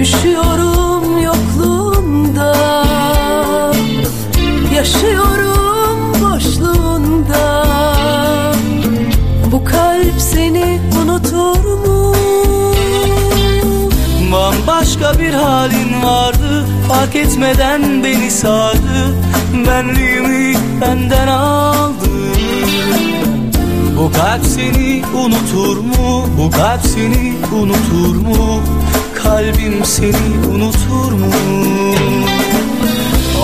Üşüyorum 0.00 1.22
yokluğunda 1.22 2.54
Yaşıyorum 4.74 6.12
boşluğunda 6.22 7.64
Bu 9.52 9.64
kalp 9.64 10.20
seni 10.20 10.80
unutur 11.02 11.64
mu? 11.64 12.14
Bambaşka 14.32 15.18
bir 15.18 15.34
halin 15.34 16.02
vardı 16.02 16.66
Fark 16.88 17.16
etmeden 17.16 18.04
beni 18.04 18.30
sardı 18.30 19.14
Benliğimi 19.66 20.56
benden 20.80 21.28
aldı 21.28 21.75
Bu 24.06 24.12
kalp 24.12 24.44
seni 24.44 25.02
unutur 25.14 25.76
mu? 25.76 26.24
Bu 26.38 26.50
kalp 26.50 26.80
seni 26.82 27.34
unutur 27.62 28.16
mu? 28.16 28.60
Kalbim 29.22 29.84
seni 29.84 30.46
unutur 30.54 31.12
mu? 31.12 31.26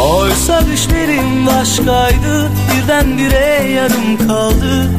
Oysa 0.03 0.63
düşlerim 0.67 1.47
başkaydı 1.47 2.51
Birdenbire 2.73 3.71
yarım 3.71 4.29
kaldı 4.29 4.91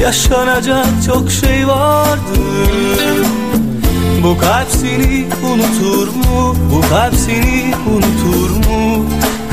Yaşanacak 0.00 0.86
çok 1.06 1.30
şey 1.30 1.68
vardı 1.68 2.40
bu 4.22 4.38
kalp 4.38 4.68
seni 4.70 5.26
unutur 5.52 6.08
mu? 6.08 6.56
Bu 6.72 6.88
kalp 6.88 7.14
seni 7.14 7.74
unutur 7.94 8.50
mu? 8.50 9.04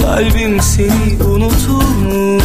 Kalbim 0.02 0.62
seni 0.62 1.24
unutur 1.24 1.84
mu? 1.84 2.40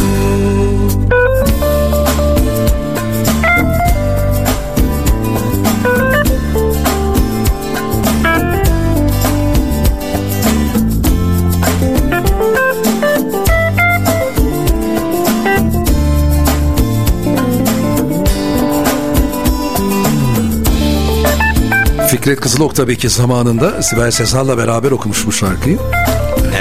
Fikret 22.29 22.43
Kızılok 22.43 22.75
tabii 22.75 22.97
ki 22.97 23.09
zamanında 23.09 23.81
Sibel 23.81 24.11
Sezal'la 24.11 24.57
beraber 24.57 24.91
okumuş 24.91 25.25
bu 25.27 25.31
şarkıyı. 25.31 25.77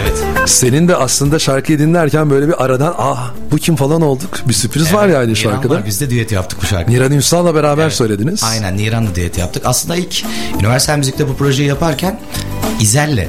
Evet. 0.01 0.25
Senin 0.47 0.89
de 0.89 0.97
aslında 0.97 1.39
şarkıyı 1.39 1.79
dinlerken 1.79 2.31
böyle 2.31 2.49
bir 2.49 2.65
aradan 2.65 2.95
ah 2.99 3.31
bu 3.53 3.57
kim 3.57 3.77
falan 3.77 4.03
olduk. 4.03 4.39
Bir 4.49 4.55
sürpriz 4.55 4.95
var 4.95 5.09
yani 5.09 5.23
Niran 5.23 5.35
şarkıda. 5.35 5.75
var, 5.75 5.87
Biz 5.87 6.01
de 6.01 6.11
düet 6.11 6.33
yaptık 6.33 6.59
bu 6.63 6.67
şarkıyı. 6.67 6.99
Niran 6.99 7.13
Ünsal'la 7.13 7.55
beraber 7.55 7.83
Evet. 7.83 7.93
söylediniz. 7.93 8.45
Aynen 8.45 8.77
Niran'la 8.77 9.15
düet 9.15 9.39
yaptık. 9.39 9.63
Aslında 9.67 9.97
ilk 9.97 10.25
üniversite 10.61 10.97
müzikte 10.97 11.29
bu 11.29 11.37
projeyi 11.37 11.69
yaparken 11.69 12.21
İzel'le 12.81 13.27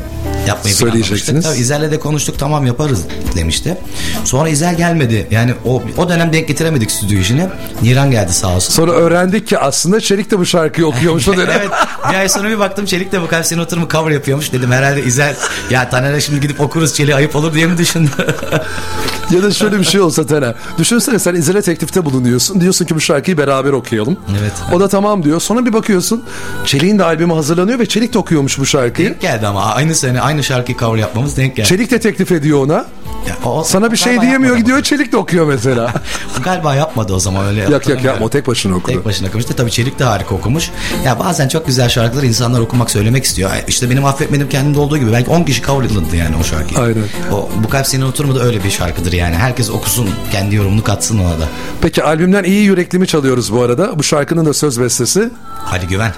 yapmayı 0.49 0.75
Söyleyeceksiniz. 0.75 1.45
Tabii 1.45 1.57
İzel'le 1.57 1.91
de 1.91 1.99
konuştuk 1.99 2.39
tamam 2.39 2.65
yaparız 2.65 3.03
demişti. 3.35 3.77
Sonra 4.23 4.49
İzel 4.49 4.77
gelmedi. 4.77 5.27
Yani 5.31 5.53
o 5.65 5.83
o 5.97 6.09
dönem 6.09 6.33
denk 6.33 6.47
getiremedik 6.47 6.91
stüdyo 6.91 7.19
işini. 7.19 7.47
Niran 7.81 8.11
geldi 8.11 8.33
sağ 8.33 8.55
olsun. 8.55 8.73
Sonra 8.73 8.91
öğrendik 8.91 9.47
ki 9.47 9.59
aslında 9.59 9.99
Çelik 10.01 10.31
de 10.31 10.39
bu 10.39 10.45
şarkıyı 10.45 10.87
okuyormuş 10.87 11.27
o 11.27 11.37
dönem. 11.37 11.49
evet. 11.59 11.69
Bir 12.09 12.15
ay 12.15 12.29
sonra 12.29 12.49
bir 12.49 12.59
baktım 12.59 12.85
Çelik 12.85 13.11
de 13.11 13.21
bu 13.21 13.27
kalp 13.27 13.45
seni 13.45 13.61
oturumu 13.61 13.87
cover 13.89 14.11
yapıyormuş. 14.11 14.53
Dedim 14.53 14.71
herhalde 14.71 15.03
İzel 15.03 15.35
ya 15.69 15.89
Taner'e 15.89 16.21
şimdi 16.21 16.39
gidip 16.39 16.61
okuruz 16.61 16.93
Çelik'e 16.93 17.15
ayıp 17.15 17.35
olur 17.35 17.53
diye 17.53 17.67
mi 17.67 17.77
düşündü? 17.77 18.09
ya 19.31 19.43
da 19.43 19.51
şöyle 19.51 19.79
bir 19.79 19.83
şey 19.83 20.01
olsa 20.01 20.25
Taner. 20.25 20.55
Düşünsene 20.77 21.19
sen 21.19 21.35
İzel'e 21.35 21.61
teklifte 21.61 22.05
bulunuyorsun. 22.05 22.61
Diyorsun 22.61 22.85
ki 22.85 22.95
bu 22.95 22.99
şarkıyı 23.01 23.37
beraber 23.37 23.71
okuyalım. 23.71 24.17
Evet. 24.41 24.51
O 24.73 24.79
da 24.79 24.87
tamam 24.87 25.23
diyor. 25.23 25.41
Sonra 25.41 25.65
bir 25.65 25.73
bakıyorsun 25.73 26.23
Çelik'in 26.65 26.99
de 26.99 27.03
albümü 27.03 27.33
hazırlanıyor 27.33 27.79
ve 27.79 27.85
Çelik 27.85 28.13
de 28.13 28.17
okuyormuş 28.19 28.59
bu 28.59 28.65
şarkıyı. 28.65 29.09
denk 29.09 29.21
geldi 29.21 29.47
ama 29.47 29.65
aynı 29.65 29.95
sene 29.95 30.21
aynı 30.21 30.38
şarkıyı 30.43 30.77
cover 30.77 30.97
yapmamız 30.97 31.37
denk 31.37 31.55
geldi. 31.55 31.67
Çelik 31.67 31.91
de 31.91 31.99
teklif 31.99 32.31
ediyor 32.31 32.65
ona. 32.65 32.85
Ya, 33.28 33.36
o- 33.49 33.63
Sana 33.63 33.91
bir 33.91 33.97
şey 33.97 34.22
diyemiyor 34.22 34.57
gidiyor 34.57 34.84
Çelik 34.84 35.11
de 35.11 35.17
okuyor 35.17 35.45
mesela. 35.45 35.93
Galiba 36.43 36.76
yapmadı 36.76 37.13
o 37.13 37.20
zaman 37.20 37.45
öyle. 37.45 37.59
yak 37.59 37.74
hatırlamıyorum. 37.74 38.13
yapma 38.13 38.30
tek 38.30 38.47
başına 38.47 38.76
okudu. 38.76 38.95
Tek 38.95 39.05
başına 39.05 39.28
okumuş. 39.28 39.45
Tabii 39.45 39.72
Çelik 39.72 39.99
de 39.99 40.03
harika 40.03 40.36
okumuş. 40.36 40.70
Ya 41.05 41.20
bazen 41.20 41.47
çok 41.47 41.67
güzel 41.67 41.89
şarkılar 41.89 42.24
insanlar 42.24 42.59
okumak 42.59 42.91
söylemek 42.91 43.24
istiyor. 43.24 43.51
İşte 43.67 43.89
benim 43.89 44.05
affetmedim 44.05 44.49
kendimde 44.49 44.80
olduğu 44.80 44.97
gibi 44.97 45.11
belki 45.11 45.30
10 45.30 45.43
kişi 45.43 45.61
coverladı 45.61 46.15
yani 46.15 46.36
o 46.41 46.43
şarkıyı. 46.43 46.80
Aynen. 46.80 47.03
O 47.32 47.49
bu 47.63 47.70
kalp 47.70 47.88
senin 47.88 48.01
oturma 48.05 48.36
da 48.36 48.43
öyle 48.43 48.63
bir 48.63 48.70
şarkıdır 48.72 49.11
yani. 49.13 49.36
Herkes 49.36 49.70
okusun 49.70 50.09
kendi 50.32 50.55
yorumunu 50.55 50.84
katsın 50.84 51.20
ona 51.20 51.30
da. 51.39 51.47
Peki 51.82 52.03
albümden 52.03 52.43
iyi 52.43 52.63
yürekli 52.63 52.99
mi 52.99 53.07
çalıyoruz 53.07 53.53
bu 53.53 53.61
arada? 53.61 53.99
Bu 53.99 54.03
şarkının 54.03 54.45
da 54.45 54.53
söz 54.53 54.80
bestesi. 54.82 55.30
Hadi 55.65 55.88
güven. 55.88 56.13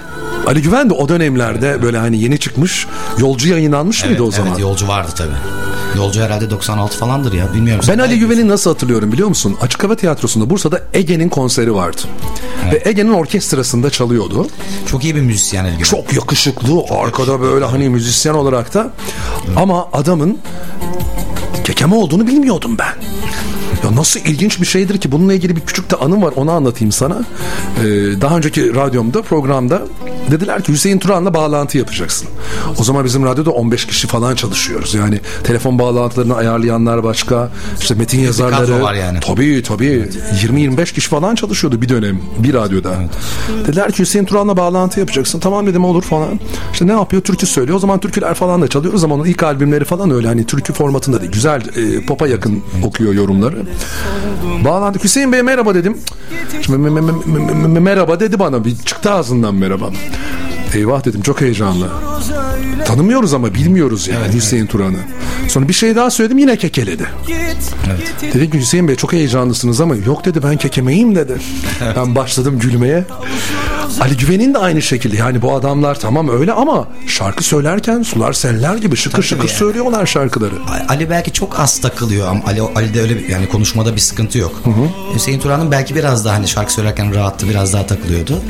Ali 0.46 0.62
Güven 0.62 0.90
de 0.90 0.94
o 0.94 1.08
dönemlerde 1.08 1.82
böyle 1.82 1.98
hani 1.98 2.20
yeni 2.22 2.38
çıkmış. 2.38 2.86
Yolcu 3.18 3.48
yayınlanmış 3.48 4.04
mıydı 4.04 4.22
o 4.22 4.30
zaman? 4.30 4.48
Evet 4.48 4.58
yolcu 4.60 4.88
vardı 4.88 5.10
tabii. 5.16 5.30
Yolcu 5.96 6.20
herhalde 6.20 6.50
96 6.50 6.98
falandır 6.98 7.32
ya 7.32 7.54
bilmiyorum. 7.54 7.84
Ben 7.88 7.98
Ali 7.98 8.18
Güven'i 8.18 8.48
nasıl 8.48 8.70
hatırlıyorum 8.70 9.12
biliyor 9.12 9.28
musun? 9.28 9.56
Açık 9.60 9.84
Hava 9.84 9.96
Tiyatrosu'nda 9.96 10.50
Bursa'da 10.50 10.80
Ege'nin 10.94 11.28
konseri 11.28 11.74
vardı. 11.74 12.00
Ve 12.72 12.82
Ege'nin 12.84 13.12
orkestrasında 13.12 13.90
çalıyordu. 13.90 14.46
Çok 14.86 15.04
iyi 15.04 15.16
bir 15.16 15.20
müzisyen 15.20 15.64
Ali 15.64 15.72
Güven. 15.72 15.84
Çok 15.84 16.12
yakışıklı, 16.12 16.82
arkada 16.90 17.40
böyle 17.40 17.64
hani 17.64 17.88
müzisyen 17.88 18.34
olarak 18.34 18.74
da. 18.74 18.90
Ama 19.56 19.88
adamın 19.92 20.38
kekeme 21.64 21.94
olduğunu 21.94 22.26
bilmiyordum 22.26 22.78
ben. 22.78 22.94
Ya 23.84 23.96
nasıl 23.96 24.20
ilginç 24.20 24.60
bir 24.60 24.66
şeydir 24.66 24.98
ki 25.00 25.12
bununla 25.12 25.34
ilgili 25.34 25.56
bir 25.56 25.60
küçük 25.60 25.90
de 25.90 25.96
anım 25.96 26.22
var 26.22 26.32
onu 26.36 26.50
anlatayım 26.50 26.92
sana. 26.92 27.14
Ee, 27.80 27.84
daha 28.20 28.36
önceki 28.36 28.74
radyomda 28.74 29.22
programda 29.22 29.82
dediler 30.30 30.62
ki 30.62 30.72
Hüseyin 30.72 30.98
Turan'la 30.98 31.34
bağlantı 31.34 31.78
yapacaksın. 31.78 32.28
O 32.80 32.84
zaman 32.84 33.04
bizim 33.04 33.24
radyoda 33.24 33.50
15 33.50 33.86
kişi 33.86 34.06
falan 34.06 34.34
çalışıyoruz. 34.34 34.94
Yani 34.94 35.20
telefon 35.44 35.78
bağlantılarını 35.78 36.34
ayarlayanlar 36.36 37.04
başka, 37.04 37.50
işte 37.80 37.94
metin 37.94 38.20
yazarları. 38.20 38.82
var 38.82 38.94
yani. 38.94 39.20
Tabii 39.20 39.62
tabii 39.62 40.08
20-25 40.42 40.92
kişi 40.94 41.08
falan 41.08 41.34
çalışıyordu 41.34 41.82
bir 41.82 41.88
dönem 41.88 42.20
bir 42.38 42.54
radyoda. 42.54 42.94
Dediler 43.66 43.92
ki 43.92 43.98
Hüseyin 43.98 44.24
Turan'la 44.24 44.56
bağlantı 44.56 45.00
yapacaksın. 45.00 45.40
Tamam 45.40 45.66
dedim 45.66 45.84
olur 45.84 46.02
falan. 46.02 46.40
İşte 46.72 46.86
ne 46.86 46.92
yapıyor? 46.92 47.22
Türkü 47.22 47.46
söylüyor. 47.46 47.76
O 47.76 47.80
zaman 47.80 48.00
türküler 48.00 48.34
falan 48.34 48.62
da 48.62 48.68
çalıyoruz 48.68 49.04
ama 49.04 49.14
onun 49.14 49.24
ilk 49.24 49.42
albümleri 49.42 49.84
falan 49.84 50.10
öyle 50.10 50.26
hani 50.28 50.46
türkü 50.46 50.72
formatında 50.72 51.20
değil. 51.20 51.32
Güzel 51.32 51.62
e, 51.76 52.06
pop'a 52.06 52.28
yakın 52.28 52.62
okuyor 52.84 53.14
yorumları. 53.14 53.56
Bağlandık. 54.64 55.04
Hüseyin 55.04 55.32
Bey 55.32 55.42
merhaba 55.42 55.74
dedim. 55.74 55.96
Şimdi 56.62 56.78
me- 56.88 56.90
me- 57.00 57.10
me- 57.10 57.36
me- 57.38 57.76
me- 57.76 57.80
merhaba 57.80 58.20
dedi 58.20 58.38
bana. 58.38 58.64
Bir 58.64 58.76
çıktı 58.76 59.10
ağzından 59.12 59.54
merhaba. 59.54 59.90
Eyvah 60.74 61.04
dedim 61.04 61.22
çok 61.22 61.40
heyecanlı. 61.40 61.88
Tanımıyoruz 62.84 63.34
ama 63.34 63.54
bilmiyoruz 63.54 64.08
yani 64.08 64.34
Hüseyin 64.34 64.66
Turan'ı. 64.66 64.96
Sonra 65.48 65.68
bir 65.68 65.72
şey 65.72 65.96
daha 65.96 66.10
söyledim 66.10 66.38
yine 66.38 66.56
kekeledi. 66.56 67.06
Git 67.26 68.34
Dedim 68.34 68.50
ki 68.50 68.58
Hüseyin 68.60 68.88
Bey 68.88 68.96
çok 68.96 69.12
heyecanlısınız 69.12 69.80
ama 69.80 69.96
yok 69.96 70.24
dedi 70.24 70.42
ben 70.42 70.56
kekemeyim 70.56 71.14
dedi. 71.14 71.36
Ben 71.96 72.14
başladım 72.14 72.58
gülmeye. 72.58 73.04
Ali 74.00 74.16
Güven'in 74.16 74.54
de 74.54 74.58
aynı 74.58 74.82
şekilde 74.82 75.16
yani 75.16 75.42
bu 75.42 75.54
adamlar 75.54 76.00
tamam 76.00 76.28
öyle 76.28 76.52
ama 76.52 76.88
şarkı 77.06 77.44
söylerken 77.44 78.02
sular 78.02 78.32
seller 78.32 78.76
gibi 78.76 78.96
şıkır 78.96 79.22
şıkır 79.22 79.48
yani. 79.48 79.56
söylüyorlar 79.58 80.06
şarkıları. 80.06 80.54
Ali 80.88 81.10
belki 81.10 81.32
çok 81.32 81.60
az 81.60 81.80
takılıyor 81.80 82.28
ama 82.28 82.40
Ali 82.46 82.60
Ali'de 82.62 83.00
öyle 83.00 83.16
bir- 83.18 83.28
yani 83.28 83.48
konuşmada 83.48 83.94
bir 83.94 84.00
sıkıntı 84.00 84.38
yok. 84.38 84.62
Hüseyin 85.14 85.40
Turan'ın 85.40 85.70
belki 85.70 85.94
biraz 85.94 86.24
daha 86.24 86.34
hani 86.34 86.48
şarkı 86.48 86.72
söylerken 86.72 87.14
rahattı 87.14 87.48
biraz 87.48 87.72
daha 87.72 87.86
takılıyordu. 87.86 88.40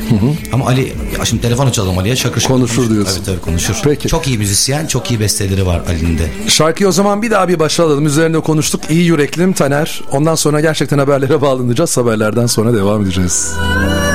Ama 0.53 0.65
Ali 0.67 0.93
ya 1.19 1.25
şimdi 1.25 1.41
telefon 1.41 1.67
açalım 1.67 1.97
Ali'ye 1.97 2.12
şakır 2.15 2.41
şakır 2.41 2.53
Konuşur 2.53 2.89
diyorsun. 2.89 3.13
Evet 3.15 3.25
tabii 3.25 3.41
konuşur. 3.41 3.75
Peki. 3.83 4.07
Çok 4.07 4.27
iyi 4.27 4.37
müzisyen, 4.37 4.87
çok 4.87 5.11
iyi 5.11 5.19
besteleri 5.19 5.65
var 5.65 5.81
Ali'nin 5.87 6.17
de. 6.17 6.31
Şarkıyı 6.47 6.87
o 6.87 6.91
zaman 6.91 7.21
bir 7.21 7.31
daha 7.31 7.47
bir 7.47 7.59
başa 7.59 7.83
alalım. 7.83 8.05
Üzerine 8.05 8.39
konuştuk. 8.39 8.81
İyi 8.89 9.05
yüreklim 9.05 9.53
Taner. 9.53 10.01
Ondan 10.11 10.35
sonra 10.35 10.61
gerçekten 10.61 10.97
haberlere 10.97 11.41
bağlanacağız. 11.41 11.97
Haberlerden 11.97 12.45
sonra 12.45 12.73
devam 12.73 13.01
edeceğiz. 13.01 13.53
Birden 13.57 14.12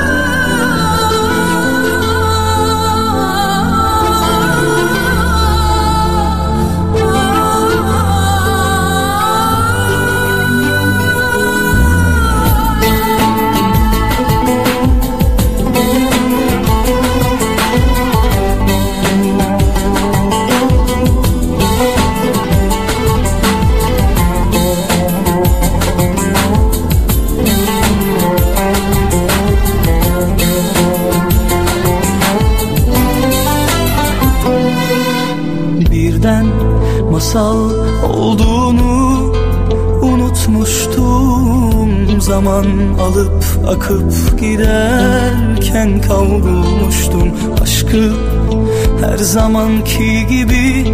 zamanki 49.29 50.27
gibi 50.29 50.85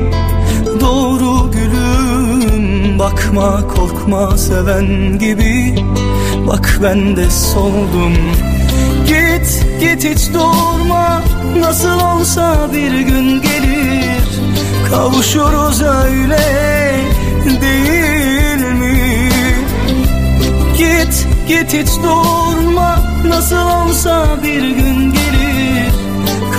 doğru 0.81 1.51
gülüm 1.51 2.99
Bakma 2.99 3.67
korkma 3.67 4.37
seven 4.37 5.19
gibi. 5.19 5.75
Bak 6.47 6.79
ben 6.83 7.15
de 7.15 7.29
soldum. 7.29 8.13
Git 9.07 9.65
git 9.79 10.03
hiç 10.03 10.33
durma 10.33 11.21
Nasıl 11.59 11.99
olsa 11.99 12.69
bir 12.73 12.99
gün 12.99 13.41
gelir. 13.41 14.25
Kavuşuruz 14.89 15.81
öyle 15.81 16.39
değil 17.45 18.73
mi? 18.73 19.29
Git 20.77 21.27
git 21.47 21.73
hiç 21.73 22.03
durma 22.03 22.99
Nasıl 23.27 23.67
olsa 23.67 24.27
bir 24.43 24.61
gün 24.61 25.11
gelir 25.11 25.34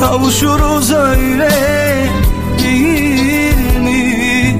Kavuşuruz 0.01 0.93
öyle 0.93 1.51
değil 2.63 3.79
mi? 3.79 4.57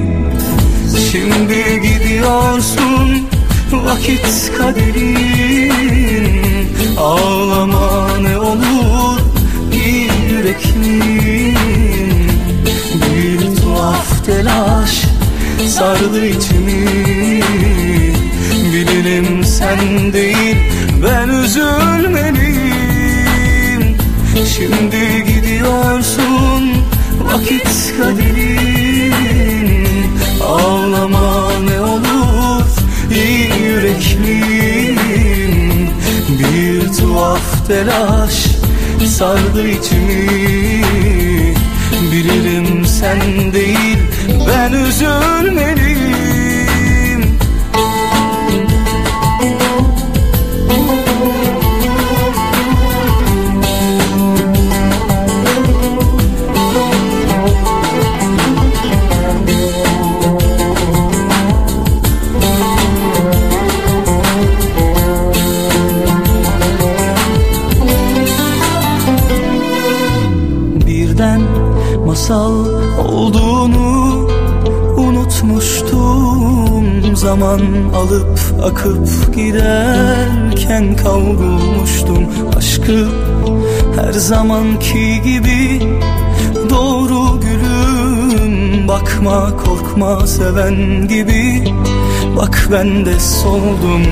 Şimdi 1.11 1.81
gidiyorsun 1.81 3.27
vakit 3.71 4.51
kaderin. 4.57 5.67
Ağlama 6.97 8.17
ne 8.21 8.37
olur 8.39 9.19
iyi 9.73 10.09
yüreklin 10.31 11.57
Bir 12.93 13.61
tuhaf 13.61 14.25
telaş 14.25 15.03
sardı 15.67 16.25
içimi. 16.25 16.87
Bilirim 18.73 19.43
sen 19.43 20.13
değil 20.13 20.57
ben 21.03 21.29
üzülmeliyim 21.29 22.76
Şimdi 24.45 25.25
gidiyorsun 25.27 26.63
vakit 27.19 27.93
kaderin. 27.97 29.85
Ağlama 30.43 31.51
ne 31.59 31.81
olur 31.81 32.65
iyi 33.11 33.49
yürekliyim 33.61 34.99
Bir 36.29 36.93
tuhaf 36.97 37.67
telaş 37.67 38.47
sardı 39.07 39.67
içimi. 39.67 40.83
Bilirim 42.11 42.85
sen 42.85 43.53
değil 43.53 43.97
ben 44.47 44.73
üzülmeliyim 44.73 45.96
Zaman 77.39 77.93
alıp 77.95 78.39
akıp 78.63 79.35
giderken 79.35 80.95
kavrulmuştum 80.95 82.25
Aşkı. 82.57 83.07
Her 83.95 84.11
zamanki 84.11 85.21
gibi 85.21 85.81
doğru 86.69 87.39
gülüm 87.39 88.87
Bakma 88.87 89.57
korkma 89.65 90.27
seven 90.27 91.07
gibi. 91.07 91.73
Bak 92.37 92.69
ben 92.71 93.05
de 93.05 93.19
soldum 93.19 94.03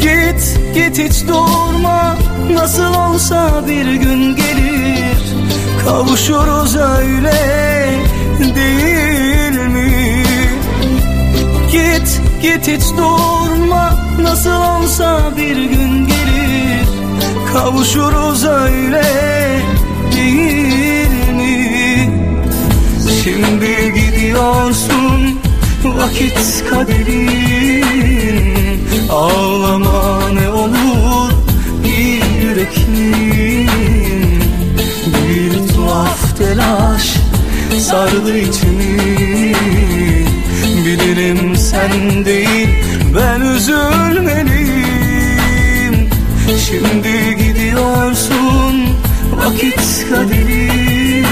Git 0.00 0.60
git 0.74 0.98
hiç 0.98 1.28
durma 1.28 2.16
Nasıl 2.52 2.94
olsa 2.94 3.62
bir 3.68 3.94
gün 3.94 4.36
gelir. 4.36 5.22
Kavuşuruz 5.84 6.76
öyle 6.76 7.32
değil 8.54 9.21
Git 12.42 12.68
hiç 12.68 12.82
durma. 12.96 13.94
Nasıl 14.20 14.50
olsa 14.50 15.32
bir 15.36 15.56
gün 15.56 16.06
gelir 16.06 16.86
Kavuşuruz 17.52 18.44
öyle 18.44 19.04
değil 20.16 21.30
mi? 21.32 22.10
Şimdi 23.24 23.94
gidiyorsun 23.94 25.40
vakit 25.84 26.64
kaderin. 26.70 27.82
Ağlama 29.10 30.20
ne 30.32 30.48
olur 30.48 31.32
iyi 31.84 32.22
yüreklin 32.42 33.70
Bir 35.28 35.74
tuhaf 35.74 36.38
telaş 36.38 37.14
sardı 37.80 38.38
içimi 38.38 39.52
Bilirim 40.84 41.56
sen 41.56 42.24
değil 42.24 42.68
ben 43.16 43.40
üzülmeliyim. 43.40 44.72
Şimdi 46.66 47.36
gidiyorsun 47.36 48.86
vakit 49.32 50.06
kaderin. 50.10 51.26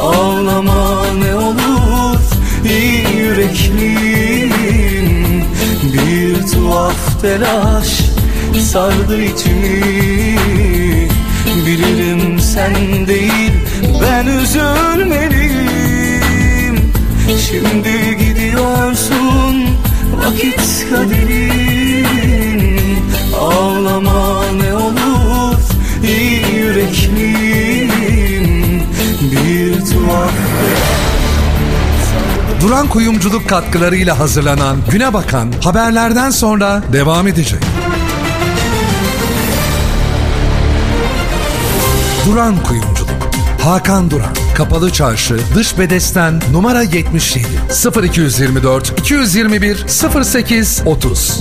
Ağlama 0.00 1.04
ne 1.24 1.34
olur 1.34 2.20
iyi 2.64 3.16
yüreklin 3.16 4.64
Bir 5.92 6.46
tuhaf 6.52 7.20
telaş 7.22 8.00
sardı 8.72 9.22
içimi. 9.22 10.38
Bilirim 11.66 12.40
sen 12.40 13.06
değil 13.06 13.52
ben 14.02 14.26
üzülmeliyim 14.26 15.73
Şimdi 17.28 18.16
gidiyorsun 18.18 19.66
vakit 20.16 20.86
kaderin. 20.90 22.04
Ağlama 23.40 24.44
ne 24.62 24.74
olur 24.74 25.58
iyi 26.02 26.54
yürekliyim 26.56 28.02
Bir 29.32 29.74
tuhaf 29.74 30.30
Duran 32.60 32.88
Kuyumculuk 32.88 33.48
katkılarıyla 33.48 34.18
hazırlanan 34.18 34.76
Güne 34.90 35.12
Bakan 35.12 35.52
haberlerden 35.64 36.30
sonra 36.30 36.82
devam 36.92 37.26
edecek. 37.28 37.62
Duran 42.26 42.62
Kuyumculuk 42.62 43.10
Hakan 43.62 44.10
Duran. 44.10 44.43
Kapalı 44.54 44.92
Çarşı 44.92 45.36
Dış 45.54 45.78
Bedesten 45.78 46.40
numara 46.52 46.82
77 46.82 47.46
0224 48.02 49.00
221 49.00 49.86
08 50.24 50.82
30 50.86 51.40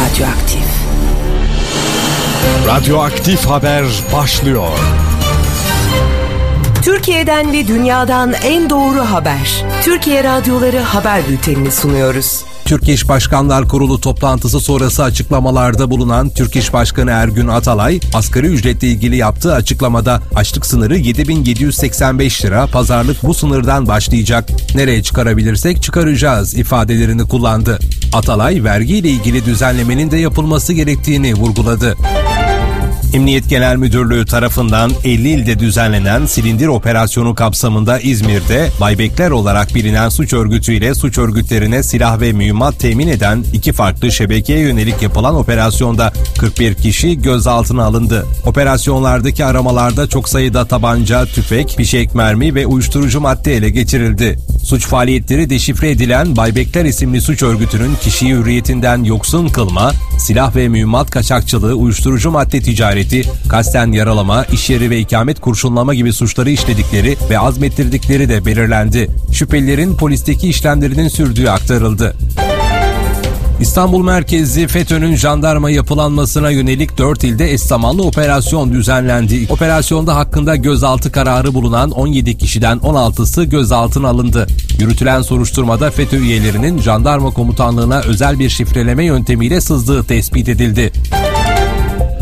Radyoaktif. 0.00 0.64
Radyoaktif 2.66 3.46
haber 3.46 3.84
başlıyor. 4.12 4.78
Türkiye'den 6.82 7.52
ve 7.52 7.66
dünyadan 7.68 8.32
en 8.32 8.70
doğru 8.70 9.00
haber. 9.00 9.64
Türkiye 9.82 10.24
Radyoları 10.24 10.78
Haber 10.78 11.28
Bülteni'ni 11.28 11.70
sunuyoruz. 11.70 12.39
Türk 12.70 12.88
İş 12.88 13.08
Başkanlar 13.08 13.68
Kurulu 13.68 14.00
toplantısı 14.00 14.60
sonrası 14.60 15.04
açıklamalarda 15.04 15.90
bulunan 15.90 16.30
Türk 16.30 16.56
İş 16.56 16.72
Başkanı 16.72 17.10
Ergün 17.10 17.48
Atalay, 17.48 18.00
asgari 18.14 18.46
ücretle 18.46 18.88
ilgili 18.88 19.16
yaptığı 19.16 19.54
açıklamada 19.54 20.22
açlık 20.34 20.66
sınırı 20.66 20.96
7785 20.96 22.44
lira, 22.44 22.66
pazarlık 22.66 23.22
bu 23.22 23.34
sınırdan 23.34 23.88
başlayacak. 23.88 24.48
Nereye 24.74 25.02
çıkarabilirsek 25.02 25.82
çıkaracağız 25.82 26.54
ifadelerini 26.54 27.28
kullandı. 27.28 27.78
Atalay, 28.12 28.64
vergiyle 28.64 29.08
ilgili 29.08 29.44
düzenlemenin 29.44 30.10
de 30.10 30.16
yapılması 30.16 30.72
gerektiğini 30.72 31.34
vurguladı. 31.34 31.96
Emniyet 33.14 33.48
Genel 33.48 33.76
Müdürlüğü 33.76 34.26
tarafından 34.26 34.90
50 35.04 35.28
ilde 35.28 35.58
düzenlenen 35.58 36.26
silindir 36.26 36.66
operasyonu 36.66 37.34
kapsamında 37.34 38.00
İzmir'de 38.00 38.68
Baybekler 38.80 39.30
olarak 39.30 39.74
bilinen 39.74 40.08
suç 40.08 40.32
örgütüyle 40.32 40.94
suç 40.94 41.18
örgütlerine 41.18 41.82
silah 41.82 42.20
ve 42.20 42.32
mühimmat 42.32 42.78
temin 42.78 43.08
eden 43.08 43.44
iki 43.52 43.72
farklı 43.72 44.12
şebekeye 44.12 44.58
yönelik 44.58 45.02
yapılan 45.02 45.34
operasyonda 45.34 46.12
41 46.40 46.74
kişi 46.74 47.22
gözaltına 47.22 47.84
alındı. 47.84 48.26
Operasyonlardaki 48.46 49.44
aramalarda 49.44 50.06
çok 50.06 50.28
sayıda 50.28 50.64
tabanca, 50.64 51.26
tüfek, 51.26 51.76
fişek 51.76 52.14
mermi 52.14 52.54
ve 52.54 52.66
uyuşturucu 52.66 53.20
madde 53.20 53.54
ele 53.54 53.70
geçirildi. 53.70 54.38
Suç 54.70 54.86
faaliyetleri 54.86 55.50
deşifre 55.50 55.90
edilen 55.90 56.36
Baybekler 56.36 56.84
isimli 56.84 57.20
suç 57.20 57.42
örgütünün 57.42 57.94
kişiyi 57.94 58.34
hürriyetinden 58.34 59.04
yoksun 59.04 59.48
kılma, 59.48 59.92
silah 60.18 60.56
ve 60.56 60.68
mühimmat 60.68 61.10
kaçakçılığı, 61.10 61.74
uyuşturucu 61.74 62.30
madde 62.30 62.60
ticareti, 62.60 63.22
kasten 63.48 63.92
yaralama, 63.92 64.44
iş 64.44 64.70
yeri 64.70 64.90
ve 64.90 64.98
ikamet 64.98 65.40
kurşunlama 65.40 65.94
gibi 65.94 66.12
suçları 66.12 66.50
işledikleri 66.50 67.16
ve 67.30 67.38
azmettirdikleri 67.38 68.28
de 68.28 68.46
belirlendi. 68.46 69.10
Şüphelilerin 69.32 69.96
polisteki 69.96 70.48
işlemlerinin 70.48 71.08
sürdüğü 71.08 71.48
aktarıldı. 71.48 72.16
İstanbul 73.60 74.04
merkezli 74.04 74.68
FETÖ'nün 74.68 75.16
jandarma 75.16 75.70
yapılanmasına 75.70 76.50
yönelik 76.50 76.98
4 76.98 77.24
ilde 77.24 77.52
eş 77.52 77.60
operasyon 78.02 78.72
düzenlendi. 78.72 79.46
Operasyonda 79.50 80.16
hakkında 80.16 80.56
gözaltı 80.56 81.12
kararı 81.12 81.54
bulunan 81.54 81.90
17 81.90 82.38
kişiden 82.38 82.78
16'sı 82.78 83.44
gözaltına 83.44 84.08
alındı. 84.08 84.46
Yürütülen 84.78 85.22
soruşturmada 85.22 85.90
FETÖ 85.90 86.16
üyelerinin 86.16 86.78
jandarma 86.78 87.30
komutanlığına 87.30 88.00
özel 88.00 88.38
bir 88.38 88.48
şifreleme 88.48 89.04
yöntemiyle 89.04 89.60
sızdığı 89.60 90.04
tespit 90.04 90.48
edildi. 90.48 90.92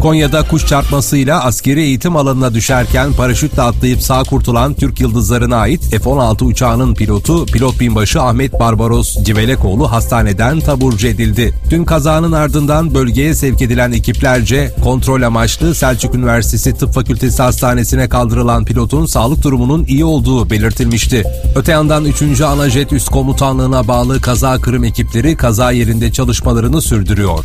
Konya'da 0.03 0.43
kuş 0.43 0.67
çarpmasıyla 0.67 1.45
askeri 1.45 1.81
eğitim 1.81 2.17
alanına 2.17 2.55
düşerken 2.55 3.13
paraşütle 3.13 3.63
atlayıp 3.63 4.03
sağ 4.03 4.23
kurtulan 4.23 4.75
Türk 4.75 5.01
Yıldızlarına 5.01 5.57
ait 5.57 5.91
F-16 5.91 6.45
uçağının 6.45 6.95
pilotu 6.95 7.47
pilot 7.47 7.81
binbaşı 7.81 8.23
Ahmet 8.23 8.61
Barbaros 8.61 9.25
Civelekoğlu 9.25 9.93
hastaneden 9.93 10.61
taburcu 10.61 11.07
edildi. 11.07 11.55
Dün 11.71 11.85
kazanın 11.85 12.33
ardından 12.33 12.95
bölgeye 12.95 13.35
sevk 13.35 13.63
edilen 13.63 13.93
ekiplerce 13.93 14.75
kontrol 14.85 15.23
amaçlı 15.23 15.75
Selçuk 15.75 16.15
Üniversitesi 16.15 16.75
Tıp 16.75 16.95
Fakültesi 16.95 17.43
Hastanesi'ne 17.43 18.09
kaldırılan 18.09 18.65
pilotun 18.65 19.07
sağlık 19.07 19.43
durumunun 19.43 19.85
iyi 19.85 20.05
olduğu 20.05 20.51
belirtilmişti. 20.51 21.25
Öte 21.57 21.73
yandan 21.73 22.05
3. 22.05 22.41
Anajet 22.41 22.93
Üst 22.93 23.09
Komutanlığı'na 23.09 23.89
bağlı 23.89 24.21
kaza 24.21 24.61
kırım 24.61 24.85
ekipleri 24.85 25.37
kaza 25.37 25.71
yerinde 25.71 26.13
çalışmalarını 26.13 26.83
sürdürüyor. 26.83 27.45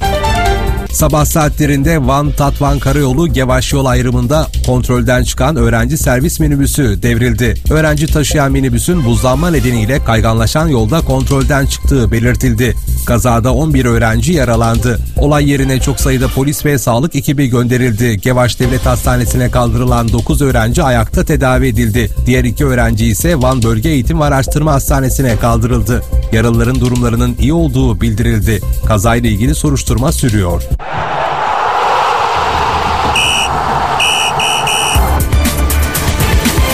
Sabah 0.94 1.26
saatlerinde 1.26 2.08
Van 2.08 2.32
Tatvan 2.32 2.80
Karayolu 2.80 3.28
Gevaş 3.28 3.74
yol 3.74 3.86
ayrımında 3.86 4.48
kontrolden 4.66 5.24
çıkan 5.24 5.56
öğrenci 5.56 5.98
servis 5.98 6.39
minibüsü 6.39 7.04
devrildi. 7.04 7.54
Öğrenci 7.70 8.08
taşıyan 8.08 8.52
minibüsün 8.52 9.06
buzlanma 9.06 9.50
nedeniyle 9.50 10.04
kayganlaşan 10.04 10.68
yolda 10.68 11.02
kontrolden 11.02 11.66
çıktığı 11.66 12.12
belirtildi. 12.12 12.76
Kazada 13.06 13.54
11 13.54 13.86
öğrenci 13.86 14.34
yaralandı. 14.34 15.00
Olay 15.18 15.50
yerine 15.50 15.80
çok 15.80 16.00
sayıda 16.00 16.28
polis 16.28 16.66
ve 16.66 16.78
sağlık 16.78 17.16
ekibi 17.16 17.48
gönderildi. 17.48 18.18
Gevaş 18.22 18.60
Devlet 18.60 18.86
Hastanesi'ne 18.86 19.52
kaldırılan 19.52 20.10
9 20.12 20.41
öğrenci 20.41 20.84
ayakta 20.84 21.26
tedavi 21.26 21.68
edildi. 21.68 22.10
Diğer 22.26 22.44
iki 22.44 22.66
öğrenci 22.66 23.06
ise 23.06 23.41
Van 23.41 23.64
Bölge 23.64 23.89
Eğitim 23.89 24.20
ve 24.20 24.24
Araştırma 24.24 24.74
Hastanesi'ne 24.74 25.38
kaldırıldı. 25.38 26.04
Yaralıların 26.32 26.80
durumlarının 26.80 27.36
iyi 27.39 27.54
olduğu 27.54 28.02
bildirildi. 28.02 28.60
Kazayla 28.86 29.30
ilgili 29.30 29.56
soruşturma 29.56 30.12
sürüyor. 30.12 30.64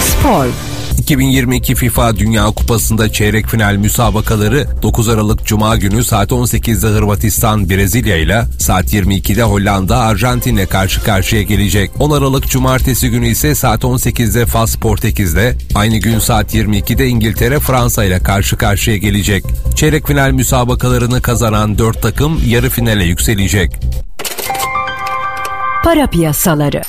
Sport. 0.02 0.69
2022 1.10 1.76
FIFA 1.76 2.18
Dünya 2.18 2.46
Kupası'nda 2.46 3.12
çeyrek 3.12 3.48
final 3.48 3.76
müsabakaları 3.76 4.68
9 4.82 5.10
Aralık 5.10 5.46
Cuma 5.46 5.76
günü 5.76 6.04
saat 6.04 6.32
18'de 6.32 6.88
Hırvatistan 6.88 7.70
Brezilya 7.70 8.18
ile 8.18 8.46
saat 8.60 8.94
22'de 8.94 9.44
Hollanda 9.44 9.98
Arjantin'le 9.98 10.66
karşı 10.66 11.04
karşıya 11.04 11.42
gelecek. 11.42 11.92
10 12.00 12.12
Aralık 12.12 12.48
Cumartesi 12.48 13.10
günü 13.10 13.28
ise 13.28 13.56
saat 13.56 13.84
18'de 13.84 14.46
Fas 14.46 14.76
Portekiz'de, 14.76 15.58
aynı 15.76 15.98
gün 15.98 16.20
saat 16.20 16.56
22'de 16.56 17.08
İngiltere 17.08 17.60
Fransa 17.60 18.04
ile 18.04 18.20
karşı 18.20 18.58
karşıya 18.58 18.98
gelecek. 18.98 19.44
Çeyrek 19.76 20.08
final 20.08 20.32
müsabakalarını 20.32 21.22
kazanan 21.22 21.78
4 21.78 22.02
takım 22.02 22.42
yarı 22.48 22.70
finale 22.70 23.04
yükselecek. 23.04 23.72
Para 25.84 26.08
piyasaları. 26.08 26.82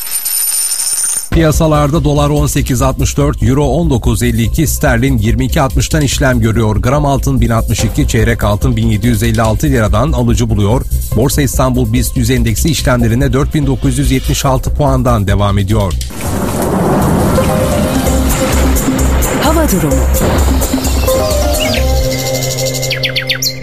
Piyasalarda 1.30 2.04
dolar 2.04 2.30
18.64, 2.30 3.48
euro 3.48 3.64
19.52, 3.64 4.66
sterlin 4.66 5.18
22.60'tan 5.18 6.04
işlem 6.04 6.40
görüyor. 6.40 6.76
Gram 6.76 7.06
altın 7.06 7.40
1062, 7.40 8.08
çeyrek 8.08 8.44
altın 8.44 8.76
1756 8.76 9.66
liradan 9.66 10.12
alıcı 10.12 10.50
buluyor. 10.50 10.82
Borsa 11.16 11.42
İstanbul 11.42 11.92
BIST 11.92 12.16
100 12.16 12.30
endeksi 12.30 12.68
işlemlerine 12.68 13.32
4976 13.32 14.74
puandan 14.74 15.26
devam 15.26 15.58
ediyor. 15.58 15.92
Hava 19.42 19.70
durumu. 19.70 19.94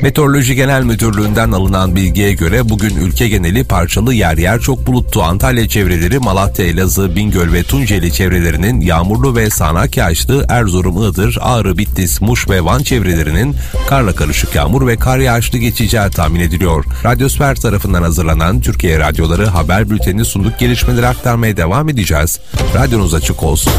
Meteoroloji 0.02 0.56
Genel 0.56 0.84
Müdürlüğü'nden 0.84 1.52
alınan 1.52 1.96
bilgiye 1.96 2.34
göre 2.34 2.70
bugün 2.70 2.96
ülke 2.96 3.28
geneli 3.28 3.64
parçalı 3.64 4.14
yer 4.14 4.38
yer 4.38 4.60
çok 4.60 4.88
bulutlu 4.88 5.24
Antalya 5.24 5.68
çevreleri, 5.68 6.20
Malatya, 6.20 6.66
Elazığ, 6.66 7.16
Bingöl 7.16 7.54
ve 7.54 7.64
Tunceli 7.64 8.14
çevrelerinin 8.14 8.82
yağmurlu 8.82 9.36
ve 9.36 9.50
sağanak 9.50 9.98
yağışlı 9.98 10.46
Erzurum, 10.50 11.04
Iğdır, 11.04 11.38
Ağrı, 11.42 11.78
Bitlis, 11.78 12.22
Muş 12.22 12.50
ve 12.50 12.66
Van 12.66 12.84
çevrelerinin 12.84 13.56
karla 13.90 14.16
karışık 14.16 14.56
yağmur 14.56 14.88
ve 14.88 14.98
kar 14.98 15.18
yağışlı 15.18 15.58
geçeceği 15.58 16.10
tahmin 16.10 16.40
ediliyor. 16.40 16.86
Radyosfer 17.04 17.56
tarafından 17.56 18.04
hazırlanan 18.04 18.62
Türkiye 18.62 19.00
Radyoları 19.00 19.46
haber 19.46 19.90
bülteni 19.90 20.26
sunduk 20.26 20.60
gelişmeleri 20.60 21.08
aktarmaya 21.08 21.58
devam 21.58 21.90
edeceğiz. 21.90 22.40
Radyonuz 22.76 23.14
açık 23.14 23.44
olsun. 23.44 23.74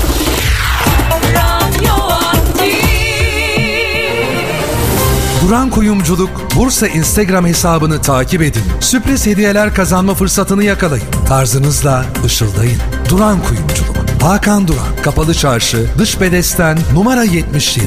Duran 5.48 5.70
Kuyumculuk 5.70 6.30
Bursa 6.56 6.88
Instagram 6.88 7.46
hesabını 7.46 8.02
takip 8.02 8.42
edin. 8.42 8.62
Sürpriz 8.80 9.26
hediyeler 9.26 9.74
kazanma 9.74 10.14
fırsatını 10.14 10.64
yakalayın. 10.64 11.04
Tarzınızla 11.28 12.04
ışıldayın. 12.24 12.78
Duran 13.08 13.42
Kuyumculuk. 13.42 13.96
Hakan 14.22 14.68
Duran, 14.68 15.02
Kapalı 15.02 15.34
Çarşı, 15.34 15.86
Dış 15.98 16.20
Bedesten, 16.20 16.78
numara 16.94 17.24
77, 17.24 17.86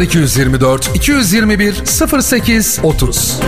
0224 0.00 0.90
221 0.94 1.74
08 2.22 2.78
30. 2.82 3.38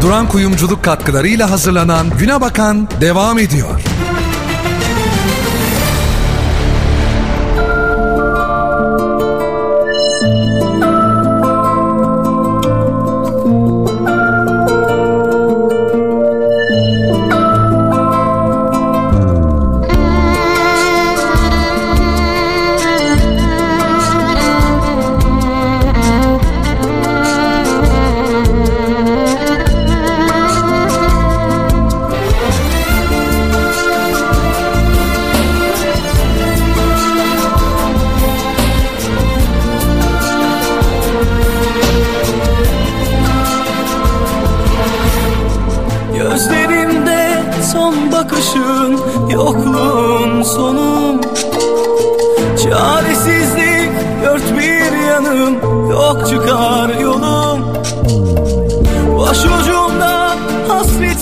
Duran 0.00 0.28
Kuyumculuk 0.28 0.84
katkılarıyla 0.84 1.50
hazırlanan 1.50 2.06
Güne 2.18 2.40
Bakan 2.40 2.88
devam 3.00 3.38
ediyor. 3.38 3.80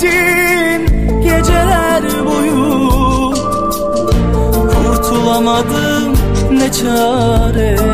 Hasretin 0.01 1.21
geceler 1.23 2.03
boyu. 2.27 3.31
Kurtulamadım 4.71 6.15
ne 6.51 6.73
çare 6.73 7.90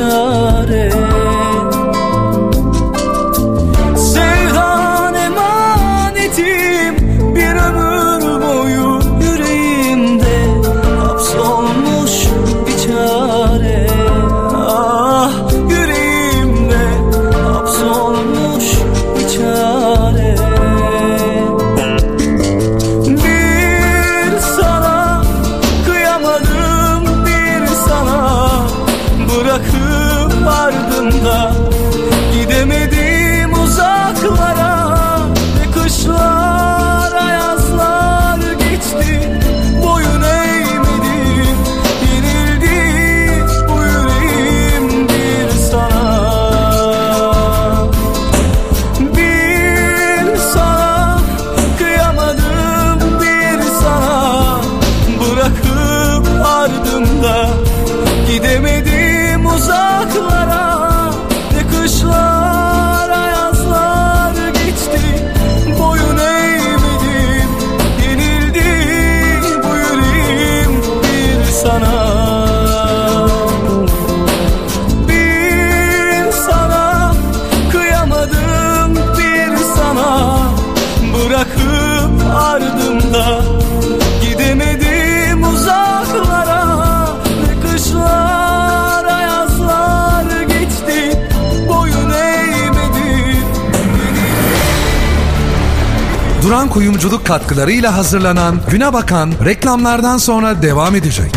çare 0.00 0.99
Duran 96.70 96.82
Kuyumculuk 96.82 97.26
katkılarıyla 97.26 97.96
hazırlanan 97.96 98.60
Güne 98.70 98.92
Bakan 98.92 99.32
reklamlardan 99.44 100.18
sonra 100.18 100.62
devam 100.62 100.94
edecek. 100.94 101.32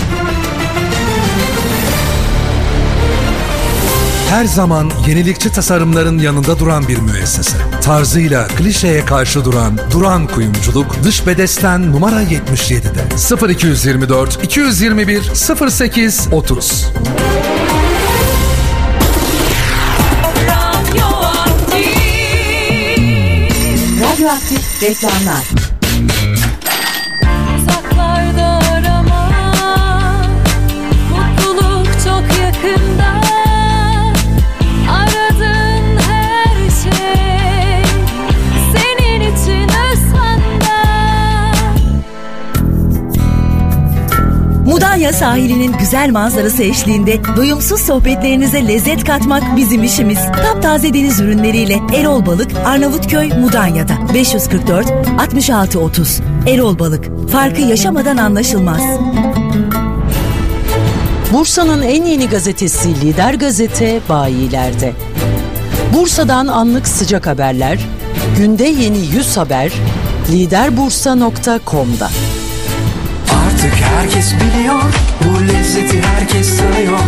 Her 4.29 4.45
zaman 4.45 4.91
yenilikçi 5.07 5.51
tasarımların 5.51 6.19
yanında 6.19 6.59
duran 6.59 6.87
bir 6.87 6.97
müessese. 6.97 7.57
Tarzıyla 7.81 8.47
klişeye 8.47 9.05
karşı 9.05 9.45
duran 9.45 9.79
Duran 9.91 10.27
Kuyumculuk 10.27 11.03
dış 11.03 11.27
bedesten 11.27 11.91
numara 11.91 12.23
77'de 12.23 13.49
0224 13.53 14.43
221 14.43 15.21
08 15.69 16.27
30. 16.31 16.85
Radyoaktif 24.23 24.81
reklamlar. 24.81 25.62
Mudanya 44.93 45.13
sahilinin 45.13 45.77
güzel 45.79 46.11
manzarası 46.11 46.63
eşliğinde 46.63 47.21
doyumsuz 47.37 47.81
sohbetlerinize 47.81 48.67
lezzet 48.67 49.03
katmak 49.03 49.57
bizim 49.57 49.83
işimiz. 49.83 50.19
Taptaze 50.43 50.93
deniz 50.93 51.19
ürünleriyle 51.19 51.79
Erol 51.95 52.25
Balık, 52.25 52.51
Arnavutköy, 52.65 53.29
Mudanya'da. 53.29 53.93
544 54.13 54.87
66 55.19 55.79
30. 55.79 56.19
Erol 56.47 56.79
Balık. 56.79 57.29
Farkı 57.29 57.61
yaşamadan 57.61 58.17
anlaşılmaz. 58.17 58.81
Bursa'nın 61.31 61.81
en 61.81 62.05
yeni 62.05 62.29
gazetesi 62.29 63.01
Lider 63.01 63.33
Gazete 63.33 63.99
bayilerde. 64.09 64.93
Bursa'dan 65.93 66.47
anlık 66.47 66.87
sıcak 66.87 67.27
haberler, 67.27 67.79
günde 68.37 68.63
yeni 68.65 68.97
100 68.97 69.37
haber, 69.37 69.71
liderbursa.com'da. 70.31 72.09
Artık 73.63 73.81
herkes 73.81 74.33
biliyor 74.33 74.81
Bu 75.23 75.47
lezzeti 75.47 76.01
herkes 76.01 76.57
tanıyor. 76.57 76.99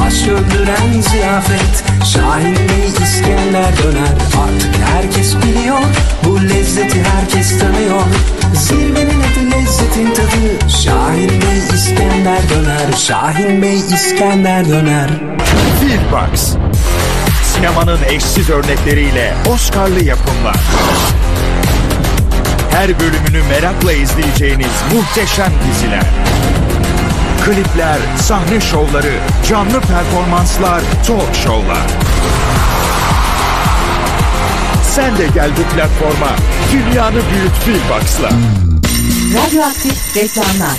Baş 0.00 0.26
döndüren 0.26 1.00
ziyafet 1.00 1.84
Şahin 2.04 2.54
Bey 2.54 2.88
İskender 3.02 3.72
döner. 3.82 4.12
Artık 4.44 4.74
herkes 4.94 5.36
biliyor 5.36 5.78
Bu 6.24 6.42
lezzeti 6.42 7.02
herkes 7.02 7.58
tanıyor. 7.58 8.02
Zirvenin 8.54 9.20
adı 9.20 9.50
lezzetin 9.50 10.14
tadı 10.14 10.68
Şahin 10.84 11.28
Bey 11.28 11.58
İskender 11.74 12.40
döner. 12.50 12.92
Şahin 12.98 13.62
Bey 13.62 13.76
İskender 13.76 14.68
döner. 14.68 15.10
Filmbox. 15.80 16.56
Sinemanın 17.42 17.98
eşsiz 18.08 18.50
örnekleriyle 18.50 19.34
Oscar'lı 19.54 20.04
yapımlar. 20.04 20.56
Her 22.72 23.00
bölümünü 23.00 23.48
merakla 23.48 23.92
izleyeceğiniz 23.92 24.72
muhteşem 24.94 25.52
diziler. 25.68 26.04
Klipler, 27.44 27.98
sahne 28.18 28.60
şovları, 28.60 29.12
canlı 29.48 29.80
performanslar, 29.80 30.80
talk 31.06 31.34
şovlar. 31.44 31.86
Sen 34.94 35.18
de 35.18 35.26
gel 35.34 35.50
bu 35.50 35.74
platforma. 35.74 36.36
Dünyanı 36.72 37.14
büyüt 37.14 37.52
Filmbox'la. 37.64 38.30
Radyoaktif 39.34 40.16
reklamlar. 40.16 40.78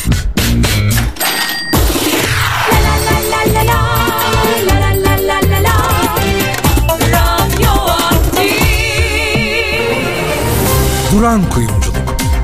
Duran 11.11 11.49
Kuyumculuk. 11.49 11.82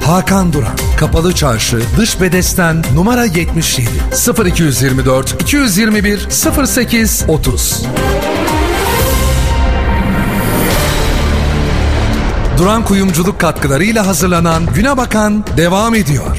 Hakan 0.09 0.53
Duran. 0.53 0.77
Kapalı 0.97 1.35
Çarşı, 1.35 1.81
Dış 1.97 2.21
Bedesten, 2.21 2.83
numara 2.95 3.25
77. 3.25 3.89
0224 4.45 5.41
221 5.41 6.27
08 6.65 7.25
30. 7.27 7.83
Duran 12.57 12.85
Kuyumculuk 12.85 13.39
katkılarıyla 13.39 14.07
hazırlanan 14.07 14.63
Güne 14.73 14.97
Bakan 14.97 15.43
devam 15.57 15.95
ediyor. 15.95 16.37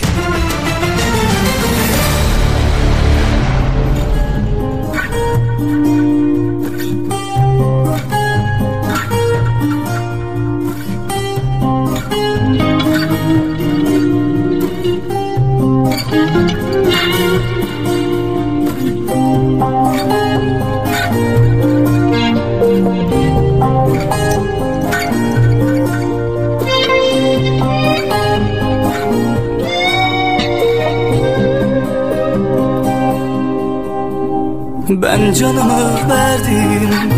Canımı 35.35 36.09
verdim 36.09 37.11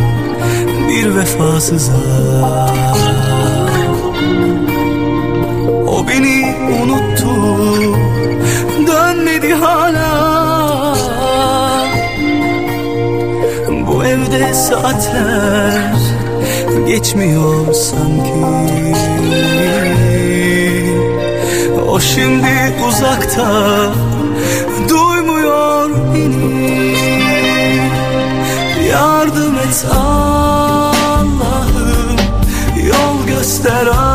bir 0.89 1.17
vefasıza. 1.17 1.93
O 5.87 6.09
beni 6.09 6.55
unuttu 6.83 7.35
dönmedi 8.87 9.55
hala. 9.55 10.97
Bu 13.87 14.05
evde 14.05 14.55
saatler 14.55 15.95
geçmiyor 16.87 17.73
sanki. 17.73 18.33
O 21.89 22.01
şimdi 22.01 22.75
uzakta 22.89 23.93
Allah'ım 29.73 31.40
Yol 32.86 33.27
göster 33.27 33.86
Allah'ım 33.86 34.12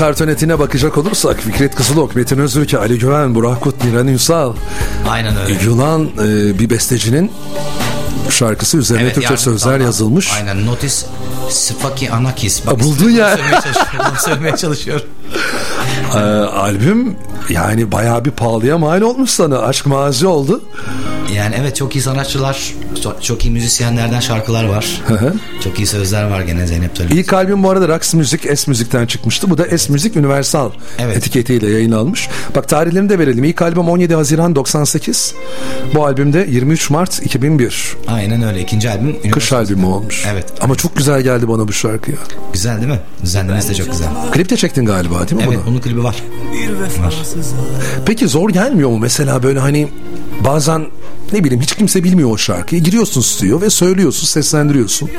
kartonetine 0.00 0.58
bakacak 0.58 0.98
olursak 0.98 1.40
Fikret 1.40 1.74
Kızılok, 1.74 2.16
Metin 2.16 2.38
Öztürk, 2.38 2.74
Ali 2.74 2.98
Güven, 2.98 3.34
Burak 3.34 3.60
Kut, 3.60 3.84
Miran 3.84 4.08
Ünsal, 4.08 4.54
Aynen 5.08 5.36
öyle. 5.36 5.64
Yunan 5.64 6.04
e, 6.04 6.58
bir 6.58 6.70
bestecinin 6.70 7.32
şarkısı 8.30 8.78
üzerine 8.78 9.02
Evet, 9.02 9.14
Türkçe 9.14 9.32
yani 9.32 9.40
sözler 9.40 9.72
tamam. 9.72 9.80
yazılmış. 9.80 10.32
Aynen 10.32 10.66
notis 10.66 11.06
Sfaki 11.48 12.10
Anakis. 12.10 12.66
Ha, 12.66 12.80
buldun 12.80 13.10
ya. 13.10 13.36
Söylemeye 13.36 13.60
çalışıyorum. 13.60 14.16
söylemeye 14.18 14.56
çalışıyorum. 14.56 15.06
Ee, 16.14 16.18
albüm 16.58 17.16
yani 17.48 17.92
bayağı 17.92 18.24
bir 18.24 18.30
pahalıya 18.30 18.78
mal 18.78 19.00
olmuş 19.00 19.30
sana. 19.30 19.58
Aşk 19.58 19.86
mazi 19.86 20.26
oldu. 20.26 20.62
Yani 21.34 21.54
evet 21.60 21.76
çok 21.76 21.96
iyi 21.96 22.02
sanatçılar, 22.02 22.74
çok, 23.02 23.24
çok 23.24 23.44
iyi 23.44 23.50
müzisyenlerden 23.50 24.20
şarkılar 24.20 24.64
var. 24.64 25.02
çok 25.64 25.78
iyi 25.78 25.86
sözler 25.86 26.24
var 26.30 26.40
gene 26.40 26.66
Zeynep 26.66 26.96
Tölü. 26.96 27.14
İlk 27.14 27.32
albüm 27.32 27.62
bu 27.62 27.70
arada 27.70 27.88
Rax 27.88 28.14
Müzik 28.14 28.58
S 28.58 28.64
Müzik'ten 28.70 29.06
çıkmıştı. 29.06 29.50
Bu 29.50 29.58
da 29.58 29.78
S 29.78 29.92
Müzik 29.92 30.16
Universal 30.16 30.70
etiketiyle 30.98 31.70
yayınlanmış. 31.70 32.28
Bak 32.56 32.68
tarihlerini 32.68 33.08
de 33.08 33.18
verelim. 33.18 33.44
İlk 33.44 33.62
albüm 33.62 33.88
17 33.88 34.14
Haziran 34.14 34.54
98. 34.56 35.34
Bu 35.94 36.04
albümde 36.06 36.46
23 36.50 36.90
Mart 36.90 37.22
2001. 37.24 37.96
Aynen 38.08 38.42
öyle. 38.42 38.60
İkinci 38.60 38.90
albüm. 38.90 39.30
Kış 39.30 39.52
albümü 39.52 39.86
olmuş. 39.86 40.24
Evet. 40.32 40.44
Ama 40.60 40.74
çok 40.74 40.96
güzel 40.96 41.22
geldi 41.22 41.48
bana 41.48 41.68
bu 41.68 41.72
şarkı 41.72 42.10
ya. 42.10 42.16
Güzel 42.52 42.76
değil 42.76 42.92
mi? 42.92 43.00
Düzenlemesi 43.22 43.68
de 43.68 43.74
çok 43.74 43.90
güzel. 43.92 44.08
Klip 44.32 44.50
de 44.50 44.56
çektin 44.56 44.84
galiba 44.84 45.28
değil 45.28 45.32
mi 45.42 45.42
Evet 45.48 45.58
bunu? 45.58 45.66
bunun 45.66 45.80
klibi 45.80 46.04
var. 46.04 46.16
Var. 47.02 47.14
Peki 48.06 48.28
zor 48.28 48.50
gelmiyor 48.50 48.88
mu 48.90 48.98
mesela 48.98 49.42
böyle 49.42 49.58
hani 49.60 49.88
bazen 50.44 50.86
ne 51.32 51.44
bileyim 51.44 51.62
hiç 51.62 51.74
kimse 51.74 52.04
bilmiyor 52.04 52.30
o 52.30 52.36
şarkıyı. 52.38 52.82
Giriyorsun 52.82 53.20
stüdyo 53.20 53.60
ve 53.60 53.70
söylüyorsun, 53.70 54.26
seslendiriyorsun. 54.26 55.10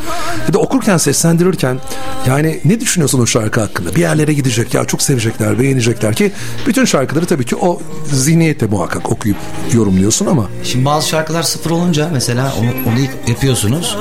Ya 0.47 0.53
da 0.53 0.59
okurken, 0.59 0.97
seslendirirken 0.97 1.79
yani 2.27 2.59
ne 2.65 2.79
düşünüyorsun 2.79 3.19
o 3.19 3.25
şarkı 3.25 3.59
hakkında? 3.61 3.95
Bir 3.95 4.01
yerlere 4.01 4.33
gidecek 4.33 4.73
ya 4.73 4.85
çok 4.85 5.01
sevecekler, 5.01 5.59
beğenecekler 5.59 6.13
ki 6.13 6.31
bütün 6.67 6.85
şarkıları 6.85 7.25
tabii 7.25 7.45
ki 7.45 7.55
o 7.55 7.81
zihniyetle 8.13 8.67
muhakkak 8.67 9.11
okuyup 9.11 9.37
yorumluyorsun 9.73 10.25
ama. 10.25 10.47
Şimdi 10.63 10.85
bazı 10.85 11.07
şarkılar 11.07 11.43
sıfır 11.43 11.71
olunca 11.71 12.09
mesela 12.13 12.53
onu, 12.59 12.69
onu 12.69 12.99
yapıyorsunuz. 13.27 13.97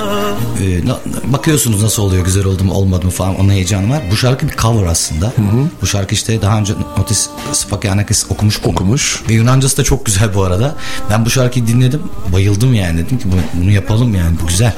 Na- 0.85 0.99
bakıyorsunuz 1.33 1.83
nasıl 1.83 2.03
oluyor, 2.03 2.25
güzel 2.25 2.45
oldu 2.45 2.63
mu 2.63 2.73
olmadı 2.73 3.05
mı 3.05 3.11
falan 3.11 3.39
onun 3.39 3.49
heyecanı 3.49 3.89
var. 3.89 4.01
Bu 4.11 4.17
şarkı 4.17 4.47
bir 4.47 4.55
cover 4.57 4.85
aslında. 4.85 5.33
Bu 5.81 5.87
şarkı 5.87 6.15
işte 6.15 6.41
daha 6.41 6.57
önce 6.59 6.73
Notis 6.97 7.29
Spakianakis 7.53 8.25
okumuş 8.29 8.63
bunu. 8.63 8.71
Okumuş. 8.71 9.21
Ve 9.29 9.33
Yunancası 9.33 9.77
da 9.77 9.83
çok 9.83 10.05
güzel 10.05 10.35
bu 10.35 10.43
arada. 10.43 10.75
Ben 11.09 11.25
bu 11.25 11.29
şarkıyı 11.29 11.67
dinledim. 11.67 12.01
Bayıldım 12.33 12.73
yani. 12.73 12.97
Dedim 13.05 13.17
ki 13.19 13.25
bu- 13.31 13.61
bunu 13.61 13.71
yapalım 13.71 14.15
yani. 14.15 14.35
Bu 14.43 14.47
güzel. 14.47 14.73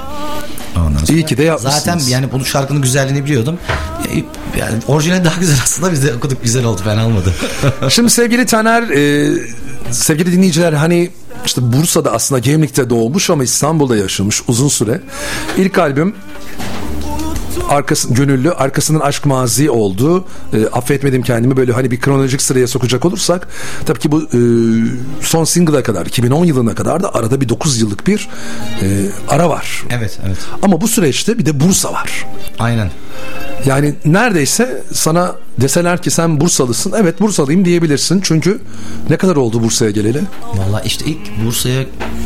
Ondan 0.78 1.00
sonra- 1.06 1.18
İyi 1.18 1.26
ki 1.26 1.38
de 1.38 1.44
yapmışsınız. 1.44 1.84
Zaten 1.84 2.00
yani 2.12 2.32
bu 2.32 2.46
şarkının 2.46 2.82
güzelliğini 2.82 3.26
biliyordum. 3.26 3.58
E, 4.14 4.24
Yani 4.60 4.74
orijinali 4.88 5.26
daha 5.26 5.40
güzel 5.40 5.58
aslında 5.64 5.92
biz 5.92 6.04
de 6.04 6.14
okuduk 6.14 6.44
güzel 6.44 6.66
oldu 6.66 6.82
fena 6.84 7.06
olmadı. 7.06 7.34
Şimdi 7.90 8.10
sevgili 8.10 8.46
Taner, 8.46 8.84
e, 8.84 9.32
sevgili 9.92 10.32
dinleyiciler 10.32 10.74
hani 10.74 11.12
işte 11.46 11.62
Bursa'da 11.74 12.12
aslında 12.12 12.40
Gemlik'te 12.40 12.90
doğmuş 12.90 13.30
ama 13.30 13.44
İstanbul'da 13.44 13.96
yaşamış 13.96 14.42
uzun 14.48 14.68
süre. 14.68 15.02
İlk 15.58 15.78
albüm 15.78 16.16
arkası 17.70 18.14
gönüllü 18.14 18.52
arkasının 18.52 19.00
aşk 19.00 19.26
mazi 19.26 19.70
oldu. 19.70 20.26
E, 20.54 20.66
affetmedim 20.66 21.22
kendimi 21.22 21.58
böyle 21.58 21.74
hani 21.74 21.92
bir 21.92 22.00
kronolojik 22.00 22.42
sıraya 22.42 22.68
sokacak 22.68 23.06
olursak 23.06 23.48
tabii 23.86 24.00
ki 24.00 24.12
bu 24.12 24.22
e, 24.22 24.40
son 25.22 25.44
single'a 25.44 25.84
kadar 25.84 26.06
2010 26.06 26.46
yılına 26.46 26.76
kadar 26.76 27.04
da 27.04 27.16
arada 27.16 27.42
bir 27.42 27.50
9 27.50 27.82
yıllık 27.82 28.08
bir 28.08 28.30
e, 28.82 28.86
ara 29.30 29.50
var. 29.50 29.84
evet 29.90 30.20
evet. 30.28 30.38
Ama 30.62 30.82
bu 30.82 30.88
süreçte 30.88 31.38
bir 31.38 31.46
de 31.46 31.60
Bursa 31.60 31.94
var. 31.94 32.26
Aynen. 32.60 32.92
Yani 33.66 33.96
neredeyse 34.06 34.84
sana 34.94 35.36
deseler 35.62 36.02
ki 36.02 36.12
sen 36.12 36.42
Bursalısın. 36.42 36.94
Evet 36.98 37.22
Bursalıyım 37.22 37.66
diyebilirsin. 37.66 38.22
Çünkü 38.24 38.62
ne 39.10 39.18
kadar 39.18 39.36
oldu 39.36 39.64
Bursa'ya 39.64 39.92
geleli? 39.92 40.22
Valla 40.54 40.82
işte 40.82 41.06
ilk 41.06 41.46
Bursa'ya 41.46 41.86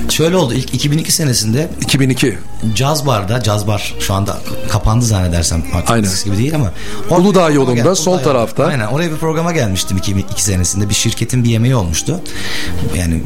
şöyle 0.09 0.35
oldu. 0.35 0.53
İlk 0.53 0.73
2002 0.73 1.11
senesinde 1.11 1.69
2002. 1.81 2.37
Caz 2.75 3.05
Bar'da, 3.05 3.43
Caz 3.43 3.67
Bar 3.67 3.95
şu 3.99 4.13
anda 4.13 4.37
kapandı 4.69 5.05
zannedersem. 5.05 5.63
Artık 5.73 5.89
Aynen. 5.91 6.09
gibi 6.25 6.37
değil 6.37 6.55
ama. 6.55 6.71
Uludağ 7.09 7.23
bir 7.23 7.25
programa 7.25 7.49
yolunda, 7.49 7.73
gel- 7.83 7.95
sol 7.95 8.11
Uludağ 8.13 8.23
tarafta. 8.23 8.63
yolunda. 8.63 8.83
Aynen 8.83 8.93
oraya 8.93 9.11
bir 9.11 9.15
programa 9.17 9.51
gelmiştim 9.51 9.97
2002 9.97 10.43
senesinde. 10.43 10.89
Bir 10.89 10.93
şirketin 10.93 11.43
bir 11.43 11.49
yemeği 11.49 11.75
olmuştu. 11.75 12.21
Yani 12.97 13.23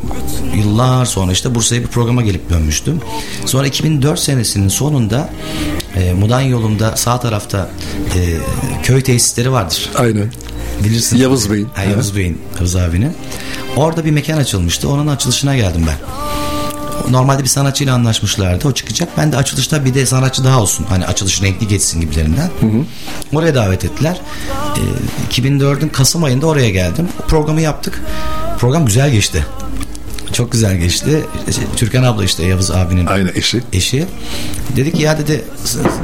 yıllar 0.56 1.06
sonra 1.06 1.32
işte 1.32 1.56
Bursa'ya 1.56 1.82
bir 1.82 1.88
programa 1.88 2.22
gelip 2.22 2.50
dönmüştüm. 2.50 3.02
Sonra 3.46 3.68
2004 3.68 4.20
senesinin 4.20 4.68
sonunda 4.68 5.30
e, 5.96 6.14
Mudan 6.14 6.42
yolunda 6.42 6.98
sağ 6.98 7.20
tarafta 7.20 7.70
e, 8.16 8.38
köy 8.84 9.02
tesisleri 9.04 9.52
vardır. 9.52 9.90
Aynen. 9.98 10.34
Bilirsin. 10.84 11.18
Yavuz 11.18 11.52
Bey'in. 11.52 11.68
Ha, 11.74 11.84
Yavuz 11.84 12.16
Bey'in, 12.16 12.42
Yavuz 12.56 12.76
abinin. 12.76 13.14
Orada 13.76 14.06
bir 14.06 14.12
mekan 14.12 14.38
açılmıştı. 14.38 14.90
Onun 14.90 15.08
açılışına 15.08 15.56
geldim 15.56 15.86
ben. 15.88 15.96
Normalde 17.12 17.44
bir 17.44 17.48
sanatçıyla 17.48 17.94
anlaşmışlardı. 17.96 18.68
O 18.68 18.72
çıkacak. 18.72 19.10
Ben 19.18 19.32
de 19.32 19.38
açılışta 19.38 19.86
bir 19.86 19.94
de 19.94 20.06
sanatçı 20.06 20.44
daha 20.44 20.62
olsun. 20.62 20.86
Hani 20.90 21.06
açılış 21.06 21.42
renkli 21.42 21.68
geçsin 21.68 22.02
gibilerinden. 22.02 22.50
Oraya 23.34 23.56
davet 23.56 23.86
ettiler. 23.86 24.22
Ee, 24.78 25.42
2004'ün 25.42 25.90
Kasım 25.90 26.24
ayında 26.24 26.48
oraya 26.48 26.70
geldim. 26.70 27.08
Programı 27.28 27.62
yaptık. 27.62 28.02
Program 28.60 28.86
güzel 28.86 29.12
geçti. 29.12 29.46
Çok 30.34 30.52
güzel 30.52 30.78
geçti. 30.78 31.24
İşte 31.48 31.62
Türkan 31.76 32.04
abla 32.04 32.24
işte 32.24 32.46
Yavuz 32.46 32.72
abinin 32.72 33.06
Aynen 33.06 33.32
eşi. 33.36 33.64
eşi. 33.74 34.06
Dedi 34.76 34.92
ki 34.94 35.02
ya 35.02 35.18
dedi 35.20 35.46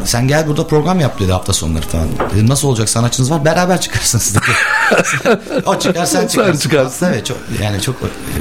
sen 0.05 0.27
gel 0.27 0.47
burada 0.47 0.67
program 0.67 0.99
yap 0.99 1.19
dedi 1.19 1.31
hafta 1.31 1.53
sonları 1.53 1.87
falan. 1.87 2.07
Dedim 2.35 2.49
nasıl 2.49 2.67
olacak 2.67 2.89
sanatçınız 2.89 3.31
var 3.31 3.45
beraber 3.45 3.81
çıkarsınız 3.81 4.35
dedi. 4.35 5.39
o 5.65 5.79
çıkar 5.79 6.05
sen 6.05 6.27
çıkarsın. 6.27 6.59
çıkarsın. 6.59 7.05
Evet 7.05 7.25
çok 7.25 7.37
yani 7.63 7.81
çok 7.81 7.95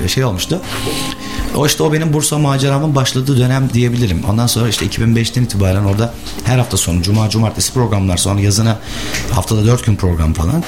şey 0.09 0.25
olmuştu. 0.25 0.61
O 1.57 1.67
işte 1.67 1.83
o 1.83 1.93
benim 1.93 2.13
Bursa 2.13 2.39
maceramın 2.39 2.95
başladığı 2.95 3.39
dönem 3.39 3.71
diyebilirim. 3.73 4.23
Ondan 4.31 4.47
sonra 4.47 4.69
işte 4.69 4.87
2005'ten 4.87 5.43
itibaren 5.43 5.85
orada 5.85 6.15
her 6.45 6.59
hafta 6.59 6.77
sonu 6.77 7.03
cuma 7.03 7.31
cumartesi 7.31 7.73
programlar 7.73 8.17
sonra 8.17 8.41
yazına 8.41 8.79
haftada 9.31 9.67
dört 9.67 9.87
gün 9.87 9.97
program 9.97 10.33
falan. 10.33 10.65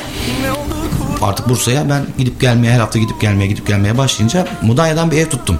Artık 1.22 1.48
Bursa'ya 1.48 1.90
ben 1.90 2.06
gidip 2.18 2.40
gelmeye 2.40 2.72
her 2.72 2.80
hafta 2.80 2.98
gidip 2.98 3.20
gelmeye 3.20 3.46
gidip 3.46 3.66
gelmeye 3.66 3.98
başlayınca 3.98 4.48
Mudanya'dan 4.62 5.10
bir 5.10 5.18
ev 5.18 5.28
tuttum. 5.28 5.58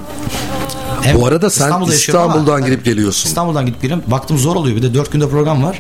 Ev- 1.07 1.15
Bu 1.21 1.27
arada 1.27 1.51
sen 1.51 1.65
İstanbul'da 1.65 1.93
yaşıyorum 1.93 2.25
ama- 2.25 2.33
İstanbul'dan 2.35 2.65
gidip 2.67 2.85
geliyorsun. 2.85 3.29
İstanbul'dan 3.29 3.67
gidip 3.67 3.83
geliyorum. 3.83 4.05
Baktım 4.07 4.39
zor 4.39 4.57
oluyor. 4.57 4.77
Bir 4.77 4.83
de 4.83 4.95
dört 4.95 5.13
günde 5.13 5.29
program 5.29 5.63
var. 5.63 5.79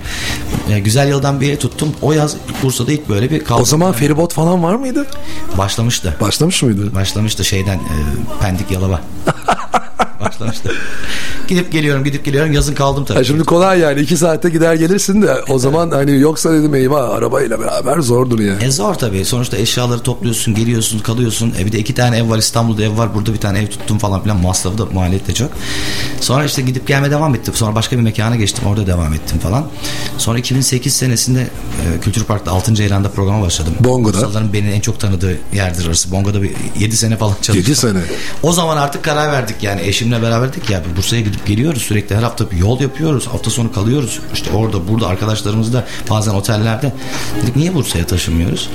Ee, 0.70 0.78
güzel 0.78 1.08
yıldan 1.08 1.40
bir 1.40 1.52
ev 1.52 1.56
tuttum. 1.56 1.88
O 2.02 2.12
yaz 2.12 2.36
Bursa'da 2.62 2.92
ilk 2.92 3.08
böyle 3.08 3.30
bir 3.30 3.44
kaldım. 3.44 3.62
O 3.62 3.64
zaman 3.64 3.92
feribot 3.92 4.32
falan 4.34 4.62
var 4.62 4.74
mıydı? 4.74 5.06
Başlamıştı. 5.58 6.16
Başlamış 6.20 6.62
mıydı? 6.62 6.94
Başlamıştı 6.94 7.44
şeyden 7.44 7.76
e, 7.78 7.94
Pendik 8.40 8.70
Yalova. 8.70 9.00
Başlamıştı. 10.20 10.72
Gidip 11.48 11.72
geliyorum 11.72 12.04
gidip 12.04 12.24
geliyorum 12.24 12.52
yazın 12.52 12.74
kaldım 12.74 13.04
tabii. 13.04 13.18
Ha 13.18 13.24
şimdi 13.24 13.44
kolay 13.44 13.78
yani 13.80 14.00
iki 14.00 14.16
saatte 14.16 14.50
gider 14.50 14.74
gelirsin 14.74 15.22
de 15.22 15.34
o 15.48 15.58
zaman 15.58 15.90
hani 15.90 16.20
yoksa 16.20 16.52
dedim 16.52 16.74
eyvah 16.74 17.10
arabayla 17.10 17.60
beraber 17.60 17.98
zordur 17.98 18.40
yani. 18.40 18.64
E 18.64 18.70
zor 18.70 18.94
tabii. 18.94 19.24
Sonuçta 19.24 19.56
eşyaları 19.56 20.00
topluyorsun, 20.00 20.54
geliyorsun, 20.54 20.98
kalıyorsun. 20.98 21.54
E 21.58 21.66
bir 21.66 21.72
de 21.72 21.78
iki 21.78 21.94
tane 21.94 22.18
ev 22.18 22.30
var. 22.30 22.38
İstanbul'da 22.38 22.82
ev 22.82 22.98
var. 22.98 23.14
Burada 23.14 23.32
bir 23.32 23.38
tane 23.38 23.58
ev 23.58 23.66
tuttum 23.66 23.98
falan 23.98 24.22
filan. 24.22 24.36
Masrafı 24.36 24.78
da 24.78 24.86
maliyet 24.86 25.28
de 25.28 25.34
çok. 25.34 25.50
Sonra 26.20 26.44
işte 26.44 26.62
gidip 26.62 26.86
gelme 26.86 27.10
devam 27.10 27.34
ettim. 27.34 27.54
Sonra 27.54 27.74
başka 27.74 27.96
bir 27.96 28.02
mekana 28.02 28.36
geçtim. 28.36 28.66
Orada 28.66 28.86
devam 28.86 29.14
ettim 29.14 29.38
falan. 29.38 29.66
Sonra 30.18 30.38
2008 30.38 30.96
senesinde 30.96 31.40
e, 31.40 32.00
Kültür 32.00 32.24
Park'ta 32.24 32.50
6. 32.52 32.82
Eylül'de 32.82 33.08
programa 33.08 33.42
başladım. 33.42 33.74
Bongo'da. 33.80 34.16
Bursalıların 34.16 34.52
beni 34.52 34.70
en 34.70 34.80
çok 34.80 35.00
tanıdığı 35.00 35.38
yerdir 35.54 35.86
orası. 35.86 36.12
Bongo'da 36.12 36.42
bir 36.42 36.50
7 36.78 36.96
sene 36.96 37.16
falan 37.16 37.34
çalıştım. 37.42 37.72
7 37.72 37.76
sene. 37.76 37.98
O 38.42 38.52
zaman 38.52 38.76
artık 38.76 39.02
karar 39.04 39.32
verdik 39.32 39.62
yani 39.62 39.80
eşimle 40.08 40.22
beraberdik 40.22 40.70
ya. 40.70 40.82
Bursa'ya 40.96 41.22
gidip 41.22 41.46
geliyoruz 41.46 41.82
sürekli. 41.82 42.16
Her 42.16 42.22
hafta 42.22 42.50
bir 42.50 42.56
yol 42.56 42.80
yapıyoruz. 42.80 43.26
Hafta 43.26 43.50
sonu 43.50 43.72
kalıyoruz. 43.72 44.20
İşte 44.34 44.50
orada 44.50 44.88
burada 44.88 45.06
arkadaşlarımız 45.06 45.72
da 45.72 45.86
bazen 46.10 46.34
otellerde. 46.34 46.92
Dedik 47.42 47.56
niye 47.56 47.74
Bursa'ya 47.74 48.06
taşınmıyoruz? 48.06 48.68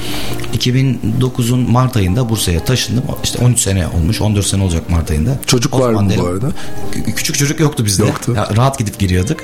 2009'un 0.58 1.72
Mart 1.72 1.98
ayında 1.98 2.30
Bursa'ya 2.30 2.66
taşındım. 2.66 3.04
İşte 3.24 3.46
13 3.46 3.60
sene 3.60 3.88
olmuş. 3.88 4.22
14 4.22 4.46
sene 4.46 4.64
olacak 4.64 4.90
Mart 4.90 5.12
ayında. 5.12 5.38
Çocuk 5.46 5.76
O 5.76 5.80
var 5.80 5.94
mı 5.94 6.12
bu 6.18 6.26
arada? 6.26 6.52
Kü- 6.94 7.14
küçük 7.16 7.38
çocuk 7.38 7.60
yoktu 7.60 7.86
bizde. 7.86 8.06
Yoktu. 8.06 8.34
Ya, 8.36 8.50
rahat 8.58 8.80
gidip 8.80 9.00
geliyorduk. 9.00 9.40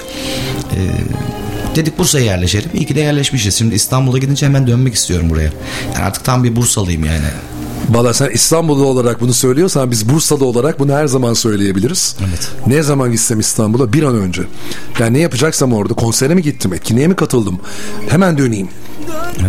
Ee, 0.76 1.76
dedik 1.76 2.00
Bursa'ya 2.00 2.26
yerleşelim. 2.26 2.70
İyi 2.74 2.86
ki 2.86 2.96
de 2.96 3.00
yerleşmişiz. 3.00 3.58
Şimdi 3.58 3.76
İstanbul'a 3.76 4.18
gidince 4.18 4.46
hemen 4.46 4.68
dönmek 4.68 4.94
istiyorum 4.94 5.30
buraya. 5.30 5.52
Yani 5.94 6.06
artık 6.06 6.24
tam 6.26 6.44
bir 6.44 6.56
Bursalıyım 6.56 7.06
yani 7.06 7.26
Valla 7.90 8.14
sen 8.14 8.30
İstanbullu 8.30 8.86
olarak 8.86 9.22
bunu 9.22 9.34
söylüyorsan 9.34 9.92
biz 9.92 10.10
Bursa'da 10.10 10.46
olarak 10.46 10.80
bunu 10.80 10.94
her 10.94 11.08
zaman 11.08 11.34
söyleyebiliriz. 11.34 12.16
Evet. 12.30 12.52
Ne 12.68 12.84
zaman 12.84 13.12
gitsem 13.12 13.40
İstanbul'a 13.40 13.94
bir 13.94 14.04
an 14.04 14.16
önce. 14.16 14.42
Yani 15.00 15.14
ne 15.14 15.20
yapacaksam 15.20 15.74
orada 15.74 15.94
konsere 15.94 16.36
mi 16.36 16.42
gittim, 16.42 16.74
etkinliğe 16.74 17.08
mi 17.08 17.16
katıldım? 17.16 17.60
Hemen 18.10 18.38
döneyim. 18.38 18.68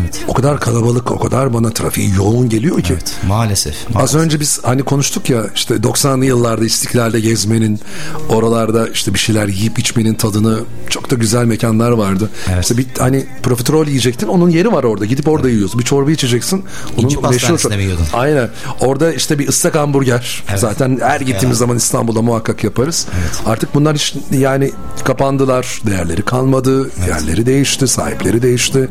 Evet. 0.00 0.20
O 0.28 0.32
kadar 0.34 0.60
kalabalık, 0.60 1.10
o 1.10 1.18
kadar 1.18 1.54
bana 1.54 1.70
trafiği 1.70 2.10
yoğun 2.16 2.48
geliyor 2.48 2.80
ki. 2.82 2.92
Evet, 2.92 3.14
maalesef. 3.28 3.74
Az 3.88 3.94
maalesef. 3.94 4.20
önce 4.20 4.40
biz 4.40 4.60
hani 4.62 4.82
konuştuk 4.82 5.30
ya 5.30 5.42
işte 5.54 5.74
90'lı 5.74 6.24
yıllarda 6.24 6.64
İstiklal'de 6.64 7.20
gezmenin, 7.20 7.80
oralarda 8.28 8.88
işte 8.88 9.14
bir 9.14 9.18
şeyler 9.18 9.48
yiyip 9.48 9.78
içmenin 9.78 10.14
tadını 10.14 10.58
çok 10.88 11.10
da 11.10 11.14
güzel 11.14 11.44
mekanlar 11.44 11.90
vardı. 11.90 12.30
Evet. 12.52 12.62
İşte 12.62 12.76
bir 12.76 12.86
hani 12.98 13.26
profiterol 13.42 13.86
yiyecektin 13.86 14.26
onun 14.26 14.50
yeri 14.50 14.72
var 14.72 14.84
orada. 14.84 15.04
Gidip 15.04 15.28
orada 15.28 15.48
yiyorsun. 15.50 15.80
Bir 15.80 15.84
çorba 15.84 16.10
içeceksin. 16.10 16.64
İnci 16.98 17.16
meşhur- 17.16 17.22
pastanesinde 17.22 17.76
mi 17.76 17.82
yiyordun? 17.82 18.04
Aynen. 18.20 18.48
Orada 18.80 19.12
işte 19.12 19.38
bir 19.38 19.48
ıslak 19.48 19.74
hamburger. 19.74 20.42
Evet. 20.50 20.60
Zaten 20.60 20.98
her 21.02 21.20
gittiğimiz 21.20 21.44
Evet. 21.44 21.56
zaman 21.56 21.76
İstanbul'da 21.76 22.22
muhakkak 22.22 22.64
yaparız. 22.64 23.06
Artık 23.46 23.74
bunlar 23.74 23.94
hiç 23.94 24.14
yani 24.32 24.70
kapandılar. 25.04 25.80
Değerleri 25.86 26.22
kalmadı. 26.22 26.90
Yerleri 27.08 27.46
değişti. 27.46 27.88
Sahipleri 27.88 28.42
değişti. 28.42 28.88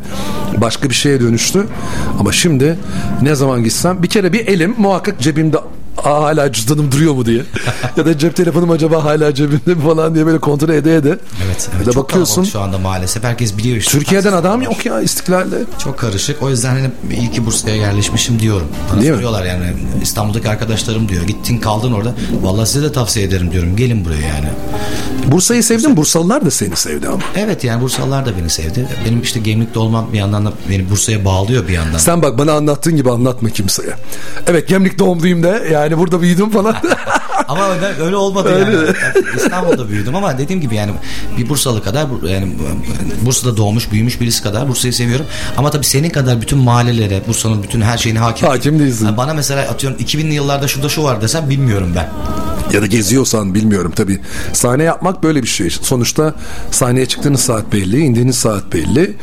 Başka 0.58 0.90
bir 0.90 0.96
şeye 0.96 1.20
dönüştü. 1.22 1.68
Ama 2.20 2.32
şimdi 2.32 2.78
ne 3.22 3.36
zaman 3.36 3.64
gitsem 3.64 4.04
bir 4.04 4.08
kere 4.08 4.34
bir 4.34 4.48
elim 4.48 4.76
muhakkak 4.78 5.20
cebimde 5.20 5.58
Aa, 6.04 6.24
hala 6.24 6.52
cüzdanım 6.52 6.92
duruyor 6.92 7.14
mu 7.14 7.26
diye. 7.26 7.42
ya 7.98 8.06
da 8.06 8.18
cep 8.18 8.36
telefonum 8.36 8.72
acaba 8.72 9.04
hala 9.04 9.34
cebimde 9.34 9.74
mi 9.74 9.82
falan 9.84 10.16
diye 10.16 10.26
böyle 10.26 10.40
kontrol 10.40 10.70
ede 10.70 10.96
ede. 10.96 11.10
Evet, 11.46 11.70
Ya 11.72 11.74
evet 11.78 11.88
da 11.88 11.92
çok 11.92 12.04
bakıyorsun 12.10 12.44
şu 12.44 12.60
anda 12.62 12.78
maalesef 12.78 13.24
herkes 13.24 13.58
biliyor 13.58 13.78
işte. 13.78 13.92
Türkiye'den 13.92 14.34
adam 14.34 14.60
var. 14.60 14.66
yok 14.66 14.86
ya 14.86 15.02
istiklalde. 15.02 15.56
Çok 15.84 15.98
karışık. 16.00 16.44
O 16.44 16.50
yüzden 16.50 16.70
hani 16.70 16.90
iyi 17.20 17.32
ki 17.32 17.46
Bursa'ya 17.46 17.76
yerleşmişim 17.76 18.40
diyorum. 18.40 18.68
Bana 18.92 19.00
Değil 19.02 19.12
mi? 19.12 19.16
soruyorlar 19.16 19.46
yani 19.46 19.66
İstanbul'daki 20.02 20.50
arkadaşlarım 20.50 21.10
diyor. 21.10 21.24
Gittin 21.24 21.58
kaldın 21.58 21.92
orada. 21.94 22.14
Vallahi 22.42 22.68
size 22.70 22.86
de 22.86 22.92
tavsiye 22.92 23.26
ederim 23.26 23.52
diyorum. 23.52 23.76
Gelin 23.76 24.06
buraya 24.06 24.28
yani. 24.28 24.48
Bursa'yı 25.28 25.64
sevdim. 25.64 25.98
Bursalılar 25.98 26.46
da 26.46 26.52
seni 26.52 26.76
sevdi 26.76 27.08
ama. 27.08 27.20
Evet 27.36 27.64
yani 27.64 27.82
Bursalılar 27.82 28.26
da 28.26 28.38
beni 28.42 28.50
sevdi. 28.50 28.88
Benim 29.06 29.22
işte 29.22 29.40
Gemlik'te 29.40 29.80
olmam 29.80 30.08
bir 30.14 30.18
yandan 30.18 30.46
da 30.46 30.54
beni 30.70 30.90
Bursa'ya 30.90 31.26
bağlıyor 31.26 31.68
bir 31.68 31.74
yandan. 31.74 31.98
Sen 31.98 32.22
bak 32.22 32.38
bana 32.38 32.54
anlattığın 32.54 32.96
gibi 32.96 33.12
anlatma 33.12 33.50
kimseye. 33.50 33.90
Evet 34.48 34.68
Gemlik 34.68 35.00
doğumluyum 35.00 35.44
da 35.44 35.60
yani 35.60 35.89
burada 35.98 36.22
büyüdüm 36.22 36.50
falan. 36.50 36.76
Ama 37.48 37.70
öyle, 37.70 37.86
öyle 38.04 38.16
olmadı 38.16 38.50
Öyle. 38.50 38.72
yani. 38.72 38.94
İstanbul'da 39.38 39.90
büyüdüm 39.90 40.16
ama 40.16 40.38
dediğim 40.38 40.62
gibi 40.62 40.76
yani 40.76 40.92
bir 41.38 41.50
Bursalı 41.50 41.84
kadar 41.84 42.08
yani 42.30 42.54
Bursa'da 43.22 43.58
doğmuş 43.58 43.92
büyümüş 43.92 44.22
birisi 44.22 44.44
kadar 44.44 44.68
Bursa'yı 44.70 44.94
seviyorum. 44.94 45.26
Ama 45.58 45.70
tabii 45.72 45.86
senin 45.86 46.10
kadar 46.10 46.42
bütün 46.42 46.60
mahallelere 46.60 47.22
Bursa'nın 47.28 47.64
bütün 47.64 47.82
her 47.82 47.98
şeyine 47.98 48.20
hakim. 48.20 48.48
Hakim 48.48 48.80
değilsin. 48.80 49.06
Yani 49.06 49.18
bana 49.18 49.34
mesela 49.34 49.62
atıyorum 49.62 50.00
2000'li 50.00 50.34
yıllarda 50.34 50.68
şurada 50.68 50.90
şu 50.90 51.04
var 51.04 51.22
desem 51.22 51.50
bilmiyorum 51.50 51.92
ben. 51.96 52.10
ya 52.74 52.82
da 52.82 52.86
geziyorsan 52.86 53.56
bilmiyorum 53.56 53.94
tabii. 53.96 54.20
Sahne 54.54 54.84
yapmak 54.84 55.24
böyle 55.24 55.44
bir 55.44 55.48
şey. 55.48 55.70
Sonuçta 55.70 56.34
sahneye 56.72 57.06
çıktığınız 57.06 57.40
saat 57.40 57.74
belli, 57.74 58.00
indiğiniz 58.00 58.36
saat 58.36 58.74
belli. 58.74 59.16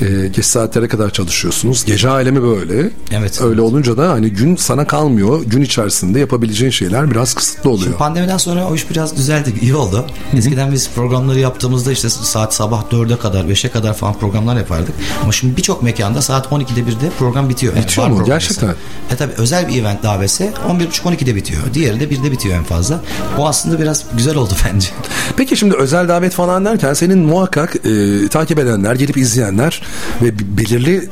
Ee, 0.00 0.28
geç 0.28 0.44
saatlere 0.44 0.88
kadar 0.88 1.10
çalışıyorsunuz. 1.10 1.84
Gece 1.84 2.08
alemi 2.08 2.42
böyle. 2.42 2.90
Evet. 3.12 3.40
Öyle 3.42 3.60
olunca 3.60 3.96
da 3.96 4.10
hani 4.10 4.30
gün 4.30 4.56
sana 4.56 4.86
kalmıyor. 4.86 5.42
Gün 5.46 5.62
içerisinde 5.62 6.20
yapabileceğin 6.20 6.70
şeyler 6.70 7.10
biraz 7.10 7.34
kısıtlı 7.34 7.55
oluyor. 7.64 7.94
Pandemiden 7.94 8.38
sonra 8.38 8.68
o 8.68 8.74
iş 8.74 8.90
biraz 8.90 9.16
düzeldi. 9.16 9.54
iyi 9.60 9.74
oldu. 9.74 10.06
Eskiden 10.36 10.72
biz 10.72 10.90
programları 10.90 11.38
yaptığımızda 11.38 11.92
işte 11.92 12.10
saat 12.10 12.54
sabah 12.54 12.82
4'e 12.92 13.18
kadar 13.18 13.44
5'e 13.44 13.70
kadar 13.70 13.94
falan 13.94 14.14
programlar 14.14 14.56
yapardık. 14.56 14.94
Ama 15.22 15.32
şimdi 15.32 15.56
birçok 15.56 15.82
mekanda 15.82 16.22
saat 16.22 16.46
12'de 16.46 16.80
1'de 16.80 17.10
program 17.18 17.48
bitiyor. 17.48 17.74
Yani 17.74 17.84
Bitiyor 17.84 18.06
bar 18.06 18.12
mu? 18.12 18.24
Gerçekten. 18.24 18.74
E 19.10 19.16
tabi 19.16 19.32
özel 19.32 19.68
bir 19.68 19.80
event 19.80 20.02
davesi 20.02 20.52
11.30-12'de 20.68 21.34
bitiyor. 21.34 21.62
Diğeri 21.74 22.00
de 22.00 22.04
1'de 22.04 22.32
bitiyor 22.32 22.56
en 22.58 22.64
fazla. 22.64 23.00
O 23.38 23.46
aslında 23.46 23.78
biraz 23.78 24.04
güzel 24.16 24.36
oldu 24.36 24.54
bence. 24.74 24.88
Peki 25.36 25.56
şimdi 25.56 25.76
özel 25.76 26.08
davet 26.08 26.32
falan 26.32 26.64
derken 26.64 26.94
senin 26.94 27.18
muhakkak 27.18 27.76
e, 27.86 28.28
takip 28.28 28.58
edenler, 28.58 28.94
gelip 28.94 29.16
izleyenler 29.16 29.82
ve 30.22 30.38
belirli 30.58 31.08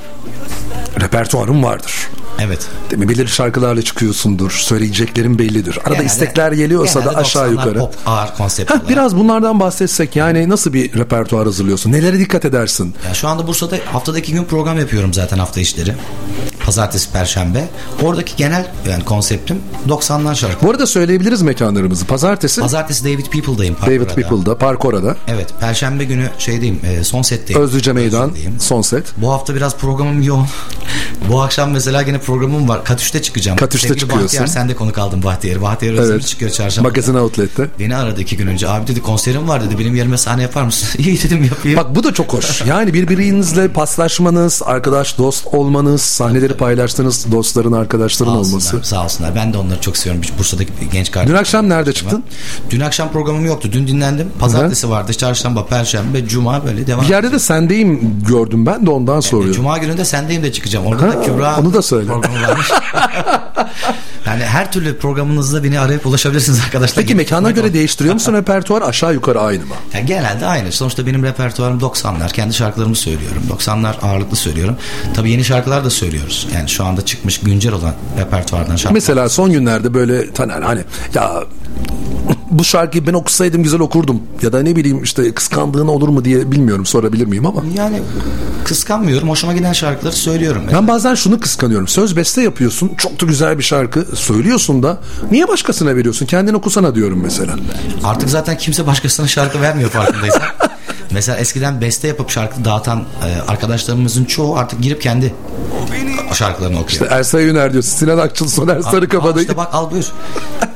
repertuarın 1.01 1.63
vardır. 1.63 1.93
Evet. 2.41 2.67
Değil 2.91 3.03
mi? 3.03 3.09
Belirli 3.09 3.29
şarkılarla 3.31 3.83
çıkıyorsundur. 3.83 4.51
Söyleyeceklerin 4.51 5.39
bellidir. 5.39 5.79
Arada 5.79 5.91
Genelde- 5.95 6.07
istekler 6.07 6.53
geliyorsa 6.53 7.05
da 7.05 7.11
aşağı 7.17 7.47
90'lar 7.47 7.51
yukarı. 7.51 7.79
Pop 7.79 7.95
ağır 8.07 8.35
konsept 8.35 8.71
Heh, 8.71 8.75
olarak. 8.75 8.89
biraz 8.89 9.17
bunlardan 9.17 9.61
bahsetsek 9.61 10.17
yani 10.17 10.49
nasıl 10.49 10.73
bir 10.73 10.93
repertuar 10.99 11.45
hazırlıyorsun? 11.47 11.93
Nelere 11.93 12.19
dikkat 12.19 12.45
edersin? 12.45 12.95
Ya 13.09 13.15
şu 13.15 13.29
anda 13.29 13.47
Bursa'da 13.47 13.77
haftada 13.93 14.19
iki 14.19 14.33
gün 14.33 14.45
program 14.45 14.79
yapıyorum 14.79 15.15
zaten 15.15 15.39
hafta 15.39 15.61
işleri. 15.61 15.95
Pazartesi, 16.67 17.13
Perşembe. 17.13 17.69
Oradaki 18.03 18.37
genel 18.37 18.67
yani 18.91 19.05
konseptim 19.05 19.59
90'lar 19.89 20.35
şarkı. 20.35 20.67
Bu 20.67 20.71
arada 20.71 20.87
söyleyebiliriz 20.87 21.43
mekanlarımızı. 21.43 22.05
Pazartesi 22.07 22.61
Pazartesi 22.61 23.05
David 23.05 23.27
People'dayım. 23.27 23.77
David 23.87 23.99
Parkura'da. 23.99 24.15
People'da, 24.15 24.59
Parkora'da. 24.59 25.17
Evet. 25.29 25.49
Perşembe 25.61 26.05
günü 26.05 26.31
şeydeyim, 26.39 26.81
e, 26.85 27.05
son 27.05 27.23
setteyim. 27.23 27.63
Özlüce 27.63 27.93
Meydan, 27.93 28.23
Özlüce'deyim. 28.31 28.61
son 28.61 28.83
set. 28.83 29.05
Bu 29.17 29.33
hafta 29.33 29.55
biraz 29.55 29.77
programım 29.77 30.23
yoğun. 30.23 30.47
Bu 31.31 31.43
akşam 31.43 31.71
mesela 31.71 32.03
gene 32.03 32.19
programım 32.25 32.69
var. 32.69 32.85
Katüş'te 32.85 33.23
çıkacağım. 33.23 33.59
Katüş'te 33.59 33.89
Sevgili 33.89 34.01
çıkıyorsun. 34.01 34.27
Bahtiyar 34.27 34.47
sen 34.47 34.69
de 34.69 34.75
konuk 34.75 34.99
aldın 34.99 35.23
Bahtiyar. 35.23 35.63
Bahtiyar 35.63 35.93
Özdemir 35.93 36.11
Evet. 36.15 36.27
çıkıyor 36.27 36.51
çarşamba. 36.51 36.89
Magazin 36.89 37.15
Outlet'te. 37.15 37.69
Beni 37.79 37.97
aradı 37.97 38.21
iki 38.21 38.37
gün 38.37 38.47
önce. 38.47 38.69
Abi 38.69 38.87
dedi 38.87 39.03
konserim 39.03 39.49
var 39.49 39.65
dedi. 39.65 39.79
Benim 39.79 39.95
yerime 39.95 40.19
sahne 40.19 40.43
yapar 40.43 40.63
mısın? 40.63 40.89
İyi 40.99 41.23
dedim 41.23 41.45
yapayım. 41.45 41.77
Bak 41.79 41.95
bu 41.95 42.05
da 42.05 42.15
çok 42.15 42.33
hoş. 42.33 42.63
Yani 42.67 42.95
birbirinizle 42.95 43.69
paslaşmanız, 43.69 44.63
arkadaş, 44.65 45.19
dost 45.19 45.47
olmanız, 45.47 46.03
sahneleri 46.03 46.55
paylaştığınız 46.55 47.33
dostların, 47.33 47.73
arkadaşların 47.73 48.33
Sağ 48.33 48.39
olması. 48.39 48.81
sağ 48.83 49.05
olsunlar. 49.05 49.35
Ben 49.35 49.53
de 49.53 49.59
onları 49.59 49.81
çok 49.81 49.97
seviyorum. 49.97 50.31
Bursa'daki 50.39 50.73
genç 50.93 51.11
kardeşlerim. 51.11 51.35
Dün 51.37 51.41
akşam 51.41 51.69
nerede 51.69 51.93
çıktın? 51.93 52.25
Dün 52.71 52.81
akşam 52.81 53.13
programım 53.13 53.47
yoktu. 53.47 53.69
Dün 53.73 53.87
dinlendim. 53.87 54.29
Pazartesi 54.39 54.91
vardı. 54.91 55.13
Çarşamba, 55.15 55.67
perşembe, 55.67 56.29
cuma 56.29 56.65
böyle 56.67 56.87
devam. 56.87 57.05
Bir 57.05 57.09
yerde 57.11 57.33
de 57.33 57.39
sendeyim 57.39 58.17
gördüm 58.29 58.67
ben 58.67 58.87
de 58.87 58.91
ondan 58.91 59.21
soruyorum. 59.21 59.53
Cuma 59.57 59.79
günü 59.79 59.99
de 59.99 60.05
sendeyim 60.05 60.43
de 60.43 60.53
çıkacağım. 60.53 60.87
Orada 60.87 61.03
Ha, 61.03 61.13
da 61.13 61.21
Kübra 61.23 61.57
onu 61.61 61.75
da 61.75 61.83
söyle. 61.83 62.13
Programı 62.21 62.49
varmış. 62.49 62.71
yani 64.27 64.45
her 64.45 64.73
türlü 64.73 64.99
programınızda 64.99 65.65
beni 65.65 65.81
arayıp 65.81 66.07
ulaşabilirsiniz 66.07 66.61
arkadaşlar. 66.61 67.03
Peki 67.03 67.15
mekana 67.15 67.51
göre 67.51 67.75
değiştiriyor 67.75 68.15
musun 68.15 68.33
repertuar 68.35 68.83
aşağı 68.83 69.15
yukarı 69.15 69.41
aynı 69.41 69.67
mı? 69.67 69.75
Yani 69.95 70.07
genelde 70.07 70.47
aynı. 70.47 70.73
Sonuçta 70.73 71.07
benim 71.07 71.25
repertuarım 71.25 71.79
90'lar. 71.79 72.33
Kendi 72.33 72.55
şarkılarımı 72.55 72.97
söylüyorum. 72.97 73.43
90'lar 73.51 74.01
ağırlıklı 74.03 74.37
söylüyorum. 74.37 74.77
Tabii 75.15 75.31
yeni 75.31 75.45
şarkılar 75.45 75.85
da 75.85 75.91
söylüyoruz. 75.91 76.49
Yani 76.55 76.69
şu 76.69 76.85
anda 76.85 77.05
çıkmış 77.05 77.41
güncel 77.41 77.73
olan 77.73 77.95
repertuardan 78.19 78.77
şarkılar. 78.77 78.93
Mesela 78.93 79.29
son 79.29 79.53
günlerde 79.53 79.95
böyle 79.95 80.33
Taner 80.33 80.63
hani 80.63 80.81
ya 81.15 81.45
bu 82.59 82.65
şarkıyı 82.65 83.07
ben 83.07 83.13
okusaydım 83.13 83.63
güzel 83.63 83.81
okurdum 83.81 84.23
ya 84.43 84.53
da 84.53 84.63
ne 84.63 84.77
bileyim 84.77 85.03
işte 85.03 85.35
kıskandığın 85.35 85.89
olur 85.89 86.09
mu 86.09 86.25
diye 86.25 86.53
bilmiyorum 86.53 86.87
sorabilir 86.87 87.27
miyim 87.27 87.47
ama 87.47 87.63
Yani 87.77 88.01
kıskanmıyorum. 88.65 89.29
Hoşuma 89.29 89.55
giden 89.55 89.73
şarkıları 89.73 90.17
söylüyorum. 90.17 90.63
ben 90.73 90.89
bazen 90.89 91.15
şunu 91.15 91.41
kıskanıyorum 91.41 91.89
söz 91.89 92.17
beste 92.17 92.43
yapıyorsun 92.43 92.91
çok 92.99 93.21
da 93.21 93.27
güzel 93.27 93.59
bir 93.59 93.63
şarkı 93.65 94.07
söylüyorsun 94.17 94.83
da 94.83 94.99
niye 95.31 95.49
başkasına 95.49 95.97
veriyorsun 95.97 96.27
kendin 96.27 96.55
okusana 96.55 96.95
diyorum 96.95 97.21
mesela 97.23 97.57
Artık 98.05 98.29
zaten 98.31 98.57
kimse 98.59 98.87
başkasına 98.87 99.27
şarkı 99.27 99.61
vermiyor 99.61 99.91
farkındaysan. 99.91 100.43
Mesela 101.11 101.39
eskiden 101.39 101.81
beste 101.81 102.09
yapıp 102.09 102.31
şarkı 102.31 102.65
dağıtan 102.65 102.99
e, 102.99 103.51
arkadaşlarımızın 103.51 104.25
çoğu 104.25 104.57
artık 104.57 104.81
girip 104.83 105.03
kendi 105.03 105.35
şarkılarını 106.33 106.75
okuyor. 106.81 106.89
işte 107.03 107.07
Ersay 107.11 107.49
Üner 107.49 107.73
diyorsun 107.73 107.91
Sinan 107.91 108.19
Akçıl 108.19 108.49
Soner 108.49 108.81
Sarıkabadayı 108.81 109.45
işte 109.45 109.57
bak 109.57 109.69
al 109.75 109.91
buyur. 109.91 110.13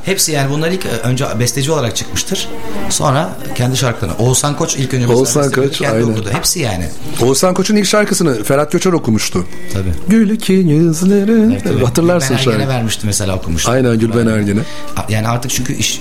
Hepsi 0.05 0.33
yani 0.33 0.51
bunlar 0.51 0.71
ilk 0.71 0.87
e, 0.87 0.89
önce 0.89 1.25
besteci 1.41 1.73
olarak 1.73 1.97
çıkmıştır. 1.97 2.49
Sonra 2.91 3.31
kendi 3.55 3.77
şarkılarını. 3.77 4.17
Oğuzhan 4.19 4.57
Koç 4.57 4.77
ilk 4.77 4.95
önce 4.95 5.07
Oğuzhan 5.07 5.51
Koç, 5.51 5.79
kendi 5.79 5.95
aynen. 5.97 6.13
okudu. 6.13 6.31
Hepsi 6.33 6.61
yani. 6.61 6.89
Oğuzhan 7.23 7.55
Koç'un 7.55 7.77
ilk 7.77 7.87
şarkısını 7.87 8.45
Ferhat 8.45 8.73
Göçer 8.73 8.93
okumuştu 8.93 9.47
Tabii. 9.73 9.93
Gül 10.09 10.31
iki 10.31 10.53
yüzlerin 10.53 11.51
Evet, 11.51 11.65
tabii. 11.65 11.85
hatırlarsın 11.85 12.29
Gülben 12.29 12.39
Ergen'e 12.41 12.53
şarkıyı 12.55 12.69
vermişti 12.69 13.07
mesela 13.07 13.37
okumuştu. 13.37 13.71
aynen 13.71 13.99
Gülben 13.99 14.27
Ergen'e 14.27 14.61
Yani 15.09 15.29
artık 15.29 15.51
çünkü 15.51 15.75
iş, 15.77 16.01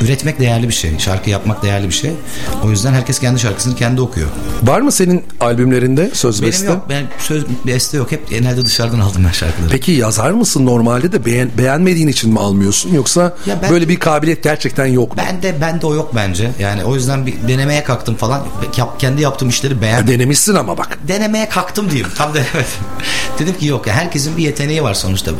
e, 0.00 0.04
üretmek 0.04 0.40
değerli 0.40 0.68
bir 0.68 0.74
şey. 0.74 0.98
Şarkı 0.98 1.30
yapmak 1.30 1.62
değerli 1.62 1.88
bir 1.88 1.94
şey. 1.94 2.12
O 2.64 2.70
yüzden 2.70 2.92
herkes 2.92 3.18
kendi 3.18 3.40
şarkısını 3.66 3.76
kendi 3.76 4.00
okuyor. 4.00 4.28
var 4.62 4.80
mı 4.80 4.92
senin 4.92 5.24
albümlerinde 5.40 6.10
söz 6.14 6.42
Benim 6.42 6.52
beste? 6.52 6.66
yok. 6.66 6.86
Ben 6.88 7.04
söz 7.18 7.44
beste 7.66 7.96
yok. 7.96 8.12
Hep 8.12 8.30
genelde 8.30 8.64
dışarıdan 8.64 9.00
aldım 9.00 9.24
ben 9.26 9.32
şarkıları. 9.32 9.70
Peki 9.70 9.92
yazar 9.92 10.30
mısın 10.30 10.66
normalde 10.66 11.12
de 11.12 11.24
beğen, 11.24 11.50
beğenmediğin 11.58 12.08
için 12.08 12.32
mi 12.32 12.40
almıyorsun 12.40 12.94
yoksa 12.94 13.34
Ya 13.46 13.58
ben- 13.62 13.70
böyle 13.70 13.88
bir 13.88 13.96
kabiliyet 13.96 14.42
gerçekten 14.42 14.86
yok 14.86 15.16
mu? 15.16 15.22
Ben 15.26 15.42
de 15.42 15.54
ben 15.60 15.80
de 15.80 15.86
o 15.86 15.94
yok 15.94 16.12
bence. 16.14 16.50
Yani 16.58 16.84
o 16.84 16.94
yüzden 16.94 17.26
bir 17.26 17.34
denemeye 17.48 17.84
kalktım 17.84 18.16
falan. 18.16 18.42
Yap- 18.76 19.00
kendi 19.00 19.22
yaptığım 19.22 19.48
işleri 19.48 19.80
beğendim. 19.80 20.14
Denemişsin 20.14 20.54
ama 20.54 20.78
bak. 20.78 20.98
denemeye 21.08 21.48
kalktım 21.48 21.90
diyeyim. 21.90 22.08
Tam 22.16 22.34
da 22.34 22.38
evet. 22.54 22.66
Dedim 23.38 23.54
ki 23.58 23.66
yok 23.66 23.86
ya 23.86 23.94
herkesin 23.94 24.36
bir 24.36 24.42
yeteneği 24.42 24.82
var 24.82 24.94
sonuçta. 24.94 25.30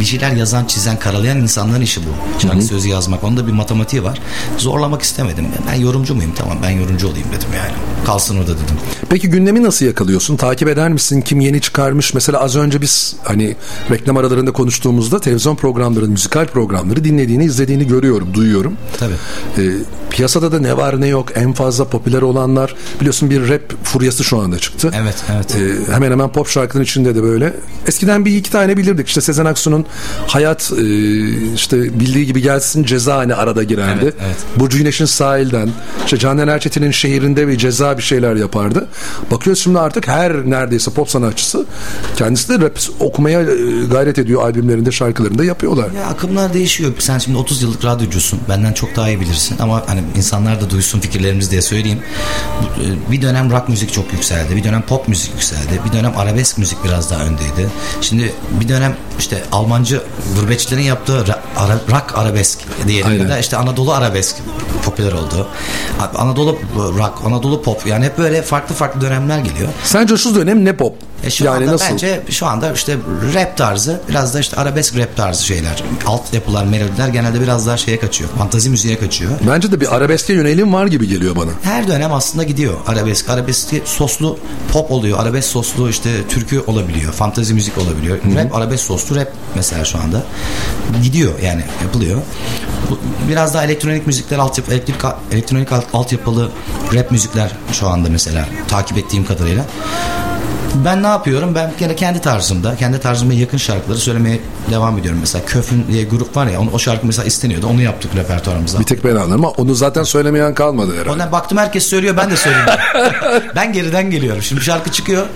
Bir 0.00 0.04
şeyler 0.04 0.30
yazan, 0.32 0.64
çizen, 0.64 0.98
karalayan 0.98 1.36
insanların 1.38 1.80
işi 1.80 2.00
bu. 2.00 2.40
Şarkı 2.42 2.62
sözü 2.62 2.88
yazmak. 2.88 3.24
Onda 3.24 3.46
bir 3.46 3.52
matematiği 3.52 4.04
var. 4.04 4.20
Zorlamak 4.58 5.02
istemedim. 5.02 5.46
Ben 5.70 5.74
yorumcu 5.80 6.14
muyum? 6.14 6.32
Tamam 6.36 6.58
ben 6.62 6.70
yorumcu 6.70 7.08
olayım 7.08 7.28
dedim 7.36 7.48
yani. 7.56 7.72
Kalsın 8.06 8.36
orada 8.36 8.54
dedim. 8.54 8.76
Peki 9.08 9.30
gündemi 9.30 9.62
nasıl 9.62 9.86
yakalıyorsun? 9.86 10.36
Takip 10.36 10.68
eder 10.68 10.88
misin? 10.88 11.20
Kim 11.20 11.40
yeni 11.40 11.60
çıkarmış? 11.60 12.14
Mesela 12.14 12.40
az 12.40 12.56
önce 12.56 12.80
biz 12.80 13.16
hani 13.24 13.56
reklam 13.90 14.16
aralarında 14.16 14.52
konuştuğumuzda 14.52 15.20
televizyon 15.20 15.56
programları, 15.56 16.08
müzikal 16.08 16.46
programları 16.46 17.04
dinlediğini, 17.04 17.44
izlediğini 17.44 17.86
görüyorum, 17.86 18.34
duyuyorum. 18.34 18.76
Tabii. 18.98 19.14
Ee, 19.58 19.72
piyasada 20.10 20.52
da 20.52 20.58
ne 20.58 20.76
var 20.76 21.00
ne 21.00 21.06
yok 21.06 21.28
en 21.34 21.52
fazla 21.52 21.88
popüler 21.88 22.22
olanlar 22.22 22.74
biliyorsun 23.00 23.30
bir 23.30 23.48
rap 23.48 23.84
furyası 23.84 24.24
şu 24.24 24.38
anda 24.38 24.58
çıktı. 24.58 24.90
Evet, 25.02 25.14
evet. 25.34 25.56
Ee, 25.56 25.92
hemen 25.92 26.10
hemen 26.10 26.28
pop 26.28 26.48
şarkının 26.48 26.82
içinde 26.82 27.14
de 27.14 27.22
böyle. 27.22 27.52
Eskiden 27.86 28.24
bir 28.24 28.36
iki 28.36 28.50
tane 28.50 28.76
bilirdik. 28.76 29.08
İşte 29.08 29.20
Sezen 29.20 29.44
Aksu'nun 29.44 29.86
Hayat 30.26 30.72
e, 30.78 30.84
işte 31.54 32.00
bildiği 32.00 32.26
gibi 32.26 32.42
gelsin 32.42 32.84
ceza 32.84 33.16
hani 33.16 33.34
arada 33.34 33.62
girerdi. 33.62 34.00
Evet, 34.02 34.14
evet. 34.26 34.36
Burcu 34.56 34.78
Güneş'in 34.78 35.04
sahilden 35.04 35.68
işte 36.04 36.18
Canan 36.18 36.48
Erçetin'in 36.48 36.90
şehirinde 36.90 37.48
bir 37.48 37.58
ceza 37.70 37.98
bir 37.98 38.02
şeyler 38.02 38.36
yapardı. 38.36 38.88
Bakıyoruz 39.30 39.62
şimdi 39.62 39.78
artık 39.78 40.08
her 40.08 40.32
neredeyse 40.50 40.90
pop 40.90 41.10
sanatçısı 41.10 41.64
kendisi 42.16 42.48
de 42.48 42.64
rap 42.64 42.78
okumaya 43.00 43.40
e, 43.40 43.44
gayret 43.90 44.18
ediyor 44.18 44.42
albümlerinde 44.42 44.92
şarkılarında 44.92 45.44
yapıyorlar. 45.44 45.90
Ya 45.90 46.06
akımlar 46.06 46.54
değişiyor. 46.54 46.92
Sen 46.98 47.18
şimdi 47.18 47.38
30 47.38 47.62
yıllık 47.62 47.84
radyocusun. 47.84 48.40
Benden 48.48 48.72
çok 48.72 48.96
daha 48.96 49.08
iyi 49.08 49.20
bilirsin. 49.20 49.56
Ama 49.60 49.82
hani 49.86 50.02
insanlar 50.16 50.60
da 50.60 50.70
duysun 50.70 51.00
fikirlerimizi 51.00 51.50
diye 51.50 51.62
söyleyeyim. 51.62 52.00
E, 53.08 53.12
Bir 53.12 53.22
dönem 53.22 53.50
rock 53.50 53.68
müzik 53.68 53.92
çok 53.92 54.12
yükseldi. 54.12 54.56
Bir 54.56 54.64
dönem 54.64 54.82
pop 54.82 55.08
müzik 55.08 55.32
yükseldi. 55.34 55.80
Bir 55.88 55.92
dönem 55.92 56.12
arabesk 56.16 56.58
müzik 56.58 56.84
biraz 56.84 57.10
daha 57.10 57.20
önde 57.24 57.36
dönemdeydi. 57.36 57.70
Şimdi 58.00 58.32
bir 58.60 58.68
dönem 58.68 58.96
işte 59.18 59.42
Almancı 59.52 60.02
gurbetçilerin 60.40 60.82
yaptığı 60.82 61.24
ara- 61.56 61.80
rock 61.90 62.12
arabesk 62.18 62.58
diyelim 62.86 63.10
Aynen. 63.10 63.40
işte 63.40 63.56
Anadolu 63.56 63.92
arabesk 63.92 64.36
popüler 64.84 65.12
oldu. 65.12 65.48
Anadolu 66.16 66.58
rock, 66.76 67.12
Anadolu 67.24 67.55
pop 67.62 67.86
yani 67.86 68.04
hep 68.04 68.18
böyle 68.18 68.42
farklı 68.42 68.74
farklı 68.74 69.00
dönemler 69.00 69.38
geliyor. 69.38 69.68
Sence 69.84 70.16
şu 70.16 70.34
dönem 70.34 70.64
ne 70.64 70.76
pop? 70.76 70.94
E 71.24 71.30
şu 71.30 71.44
yani 71.44 71.56
anda 71.56 71.72
nasıl? 71.72 71.92
bence 71.92 72.20
şu 72.30 72.46
anda 72.46 72.72
işte 72.72 72.96
rap 73.34 73.56
tarzı 73.56 74.00
biraz 74.08 74.34
da 74.34 74.40
işte 74.40 74.56
arabesk 74.56 74.96
rap 74.98 75.16
tarzı 75.16 75.44
şeyler. 75.46 75.82
Alt 76.06 76.34
yapılar, 76.34 76.64
melodiler 76.64 77.08
genelde 77.08 77.40
biraz 77.40 77.66
daha 77.66 77.76
şeye 77.76 78.00
kaçıyor. 78.00 78.30
Fantazi 78.38 78.70
müziğe 78.70 78.98
kaçıyor. 78.98 79.30
Bence 79.50 79.72
de 79.72 79.80
bir 79.80 79.96
arabeske 79.96 80.32
yönelim 80.32 80.72
var 80.72 80.86
gibi 80.86 81.08
geliyor 81.08 81.36
bana. 81.36 81.50
Her 81.62 81.88
dönem 81.88 82.12
aslında 82.12 82.44
gidiyor 82.44 82.74
arabesk. 82.86 83.30
Arabesk 83.30 83.74
soslu 83.84 84.38
pop 84.72 84.90
oluyor. 84.90 85.18
Arabesk 85.18 85.48
soslu 85.48 85.90
işte 85.90 86.10
türkü 86.28 86.60
olabiliyor. 86.66 87.12
Fantazi 87.12 87.54
müzik 87.54 87.78
olabiliyor. 87.78 88.18
Rap 88.36 88.54
arabesk 88.54 88.84
soslu 88.84 89.16
rap 89.16 89.32
mesela 89.54 89.84
şu 89.84 89.98
anda. 89.98 90.22
Gidiyor 91.02 91.32
yani 91.42 91.64
yapılıyor. 91.82 92.20
Biraz 93.28 93.54
daha 93.54 93.64
elektronik 93.64 94.06
müzikler 94.06 94.38
altyapı 94.38 94.72
elektronik 95.32 95.72
alt, 95.72 95.84
altyapılı 95.92 96.50
rap 96.94 97.10
müzikler 97.10 97.45
şu 97.72 97.88
anda 97.88 98.08
mesela 98.08 98.48
takip 98.68 98.98
ettiğim 98.98 99.24
kadarıyla. 99.24 99.64
Ben 100.84 101.02
ne 101.02 101.06
yapıyorum? 101.06 101.54
Ben 101.54 101.72
gene 101.78 101.96
kendi 101.96 102.20
tarzımda, 102.20 102.76
kendi 102.76 103.00
tarzıma 103.00 103.32
yakın 103.32 103.58
şarkıları 103.58 103.98
söylemeye 103.98 104.40
devam 104.70 104.98
ediyorum. 104.98 105.18
Mesela 105.20 105.44
Köfün 105.44 105.84
diye 105.92 106.04
grup 106.04 106.36
var 106.36 106.46
ya, 106.46 106.60
onu- 106.60 106.70
o 106.72 106.78
şarkı 106.78 107.06
mesela 107.06 107.26
isteniyordu. 107.26 107.66
Onu 107.66 107.82
yaptık 107.82 108.10
repertuarımıza. 108.16 108.78
Bir 108.80 108.84
tek 108.84 109.04
ben 109.04 109.10
anlarım 109.16 109.32
ama 109.44 109.48
onu 109.48 109.74
zaten 109.74 110.02
söylemeyen 110.02 110.54
kalmadı 110.54 110.92
herhalde. 110.94 111.10
Ondan 111.10 111.32
baktım 111.32 111.58
herkes 111.58 111.86
söylüyor 111.86 112.16
ben 112.16 112.30
de 112.30 112.36
söyleyeyim. 112.36 112.66
ben 113.56 113.72
geriden 113.72 114.10
geliyorum. 114.10 114.42
Şimdi 114.42 114.60
şarkı 114.60 114.92
çıkıyor. 114.92 115.26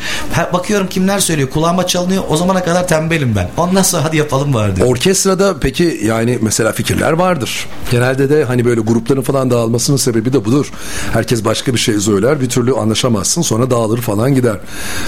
Bakıyorum 0.52 0.86
kimler 0.88 1.18
söylüyor. 1.18 1.50
Kulağıma 1.50 1.86
çalınıyor. 1.86 2.22
O 2.28 2.36
zamana 2.36 2.64
kadar 2.64 2.88
tembelim 2.88 3.36
ben. 3.36 3.48
Ondan 3.56 3.82
sonra 3.82 4.04
hadi 4.04 4.16
yapalım 4.16 4.54
bari 4.54 4.76
diyorum. 4.76 4.92
Orkestrada 4.92 5.54
peki 5.60 6.00
yani 6.04 6.38
mesela 6.42 6.72
fikirler 6.72 7.12
vardır. 7.12 7.66
Genelde 7.90 8.30
de 8.30 8.44
hani 8.44 8.64
böyle 8.64 8.80
grupların 8.80 9.22
falan 9.22 9.50
dağılmasının 9.50 9.96
sebebi 9.96 10.32
de 10.32 10.44
budur. 10.44 10.72
Herkes 11.12 11.44
başka 11.44 11.74
bir 11.74 11.78
şey 11.78 12.00
söyler 12.00 12.40
bir 12.40 12.48
türlü 12.48 12.72
anlaşamazsın 12.74 13.42
sonra 13.42 13.70
dağılır 13.70 14.00
falan 14.00 14.34
gider. 14.34 14.56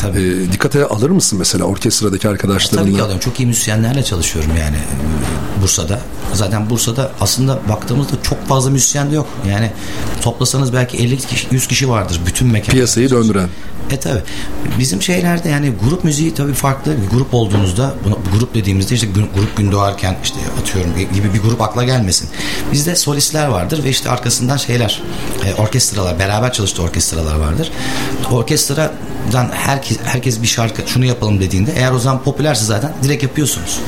Tabii. 0.01 0.22
Ee, 0.23 0.53
dikkate 0.53 0.85
alır 0.87 1.11
mısın 1.11 1.39
mesela 1.39 1.65
orkestradaki 1.65 2.29
arkadaşlarınla? 2.29 2.85
Tabii 2.85 2.97
ki 2.97 3.03
alıyorum. 3.03 3.21
Çok 3.21 3.41
iyi 3.41 3.47
müzisyenlerle 3.47 4.03
çalışıyorum 4.03 4.51
yani 4.59 4.77
e, 4.77 5.63
Bursa'da. 5.63 6.01
Zaten 6.35 6.71
Bursa'da 6.71 7.13
aslında 7.21 7.59
baktığımızda 7.69 8.13
çok 8.23 8.47
fazla 8.47 8.71
müzisyen 8.71 9.11
de 9.11 9.15
yok. 9.15 9.29
Yani 9.49 9.71
toplasanız 10.23 10.73
belki 10.73 10.97
50 10.97 11.17
kişi, 11.17 11.47
100 11.51 11.67
kişi 11.69 11.89
vardır 11.89 12.21
bütün 12.27 12.49
mekan. 12.49 12.73
Piyasayı 12.73 13.11
döndüren. 13.11 13.49
E 13.91 14.01
tabi. 14.01 14.19
Bizim 14.79 15.03
şeylerde 15.03 15.49
yani 15.49 15.73
grup 15.85 16.05
müziği 16.05 16.35
tabii 16.35 16.53
farklı. 16.53 16.97
Bir 17.03 17.17
grup 17.17 17.35
olduğunuzda 17.35 17.95
bunu, 18.05 18.19
grup 18.33 18.55
dediğimizde 18.55 18.95
işte 18.95 19.07
grup 19.35 19.57
gün 19.57 19.73
doğarken 19.73 20.17
işte 20.23 20.37
atıyorum 20.61 20.93
gibi 21.15 21.35
bir 21.35 21.41
grup 21.41 21.61
akla 21.61 21.85
gelmesin. 21.85 22.29
Bizde 22.73 22.97
solistler 22.97 23.47
vardır 23.47 23.85
ve 23.85 23.91
işte 23.91 24.11
arkasından 24.11 24.57
şeyler 24.57 25.03
e, 25.47 25.55
orkestralar 25.63 26.19
beraber 26.19 26.53
çalıştığı 26.53 26.83
orkestralar 26.83 27.37
vardır. 27.37 27.73
Orkestradan 28.31 29.51
herkes 29.53 29.99
herkes 30.05 30.43
bir 30.43 30.47
şarkı 30.47 30.83
şunu 30.87 31.05
yapalım 31.05 31.41
dediğinde 31.41 31.73
eğer 31.77 31.93
o 31.93 31.99
zaman 31.99 32.23
popülerse 32.23 32.65
zaten 32.65 32.93
direkt 33.03 33.23
yapıyorsunuz. 33.23 33.81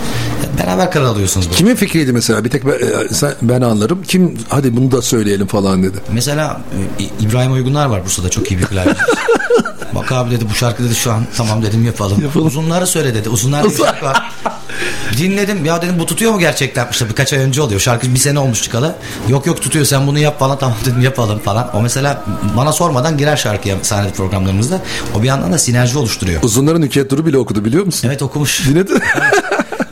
Beraber 0.59 0.91
karar 0.91 1.05
alıyorsunuz. 1.05 1.47
böyle. 1.47 1.57
Kimin 1.57 1.75
fikriydi 1.75 2.13
mesela? 2.13 2.45
Bir 2.45 2.51
tek 2.51 2.67
ben, 2.67 2.73
e, 2.73 3.35
ben 3.43 3.61
anlarım. 3.61 4.03
Kim 4.03 4.39
hadi 4.49 4.77
bunu 4.77 4.93
da 4.93 5.03
söyleyelim 5.03 5.47
falan 5.47 5.83
dedi. 5.83 5.99
Mesela 6.13 6.61
e, 7.01 7.25
İbrahim 7.25 7.53
Uygunlar 7.53 7.87
var 7.87 8.05
Bursa'da 8.05 8.29
çok 8.29 8.51
iyi 8.51 8.59
bir 8.59 8.65
klavyeci. 8.65 9.01
Bak 9.95 10.13
abi 10.13 10.31
dedi 10.31 10.45
bu 10.51 10.55
şarkı 10.55 10.85
dedi 10.85 10.95
şu 10.95 11.13
an 11.13 11.27
tamam 11.37 11.63
dedim 11.63 11.85
yapalım. 11.85 12.31
Uzunları 12.35 12.87
söyle 12.87 13.15
dedi. 13.15 13.29
Uzunlar 13.29 13.65
bir 13.65 13.77
şarkı 13.77 14.05
var. 14.05 14.31
Dinledim 15.19 15.65
ya 15.65 15.83
dedim 15.83 15.99
bu 15.99 16.07
tutuyor 16.07 16.33
mu 16.33 16.39
gerçekten? 16.39 16.89
İşte 16.91 17.09
birkaç 17.09 17.33
ay 17.33 17.39
önce 17.39 17.63
oluyor. 17.63 17.81
Şarkı 17.81 18.15
bir 18.15 18.19
sene 18.19 18.39
olmuş 18.39 18.63
çıkalı. 18.63 18.95
Yok 19.29 19.47
yok 19.47 19.63
tutuyor 19.63 19.85
sen 19.85 20.07
bunu 20.07 20.19
yap 20.19 20.39
falan 20.39 20.59
tamam 20.59 20.77
dedim 20.85 21.01
yapalım 21.01 21.39
falan. 21.39 21.77
O 21.77 21.83
mesela 21.83 22.25
bana 22.57 22.73
sormadan 22.73 23.19
girer 23.19 23.37
şarkıya 23.37 23.77
sahne 23.83 24.11
programlarımızda. 24.11 24.81
O 25.19 25.23
bir 25.23 25.29
yandan 25.29 25.53
da 25.53 25.59
sinerji 25.59 25.99
oluşturuyor. 25.99 26.43
Uzunların 26.43 26.81
Nükhet 26.83 27.11
Duru 27.11 27.27
bile 27.27 27.39
okudu 27.39 27.65
biliyor 27.65 27.85
musun? 27.85 28.09
Evet 28.09 28.23
okumuş. 28.23 28.69
Dinledi. 28.69 28.93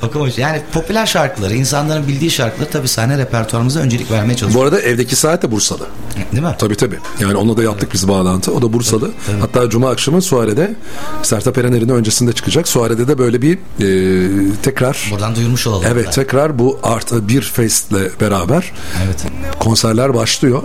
Okumuş. 0.02 0.38
Yani 0.38 0.62
popüler 0.72 1.06
şarkıları, 1.06 1.54
insanların 1.54 2.08
bildiği 2.08 2.30
şarkıları 2.30 2.70
tabii 2.70 2.88
sahne 2.88 3.18
repertuarımıza 3.18 3.80
öncelik 3.80 4.10
vermeye 4.10 4.34
Bu 4.34 4.38
çalışıyoruz. 4.38 4.72
arada 4.72 4.82
evdeki 4.86 5.16
saat 5.16 5.42
de 5.42 5.50
Bursa'da. 5.50 5.84
Değil 6.32 6.42
mi? 6.42 6.54
Tabii 6.58 6.76
tabii. 6.76 6.98
Yani 7.20 7.36
onunla 7.36 7.56
da 7.56 7.62
yaptık 7.62 7.90
biz 7.92 8.08
bağlantı. 8.08 8.52
O 8.52 8.62
da 8.62 8.72
Bursa'da. 8.72 9.06
Hatta 9.40 9.70
Cuma 9.70 9.90
akşamı 9.90 10.22
Suare'de 10.22 10.74
Sertab 11.22 11.56
Erener'in 11.56 11.88
öncesinde 11.88 12.32
çıkacak. 12.32 12.68
Suare'de 12.68 13.08
de 13.08 13.18
böyle 13.18 13.42
bir 13.42 13.54
e, 13.54 14.52
tekrar 14.62 15.08
Buradan 15.10 15.34
duyurmuş 15.36 15.66
olalım. 15.66 15.84
Evet 15.92 16.12
tekrar 16.12 16.58
bu 16.58 16.78
artı 16.82 17.28
bir 17.28 17.42
festle 17.42 18.10
beraber 18.20 18.72
Evet. 19.06 19.24
konserler 19.60 20.14
başlıyor. 20.14 20.62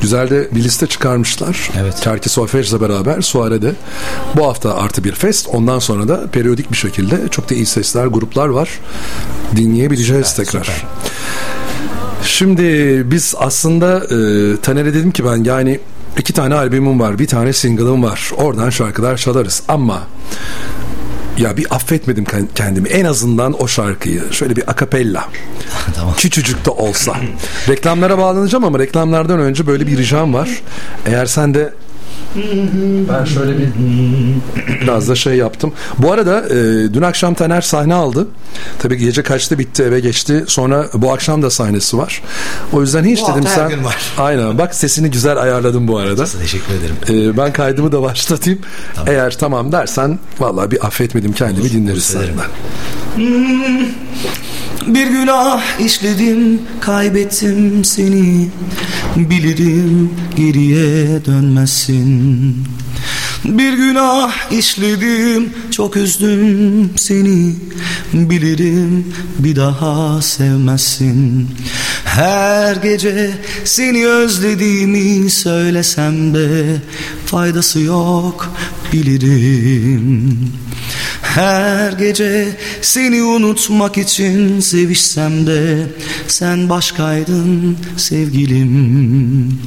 Güzel 0.00 0.30
de 0.30 0.48
bir 0.54 0.64
liste 0.64 0.86
çıkarmışlar. 0.86 1.70
Evet. 1.80 2.02
Terki 2.02 2.28
Solfej'le 2.28 2.80
beraber 2.80 3.20
Suare'de 3.20 3.72
bu 4.36 4.46
hafta 4.46 4.74
artı 4.74 5.04
bir 5.04 5.12
fest. 5.12 5.48
Ondan 5.52 5.78
sonra 5.78 6.08
da 6.08 6.26
periyodik 6.26 6.72
bir 6.72 6.76
şekilde 6.76 7.28
çok 7.30 7.50
da 7.50 7.54
iyi 7.54 7.66
sesler, 7.66 8.06
gruplar 8.06 8.48
var. 8.48 8.68
Dinleyebileceğiz 9.56 10.34
tekrar. 10.34 10.64
süper. 10.64 10.84
Şimdi 12.26 12.62
biz 13.10 13.34
aslında 13.38 13.96
e, 13.96 14.16
Taner'e 14.60 14.94
dedim 14.94 15.10
ki 15.10 15.24
ben 15.24 15.44
yani 15.44 15.80
iki 16.18 16.32
tane 16.32 16.54
albümüm 16.54 17.00
var, 17.00 17.18
bir 17.18 17.26
tane 17.26 17.52
single'ım 17.52 18.02
var. 18.02 18.30
Oradan 18.36 18.70
şarkılar 18.70 19.16
çalarız 19.16 19.62
ama 19.68 20.02
ya 21.38 21.56
bir 21.56 21.74
affetmedim 21.74 22.24
ken- 22.24 22.46
kendimi. 22.54 22.88
En 22.88 23.04
azından 23.04 23.62
o 23.62 23.68
şarkıyı 23.68 24.22
şöyle 24.32 24.56
bir 24.56 24.70
akapella. 24.70 25.28
tamam. 25.94 26.14
Küçücük 26.18 26.64
de 26.64 26.70
olsa. 26.70 27.16
Reklamlara 27.68 28.18
bağlanacağım 28.18 28.64
ama 28.64 28.78
reklamlardan 28.78 29.40
önce 29.40 29.66
böyle 29.66 29.86
bir 29.86 29.98
ricam 29.98 30.34
var. 30.34 30.48
Eğer 31.06 31.26
sen 31.26 31.54
de 31.54 31.72
ben 33.12 33.24
şöyle 33.24 33.58
bir 33.58 33.66
biraz 34.82 35.08
da 35.08 35.14
şey 35.14 35.34
yaptım. 35.34 35.72
Bu 35.98 36.12
arada 36.12 36.48
e, 36.48 36.54
dün 36.94 37.02
akşam 37.02 37.34
Taner 37.34 37.60
sahne 37.60 37.94
aldı. 37.94 38.28
Tabii 38.78 38.96
gece 38.96 39.22
kaçta 39.22 39.58
bitti 39.58 39.82
eve 39.82 40.00
geçti. 40.00 40.44
Sonra 40.46 40.86
bu 40.94 41.12
akşam 41.12 41.42
da 41.42 41.50
sahnesi 41.50 41.98
var. 41.98 42.22
O 42.72 42.80
yüzden 42.80 43.04
hiç 43.04 43.22
Bu 43.22 43.32
dedim 43.32 43.44
sen 43.54 43.68
gün 43.68 43.84
var. 43.84 43.96
aynen 44.18 44.58
bak 44.58 44.74
sesini 44.74 45.10
güzel 45.10 45.36
ayarladım 45.42 45.88
bu 45.88 45.98
arada. 45.98 46.24
Teşekkür 46.24 46.74
ederim. 46.74 47.30
E, 47.32 47.36
ben 47.36 47.52
kaydımı 47.52 47.92
da 47.92 48.02
başlatayım. 48.02 48.58
Eğer 49.06 49.38
tamam 49.38 49.72
dersen 49.72 50.18
vallahi 50.38 50.70
bir 50.70 50.86
affetmedim 50.86 51.32
kendimi 51.32 51.72
dinleriz 51.72 52.04
severim. 52.04 52.34
senden. 53.16 53.86
Bir 54.86 55.06
günah 55.06 55.80
işledim, 55.80 56.62
kaybettim 56.80 57.84
seni. 57.84 58.48
Bilirim 59.16 60.10
geriye 60.36 61.24
dönmezsin. 61.24 62.56
Bir 63.44 63.72
günah 63.72 64.52
işledim, 64.52 65.50
çok 65.70 65.96
üzdüm 65.96 66.90
seni. 66.96 67.54
Bilirim 68.12 69.14
bir 69.38 69.56
daha 69.56 70.22
sevmezsin. 70.22 71.48
Her 72.04 72.76
gece 72.76 73.30
seni 73.64 74.06
özlediğimi 74.06 75.30
söylesem 75.30 76.34
de 76.34 76.76
faydası 77.26 77.80
yok 77.80 78.52
bilirim. 78.92 80.38
Her 81.36 81.92
gece 81.92 82.56
seni 82.82 83.22
unutmak 83.22 83.98
için 83.98 84.60
sevişsem 84.60 85.46
de 85.46 85.86
sen 86.28 86.68
başkaydın 86.68 87.76
sevgilim. 87.96 89.58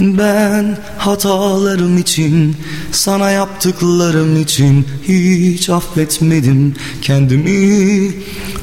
Ben 0.00 0.78
hatalarım 0.98 1.98
için, 1.98 2.56
sana 2.92 3.30
yaptıklarım 3.30 4.42
için 4.42 4.86
hiç 5.08 5.70
affetmedim 5.70 6.74
kendimi. 7.02 8.14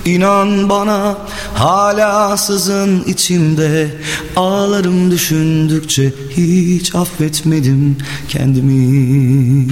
İnan 0.06 0.70
bana 0.70 1.18
hala 1.54 2.38
sızın 2.38 3.04
içimde 3.04 3.88
ağlarım 4.36 5.12
düşündükçe 5.12 6.14
hiç 6.38 6.96
affetmedim 6.96 7.98
kendimi. 8.30 9.66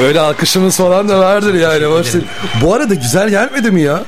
Böyle 0.00 0.20
alkışımız 0.20 0.76
falan 0.76 1.08
da 1.08 1.18
vardır 1.18 1.54
yani. 1.54 1.90
Boş 1.90 2.12
değil. 2.12 2.24
Bu 2.62 2.74
arada 2.74 2.94
güzel 2.94 3.28
gelmedi 3.30 3.70
mi 3.70 3.80
ya? 3.82 4.04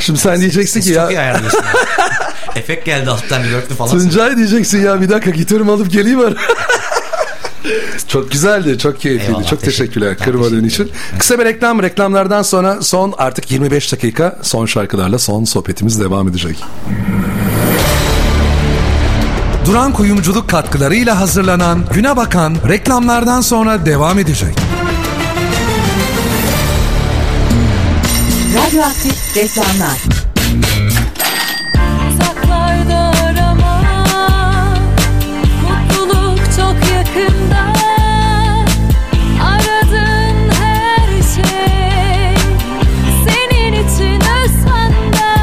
Şimdi 0.00 0.18
sen 0.18 0.40
diyeceksin 0.40 0.80
ki 0.80 0.86
Çok 0.94 1.10
iyi 1.10 1.14
ya 1.14 1.20
ayarlıyorsun. 1.20 1.60
Efekt 2.56 2.86
geldi 2.86 3.10
alttan 3.10 3.40
reverb'lü 3.44 3.74
falan. 3.74 3.90
Tuncay 3.90 4.36
diyeceksin 4.36 4.84
ya 4.84 5.00
bir 5.00 5.08
dakika 5.10 5.30
gitarımı 5.30 5.72
alıp 5.72 5.90
geleyim 5.90 6.20
ara. 6.20 6.34
çok 8.08 8.30
güzeldi, 8.30 8.78
çok 8.78 9.00
keyifliydi. 9.00 9.30
Eyvallah, 9.30 9.50
çok 9.50 9.60
teşekkür- 9.60 9.78
teşekkürler 9.84 10.16
ben 10.20 10.24
kırmadığın 10.24 10.62
teşekkür 10.62 10.66
için. 10.68 10.84
ederim. 10.84 11.18
Kısa 11.18 11.38
bir 11.38 11.44
reklam, 11.44 11.82
reklamlardan 11.82 12.42
sonra 12.42 12.82
son 12.82 13.14
artık 13.18 13.50
25 13.50 13.92
dakika 13.92 14.36
son 14.42 14.66
şarkılarla 14.66 15.18
son 15.18 15.44
sohbetimiz 15.44 16.00
devam 16.00 16.28
edecek. 16.28 16.56
Duran 19.66 19.92
Kuyumculuk 19.92 20.50
katkılarıyla 20.50 21.20
hazırlanan 21.20 21.84
Güne 21.94 22.16
Bakan 22.16 22.56
reklamlardan 22.68 23.40
sonra 23.40 23.86
devam 23.86 24.18
edecek. 24.18 24.54
Radyoaktif 28.54 29.36
reklamlar. 29.36 29.98
Uzaklarda 32.10 33.12
arama 33.24 33.80
Mutluluk 35.62 36.38
çok 36.56 36.74
yakında 36.94 37.72
Aradığın 39.42 40.50
her 40.60 41.06
şey 41.34 42.34
Senin 43.26 43.72
için 43.72 44.20
Özhan'da 44.20 45.34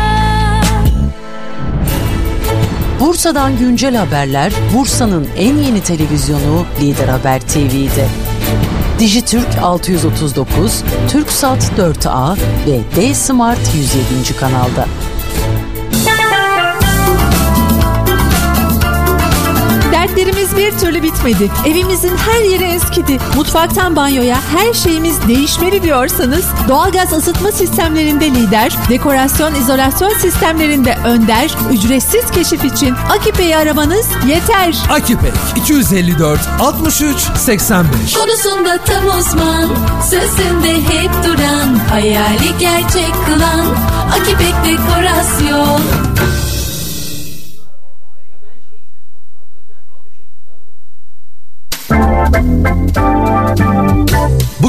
Bursa'dan 3.00 3.58
güncel 3.60 3.96
haberler 3.96 4.54
Bursa'nın 4.74 5.28
en 5.38 5.56
yeni 5.58 5.82
televizyonu 5.84 6.66
Lider 6.82 7.08
Haber 7.08 7.42
TV'de. 7.42 8.08
Dijitürk 9.00 9.48
639, 9.62 10.84
Türksat 11.10 11.72
4A 11.78 12.38
ve 12.68 12.80
D 12.96 13.14
Smart 13.14 13.60
107. 13.76 14.40
kanalda. 14.40 14.88
Dertlerimiz 20.16 20.58
bir 20.58 20.72
türlü 20.72 21.04
bitmedi. 21.04 21.52
Evimizin 21.68 22.18
her 22.18 22.44
yeri 22.44 22.64
eskidi. 22.64 23.18
Mutfaktan 23.36 23.96
banyoya 23.96 24.38
her 24.58 24.74
şeyimiz 24.74 25.28
değişmeli 25.28 25.84
diyorsanız 25.84 26.46
doğalgaz 26.68 27.14
ısıtma 27.14 27.52
sistemlerinde 27.52 28.32
lider, 28.32 28.78
dekorasyon 28.90 29.56
izolasyon 29.56 30.14
sistemlerinde 30.14 30.98
önder, 31.06 31.52
ücretsiz 31.72 32.32
keşif 32.32 32.66
için 32.66 32.96
Akipe'yi 33.10 33.58
aramanız 33.58 34.08
yeter. 34.28 34.76
Akipek 34.90 35.34
254 35.56 36.40
63 36.60 37.16
85 37.36 38.14
Konusunda 38.14 38.78
tam 38.78 39.20
uzman 39.20 39.70
Sözünde 40.02 40.74
hep 40.74 41.12
duran 41.26 41.76
Hayali 41.90 42.58
gerçek 42.60 43.14
kılan 43.28 43.66
Akipek 44.12 44.56
Dekorasyon 44.66 45.82
Thank 52.36 52.68
you. 52.68 52.75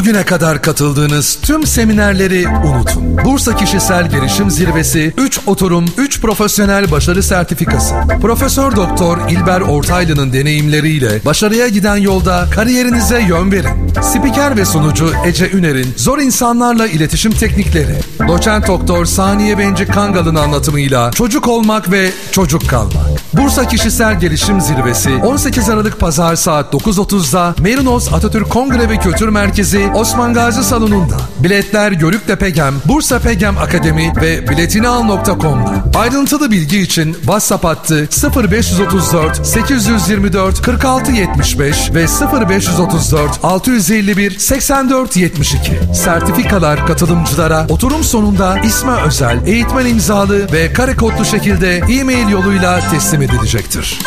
Bugüne 0.07 0.25
kadar 0.25 0.63
katıldığınız 0.63 1.39
tüm 1.43 1.67
seminerleri 1.67 2.49
unutun. 2.49 3.25
Bursa 3.25 3.57
Kişisel 3.57 4.11
Gelişim 4.11 4.51
Zirvesi 4.51 5.15
3 5.19 5.41
oturum 5.47 5.85
3 5.99 6.21
profesyonel 6.21 6.91
başarı 6.91 7.23
sertifikası. 7.23 7.95
Profesör 8.23 8.77
Doktor 8.77 9.19
İlber 9.31 9.61
Ortaylı'nın 9.61 10.33
deneyimleriyle 10.33 11.25
başarıya 11.25 11.69
giden 11.69 11.97
yolda 11.97 12.47
kariyerinize 12.55 13.21
yön 13.21 13.53
verin. 13.53 14.03
Spiker 14.03 14.57
ve 14.57 14.65
sunucu 14.65 15.13
Ece 15.27 15.51
Üner'in 15.51 15.95
zor 15.97 16.19
insanlarla 16.19 16.87
iletişim 16.87 17.33
teknikleri. 17.33 17.97
Doçent 18.29 18.69
Doktor 18.69 19.05
Saniye 19.05 19.59
Benci 19.59 19.87
Kangal'ın 19.87 20.35
anlatımıyla 20.35 21.11
çocuk 21.11 21.49
olmak 21.49 21.91
ve 21.91 22.11
çocuk 22.33 22.69
kalmak. 22.69 23.07
Bursa 23.33 23.69
Kişisel 23.69 24.21
Gelişim 24.21 24.61
Zirvesi 24.61 25.17
18 25.17 25.69
Aralık 25.69 26.01
Pazar 26.01 26.37
saat 26.37 26.75
9.30'da 26.75 27.55
Merinos 27.61 28.13
Atatürk 28.13 28.51
Kongre 28.51 28.89
ve 28.89 28.97
Kültür 28.97 29.29
Merkezi 29.29 29.91
Osman 29.97 30.35
Gazi 30.35 30.65
Salonu'nda. 30.65 31.17
Biletler 31.39 31.93
Görükle 31.93 32.37
Pegem, 32.37 32.75
Bursa 32.85 33.19
Pegem 33.19 33.59
Akademi 33.59 34.13
ve 34.21 34.49
biletinial.com'da. 34.49 35.99
Ayrıntılı 35.99 36.51
bilgi 36.51 36.79
için 36.79 37.13
WhatsApp 37.13 37.65
hattı 37.65 38.09
0534 38.51 39.47
824 39.47 40.63
46 40.63 41.13
75 41.13 41.95
ve 41.95 42.07
0534 42.41 43.31
651 43.43 44.39
84 44.39 45.17
72. 45.17 45.81
Sertifikalar 45.95 46.87
katılımcılara 46.87 47.67
oturum 47.69 48.05
sonunda 48.05 48.59
isme 48.59 48.93
özel, 49.07 49.47
eğitmen 49.47 49.87
imzalı 49.87 50.53
ve 50.53 50.73
kare 50.73 50.97
kodlu 50.97 51.25
şekilde 51.25 51.77
e-mail 51.77 52.29
yoluyla 52.29 52.81
teslim 52.91 53.23
edilecektir. 53.23 53.99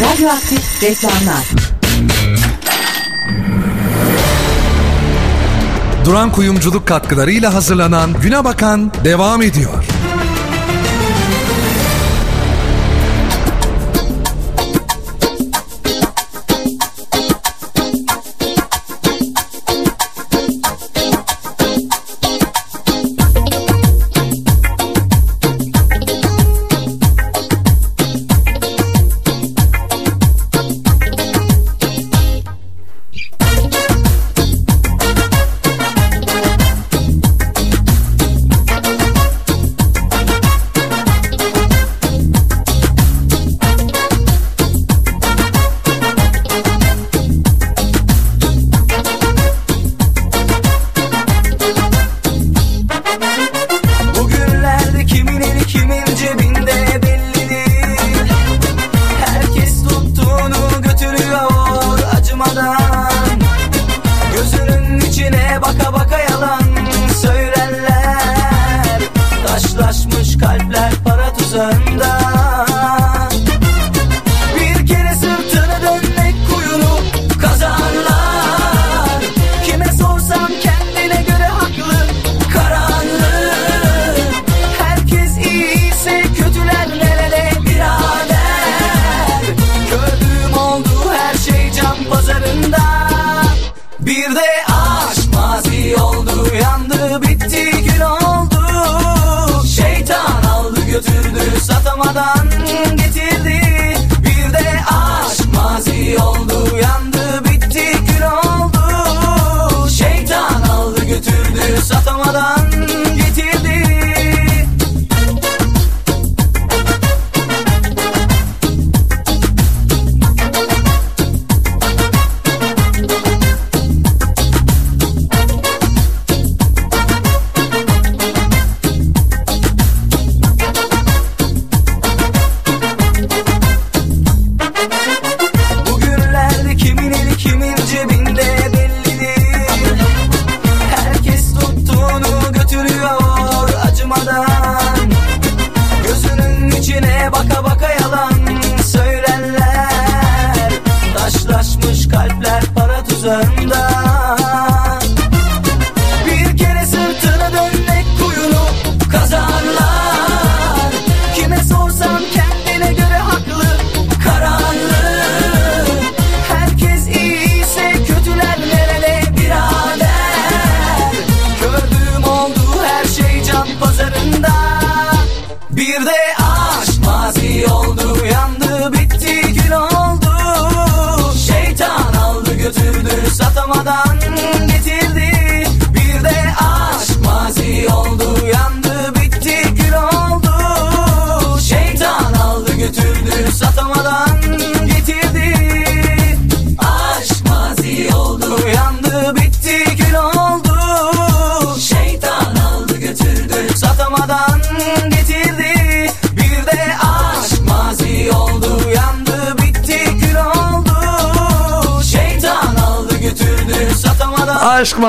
Radyoaktif 0.00 0.82
reklamlar. 0.82 1.65
Duran 6.06 6.32
Kuyumculuk 6.32 6.86
katkılarıyla 6.86 7.54
hazırlanan 7.54 8.12
Güne 8.22 8.44
Bakan 8.44 8.92
devam 9.04 9.42
ediyor. 9.42 9.84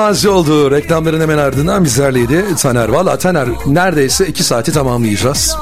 Mazi 0.08 0.28
oldu. 0.28 0.70
Reklamların 0.70 1.20
hemen 1.20 1.38
ardından 1.38 1.84
bizlerleydi 1.84 2.44
Taner. 2.56 2.88
Valla 2.88 3.18
Taner 3.18 3.48
neredeyse 3.66 4.26
iki 4.26 4.44
saati 4.44 4.72
tamamlayacağız. 4.72 5.56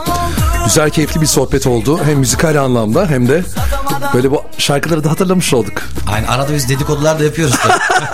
Güzel 0.65 0.91
keyifli 0.91 1.21
bir 1.21 1.27
sohbet 1.27 1.67
oldu. 1.67 2.01
Hem 2.05 2.19
müzikal 2.19 2.63
anlamda 2.63 3.07
hem 3.07 3.29
de 3.29 3.45
böyle 4.15 4.31
bu 4.31 4.43
şarkıları 4.59 5.05
da 5.05 5.11
hatırlamış 5.11 5.55
olduk. 5.55 5.73
Aynı 6.13 6.29
arada 6.29 6.55
biz 6.55 6.69
dedikodular 6.69 7.21
da 7.21 7.25
yapıyoruz. 7.25 7.55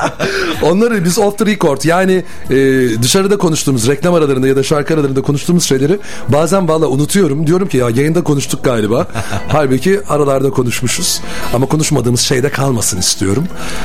Onları 0.63 1.05
biz 1.05 1.19
off 1.19 1.39
the 1.39 1.47
record 1.47 1.83
yani 1.85 2.25
e, 2.51 2.57
dışarıda 3.03 3.39
konuştuğumuz 3.39 3.89
reklam 3.89 4.15
aralarında 4.15 4.49
ya 4.49 4.57
da 4.57 4.63
şarkı 4.63 4.95
aralarında 4.95 5.23
konuştuğumuz 5.23 5.65
şeyleri 5.65 5.99
bazen 6.29 6.69
valla 6.69 6.87
unutuyorum. 6.87 7.47
Diyorum 7.47 7.69
ki 7.69 7.77
ya 7.77 7.91
yayında 7.91 8.25
konuştuk 8.25 8.65
galiba. 8.65 9.07
Halbuki 9.49 10.01
aralarda 10.09 10.51
konuşmuşuz. 10.51 11.21
Ama 11.55 11.67
konuşmadığımız 11.67 12.21
şeyde 12.21 12.51
kalmasın 12.51 12.99
istiyorum. 12.99 13.45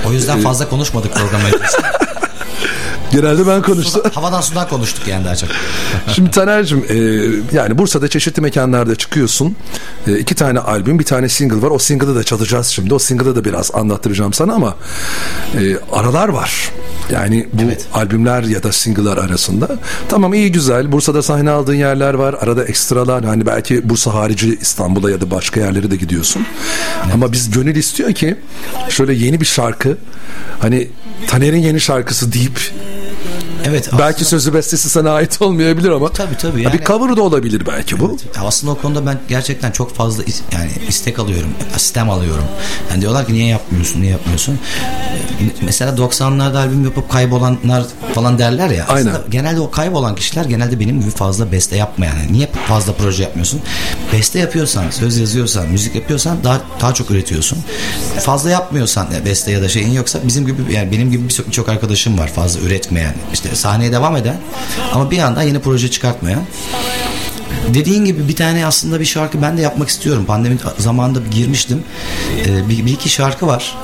O 0.10 0.12
yüzden 0.12 0.40
fazla 0.40 0.70
konuşmadık 0.70 1.14
program. 1.14 1.42
Genelde 3.12 3.48
ben 3.48 3.62
konuştum. 3.62 4.02
Sudan- 4.02 4.10
havadan 4.14 4.42
sudan 4.42 4.68
konuştuk 4.70 5.08
yani 5.08 5.26
daha 5.26 5.36
çok. 5.36 5.50
Şimdi 6.16 6.32
Taner'cim 6.32 6.86
e, 6.90 6.96
yani 7.58 7.78
Bursa'da 7.78 8.08
çeşitli 8.08 8.42
mekanlarda 8.42 8.96
çıkıyorsun. 8.96 9.56
E, 10.08 10.18
iki 10.18 10.36
tane 10.36 10.60
albüm 10.60 11.00
bir 11.00 11.04
tane 11.06 11.30
single 11.30 11.62
var. 11.62 11.72
O 11.72 11.80
single'ı 11.80 12.16
da 12.16 12.24
çalacağız 12.24 12.68
şimdi. 12.68 12.94
O 12.94 13.00
single'ı 13.00 13.36
da 13.36 13.46
biraz 13.46 13.72
anlattıracağım 13.74 14.34
sana 14.34 14.54
ama 14.54 14.76
e, 15.56 15.78
aralar 15.92 16.28
var. 16.28 16.72
Yani 17.12 17.48
bu 17.54 17.62
albümler 17.94 18.44
ya 18.44 18.64
da 18.64 18.72
single'lar 18.72 19.18
arasında. 19.18 19.70
Tamam 20.10 20.34
iyi 20.34 20.52
güzel. 20.52 20.92
Bursa'da 20.92 21.24
sahne 21.24 21.50
aldığın 21.50 21.76
yerler 21.76 22.14
var. 22.14 22.36
Arada 22.42 22.66
ekstralar. 22.66 23.26
Hani 23.26 23.46
belki 23.46 23.90
Bursa 23.90 24.14
harici 24.14 24.58
İstanbul'a 24.62 25.12
ya 25.12 25.22
da 25.22 25.32
başka 25.32 25.60
yerlere 25.60 25.92
de 25.92 25.96
gidiyorsun. 25.96 26.46
Ama 27.14 27.32
biz 27.32 27.52
gönül 27.52 27.76
istiyor 27.76 28.14
ki 28.14 28.36
şöyle 28.90 29.14
yeni 29.14 29.42
bir 29.42 29.46
şarkı 29.46 29.98
hani 30.60 30.88
Taner'in 31.28 31.62
yeni 31.62 31.82
şarkısı 31.82 32.34
deyip 32.34 32.72
Evet. 33.68 33.90
Belki 34.00 34.26
sözü 34.26 34.54
bestesi 34.54 34.90
sana 34.90 35.12
ait 35.12 35.42
olmayabilir 35.42 35.90
ama. 35.90 36.10
Tabii 36.10 36.38
tabii. 36.38 36.64
Ha, 36.64 36.74
Bir 36.74 36.84
cover 36.86 37.18
da 37.18 37.22
olabilir 37.22 37.64
belki 37.68 38.00
bu. 38.00 38.18
Ya 38.36 38.42
Aslında 38.44 38.74
o 38.74 38.78
konuda 38.82 39.06
ben 39.06 39.20
gerçekten 39.30 39.72
çok 39.72 39.96
fazla 39.96 40.24
is- 40.24 40.42
yani 40.54 40.72
istek 40.88 41.20
alıyorum, 41.20 41.50
sistem 41.78 42.10
alıyorum. 42.10 42.44
Yani 42.92 43.02
diyorlar 43.02 43.26
ki 43.28 43.34
niye 43.34 43.48
yapmıyorsun, 43.48 44.02
niye 44.02 44.12
yapmıyorsun? 44.12 44.54
Ee, 44.54 45.44
Mesela 45.66 45.98
90'larda 45.98 46.58
albüm 46.58 46.84
yapıp 46.86 47.10
kaybolanlar 47.12 47.84
falan 48.14 48.40
derler 48.40 48.70
ya. 48.70 48.86
Aslında 48.88 49.10
Aynen. 49.12 49.22
genelde 49.32 49.60
o 49.60 49.72
kaybolan 49.72 50.16
kişiler 50.16 50.46
genelde 50.46 50.80
benim 50.80 51.00
gibi 51.02 51.10
fazla 51.10 51.52
beste 51.52 51.76
yapmayan. 51.78 52.16
Yani 52.18 52.34
niye 52.34 52.50
fazla 52.68 52.94
proje 52.94 53.24
yapmıyorsun? 53.24 53.62
Beste 54.14 54.40
yapıyorsan, 54.40 54.90
söz 54.90 55.18
yazıyorsan, 55.18 55.68
müzik 55.68 55.96
yapıyorsan 55.96 56.38
daha 56.44 56.62
daha 56.82 56.94
çok 56.94 57.12
üretiyorsun. 57.12 57.58
Fazla 58.20 58.50
yapmıyorsan 58.50 59.08
ya 59.14 59.26
beste 59.26 59.52
ya 59.52 59.62
da 59.62 59.70
şeyin 59.70 59.92
yoksa 59.92 60.20
bizim 60.28 60.46
gibi 60.46 60.74
yani 60.74 60.92
benim 60.92 61.12
gibi 61.12 61.24
birçok 61.48 61.70
arkadaşım 61.70 62.18
var 62.18 62.28
fazla 62.34 62.60
üretmeyen. 62.60 63.14
işte 63.34 63.50
sahneye 63.58 63.92
devam 63.92 64.18
eden 64.18 64.38
ama 64.94 65.12
bir 65.12 65.18
yandan 65.18 65.44
yeni 65.44 65.60
proje 65.60 65.92
çıkartmayan. 65.92 66.42
Dediğin 67.74 68.06
gibi 68.06 68.28
bir 68.28 68.36
tane 68.36 68.66
aslında 68.66 69.00
bir 69.00 69.06
şarkı 69.06 69.42
ben 69.42 69.58
de 69.58 69.62
yapmak 69.62 69.90
istiyorum. 69.90 70.26
Pandemi 70.26 70.58
zamanında 70.78 71.20
girmiştim. 71.32 71.84
Ee, 72.46 72.70
bir, 72.70 72.86
bir 72.86 72.92
iki 72.92 73.10
şarkı 73.10 73.48
var. 73.48 73.78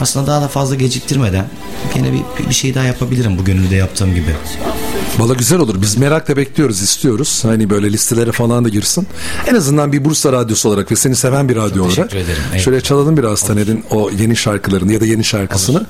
Aslında 0.00 0.26
daha 0.26 0.42
da 0.42 0.48
fazla 0.48 0.74
geciktirmeden 0.74 1.46
gene 1.94 2.12
bir, 2.12 2.48
bir 2.48 2.54
şey 2.54 2.74
daha 2.74 2.84
yapabilirim 2.84 3.38
bu 3.38 3.44
gönülde 3.44 3.76
yaptığım 3.76 4.14
gibi. 4.14 4.34
Valla 5.18 5.34
güzel 5.34 5.58
olur. 5.58 5.82
Biz 5.82 5.96
merakla 5.96 6.36
bekliyoruz, 6.36 6.82
istiyoruz. 6.82 7.44
Hani 7.44 7.70
böyle 7.70 7.92
listelere 7.92 8.32
falan 8.32 8.64
da 8.64 8.68
girsin. 8.68 9.06
En 9.46 9.54
azından 9.54 9.92
bir 9.92 10.04
Bursa 10.04 10.32
radyosu 10.32 10.68
olarak 10.68 10.92
ve 10.92 10.96
seni 10.96 11.16
seven 11.16 11.48
bir 11.48 11.56
radyo 11.56 11.82
olarak. 11.82 11.96
teşekkür 11.96 12.16
ederim. 12.16 12.42
Evet. 12.52 12.60
Şöyle 12.60 12.80
çalalım 12.80 13.16
biraz 13.16 13.42
Taner'in 13.42 13.84
o 13.90 14.10
yeni 14.18 14.36
şarkılarını 14.36 14.92
ya 14.92 15.00
da 15.00 15.06
yeni 15.06 15.24
şarkısını. 15.24 15.86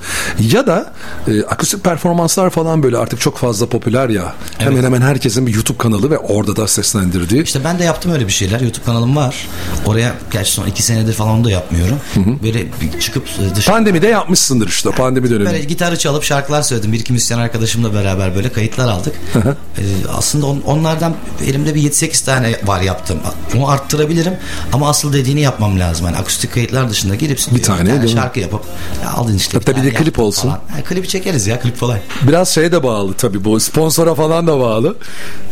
Ya 0.53 0.66
da 0.66 0.93
e, 1.28 1.43
akustik 1.43 1.85
performanslar 1.85 2.51
falan 2.51 2.82
böyle 2.82 2.97
artık 2.98 3.20
çok 3.20 3.39
fazla 3.39 3.66
popüler 3.66 4.09
ya. 4.09 4.35
Hemen 4.59 4.85
hemen 4.85 5.01
herkesin 5.01 5.47
bir 5.47 5.55
YouTube 5.55 5.78
kanalı 5.78 6.11
ve 6.11 6.19
orada 6.19 6.57
da 6.57 6.69
seslendirdiği. 7.17 7.43
İşte 7.43 7.65
ben 7.65 7.79
de 7.79 7.85
yaptım 7.85 8.13
öyle 8.13 8.27
bir 8.27 8.33
şeyler. 8.33 8.61
YouTube 8.61 8.85
kanalım 8.85 9.17
var. 9.17 9.47
Oraya 9.87 10.15
gerçi 10.31 10.53
son 10.53 10.67
iki 10.67 10.83
senedir 10.83 11.13
falan 11.13 11.45
da 11.45 11.51
yapmıyorum. 11.51 11.97
Böyle 12.43 12.65
bir 12.81 13.01
çıkıp 13.01 13.29
dışarı 13.57 13.75
Pandemide 13.77 14.07
yapmışsındır 14.07 14.69
işte 14.69 14.91
pandemi 14.91 15.31
dönemi. 15.31 15.47
Böyle 15.47 15.65
gitarı 15.65 15.99
çalıp 15.99 16.25
şarkılar 16.25 16.63
söyledim. 16.63 16.93
Bir 16.93 17.01
iki 17.01 17.13
müzisyen 17.13 17.39
arkadaşımla 17.39 17.95
beraber 17.95 18.35
böyle 18.37 18.49
kayıtlar 18.53 18.89
aldık. 18.89 19.15
Ee, 19.37 19.83
aslında 20.17 20.47
on- 20.47 20.63
onlardan 20.67 21.15
elimde 21.47 21.75
bir 21.75 21.83
7-8 21.83 22.25
tane 22.25 22.57
var 22.65 22.81
yaptım. 22.81 23.19
Onu 23.57 23.69
arttırabilirim 23.69 24.35
ama 24.73 24.89
asıl 24.89 25.13
dediğini 25.13 25.41
yapmam 25.41 25.81
lazım. 25.81 26.07
Yani 26.07 26.17
akustik 26.17 26.55
kayıtlar 26.55 26.91
dışında 26.91 27.15
girip 27.15 27.41
Bir 27.55 27.63
tane, 27.63 27.93
mi? 27.93 28.09
şarkı 28.09 28.41
yapıp 28.41 28.61
ya 29.03 29.11
aldın 29.11 29.37
işte. 29.37 29.59
Hatta 29.59 29.77
bir 29.77 29.83
de 29.83 29.91
klip 29.95 30.19
olsun. 30.19 30.43
falan. 30.49 30.61
Klibi 30.89 31.09
çekeriz 31.09 31.47
ya 31.47 31.61
klip 31.61 31.81
kolay. 31.81 31.99
Biraz 32.23 32.49
şeye 32.49 32.73
de 32.73 32.83
bağlı 32.83 33.15
tabii 33.15 33.45
bu 33.45 33.61
sponsora 33.61 34.15
falan 34.15 34.47
da 34.47 34.59
bağlı. 34.61 34.97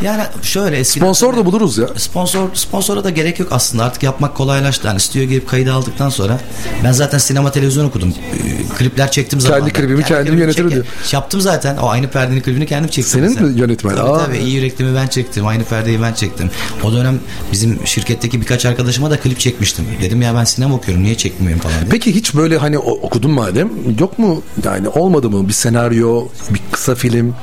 Yani 0.02 0.22
şöyle 0.42 0.76
eskiden 0.76 1.04
Sponsor 1.04 1.36
da 1.36 1.46
buluruz 1.54 1.78
ya. 1.78 1.88
Sponsor 1.96 2.48
sponsora 2.54 3.04
da 3.04 3.10
gerek 3.10 3.40
yok 3.40 3.48
aslında. 3.52 3.84
Artık 3.84 4.02
yapmak 4.02 4.34
kolaylaştı. 4.36 4.86
Yani 4.86 5.00
stüdyoya 5.00 5.28
girip 5.28 5.48
kaydı 5.48 5.72
aldıktan 5.72 6.08
sonra 6.08 6.40
ben 6.84 6.92
zaten 6.92 7.18
sinema 7.18 7.52
televizyon 7.52 7.84
okudum. 7.84 8.14
Ee, 8.34 8.76
klipler 8.78 9.10
çektim 9.10 9.38
Kendi 9.38 9.48
zamanında. 9.48 9.72
klibimi 9.72 10.04
kendim 10.04 10.24
klibimi 10.24 10.40
yönetirim 10.40 10.70
diyor. 10.70 10.86
Yaptım 11.12 11.40
zaten. 11.40 11.76
O 11.76 11.88
aynı 11.88 12.08
perdenin 12.08 12.40
klibini 12.40 12.66
kendim 12.66 12.90
çektim. 12.90 13.12
Senin 13.12 13.28
mesela. 13.28 13.46
mi 13.46 13.60
yönetmen? 13.60 13.96
Tabii 13.96 14.08
Aa. 14.08 14.26
tabii. 14.26 14.38
İyi 14.38 14.54
yüreklimi 14.54 14.94
ben 14.96 15.06
çektim. 15.06 15.46
Aynı 15.46 15.64
perdeyi 15.64 16.02
ben 16.02 16.12
çektim. 16.14 16.50
O 16.84 16.92
dönem 16.92 17.20
bizim 17.52 17.86
şirketteki 17.86 18.40
birkaç 18.40 18.66
arkadaşıma 18.66 19.10
da 19.10 19.20
klip 19.20 19.40
çekmiştim. 19.40 19.84
Dedim 20.02 20.22
ya 20.22 20.34
ben 20.34 20.44
sinema 20.44 20.74
okuyorum. 20.74 21.02
Niye 21.04 21.14
çekmiyorum 21.14 21.60
falan 21.60 21.80
diye. 21.80 21.90
Peki 21.90 22.14
hiç 22.14 22.34
böyle 22.34 22.58
hani 22.58 22.78
okudun 22.78 23.30
madem 23.30 23.70
yok 24.00 24.18
mu 24.18 24.42
yani 24.64 24.88
olmadı 24.88 25.30
mı 25.30 25.48
bir 25.48 25.52
senaryo 25.52 26.24
bir 26.50 26.60
kısa 26.72 26.94
film 26.94 27.34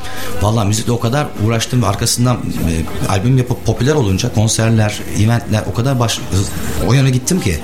Vallahi 0.42 0.68
müzikle 0.68 0.92
o 0.92 1.00
kadar 1.00 1.28
uğraştım 1.46 1.82
ve 1.82 1.88
arkasından 1.88 2.36
e, 2.38 3.10
albüm 3.12 3.38
yapıp 3.38 3.66
popüler 3.66 3.96
olunca 4.02 4.34
konserler, 4.34 5.00
eventler 5.20 5.64
o 5.72 5.74
kadar 5.74 6.00
baş, 6.00 6.20
o 6.88 6.94
yöne 6.94 7.10
gittim 7.10 7.42
ki 7.42 7.60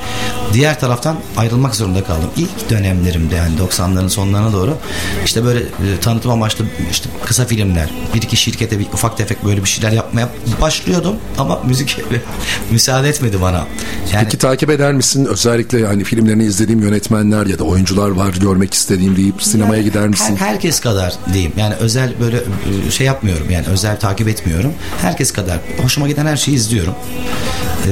diğer 0.54 0.80
taraftan 0.80 1.18
ayrılmak 1.38 1.76
zorunda 1.76 2.04
kaldım. 2.04 2.30
İlk 2.38 2.70
dönemlerimde 2.70 3.36
yani 3.36 3.56
90'ların 3.60 4.10
sonlarına 4.10 4.54
doğru 4.54 4.78
işte 5.26 5.44
böyle 5.46 5.60
e, 5.60 6.00
tanıtım 6.02 6.32
amaçlı 6.32 6.66
işte 6.92 7.10
kısa 7.26 7.46
filmler, 7.46 7.90
bir 8.14 8.22
iki 8.22 8.38
şirkete 8.38 8.80
bir 8.80 8.86
ufak 8.86 9.18
tefek 9.18 9.46
böyle 9.46 9.64
bir 9.64 9.70
şeyler 9.70 9.92
yapmaya 9.92 10.30
başlıyordum 10.62 11.16
ama 11.38 11.60
müzik 11.64 12.00
müsaade 12.72 13.10
etmedi 13.10 13.42
bana. 13.42 13.68
Yani 14.14 14.24
Peki 14.24 14.38
takip 14.38 14.70
eder 14.70 14.94
misin 14.94 15.26
özellikle 15.26 15.80
yani 15.80 16.04
filmlerini 16.04 16.44
izlediğim 16.44 16.82
yönetmenler 16.82 17.46
ya 17.46 17.60
da 17.60 17.64
oyuncular 17.64 18.10
var 18.10 18.34
görmek 18.42 18.74
istediğim 18.74 19.16
deyip 19.16 19.44
sinemaya 19.44 19.82
gider 19.82 20.08
misin? 20.08 20.36
Her, 20.36 20.48
herkes 20.48 20.80
kadar 20.80 21.14
diyeyim. 21.34 21.54
Yani 21.58 21.74
özel 21.76 22.14
böyle 22.20 22.38
e, 22.38 22.92
şey 22.92 23.08
yapmıyorum. 23.08 23.50
Yani 23.50 23.66
özel 23.68 24.00
takip 24.00 24.28
etmiyorum. 24.28 24.74
Herkes 25.02 25.32
kadar 25.32 25.60
hoşuma 25.82 26.08
giden 26.08 26.26
her 26.28 26.38
şeyi 26.38 26.56
izliyorum. 26.56 26.94
Ee, 27.88 27.90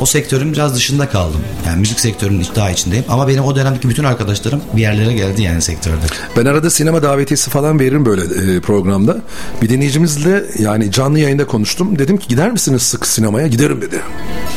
o 0.00 0.06
sektörün 0.06 0.52
biraz 0.52 0.74
dışında 0.74 1.08
kaldım. 1.08 1.40
Yani 1.66 1.80
müzik 1.80 2.00
sektörünün 2.00 2.46
daha 2.56 2.70
içindeyim. 2.70 3.04
Ama 3.08 3.28
benim 3.28 3.44
o 3.44 3.56
dönemdeki 3.56 3.88
bütün 3.88 4.04
arkadaşlarım 4.04 4.60
bir 4.76 4.80
yerlere 4.80 5.12
geldi 5.12 5.42
yani 5.42 5.62
sektörde. 5.62 6.04
Ben 6.36 6.44
arada 6.44 6.70
sinema 6.70 7.02
davetiyesi 7.02 7.50
falan 7.50 7.80
veririm 7.80 8.06
böyle 8.06 8.22
e, 8.22 8.60
programda. 8.60 9.16
Bir 9.62 9.68
dinleyicimizle 9.68 10.44
yani 10.58 10.92
canlı 10.92 11.18
yayında 11.18 11.46
konuştum. 11.46 11.98
Dedim 11.98 12.16
ki 12.16 12.28
gider 12.28 12.50
misiniz 12.50 12.82
sık 12.82 13.06
sinemaya? 13.06 13.46
Giderim 13.46 13.82
dedi. 13.82 14.00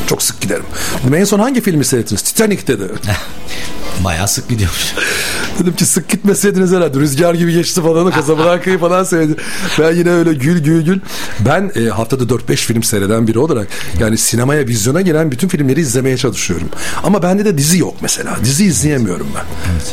Çok 0.07 0.23
sık 0.23 0.41
giderim. 0.41 0.65
Dedim, 1.03 1.15
en 1.15 1.23
son 1.23 1.39
hangi 1.39 1.61
filmi 1.61 1.85
seyrettiniz? 1.85 2.21
Titanic 2.21 2.67
dedi. 2.67 2.83
Bayağı 4.03 4.27
sık 4.27 4.49
gidiyormuş. 4.49 4.93
Dedim 5.59 5.75
ki 5.75 5.85
sık 5.85 6.09
gitmeseydiniz 6.09 6.71
herhalde. 6.71 6.99
Rüzgar 6.99 7.33
gibi 7.33 7.53
geçti 7.53 7.81
falan. 7.81 8.11
Casablanca'yı 8.11 8.77
falan 8.79 9.03
seyredim. 9.03 9.35
Ben 9.79 9.95
yine 9.95 10.09
öyle 10.11 10.33
gül 10.33 10.63
gül 10.63 10.81
gül. 10.85 10.99
Ben 11.39 11.71
e, 11.75 11.89
haftada 11.89 12.23
4-5 12.23 12.55
film 12.55 12.83
seyreden 12.83 13.27
biri 13.27 13.39
olarak 13.39 13.67
yani 13.99 14.17
sinemaya, 14.17 14.67
vizyona 14.67 15.01
giren 15.01 15.31
bütün 15.31 15.47
filmleri 15.47 15.81
izlemeye 15.81 16.17
çalışıyorum. 16.17 16.69
Ama 17.03 17.23
bende 17.23 17.45
de 17.45 17.57
dizi 17.57 17.77
yok 17.77 17.95
mesela. 18.01 18.37
Dizi 18.43 18.65
izleyemiyorum 18.65 19.27
ben. 19.35 19.43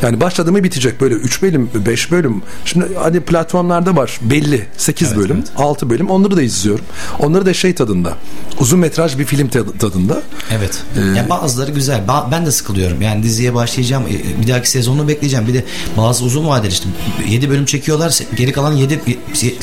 Yani 0.06 0.20
başladığımı 0.20 0.64
bitecek 0.64 1.00
böyle 1.00 1.14
3 1.14 1.42
bölüm, 1.42 1.70
5 1.86 2.10
bölüm. 2.10 2.42
Şimdi 2.64 2.86
hani 3.02 3.20
platformlarda 3.20 3.96
var 3.96 4.18
belli 4.22 4.66
8 4.76 5.16
bölüm, 5.16 5.44
6 5.56 5.90
bölüm. 5.90 6.10
Onları 6.10 6.36
da 6.36 6.42
izliyorum. 6.42 6.84
Onları 7.18 7.46
da 7.46 7.54
şey 7.54 7.74
tadında. 7.74 8.12
Uzun 8.60 8.78
metraj 8.80 9.18
bir 9.18 9.24
film 9.24 9.48
tad- 9.48 9.78
tadında. 9.78 10.22
Evet. 10.58 10.82
Ee, 10.96 11.16
Ya 11.18 11.30
bazıları 11.30 11.70
güzel. 11.70 12.00
Ben 12.30 12.46
de 12.46 12.50
sıkılıyorum. 12.50 13.02
Yani 13.02 13.22
diziye 13.22 13.54
başlayacağım. 13.54 13.93
E, 14.02 14.42
Bir 14.42 14.48
dahaki 14.48 14.70
sezonu 14.70 15.08
bekleyeceğim. 15.08 15.46
Bir 15.48 15.54
de 15.54 15.64
bazı 15.96 16.24
uzun 16.24 16.48
vadeli 16.48 16.72
işte 16.72 16.88
7 17.28 17.50
bölüm 17.50 17.64
çekiyorlar. 17.64 18.18
Geri 18.36 18.52
kalan 18.52 18.72
7 18.72 19.00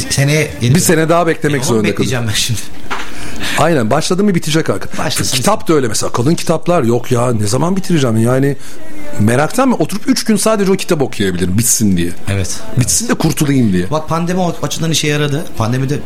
seneye 0.10 0.52
yedi- 0.62 0.76
Bir 0.76 0.80
sene 0.80 1.10
daha 1.10 1.28
beklemek 1.28 1.62
Onu 1.62 1.68
zorunda 1.68 1.88
bekleyeceğim 1.88 2.26
ben 2.28 2.34
şimdi. 2.34 2.60
Aynen 3.58 3.90
başladı 3.90 4.24
mı 4.24 4.36
bitecek. 4.36 4.70
Başlasın. 4.98 5.38
Kitap 5.38 5.68
da 5.68 5.74
öyle 5.74 5.88
mesela 5.88 6.12
kalın 6.12 6.36
kitaplar 6.36 6.84
yok 6.84 7.12
ya 7.12 7.34
ne 7.34 7.48
zaman 7.48 7.76
bitireceğim 7.76 8.18
yani 8.18 8.56
meraktan 9.20 9.70
mı 9.70 9.76
oturup 9.76 10.08
3 10.08 10.24
gün 10.24 10.36
sadece 10.36 10.72
o 10.72 10.76
kitap 10.76 11.02
okuyabilirim 11.02 11.58
bitsin 11.58 11.98
diye. 11.98 12.12
Evet. 12.30 12.60
Bitsin 12.80 13.10
de 13.10 13.14
kurtulayım 13.14 13.74
diye. 13.74 13.92
Bak 13.92 14.10
pandemi 14.10 14.42
açıdan 14.62 14.92
işe 14.92 15.08
yaradı. 15.08 15.46
Pandemide 15.58 16.00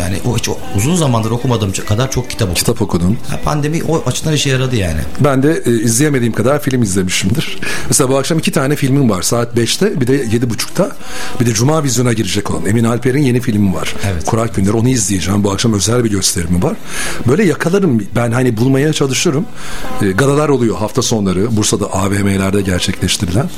yani 0.00 0.16
o 0.26 0.36
hiç 0.36 0.48
uzun 0.76 0.96
zamandır 0.96 1.30
okumadığım 1.30 1.72
kadar 1.72 2.10
çok 2.10 2.30
kitap 2.30 2.48
okudum. 2.48 2.54
Kitap 2.54 2.82
okudum. 2.82 3.16
Ha, 3.28 3.38
pandemi 3.44 3.82
o 3.88 4.02
açıdan 4.06 4.32
işe 4.32 4.50
yaradı 4.50 4.76
yani. 4.76 5.00
Ben 5.20 5.42
de 5.42 5.62
e, 5.66 5.70
izleyemediğim 5.70 6.32
kadar 6.32 6.62
film 6.62 6.82
izlemişimdir. 6.82 7.58
Mesela 7.88 8.10
bu 8.10 8.18
akşam 8.18 8.38
iki 8.38 8.52
tane 8.52 8.76
filmim 8.76 9.10
var. 9.10 9.22
Saat 9.22 9.56
5'te 9.56 10.00
bir 10.00 10.06
de 10.06 10.24
7.30'da. 10.24 10.90
Bir 11.40 11.46
de 11.46 11.52
Cuma 11.52 11.84
vizyona 11.84 12.12
girecek 12.12 12.50
olan. 12.50 12.66
Emin 12.66 12.84
Alper'in 12.84 13.22
yeni 13.22 13.40
filmi 13.40 13.74
var. 13.74 13.94
Evet. 14.12 14.24
Kurak 14.24 14.54
Günler. 14.54 14.72
Onu 14.72 14.88
izleyeceğim. 14.88 15.44
Bu 15.44 15.52
akşam 15.52 15.72
özel 15.72 16.04
bir 16.04 16.10
gösterimi 16.10 16.62
var. 16.62 16.76
Böyle 17.26 17.44
yakalarım. 17.44 18.02
Ben 18.16 18.32
hani 18.32 18.56
bulmaya 18.56 18.92
çalışırım. 18.92 19.46
E, 20.02 20.10
galalar 20.10 20.48
oluyor 20.48 20.76
hafta 20.76 21.02
sonları. 21.02 21.56
Bursa'da 21.56 21.94
AVM'lerde 22.48 22.60
gerçekleştirilen. 22.70 23.50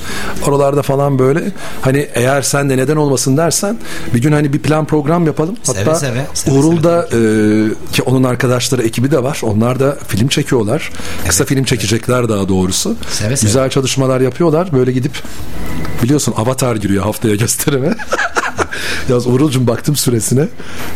Oralarda 0.46 0.82
falan 0.82 1.18
böyle 1.18 1.52
hani 1.82 2.08
eğer 2.14 2.42
sen 2.42 2.70
de 2.70 2.76
neden 2.76 2.96
olmasın 2.96 3.36
dersen 3.36 3.78
bir 4.14 4.22
gün 4.22 4.32
hani 4.32 4.52
bir 4.52 4.58
plan 4.58 4.84
program 4.84 5.26
yapalım. 5.26 5.56
Seve 5.62 5.78
Hatta 5.78 5.94
seve, 5.94 6.26
seve 6.34 6.54
Uğur'da 6.54 7.06
e, 7.06 7.92
ki 7.92 8.02
onun 8.02 8.24
arkadaşları 8.24 8.82
ekibi 8.82 9.10
de 9.10 9.22
var. 9.22 9.40
Onlar 9.42 9.80
da 9.80 9.98
film 10.08 10.28
çekiyorlar. 10.28 10.90
Kısa 11.28 11.44
film 11.44 11.64
çekecekler 11.64 12.28
daha 12.28 12.48
doğrusu. 12.48 12.96
Seve 13.10 13.36
seve. 13.36 13.48
Güzel 13.48 13.70
çalışmalar 13.70 14.20
yapıyorlar. 14.20 14.72
Böyle 14.72 14.92
gidip 14.92 15.12
biliyorsun 16.02 16.34
Avatar 16.36 16.76
giriyor 16.76 17.04
haftaya 17.04 17.34
gösterime. 17.34 17.94
Yalnız 19.08 19.26
Uğur'cum 19.26 19.66
baktım 19.66 19.96
süresine. 19.96 20.48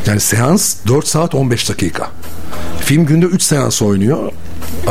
Yani 0.07 0.21
seans 0.21 0.77
4 0.89 1.07
saat 1.07 1.35
15 1.35 1.69
dakika. 1.69 2.11
Film 2.81 3.07
günde 3.07 3.27
3 3.27 3.43
seans 3.43 3.83
oynuyor. 3.83 4.33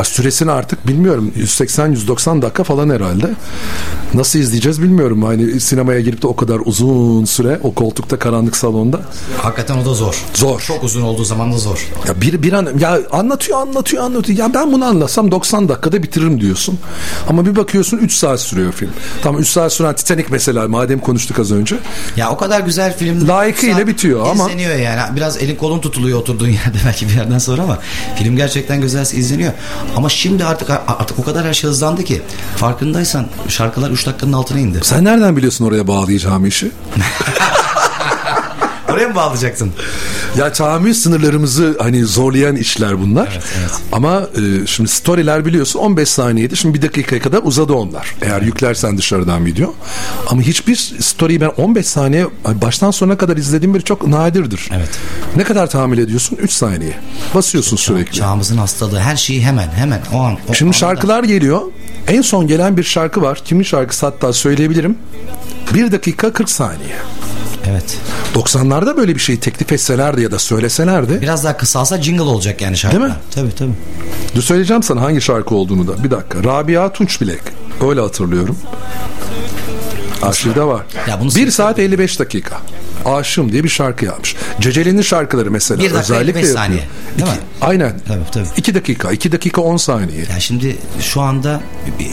Süresini 0.02 0.50
artık 0.50 0.86
bilmiyorum 0.86 1.32
180-190 1.38 2.42
dakika 2.42 2.64
falan 2.64 2.90
herhalde. 2.90 3.30
Nasıl 4.14 4.38
izleyeceğiz 4.38 4.82
bilmiyorum. 4.82 5.22
Hani 5.22 5.60
sinemaya 5.60 6.00
girip 6.00 6.22
de 6.22 6.26
o 6.26 6.36
kadar 6.36 6.60
uzun 6.64 7.24
süre 7.24 7.58
o 7.62 7.74
koltukta 7.74 8.18
karanlık 8.18 8.56
salonda. 8.56 9.00
Hakikaten 9.38 9.78
o 9.78 9.84
da 9.84 9.94
zor. 9.94 10.22
Zor. 10.34 10.60
Çok 10.60 10.84
uzun 10.84 11.02
olduğu 11.02 11.24
zaman 11.24 11.52
da 11.52 11.58
zor. 11.58 11.88
Ya 12.08 12.20
bir 12.20 12.42
bir 12.42 12.52
an 12.52 12.68
ya 12.80 12.98
anlatıyor 13.12 13.60
anlatıyor 13.60 14.04
anlatıyor. 14.04 14.38
Ya 14.38 14.54
ben 14.54 14.72
bunu 14.72 14.84
anlatsam 14.84 15.30
90 15.30 15.68
dakikada 15.68 16.02
bitiririm 16.02 16.40
diyorsun. 16.40 16.78
Ama 17.28 17.46
bir 17.46 17.56
bakıyorsun 17.56 17.98
3 17.98 18.12
saat 18.14 18.40
sürüyor 18.40 18.72
film. 18.72 18.90
Tamam 19.22 19.40
3 19.40 19.48
saat 19.48 19.72
süren 19.72 19.94
Titanic 19.94 20.26
mesela 20.30 20.68
madem 20.68 20.98
konuştuk 20.98 21.38
az 21.38 21.52
önce. 21.52 21.76
Ya 22.16 22.30
o 22.30 22.36
kadar 22.36 22.60
güzel 22.60 22.96
film 22.98 23.28
Layıkıyla 23.28 23.86
bitiyor 23.86 24.26
ama- 24.26 24.44
izleniyor 24.46 24.74
yani. 24.76 25.16
Biraz 25.16 25.36
elin 25.42 25.56
kolun 25.56 25.80
tutuluyor 25.80 26.18
oturduğun 26.18 26.48
yerde 26.64 26.78
belki 26.86 27.08
bir 27.08 27.14
yerden 27.14 27.38
sonra 27.38 27.62
ama 27.62 27.78
film 28.16 28.36
gerçekten 28.36 28.80
güzel 28.80 29.02
izleniyor. 29.12 29.52
Ama 29.96 30.08
şimdi 30.08 30.44
artık 30.44 30.70
artık 30.70 31.18
o 31.18 31.22
kadar 31.24 31.46
her 31.46 31.54
şey 31.54 31.70
hızlandı 31.70 32.04
ki 32.04 32.22
farkındaysan 32.56 33.26
şarkılar 33.48 33.90
3 33.90 34.06
dakikanın 34.06 34.32
altına 34.32 34.58
indi. 34.58 34.78
Sen 34.82 35.04
nereden 35.04 35.36
biliyorsun 35.36 35.64
oraya 35.64 35.86
bağlayacağım 35.88 36.46
işi? 36.46 36.70
Oraya 38.94 39.08
mı 39.08 39.14
bağlayacaksın? 39.14 39.72
Ya 40.38 40.52
tahammül 40.52 40.94
sınırlarımızı 40.94 41.76
hani 41.78 42.04
zorlayan 42.04 42.56
işler 42.56 43.00
bunlar. 43.00 43.40
Ama 43.92 44.20
e, 44.20 44.66
şimdi 44.66 44.90
storyler 44.90 45.44
biliyorsun 45.44 45.80
15 45.80 46.08
saniyede 46.08 46.56
şimdi 46.56 46.78
bir 46.78 46.82
dakikaya 46.82 47.22
kadar 47.22 47.40
uzadı 47.44 47.72
onlar. 47.72 48.14
Eğer 48.22 48.42
yüklersen 48.42 48.98
dışarıdan 48.98 49.46
video. 49.46 49.74
Ama 50.26 50.42
hiçbir 50.42 50.76
story'i 51.00 51.40
ben 51.40 51.48
15 51.56 51.86
saniye 51.86 52.26
baştan 52.62 52.90
sona 52.90 53.18
kadar 53.18 53.36
izlediğim 53.36 53.74
bir 53.74 53.80
çok 53.80 54.06
nadirdir. 54.06 54.70
Evet. 54.76 54.90
Ne 55.36 55.44
kadar 55.44 55.70
tahammül 55.70 55.98
ediyorsun? 55.98 56.38
3 56.40 56.50
saniye. 56.52 56.98
Basıyorsun 57.34 57.76
sürekli. 57.76 58.12
Çağımızın 58.12 58.56
hastalığı 58.56 58.98
her 58.98 59.16
şeyi 59.16 59.42
hemen 59.42 59.68
hemen 59.68 60.00
o 60.12 60.18
an. 60.18 60.36
O 60.48 60.54
Şimdi 60.54 60.68
anda. 60.68 60.78
şarkılar 60.78 61.24
geliyor. 61.24 61.62
En 62.08 62.22
son 62.22 62.46
gelen 62.46 62.76
bir 62.76 62.82
şarkı 62.82 63.22
var. 63.22 63.42
Kimin 63.44 63.64
şarkısı 63.64 64.06
hatta 64.06 64.32
söyleyebilirim. 64.32 64.98
1 65.74 65.92
dakika 65.92 66.32
40 66.32 66.50
saniye. 66.50 66.96
Evet. 67.70 67.98
90'larda 68.34 68.96
böyle 68.96 69.14
bir 69.14 69.20
şey 69.20 69.38
teklif 69.38 69.72
etselerdi 69.72 70.22
ya 70.22 70.30
da 70.30 70.38
söyleselerdi. 70.38 71.20
Biraz 71.20 71.44
daha 71.44 71.56
kısalsa 71.56 72.02
jingle 72.02 72.22
olacak 72.22 72.60
yani 72.62 72.76
şarkı. 72.76 72.96
Değil 73.00 73.10
mi? 73.10 73.16
Tabii 73.34 73.54
tabii. 73.54 73.72
Dur 74.34 74.42
söyleyeceğim 74.42 74.82
sana 74.82 75.00
hangi 75.00 75.20
şarkı 75.20 75.54
olduğunu 75.54 75.88
da. 75.88 76.04
Bir 76.04 76.10
dakika. 76.10 76.44
Rabia 76.44 76.92
Tunçbilek. 76.92 77.40
Öyle 77.88 78.00
hatırlıyorum. 78.00 78.56
Arşivde 80.22 80.62
var. 80.62 80.82
Ya 81.08 81.20
bunu 81.20 81.34
1 81.34 81.50
saat 81.50 81.78
55 81.78 82.18
dakika. 82.18 82.56
Aşığım 83.04 83.52
diye 83.52 83.64
bir 83.64 83.68
şarkı 83.68 84.04
yapmış. 84.04 84.36
Ceceli'nin 84.60 85.02
şarkıları 85.02 85.50
mesela. 85.50 85.78
Bir 85.78 85.84
dakika 85.84 86.00
özellikle 86.00 86.24
55 86.24 86.36
yapıyor. 86.36 86.56
saniye, 86.56 86.82
değil 87.18 87.30
mi? 87.30 87.36
Aynen. 87.60 87.92
Tabii, 88.08 88.20
tabii. 88.32 88.46
2 88.56 88.74
dakika. 88.74 89.12
2 89.12 89.32
dakika 89.32 89.60
10 89.60 89.76
saniye. 89.76 90.24
Yani 90.30 90.40
şimdi 90.40 90.76
şu 91.00 91.20
anda 91.20 91.60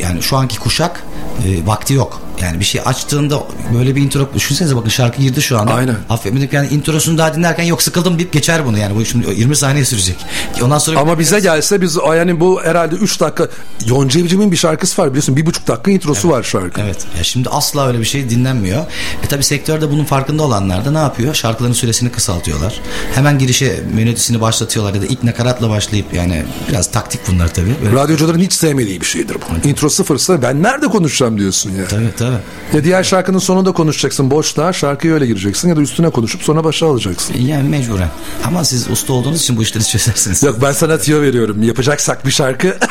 yani 0.01 0.21
şu 0.21 0.37
anki 0.37 0.59
kuşak 0.59 1.03
e, 1.45 1.67
vakti 1.67 1.93
yok. 1.93 2.21
Yani 2.41 2.59
bir 2.59 2.65
şey 2.65 2.81
açtığında 2.85 3.43
böyle 3.73 3.95
bir 3.95 4.01
intro 4.01 4.29
düşünsenize 4.35 4.75
bakın 4.75 4.89
şarkı 4.89 5.21
girdi 5.21 5.41
şu 5.41 5.59
anda. 5.59 5.73
Aynen. 5.73 5.95
Affetmedik 6.09 6.53
yani 6.53 6.67
introsunu 6.67 7.17
daha 7.17 7.35
dinlerken 7.35 7.63
yok 7.63 7.81
sıkıldım 7.81 8.19
deyip 8.19 8.33
geçer 8.33 8.65
bunu 8.65 8.77
yani. 8.77 8.95
Bu 8.95 9.05
şimdi 9.05 9.27
20 9.39 9.55
saniye 9.55 9.85
sürecek. 9.85 10.15
Ondan 10.61 10.77
sonra 10.77 10.99
Ama 10.99 11.19
bize 11.19 11.39
gelse 11.39 11.81
biz 11.81 11.97
yani 12.15 12.39
bu 12.39 12.63
herhalde 12.63 12.95
3 12.95 13.19
dakika 13.19 13.47
Yonca 13.85 14.19
Evcim'in 14.19 14.51
bir 14.51 14.57
şarkısı 14.57 15.01
var 15.01 15.09
biliyorsun. 15.09 15.35
Bir 15.35 15.45
buçuk 15.45 15.67
dakika 15.67 15.91
introsu 15.91 16.29
var 16.29 16.43
şarkı. 16.43 16.81
Evet. 16.81 17.05
Ya 17.17 17.23
şimdi 17.23 17.49
asla 17.49 17.87
öyle 17.87 17.99
bir 17.99 18.05
şey 18.05 18.29
dinlenmiyor. 18.29 18.85
E 19.23 19.27
tabi 19.27 19.43
sektörde 19.43 19.91
bunun 19.91 20.05
farkında 20.05 20.43
olanlar 20.43 20.85
da 20.85 20.91
ne 20.91 20.97
yapıyor? 20.97 21.33
Şarkıların 21.33 21.73
süresini 21.73 22.11
kısaltıyorlar. 22.11 22.81
Hemen 23.15 23.39
girişe 23.39 23.83
melodisini 23.93 24.41
başlatıyorlar 24.41 24.93
ya 24.93 25.01
da 25.01 25.05
ilk 25.05 25.23
nakaratla 25.23 25.69
başlayıp 25.69 26.13
yani 26.13 26.43
biraz 26.69 26.91
taktik 26.91 27.21
bunlar 27.27 27.53
tabi. 27.53 27.75
Radyocuların 27.95 28.39
hiç 28.39 28.53
sevmediği 28.53 29.01
bir 29.01 29.05
şeydir 29.05 29.35
bu. 29.35 29.67
Intro 29.67 29.89
sıfırsa 29.89 30.41
ben 30.41 30.63
nerede 30.63 30.87
konuşacağım 30.87 31.30
diyorsun 31.37 31.71
ya. 31.71 31.87
Tabii 31.87 32.09
tabii. 32.17 32.37
Ya 32.73 32.83
diğer 32.83 33.03
şarkının 33.03 33.39
sonunda 33.39 33.71
konuşacaksın 33.71 34.31
boşluğa 34.31 34.73
şarkıya 34.73 35.13
öyle 35.13 35.27
gireceksin 35.27 35.69
ya 35.69 35.75
da 35.75 35.81
üstüne 35.81 36.09
konuşup 36.09 36.43
sonra 36.43 36.63
başa 36.63 36.87
alacaksın. 36.87 37.35
Yani 37.39 37.69
mecburen. 37.69 38.09
Ama 38.45 38.63
siz 38.63 38.89
usta 38.89 39.13
olduğunuz 39.13 39.41
için 39.41 39.57
bu 39.57 39.61
işleri 39.61 39.83
çözersiniz. 39.87 40.43
Yok 40.43 40.57
ben 40.61 40.71
sana 40.71 40.97
tüyo 40.97 41.21
veriyorum. 41.21 41.63
Yapacaksak 41.63 42.25
bir 42.25 42.31
şarkı. 42.31 42.77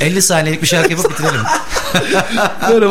E, 0.00 0.06
50 0.06 0.22
saniyelik 0.22 0.62
bir 0.62 0.66
şarkı 0.66 0.90
yapıp 0.90 1.10
bitirelim. 1.10 1.40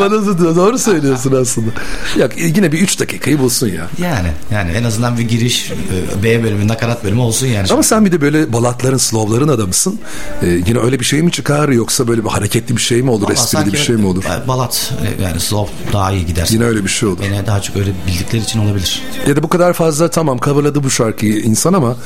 Bana 0.00 0.18
zıtıyor. 0.18 0.56
Doğru 0.56 0.78
söylüyorsun 0.78 1.32
aslında. 1.42 1.70
Yok 2.16 2.30
yine 2.36 2.72
bir 2.72 2.80
3 2.80 3.00
dakikayı 3.00 3.38
bulsun 3.38 3.68
ya. 3.68 3.86
Yani 3.98 4.28
yani 4.52 4.70
en 4.70 4.84
azından 4.84 5.18
bir 5.18 5.22
giriş 5.22 5.70
e, 5.70 6.22
B 6.22 6.42
bölümü 6.44 6.68
nakarat 6.68 7.04
bölümü 7.04 7.20
olsun 7.20 7.46
yani. 7.46 7.68
Ama 7.70 7.82
sen 7.82 8.04
bir 8.04 8.12
de 8.12 8.20
böyle 8.20 8.52
balatların, 8.52 8.96
slowların 8.96 9.48
adamısın. 9.48 10.00
Ee, 10.42 10.46
yine 10.66 10.78
öyle 10.78 11.00
bir 11.00 11.04
şey 11.04 11.22
mi 11.22 11.32
çıkar 11.32 11.68
yoksa 11.68 12.08
böyle 12.08 12.24
bir 12.24 12.28
hareketli 12.28 12.76
bir 12.76 12.82
şey 12.82 13.02
mi 13.02 13.10
olur, 13.10 13.30
esprili 13.30 13.72
bir 13.72 13.78
şey 13.78 13.96
mi 13.96 13.99
olur? 14.06 14.24
Balat 14.48 14.92
e, 15.18 15.22
yani 15.22 15.40
slow 15.40 15.92
daha 15.92 16.12
iyi 16.12 16.26
gider. 16.26 16.48
Yine 16.50 16.64
öyle 16.64 16.84
bir 16.84 16.88
şey 16.88 17.08
olur. 17.08 17.18
Beni 17.22 17.46
daha 17.46 17.62
çok 17.62 17.76
öyle 17.76 17.90
bildikleri 18.06 18.42
için 18.42 18.66
olabilir. 18.66 19.02
Ya 19.28 19.36
da 19.36 19.42
bu 19.42 19.48
kadar 19.48 19.72
fazla 19.72 20.10
tamam 20.10 20.38
coverladı 20.38 20.84
bu 20.84 20.90
şarkıyı 20.90 21.40
insan 21.40 21.72
ama 21.72 21.96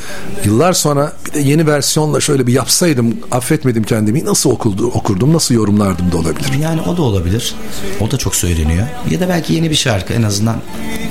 yıllar 0.44 0.72
sonra 0.72 1.12
bir 1.26 1.32
de 1.32 1.40
yeni 1.40 1.66
versiyonla 1.66 2.20
şöyle 2.20 2.46
bir 2.46 2.52
yapsaydım 2.52 3.16
affetmedim 3.30 3.82
kendimi 3.82 4.24
nasıl 4.24 4.50
okuldu, 4.50 4.86
okurdum 4.86 5.32
nasıl 5.32 5.54
yorumlardım 5.54 6.12
da 6.12 6.16
olabilir. 6.16 6.52
Yani 6.60 6.80
o 6.80 6.96
da 6.96 7.02
olabilir. 7.02 7.54
O 8.00 8.10
da 8.10 8.18
çok 8.18 8.36
söyleniyor. 8.36 8.86
Ya 9.10 9.20
da 9.20 9.28
belki 9.28 9.54
yeni 9.54 9.70
bir 9.70 9.74
şarkı 9.74 10.12
en 10.12 10.22
azından 10.22 10.56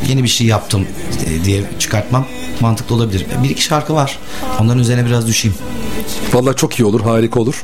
yeni 0.10 0.24
bir 0.24 0.28
şey 0.28 0.48
yaptım 0.48 0.86
e, 1.26 1.46
diye 1.46 1.64
çıkartmam 1.80 2.26
mantıklı 2.60 2.96
olabilir. 2.96 3.26
Bir 3.44 3.50
iki 3.50 3.64
şarkı 3.64 3.94
var. 3.94 4.20
Onların 4.60 4.80
üzerine 4.80 5.06
biraz 5.06 5.28
düşeyim. 5.28 5.58
Vallahi 6.34 6.56
çok 6.56 6.80
iyi 6.80 6.86
olur 6.86 7.02
harika 7.02 7.40
olur. 7.40 7.64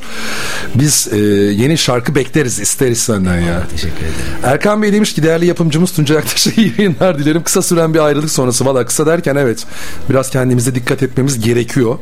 Biz 0.74 1.08
e, 1.12 1.16
yeni 1.62 1.78
şarkı 1.78 2.14
bekleriz 2.14 2.60
isteriz 2.60 2.98
senden 3.10 3.40
ya. 3.40 3.62
Teşekkür 3.70 3.96
ederim. 3.96 4.14
Erkan 4.42 4.82
Bey 4.82 4.92
demiş 4.92 5.14
ki 5.14 5.22
değerli 5.22 5.46
yapımcımız 5.46 5.92
Tuncay 5.92 6.16
Aktaş'a 6.16 6.50
iyi 6.56 6.74
yayınlar 6.78 7.18
dilerim. 7.18 7.42
Kısa 7.42 7.62
süren 7.62 7.94
bir 7.94 7.98
ayrılık 7.98 8.30
sonrası. 8.30 8.66
Valla 8.66 8.86
kısa 8.86 9.06
derken 9.06 9.36
evet 9.36 9.66
biraz 10.10 10.30
kendimize 10.30 10.74
dikkat 10.74 11.02
etmemiz 11.02 11.40
gerekiyor. 11.40 11.98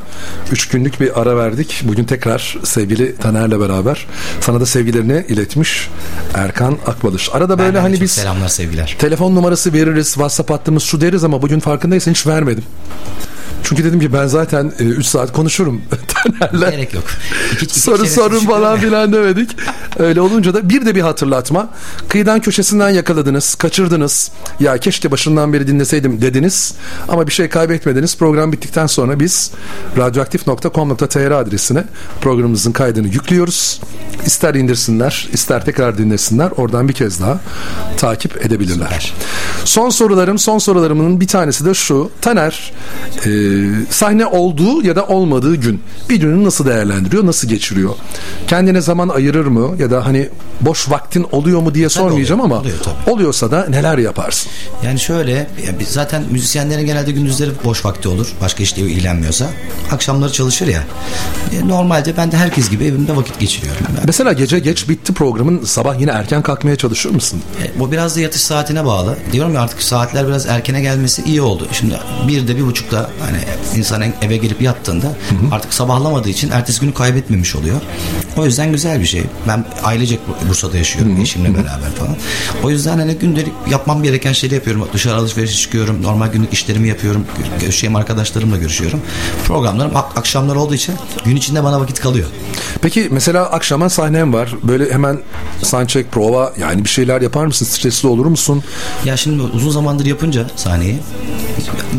Üç 0.53 0.69
günlük 0.69 1.01
bir 1.01 1.21
ara 1.21 1.37
verdik. 1.37 1.83
Bugün 1.85 2.05
tekrar 2.05 2.59
sevgili 2.65 3.17
Taner'le 3.17 3.61
beraber 3.61 4.07
sana 4.41 4.61
da 4.61 4.67
sevgilerini 4.67 5.25
iletmiş 5.29 5.89
Erkan 6.35 6.79
Akbalış. 6.87 7.29
Arada 7.33 7.59
böyle 7.59 7.75
de 7.75 7.79
hani 7.79 8.01
biz 8.01 8.11
selamlar 8.13 8.49
sevgiler. 8.49 8.97
telefon 8.99 9.35
numarası 9.35 9.73
veririz, 9.73 10.07
WhatsApp 10.07 10.51
hattımız 10.51 10.83
şu 10.83 11.01
deriz 11.01 11.25
ama 11.25 11.43
bugün 11.43 11.61
farkındaysan 11.61 12.13
hiç 12.13 12.27
vermedim. 12.27 12.65
Çünkü 13.63 13.85
dedim 13.85 14.01
ki 14.01 14.13
ben 14.13 14.27
zaten 14.27 14.73
3 14.79 15.07
saat 15.07 15.33
konuşurum 15.33 15.83
Taner'le. 16.41 16.71
Gerek 16.71 16.95
yok. 16.95 17.05
Kişiyle 17.69 18.07
sorun 18.07 18.39
falan 18.41 18.79
filan 18.79 19.13
demedik. 19.13 19.51
Öyle 19.99 20.21
olunca 20.21 20.55
da 20.55 20.69
bir 20.69 20.87
de 20.87 20.95
bir 20.95 21.01
hatırlatma. 21.01 21.69
Kıyıdan 22.09 22.41
köşesinden 22.41 22.91
yakaladınız, 22.91 23.55
kaçırdınız. 23.55 24.31
Ya 24.61 24.79
keşke 24.79 25.11
başından 25.11 25.53
beri 25.53 25.67
dinleseydim 25.67 26.21
dediniz. 26.21 26.75
Ama 27.09 27.27
bir 27.27 27.33
şey 27.33 27.49
kaybetmediniz. 27.49 28.17
Program 28.17 28.53
bittikten 28.53 28.87
sonra 28.87 29.21
biz 29.21 29.51
radyoaktif.com.tr 29.97 31.31
adresine 31.31 31.85
programımızın 32.21 32.73
kaydını 32.73 33.07
yüklüyoruz. 33.07 33.81
İster 34.27 34.55
indirsinler, 34.55 35.29
ister 35.33 35.65
tekrar 35.65 35.99
dinlesinler. 35.99 36.51
Oradan 36.57 36.89
bir 36.89 36.95
kez 36.95 37.21
daha 37.21 37.41
takip 37.97 38.47
edebilirler. 38.47 38.87
Süper. 38.87 39.13
Son 39.65 39.91
sorularım, 39.91 40.39
son 40.39 40.59
sorularımın 40.59 41.21
bir 41.21 41.27
tanesi 41.27 41.65
de 41.65 41.75
şu. 41.75 42.11
Taner, 42.21 42.73
e, 43.27 43.31
sahne 43.91 44.27
olduğu 44.27 44.83
ya 44.83 44.97
da 44.97 45.07
olmadığı 45.07 45.55
gün 45.57 45.81
bir 46.11 46.17
gününü 46.17 46.45
nasıl 46.45 46.67
değerlendiriyor, 46.67 47.27
nasıl 47.27 47.49
geçiriyor? 47.49 47.95
Kendine 48.47 48.81
zaman 48.81 49.09
ayırır 49.09 49.47
mı 49.47 49.77
ya 49.79 49.91
da 49.91 50.07
hani 50.07 50.29
boş 50.61 50.91
vaktin 50.91 51.27
oluyor 51.33 51.61
mu 51.63 51.75
diye 51.75 51.89
sormayacağım 51.89 52.41
oluyor, 52.41 52.57
ama 52.57 52.61
oluyor 52.63 52.79
tabii. 52.85 53.11
oluyorsa 53.15 53.51
da 53.51 53.67
neler 53.69 53.99
yaparsın? 53.99 54.51
Yani 54.85 55.01
şöyle 55.01 55.33
ya 55.33 55.79
biz 55.81 55.89
zaten 55.89 56.23
müzisyenlerin 56.31 56.87
genelde 56.87 57.13
gündüzleri 57.13 57.51
boş 57.65 57.85
vakti 57.85 58.09
olur. 58.09 58.27
Başka 58.41 58.63
işle 58.63 58.83
ilgilenmiyorsa. 58.83 59.47
Akşamları 59.93 60.33
çalışır 60.33 60.67
ya. 60.67 60.83
E, 61.53 61.69
Normalde 61.69 62.17
ben 62.17 62.33
de 62.33 62.37
herkes 62.37 62.71
gibi 62.71 62.85
evimde 62.85 63.17
vakit 63.17 63.41
geçiriyorum. 63.41 63.83
Ben- 63.97 64.03
Mesela 64.07 64.33
gece 64.33 64.59
geç 64.59 64.89
bitti 64.89 65.15
programın 65.15 65.65
sabah 65.65 66.01
yine 66.01 66.11
erken 66.11 66.43
kalkmaya 66.43 66.77
çalışır 66.77 67.11
mısın? 67.11 67.41
E, 67.65 67.81
Bu 67.81 67.93
biraz 67.93 68.17
da 68.17 68.21
yatış 68.21 68.41
saatine 68.43 68.85
bağlı. 68.85 69.17
Diyorum 69.33 69.55
ya 69.55 69.61
artık 69.61 69.83
saatler 69.83 70.27
biraz 70.29 70.47
erkene 70.47 70.81
gelmesi 70.81 71.23
iyi 71.23 71.43
oldu. 71.43 71.69
Şimdi 71.73 71.95
bir 72.29 72.49
de 72.49 72.57
bir 72.57 72.67
buçukta 72.67 73.11
hani 73.21 73.39
insan 73.79 74.03
eve 74.23 74.37
gelip 74.37 74.63
yattığında 74.63 75.07
artık 75.53 75.75
sabahlamadığı 75.99 76.29
için 76.29 76.51
ertesi 76.51 76.81
günü 76.81 76.95
kaybetmemiş 76.95 77.57
oluyor. 77.57 77.81
O 78.37 78.45
yüzden 78.45 78.73
güzel 78.73 79.01
bir 79.01 79.07
şey. 79.07 79.23
Ben 79.49 79.65
ailecek 79.83 80.21
Bu- 80.29 80.49
Bursa'da 80.49 80.77
yaşıyorum 80.77 81.21
eşimle 81.21 81.55
beraber 81.55 81.91
falan. 81.99 82.17
O 82.65 82.71
yüzden 82.71 82.99
hani 82.99 83.15
gündelik 83.15 83.53
yapmam 83.71 84.03
gereken 84.03 84.33
şeyleri 84.33 84.55
yapıyorum. 84.55 84.89
Dışarı 84.93 85.15
alışverişe 85.17 85.55
çıkıyorum. 85.57 86.03
Normal 86.03 86.27
günlük 86.29 86.53
işlerimi 86.53 86.89
yapıyorum. 86.89 87.25
Görüşeceğim 87.61 87.97
arkadaşlarımla 87.97 88.57
görüşüyorum. 88.57 89.01
Programlarım 89.47 89.97
ak- 89.97 90.17
akşamlar 90.19 90.57
olduğu 90.57 90.75
için 90.75 90.95
gün 91.25 91.37
içinde 91.37 91.65
bana 91.65 91.81
vakit 91.81 92.01
kalıyor. 92.01 92.27
Peki 92.83 93.09
mesela 93.11 93.45
akşama 93.51 93.91
sahnem 93.91 94.33
var. 94.33 94.55
Böyle 94.63 94.93
hemen 94.93 95.19
soundcheck, 95.63 96.13
prova 96.13 96.53
yani 96.61 96.85
bir 96.85 96.89
şeyler 96.89 97.21
yapar 97.23 97.47
mısın? 97.47 97.67
Stresli 97.67 98.09
olur 98.09 98.27
musun? 98.27 98.63
Ya 99.05 99.17
şimdi 99.17 99.43
uzun 99.43 99.71
zamandır 99.71 100.07
yapınca 100.07 100.47
sahneyi 100.57 100.99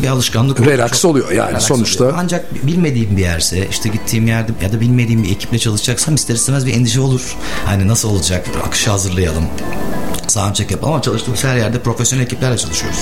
bir 0.04 0.08
alışkanlık. 0.08 0.60
Relax 0.60 1.02
Çok- 1.02 1.12
oluyor 1.12 1.32
yani 1.32 1.50
relax 1.50 1.64
sonuçta. 1.64 2.04
oluyor. 2.04 2.18
Ancak 2.22 2.68
bilmediğim 2.68 3.18
bir 3.18 3.22
yerse 3.22 3.68
işte 3.72 3.89
gittiğim 3.90 4.28
yerde 4.28 4.52
ya 4.64 4.74
da 4.74 4.82
bilmediğim 4.82 5.24
bir 5.24 5.32
ekiple 5.32 5.60
çalışacaksam 5.60 6.16
ister 6.16 6.36
istemez 6.36 6.66
bir 6.66 6.74
endişe 6.74 7.02
olur. 7.02 7.36
Hani 7.66 7.88
nasıl 7.88 8.10
olacak? 8.10 8.48
Akışı 8.64 8.92
hazırlayalım. 8.92 9.46
Soundcheck 10.30 10.72
yapalım 10.72 10.94
ama 10.94 11.02
çalıştığımız 11.02 11.44
her 11.44 11.58
yerde 11.58 11.80
profesyonel 11.80 12.24
ekiplerle 12.24 12.58
çalışıyoruz. 12.58 13.00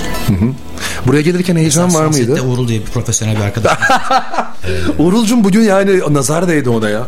Buraya 1.07 1.21
gelirken 1.21 1.55
heyecan 1.55 1.93
var 1.93 2.05
mıydı? 2.05 2.17
Sunset'te 2.25 2.41
Uğurlu 2.41 2.67
diye 2.67 2.79
bir 2.79 2.85
profesyonel 2.85 3.35
bir 3.35 3.41
arkadaş. 3.41 3.77
Uğurulcum 4.97 5.43
bugün 5.43 5.61
yani 5.61 5.99
nazar 6.13 6.47
değdi 6.47 6.69
ona 6.69 6.89
ya. 6.89 7.03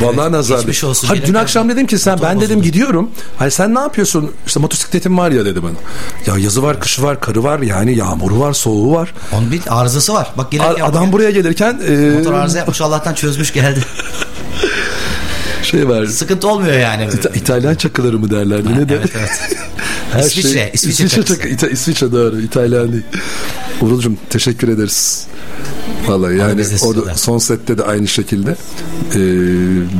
Vallahi 0.00 0.32
nazar 0.32 0.56
değdi. 0.56 0.66
geçmiş 0.66 0.84
olsun. 0.84 1.08
Hayır, 1.08 1.26
dün 1.26 1.34
akşam 1.34 1.68
dedim 1.68 1.86
ki 1.86 1.98
sen 1.98 2.18
ben 2.22 2.40
dedim 2.40 2.62
gidiyorum. 2.62 3.10
Hani 3.38 3.50
sen 3.50 3.74
ne 3.74 3.78
yapıyorsun? 3.78 4.32
İşte 4.46 4.60
motosikletim 4.60 5.18
var 5.18 5.30
ya 5.30 5.44
dedi 5.44 5.62
bana. 5.62 5.72
Ya 6.26 6.38
yazı 6.44 6.62
var, 6.62 6.80
kışı 6.80 7.02
var, 7.02 7.20
karı 7.20 7.42
var 7.44 7.58
yani 7.58 7.96
yağmuru 7.96 8.40
var, 8.40 8.52
soğuğu 8.52 8.92
var. 8.94 9.14
Onun 9.32 9.52
bir 9.52 9.60
arızası 9.68 10.14
var. 10.14 10.32
Bak 10.38 10.50
gelirken 10.50 10.82
A- 10.82 10.86
Adam 10.86 11.12
buraya 11.12 11.30
gelirken 11.30 11.80
e, 11.88 12.10
motor 12.18 12.32
arıza 12.34 12.58
yapmış 12.58 12.80
Allah'tan 12.80 13.14
çözmüş 13.14 13.52
geldi. 13.52 13.80
şey 15.62 15.88
var. 15.88 16.06
Sıkıntı 16.06 16.48
olmuyor 16.48 16.74
yani. 16.78 17.04
İta- 17.12 17.36
İtalyan 17.36 17.74
çakıları 17.74 18.18
mı 18.18 18.30
derlerdi 18.30 18.72
ne 18.78 18.88
de? 18.88 18.94
Evet 18.94 19.10
evet. 19.18 19.30
Her 20.12 20.20
İsviçre, 20.20 20.48
şey- 20.52 20.70
İsviçre 20.72 21.04
İsviçre, 21.04 21.08
çakısı. 21.08 21.36
çakı, 21.36 21.48
İta- 21.48 21.68
İsviçre 21.68 22.12
doğru. 22.12 22.40
İtalyan 22.40 22.92
değil. 22.92 23.02
Uğurlucum 23.80 24.18
teşekkür 24.30 24.68
ederiz. 24.68 25.26
Vallahi 26.08 26.36
yani 26.36 26.64
orada 26.82 27.14
son 27.14 27.38
sette 27.38 27.78
de 27.78 27.82
aynı 27.82 28.08
şekilde 28.08 28.56
e, 29.14 29.20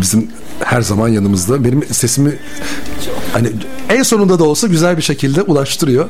bizim 0.01 0.29
her 0.65 0.83
zaman 0.83 1.09
yanımızda. 1.09 1.65
Benim 1.65 1.85
sesimi 1.91 2.39
hani 3.33 3.49
en 3.89 4.03
sonunda 4.03 4.39
da 4.39 4.45
olsa 4.45 4.67
güzel 4.67 4.97
bir 4.97 5.03
şekilde 5.03 5.43
ulaştırıyor. 5.43 6.09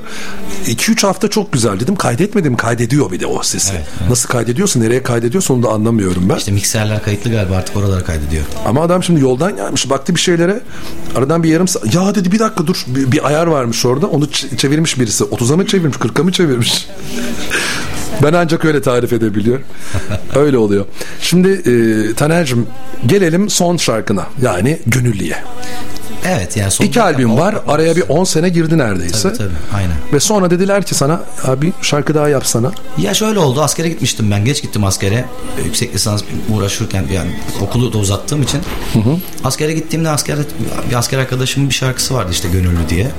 2-3 0.67 1.07
hafta 1.07 1.29
çok 1.29 1.53
güzel 1.53 1.81
dedim. 1.81 1.97
Kaydetmedim. 1.97 2.57
Kaydediyor 2.57 3.11
bir 3.13 3.21
de 3.21 3.27
o 3.27 3.43
sesi. 3.43 3.73
Evet, 3.73 4.11
Nasıl 4.11 4.29
kaydediyorsa, 4.29 4.81
nereye 4.81 5.03
kaydediyorsa 5.03 5.55
onu 5.55 5.63
da 5.63 5.69
anlamıyorum 5.69 6.29
ben. 6.29 6.37
İşte 6.37 6.53
mikserler 6.53 7.03
kayıtlı 7.03 7.31
galiba 7.31 7.57
artık 7.57 7.77
oralara 7.77 8.05
kaydediyor. 8.05 8.45
Ama 8.67 8.83
adam 8.83 9.03
şimdi 9.03 9.21
yoldan 9.21 9.57
gelmiş 9.57 9.91
baktı 9.91 10.15
bir 10.15 10.21
şeylere 10.21 10.61
aradan 11.17 11.43
bir 11.43 11.49
yarım 11.49 11.69
saat 11.69 11.95
ya 11.95 12.15
dedi 12.15 12.33
bir 12.33 12.39
dakika 12.39 12.67
dur 12.67 12.85
bir, 12.87 13.13
bir 13.13 13.27
ayar 13.27 13.47
varmış 13.47 13.87
orada 13.87 14.07
onu 14.07 14.31
çevirmiş 14.31 15.01
birisi 15.01 15.25
30'a 15.25 15.57
mı 15.57 15.67
çevirmiş 15.67 15.97
40'a 15.97 16.25
mı 16.25 16.33
çevirmiş 16.33 16.87
ben 18.23 18.33
ancak 18.33 18.65
öyle 18.65 18.83
tarif 18.83 19.13
edebiliyorum. 19.13 19.65
Öyle 20.37 20.59
oluyor. 20.59 20.85
Şimdi 21.21 21.49
e, 21.49 22.15
Taner'cim 22.15 22.67
gelelim 23.07 23.51
son 23.51 23.77
şarkına. 23.77 24.27
Yani 24.43 24.79
Gönüllü'ye 24.87 25.37
Evet 26.25 26.57
yani 26.57 26.71
son 26.71 26.85
İki 26.85 27.03
albüm 27.03 27.37
var 27.39 27.55
araya 27.69 27.97
bir 27.97 28.05
10 28.09 28.25
sene 28.25 28.49
girdi 28.49 28.79
neredeyse. 28.79 29.23
Tabii 29.29 29.39
tabii 29.39 29.51
aynen. 29.77 29.97
ve 30.13 30.21
sonra 30.21 30.51
dediler 30.51 30.83
ki 30.83 30.95
sana 30.95 31.21
abi 31.45 31.73
şarkı 31.83 32.15
daha 32.15 32.29
yapsana. 32.29 32.73
Ya 32.99 33.15
şöyle 33.15 33.39
oldu 33.39 33.63
askere 33.63 33.89
gitmiştim 33.89 34.31
ben 34.31 34.45
geç 34.45 34.63
gittim 34.63 34.85
askere. 34.85 35.25
Yüksek 35.65 35.95
lisans 35.95 36.23
uğraşırken 36.51 37.05
yani 37.13 37.31
okulu 37.61 37.93
da 37.93 37.99
uzattığım 37.99 38.43
için. 38.43 38.61
Askere 39.45 39.73
gittiğimde 39.73 40.09
asker 40.09 40.39
bir 40.91 40.95
asker 40.97 41.19
arkadaşımın 41.19 41.69
bir 41.69 41.75
şarkısı 41.75 42.15
vardı 42.15 42.29
işte 42.33 42.49
Gönüllü 42.49 42.89
diye. 42.89 43.11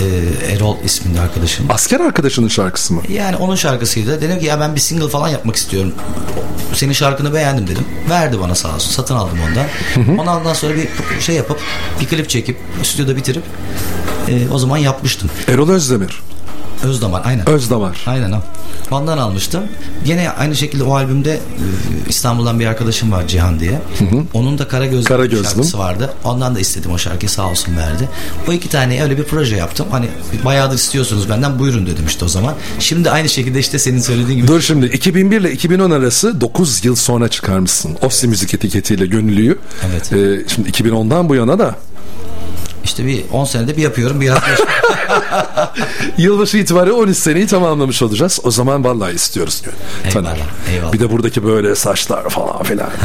Ee, 0.00 0.52
Erol 0.54 0.76
isminde 0.84 1.20
arkadaşım. 1.20 1.66
Asker 1.68 2.00
arkadaşının 2.00 2.48
şarkısı 2.48 2.94
mı? 2.94 3.02
Yani 3.08 3.36
onun 3.36 3.56
şarkısıydı. 3.56 4.20
Dedim 4.20 4.38
ki 4.38 4.46
ya 4.46 4.60
ben 4.60 4.74
bir 4.74 4.80
single 4.80 5.08
falan 5.08 5.28
yapmak 5.28 5.56
istiyorum. 5.56 5.92
Senin 6.72 6.92
şarkını 6.92 7.34
beğendim. 7.34 7.66
Dedim. 7.66 7.84
Verdi 8.10 8.40
bana 8.40 8.54
sağ 8.54 8.74
olsun. 8.74 8.90
Satın 8.90 9.14
aldım 9.14 9.38
ondan. 9.48 10.18
Ondan 10.18 10.52
sonra 10.54 10.72
bir 10.74 10.88
şey 11.20 11.34
yapıp 11.36 11.60
bir 12.00 12.06
klip 12.14 12.28
çekip 12.28 12.56
stüdyoda 12.82 13.16
bitirip 13.16 13.42
e, 14.28 14.48
o 14.48 14.58
zaman 14.58 14.76
yapmıştım 14.76 15.30
Erol 15.48 15.68
Özdemir 15.68 16.20
Özdamar 16.84 17.22
aynen 17.24 17.48
Özdamar 17.48 18.04
Aynen 18.06 18.32
o. 18.32 18.40
Ondan 18.90 19.18
almıştım. 19.18 19.62
Gene 20.04 20.30
aynı 20.30 20.56
şekilde 20.56 20.84
o 20.84 20.94
albümde 20.94 21.32
e, 21.32 21.38
İstanbul'dan 22.08 22.60
bir 22.60 22.66
arkadaşım 22.66 23.12
var 23.12 23.28
Cihan 23.28 23.60
diye. 23.60 23.80
Onun 24.34 24.58
da 24.58 24.68
Karagözlüm, 24.68 25.04
Karagözlüm. 25.04 25.44
şarkısı 25.44 25.78
vardı. 25.78 26.12
Ondan 26.24 26.54
da 26.54 26.60
istedim 26.60 26.90
o 26.90 26.98
şarkıyı 26.98 27.30
sağ 27.30 27.50
olsun 27.50 27.76
verdi. 27.76 28.08
O 28.48 28.52
iki 28.52 28.68
tane 28.68 29.02
öyle 29.02 29.18
bir 29.18 29.24
proje 29.24 29.56
yaptım. 29.56 29.86
Hani 29.90 30.08
bayağıdır 30.44 30.74
istiyorsunuz 30.76 31.28
benden 31.28 31.58
buyurun 31.58 31.86
dedim 31.86 32.04
işte 32.06 32.24
o 32.24 32.28
zaman. 32.28 32.54
Şimdi 32.78 33.10
aynı 33.10 33.28
şekilde 33.28 33.58
işte 33.58 33.78
senin 33.78 34.00
söylediğin 34.00 34.36
gibi. 34.38 34.48
Dur 34.48 34.60
şimdi 34.60 34.86
2001 34.86 35.40
ile 35.40 35.52
2010 35.52 35.90
arası 35.90 36.40
9 36.40 36.84
yıl 36.84 36.94
sonra 36.94 37.28
çıkarmışsın. 37.28 37.96
Ofsi 38.02 38.28
müzik 38.28 38.54
etiketiyle 38.54 39.06
gönüllüyü. 39.06 39.58
Evet. 39.90 40.12
Ee, 40.12 40.48
şimdi 40.48 40.70
2010'dan 40.70 41.28
bu 41.28 41.34
yana 41.34 41.58
da 41.58 41.74
İşte 42.94 43.06
bir 43.06 43.24
10 43.32 43.44
senede 43.44 43.76
bir 43.76 43.82
yapıyorum 43.82 44.20
bir 44.20 44.26
yapıyorum. 44.26 44.64
yılbaşı 46.18 46.56
itibariyle 46.58 46.92
13 46.92 47.16
seneyi 47.16 47.46
tamamlamış 47.46 48.02
olacağız. 48.02 48.40
O 48.44 48.50
zaman 48.50 48.84
vallahi 48.84 49.14
istiyoruz. 49.14 49.62
Eyvallah, 50.04 50.12
Taner. 50.30 50.38
eyvallah. 50.72 50.92
Bir 50.92 51.00
de 51.00 51.10
buradaki 51.10 51.44
böyle 51.44 51.74
saçlar 51.74 52.28
falan 52.28 52.62
filan. 52.62 52.90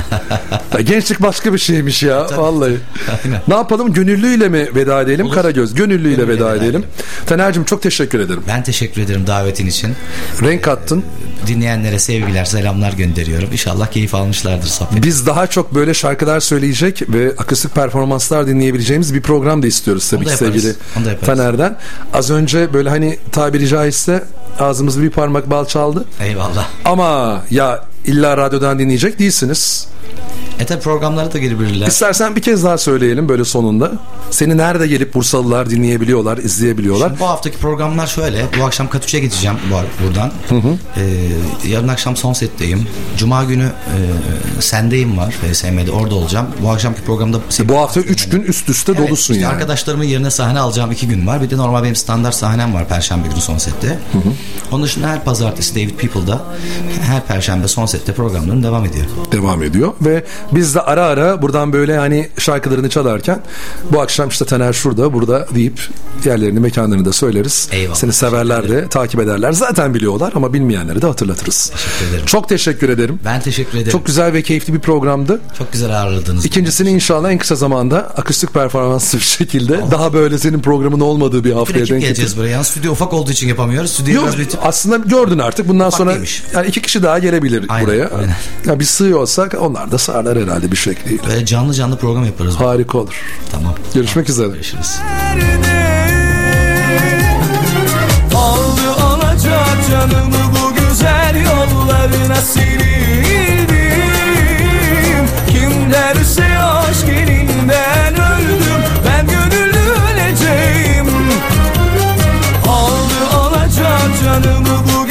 Ya 0.74 0.82
gençlik 0.82 1.22
başka 1.22 1.54
bir 1.54 1.58
şeymiş 1.58 2.04
ya 2.04 2.28
vallahi. 2.38 2.78
Aynen. 3.26 3.42
Ne 3.48 3.54
yapalım 3.54 3.94
gönüllüyle 3.94 4.50
mi 4.50 4.76
veda 4.76 5.02
edelim 5.02 5.30
Karagöz? 5.30 5.74
Gönüllüyle 5.74 6.16
Gönüllüyle 6.16 6.28
veda 6.28 6.46
veda 6.46 6.56
edelim. 6.56 6.70
edelim. 6.70 6.86
Taner'cim 7.26 7.64
çok 7.64 7.82
teşekkür 7.82 8.20
ederim. 8.20 8.44
ben 8.48 8.64
teşekkür 8.64 9.02
ederim 9.02 9.28
davetin 9.28 9.68
için. 9.68 9.96
Renk 10.42 10.64
kattın. 10.64 11.04
Dinleyenlere 11.48 12.00
sevgiler, 12.00 12.46
selamlar 12.46 12.94
gönderiyorum. 12.94 13.50
İnşallah 13.52 13.88
keyif 13.88 14.16
almışlardır 14.16 14.68
sohbet. 14.68 15.04
Biz 15.04 15.26
daha 15.28 15.48
çok 15.48 15.76
böyle 15.76 15.94
şarkılar 15.94 16.40
söyleyecek 16.40 17.02
ve 17.10 17.32
akustik 17.38 17.76
performanslar 17.76 18.48
dinleyebileceğimiz 18.48 19.14
bir 19.14 19.22
program 19.22 19.64
da 19.64 19.68
istiyoruz 19.68 19.79
tabii 20.10 20.20
Onu 20.20 20.28
da 20.28 20.32
ki 20.32 20.38
sevgili. 20.38 20.76
Taner'den. 21.26 21.78
Az 22.14 22.30
önce 22.32 22.74
böyle 22.74 22.90
hani 22.90 23.20
tabiri 23.32 23.68
caizse 23.68 24.24
ağzımızı 24.60 25.02
bir 25.02 25.10
parmak 25.10 25.50
bal 25.50 25.66
çaldı. 25.66 26.06
Eyvallah. 26.20 26.68
Ama 26.86 27.42
ya 27.52 27.84
illa 28.06 28.38
radyodan 28.38 28.80
dinleyecek 28.80 29.20
değilsiniz. 29.20 29.88
E 30.60 30.66
tabi 30.66 30.82
programlara 30.82 31.34
da 31.34 31.38
girebilirler. 31.38 31.88
İstersen 31.88 32.36
bir 32.36 32.42
kez 32.42 32.64
daha 32.64 32.78
söyleyelim 32.78 33.30
böyle 33.30 33.46
sonunda. 33.46 33.92
Seni 34.32 34.58
nerede 34.58 34.88
gelip 34.88 35.14
Bursalılar 35.14 35.70
dinleyebiliyorlar, 35.70 36.38
izleyebiliyorlar. 36.38 37.08
Şimdi 37.08 37.20
bu 37.20 37.26
haftaki 37.26 37.58
programlar 37.58 38.08
şöyle. 38.08 38.46
Bu 38.60 38.64
akşam 38.64 38.90
Katuş'a 38.90 39.20
gideceğim 39.20 39.58
bu, 39.72 40.06
buradan. 40.08 40.32
Ee, 40.52 41.02
yarın 41.68 41.88
akşam 41.88 42.16
son 42.16 42.34
setteyim. 42.34 42.88
Cuma 43.18 43.44
günü 43.44 43.64
e, 44.58 44.62
sendeyim 44.62 45.18
var. 45.18 45.32
FSM'de 45.32 45.92
orada 45.92 46.16
olacağım. 46.16 46.48
Bu 46.64 46.70
akşamki 46.72 47.02
programda 47.02 47.40
Bu 47.64 47.78
hafta 47.78 48.00
3 48.00 48.30
gün 48.30 48.42
üst 48.42 48.70
üste 48.70 48.92
Evet, 48.98 49.08
dolusun 49.08 49.34
işte 49.34 49.44
yani. 49.44 49.54
Arkadaşlarımın 49.54 50.04
yerine 50.04 50.32
sahne 50.32 50.60
alacağım 50.60 50.92
iki 50.92 51.08
gün 51.08 51.28
var. 51.28 51.42
Bir 51.42 51.50
de 51.50 51.58
normal 51.58 51.84
benim 51.84 51.96
standart 51.96 52.36
sahnem 52.36 52.74
var 52.74 52.88
Perşembe 52.88 53.28
günü 53.28 53.42
son 53.42 53.58
sette. 53.58 54.00
Onun 54.72 54.84
dışında 54.84 55.08
her 55.08 55.24
pazartesi 55.24 55.76
David 55.76 55.90
People'da 55.96 56.42
her 57.02 57.26
Perşembe 57.26 57.68
son 57.68 57.86
sette 57.86 58.14
programlarım 58.14 58.64
devam 58.64 58.86
ediyor. 58.86 59.06
devam 59.32 59.64
ediyor 59.64 59.94
ve 60.02 60.24
Biz 60.52 60.76
de 60.76 60.82
ara 60.82 61.06
ara 61.06 61.42
buradan 61.42 61.74
böyle 61.74 61.98
hani 61.98 62.30
şarkılarını 62.38 62.90
çalarken 62.90 63.42
bu 63.92 64.02
akşam 64.02 64.30
işte 64.30 64.46
Taner 64.46 64.74
şurada 64.74 65.14
burada 65.14 65.48
deyip 65.56 65.82
yerlerini 66.26 66.60
mekanlarını 66.60 67.06
da 67.06 67.14
söyleriz. 67.14 67.68
Eyvallah. 67.72 67.96
Seni 67.96 68.14
severler 68.14 68.70
de 68.70 68.88
takip 68.88 69.20
ederler. 69.22 69.52
Zaten 69.52 69.94
biliyorlar 69.94 70.34
ama 70.36 70.54
bilmeyenleri 70.54 71.02
de 71.02 71.08
hatırlatırız. 71.08 71.72
Teşekkür 71.76 72.06
ederim. 72.10 72.26
Çok 72.26 72.50
teşekkür 72.50 72.90
ederim. 72.90 73.20
Ben 73.26 73.42
teşekkür 73.42 73.78
ederim. 73.78 73.92
Çok 73.92 74.06
güzel 74.06 74.34
ve 74.34 74.42
keyifli 74.42 74.74
bir 74.74 74.80
programdı. 74.80 75.42
Çok 75.58 75.74
güzel 75.74 75.92
ağırladınız. 76.02 76.46
İkincisini 76.46 76.90
inşallah 76.90 77.32
en 77.32 77.38
kısa 77.38 77.56
zamanda 77.56 77.98
akustik 78.00 78.54
performanslı 78.54 79.18
bir 79.20 79.24
şekilde 79.24 79.80
daha 79.92 80.14
böyle 80.14 80.38
senin 80.38 80.60
programın 80.60 81.00
olmadığı 81.00 81.44
bir 81.44 81.52
haftaya 81.54 81.88
denk 81.88 82.02
geleceğiz 82.02 82.38
buraya. 82.38 82.50
Yani 82.50 82.66
stüdyo 82.66 82.92
ufak 82.92 83.14
olduğu 83.14 83.32
için 83.32 83.48
yapamıyoruz. 83.48 83.92
Stüdyo 83.92 84.14
Yok, 84.14 84.30
biraz 84.38 84.48
aslında 84.62 84.98
gördün 84.98 85.40
artık 85.40 85.68
bundan 85.68 85.90
sonra 85.90 86.12
değilmiş. 86.12 86.44
yani 86.54 86.68
iki 86.68 86.82
kişi 86.82 87.04
daha 87.04 87.20
gelebilir 87.20 87.66
Aynen, 87.70 87.88
buraya. 87.88 88.10
aynen. 88.18 88.36
Ya 88.66 88.80
biz 88.80 88.90
sığıyorsak 88.90 89.56
onlar 89.62 89.92
da 89.92 89.98
sığarlar 89.98 90.36
herhalde 90.44 90.72
bir 90.72 90.78
şekliyle. 90.78 91.24
böyle 91.28 91.46
canlı 91.46 91.74
canlı 91.74 91.98
program 91.98 92.26
yaparız. 92.26 92.56
Harika 92.56 92.98
olur. 92.98 93.22
Tamam. 93.52 93.74
Görüşmek 93.94 94.30
üzere. 94.30 94.48
Görüşürüz. 94.48 95.00
Aldı 98.36 98.92
alacak 99.04 99.78
canımı 99.92 100.44
bu 100.52 100.76
güzel 100.76 101.36
yollarına 101.46 102.36
sildim 102.36 103.70
Kim 105.48 105.92
derse 105.92 106.60
aşk 106.60 107.10
elinden 107.10 108.14
öldüm 108.14 108.82
Ben 109.06 109.28
gönüllü 109.28 109.90
öleceğim 110.12 111.08
Aldı 112.68 113.36
alacak 113.38 114.10
canımı 114.24 114.84
bu 114.86 115.09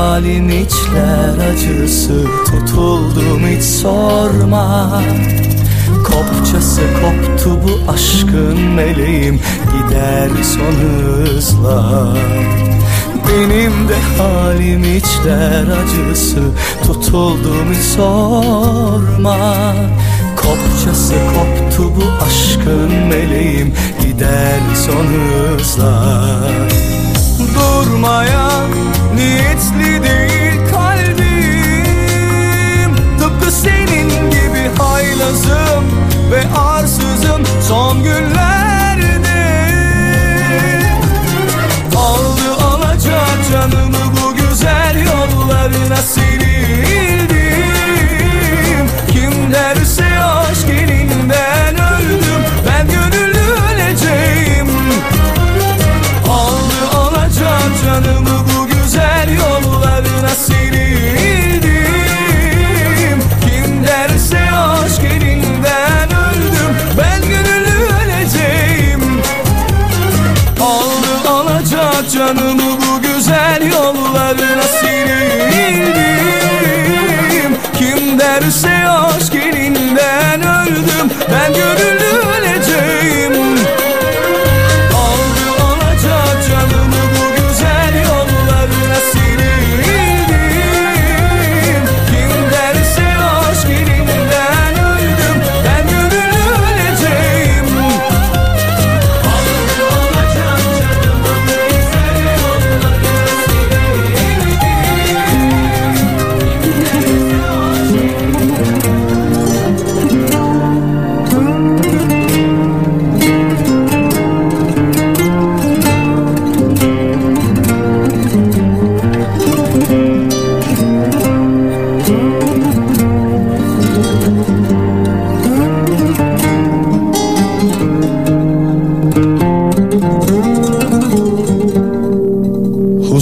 halim 0.00 0.48
içler 0.48 1.52
acısı 1.52 2.24
Tutuldum 2.46 3.46
hiç 3.46 3.62
sorma. 3.62 5.02
Kopçası 6.04 6.80
koptu 6.80 7.60
bu 7.64 7.92
aşkın 7.92 8.60
meleğim 8.60 9.40
Gider 9.64 10.28
son 10.42 10.72
hızla? 10.72 12.14
Benim 13.28 13.88
de 13.88 13.96
halim 14.18 14.96
içler 14.96 15.64
acısı 15.82 16.40
Tutuldum 16.86 17.72
hiç 17.72 17.84
sorma. 17.96 19.74
Kopçası 20.36 21.14
koptu 21.14 21.92
bu 21.96 22.24
aşkın 22.24 22.92
meleğim 23.08 23.74
Gider 24.02 24.60
son 24.86 25.06
hızla? 25.06 26.04
Durmaya 27.54 28.50
niyetli 29.20 30.02
değil 30.02 30.60
kalbim. 30.70 31.20
Tıpkı 33.18 33.52
senin 33.52 34.08
gibi 34.30 34.70
haylazım 34.78 35.84
ve 36.32 36.42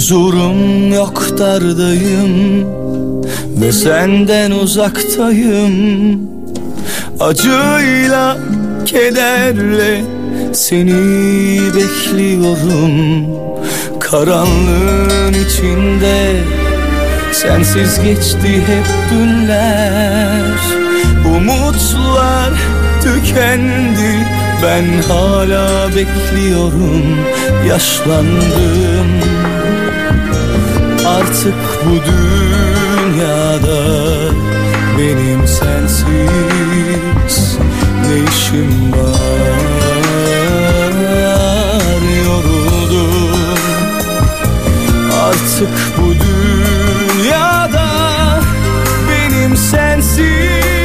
Huzurum 0.09 0.93
yok 0.93 1.37
dardayım 1.37 2.65
Ve 3.61 3.71
senden 3.71 4.51
uzaktayım. 4.51 6.21
Acıyla, 7.19 8.37
kederle 8.85 10.01
seni 10.53 11.59
bekliyorum. 11.75 13.25
Karanlığın 13.99 15.33
içinde 15.33 16.35
sensiz 17.31 17.99
geçti 18.03 18.63
hep 18.67 19.09
günler. 19.11 20.59
Umutlar 21.37 22.53
tükendi 23.03 24.38
ben 24.63 25.01
hala 25.07 25.89
bekliyorum 25.95 27.17
yaşlandım. 27.67 29.07
Artık 31.07 31.55
bu 31.85 31.95
dünyada 32.05 33.79
benim 34.97 35.47
sensiz 35.47 36.07
ne 38.07 38.17
işim 38.31 38.91
var? 38.91 39.59
Yoruldum. 42.25 43.59
Artık 45.23 45.69
bu 45.97 46.13
dünyada 46.13 47.89
benim 49.09 49.57
sensiz 49.57 50.78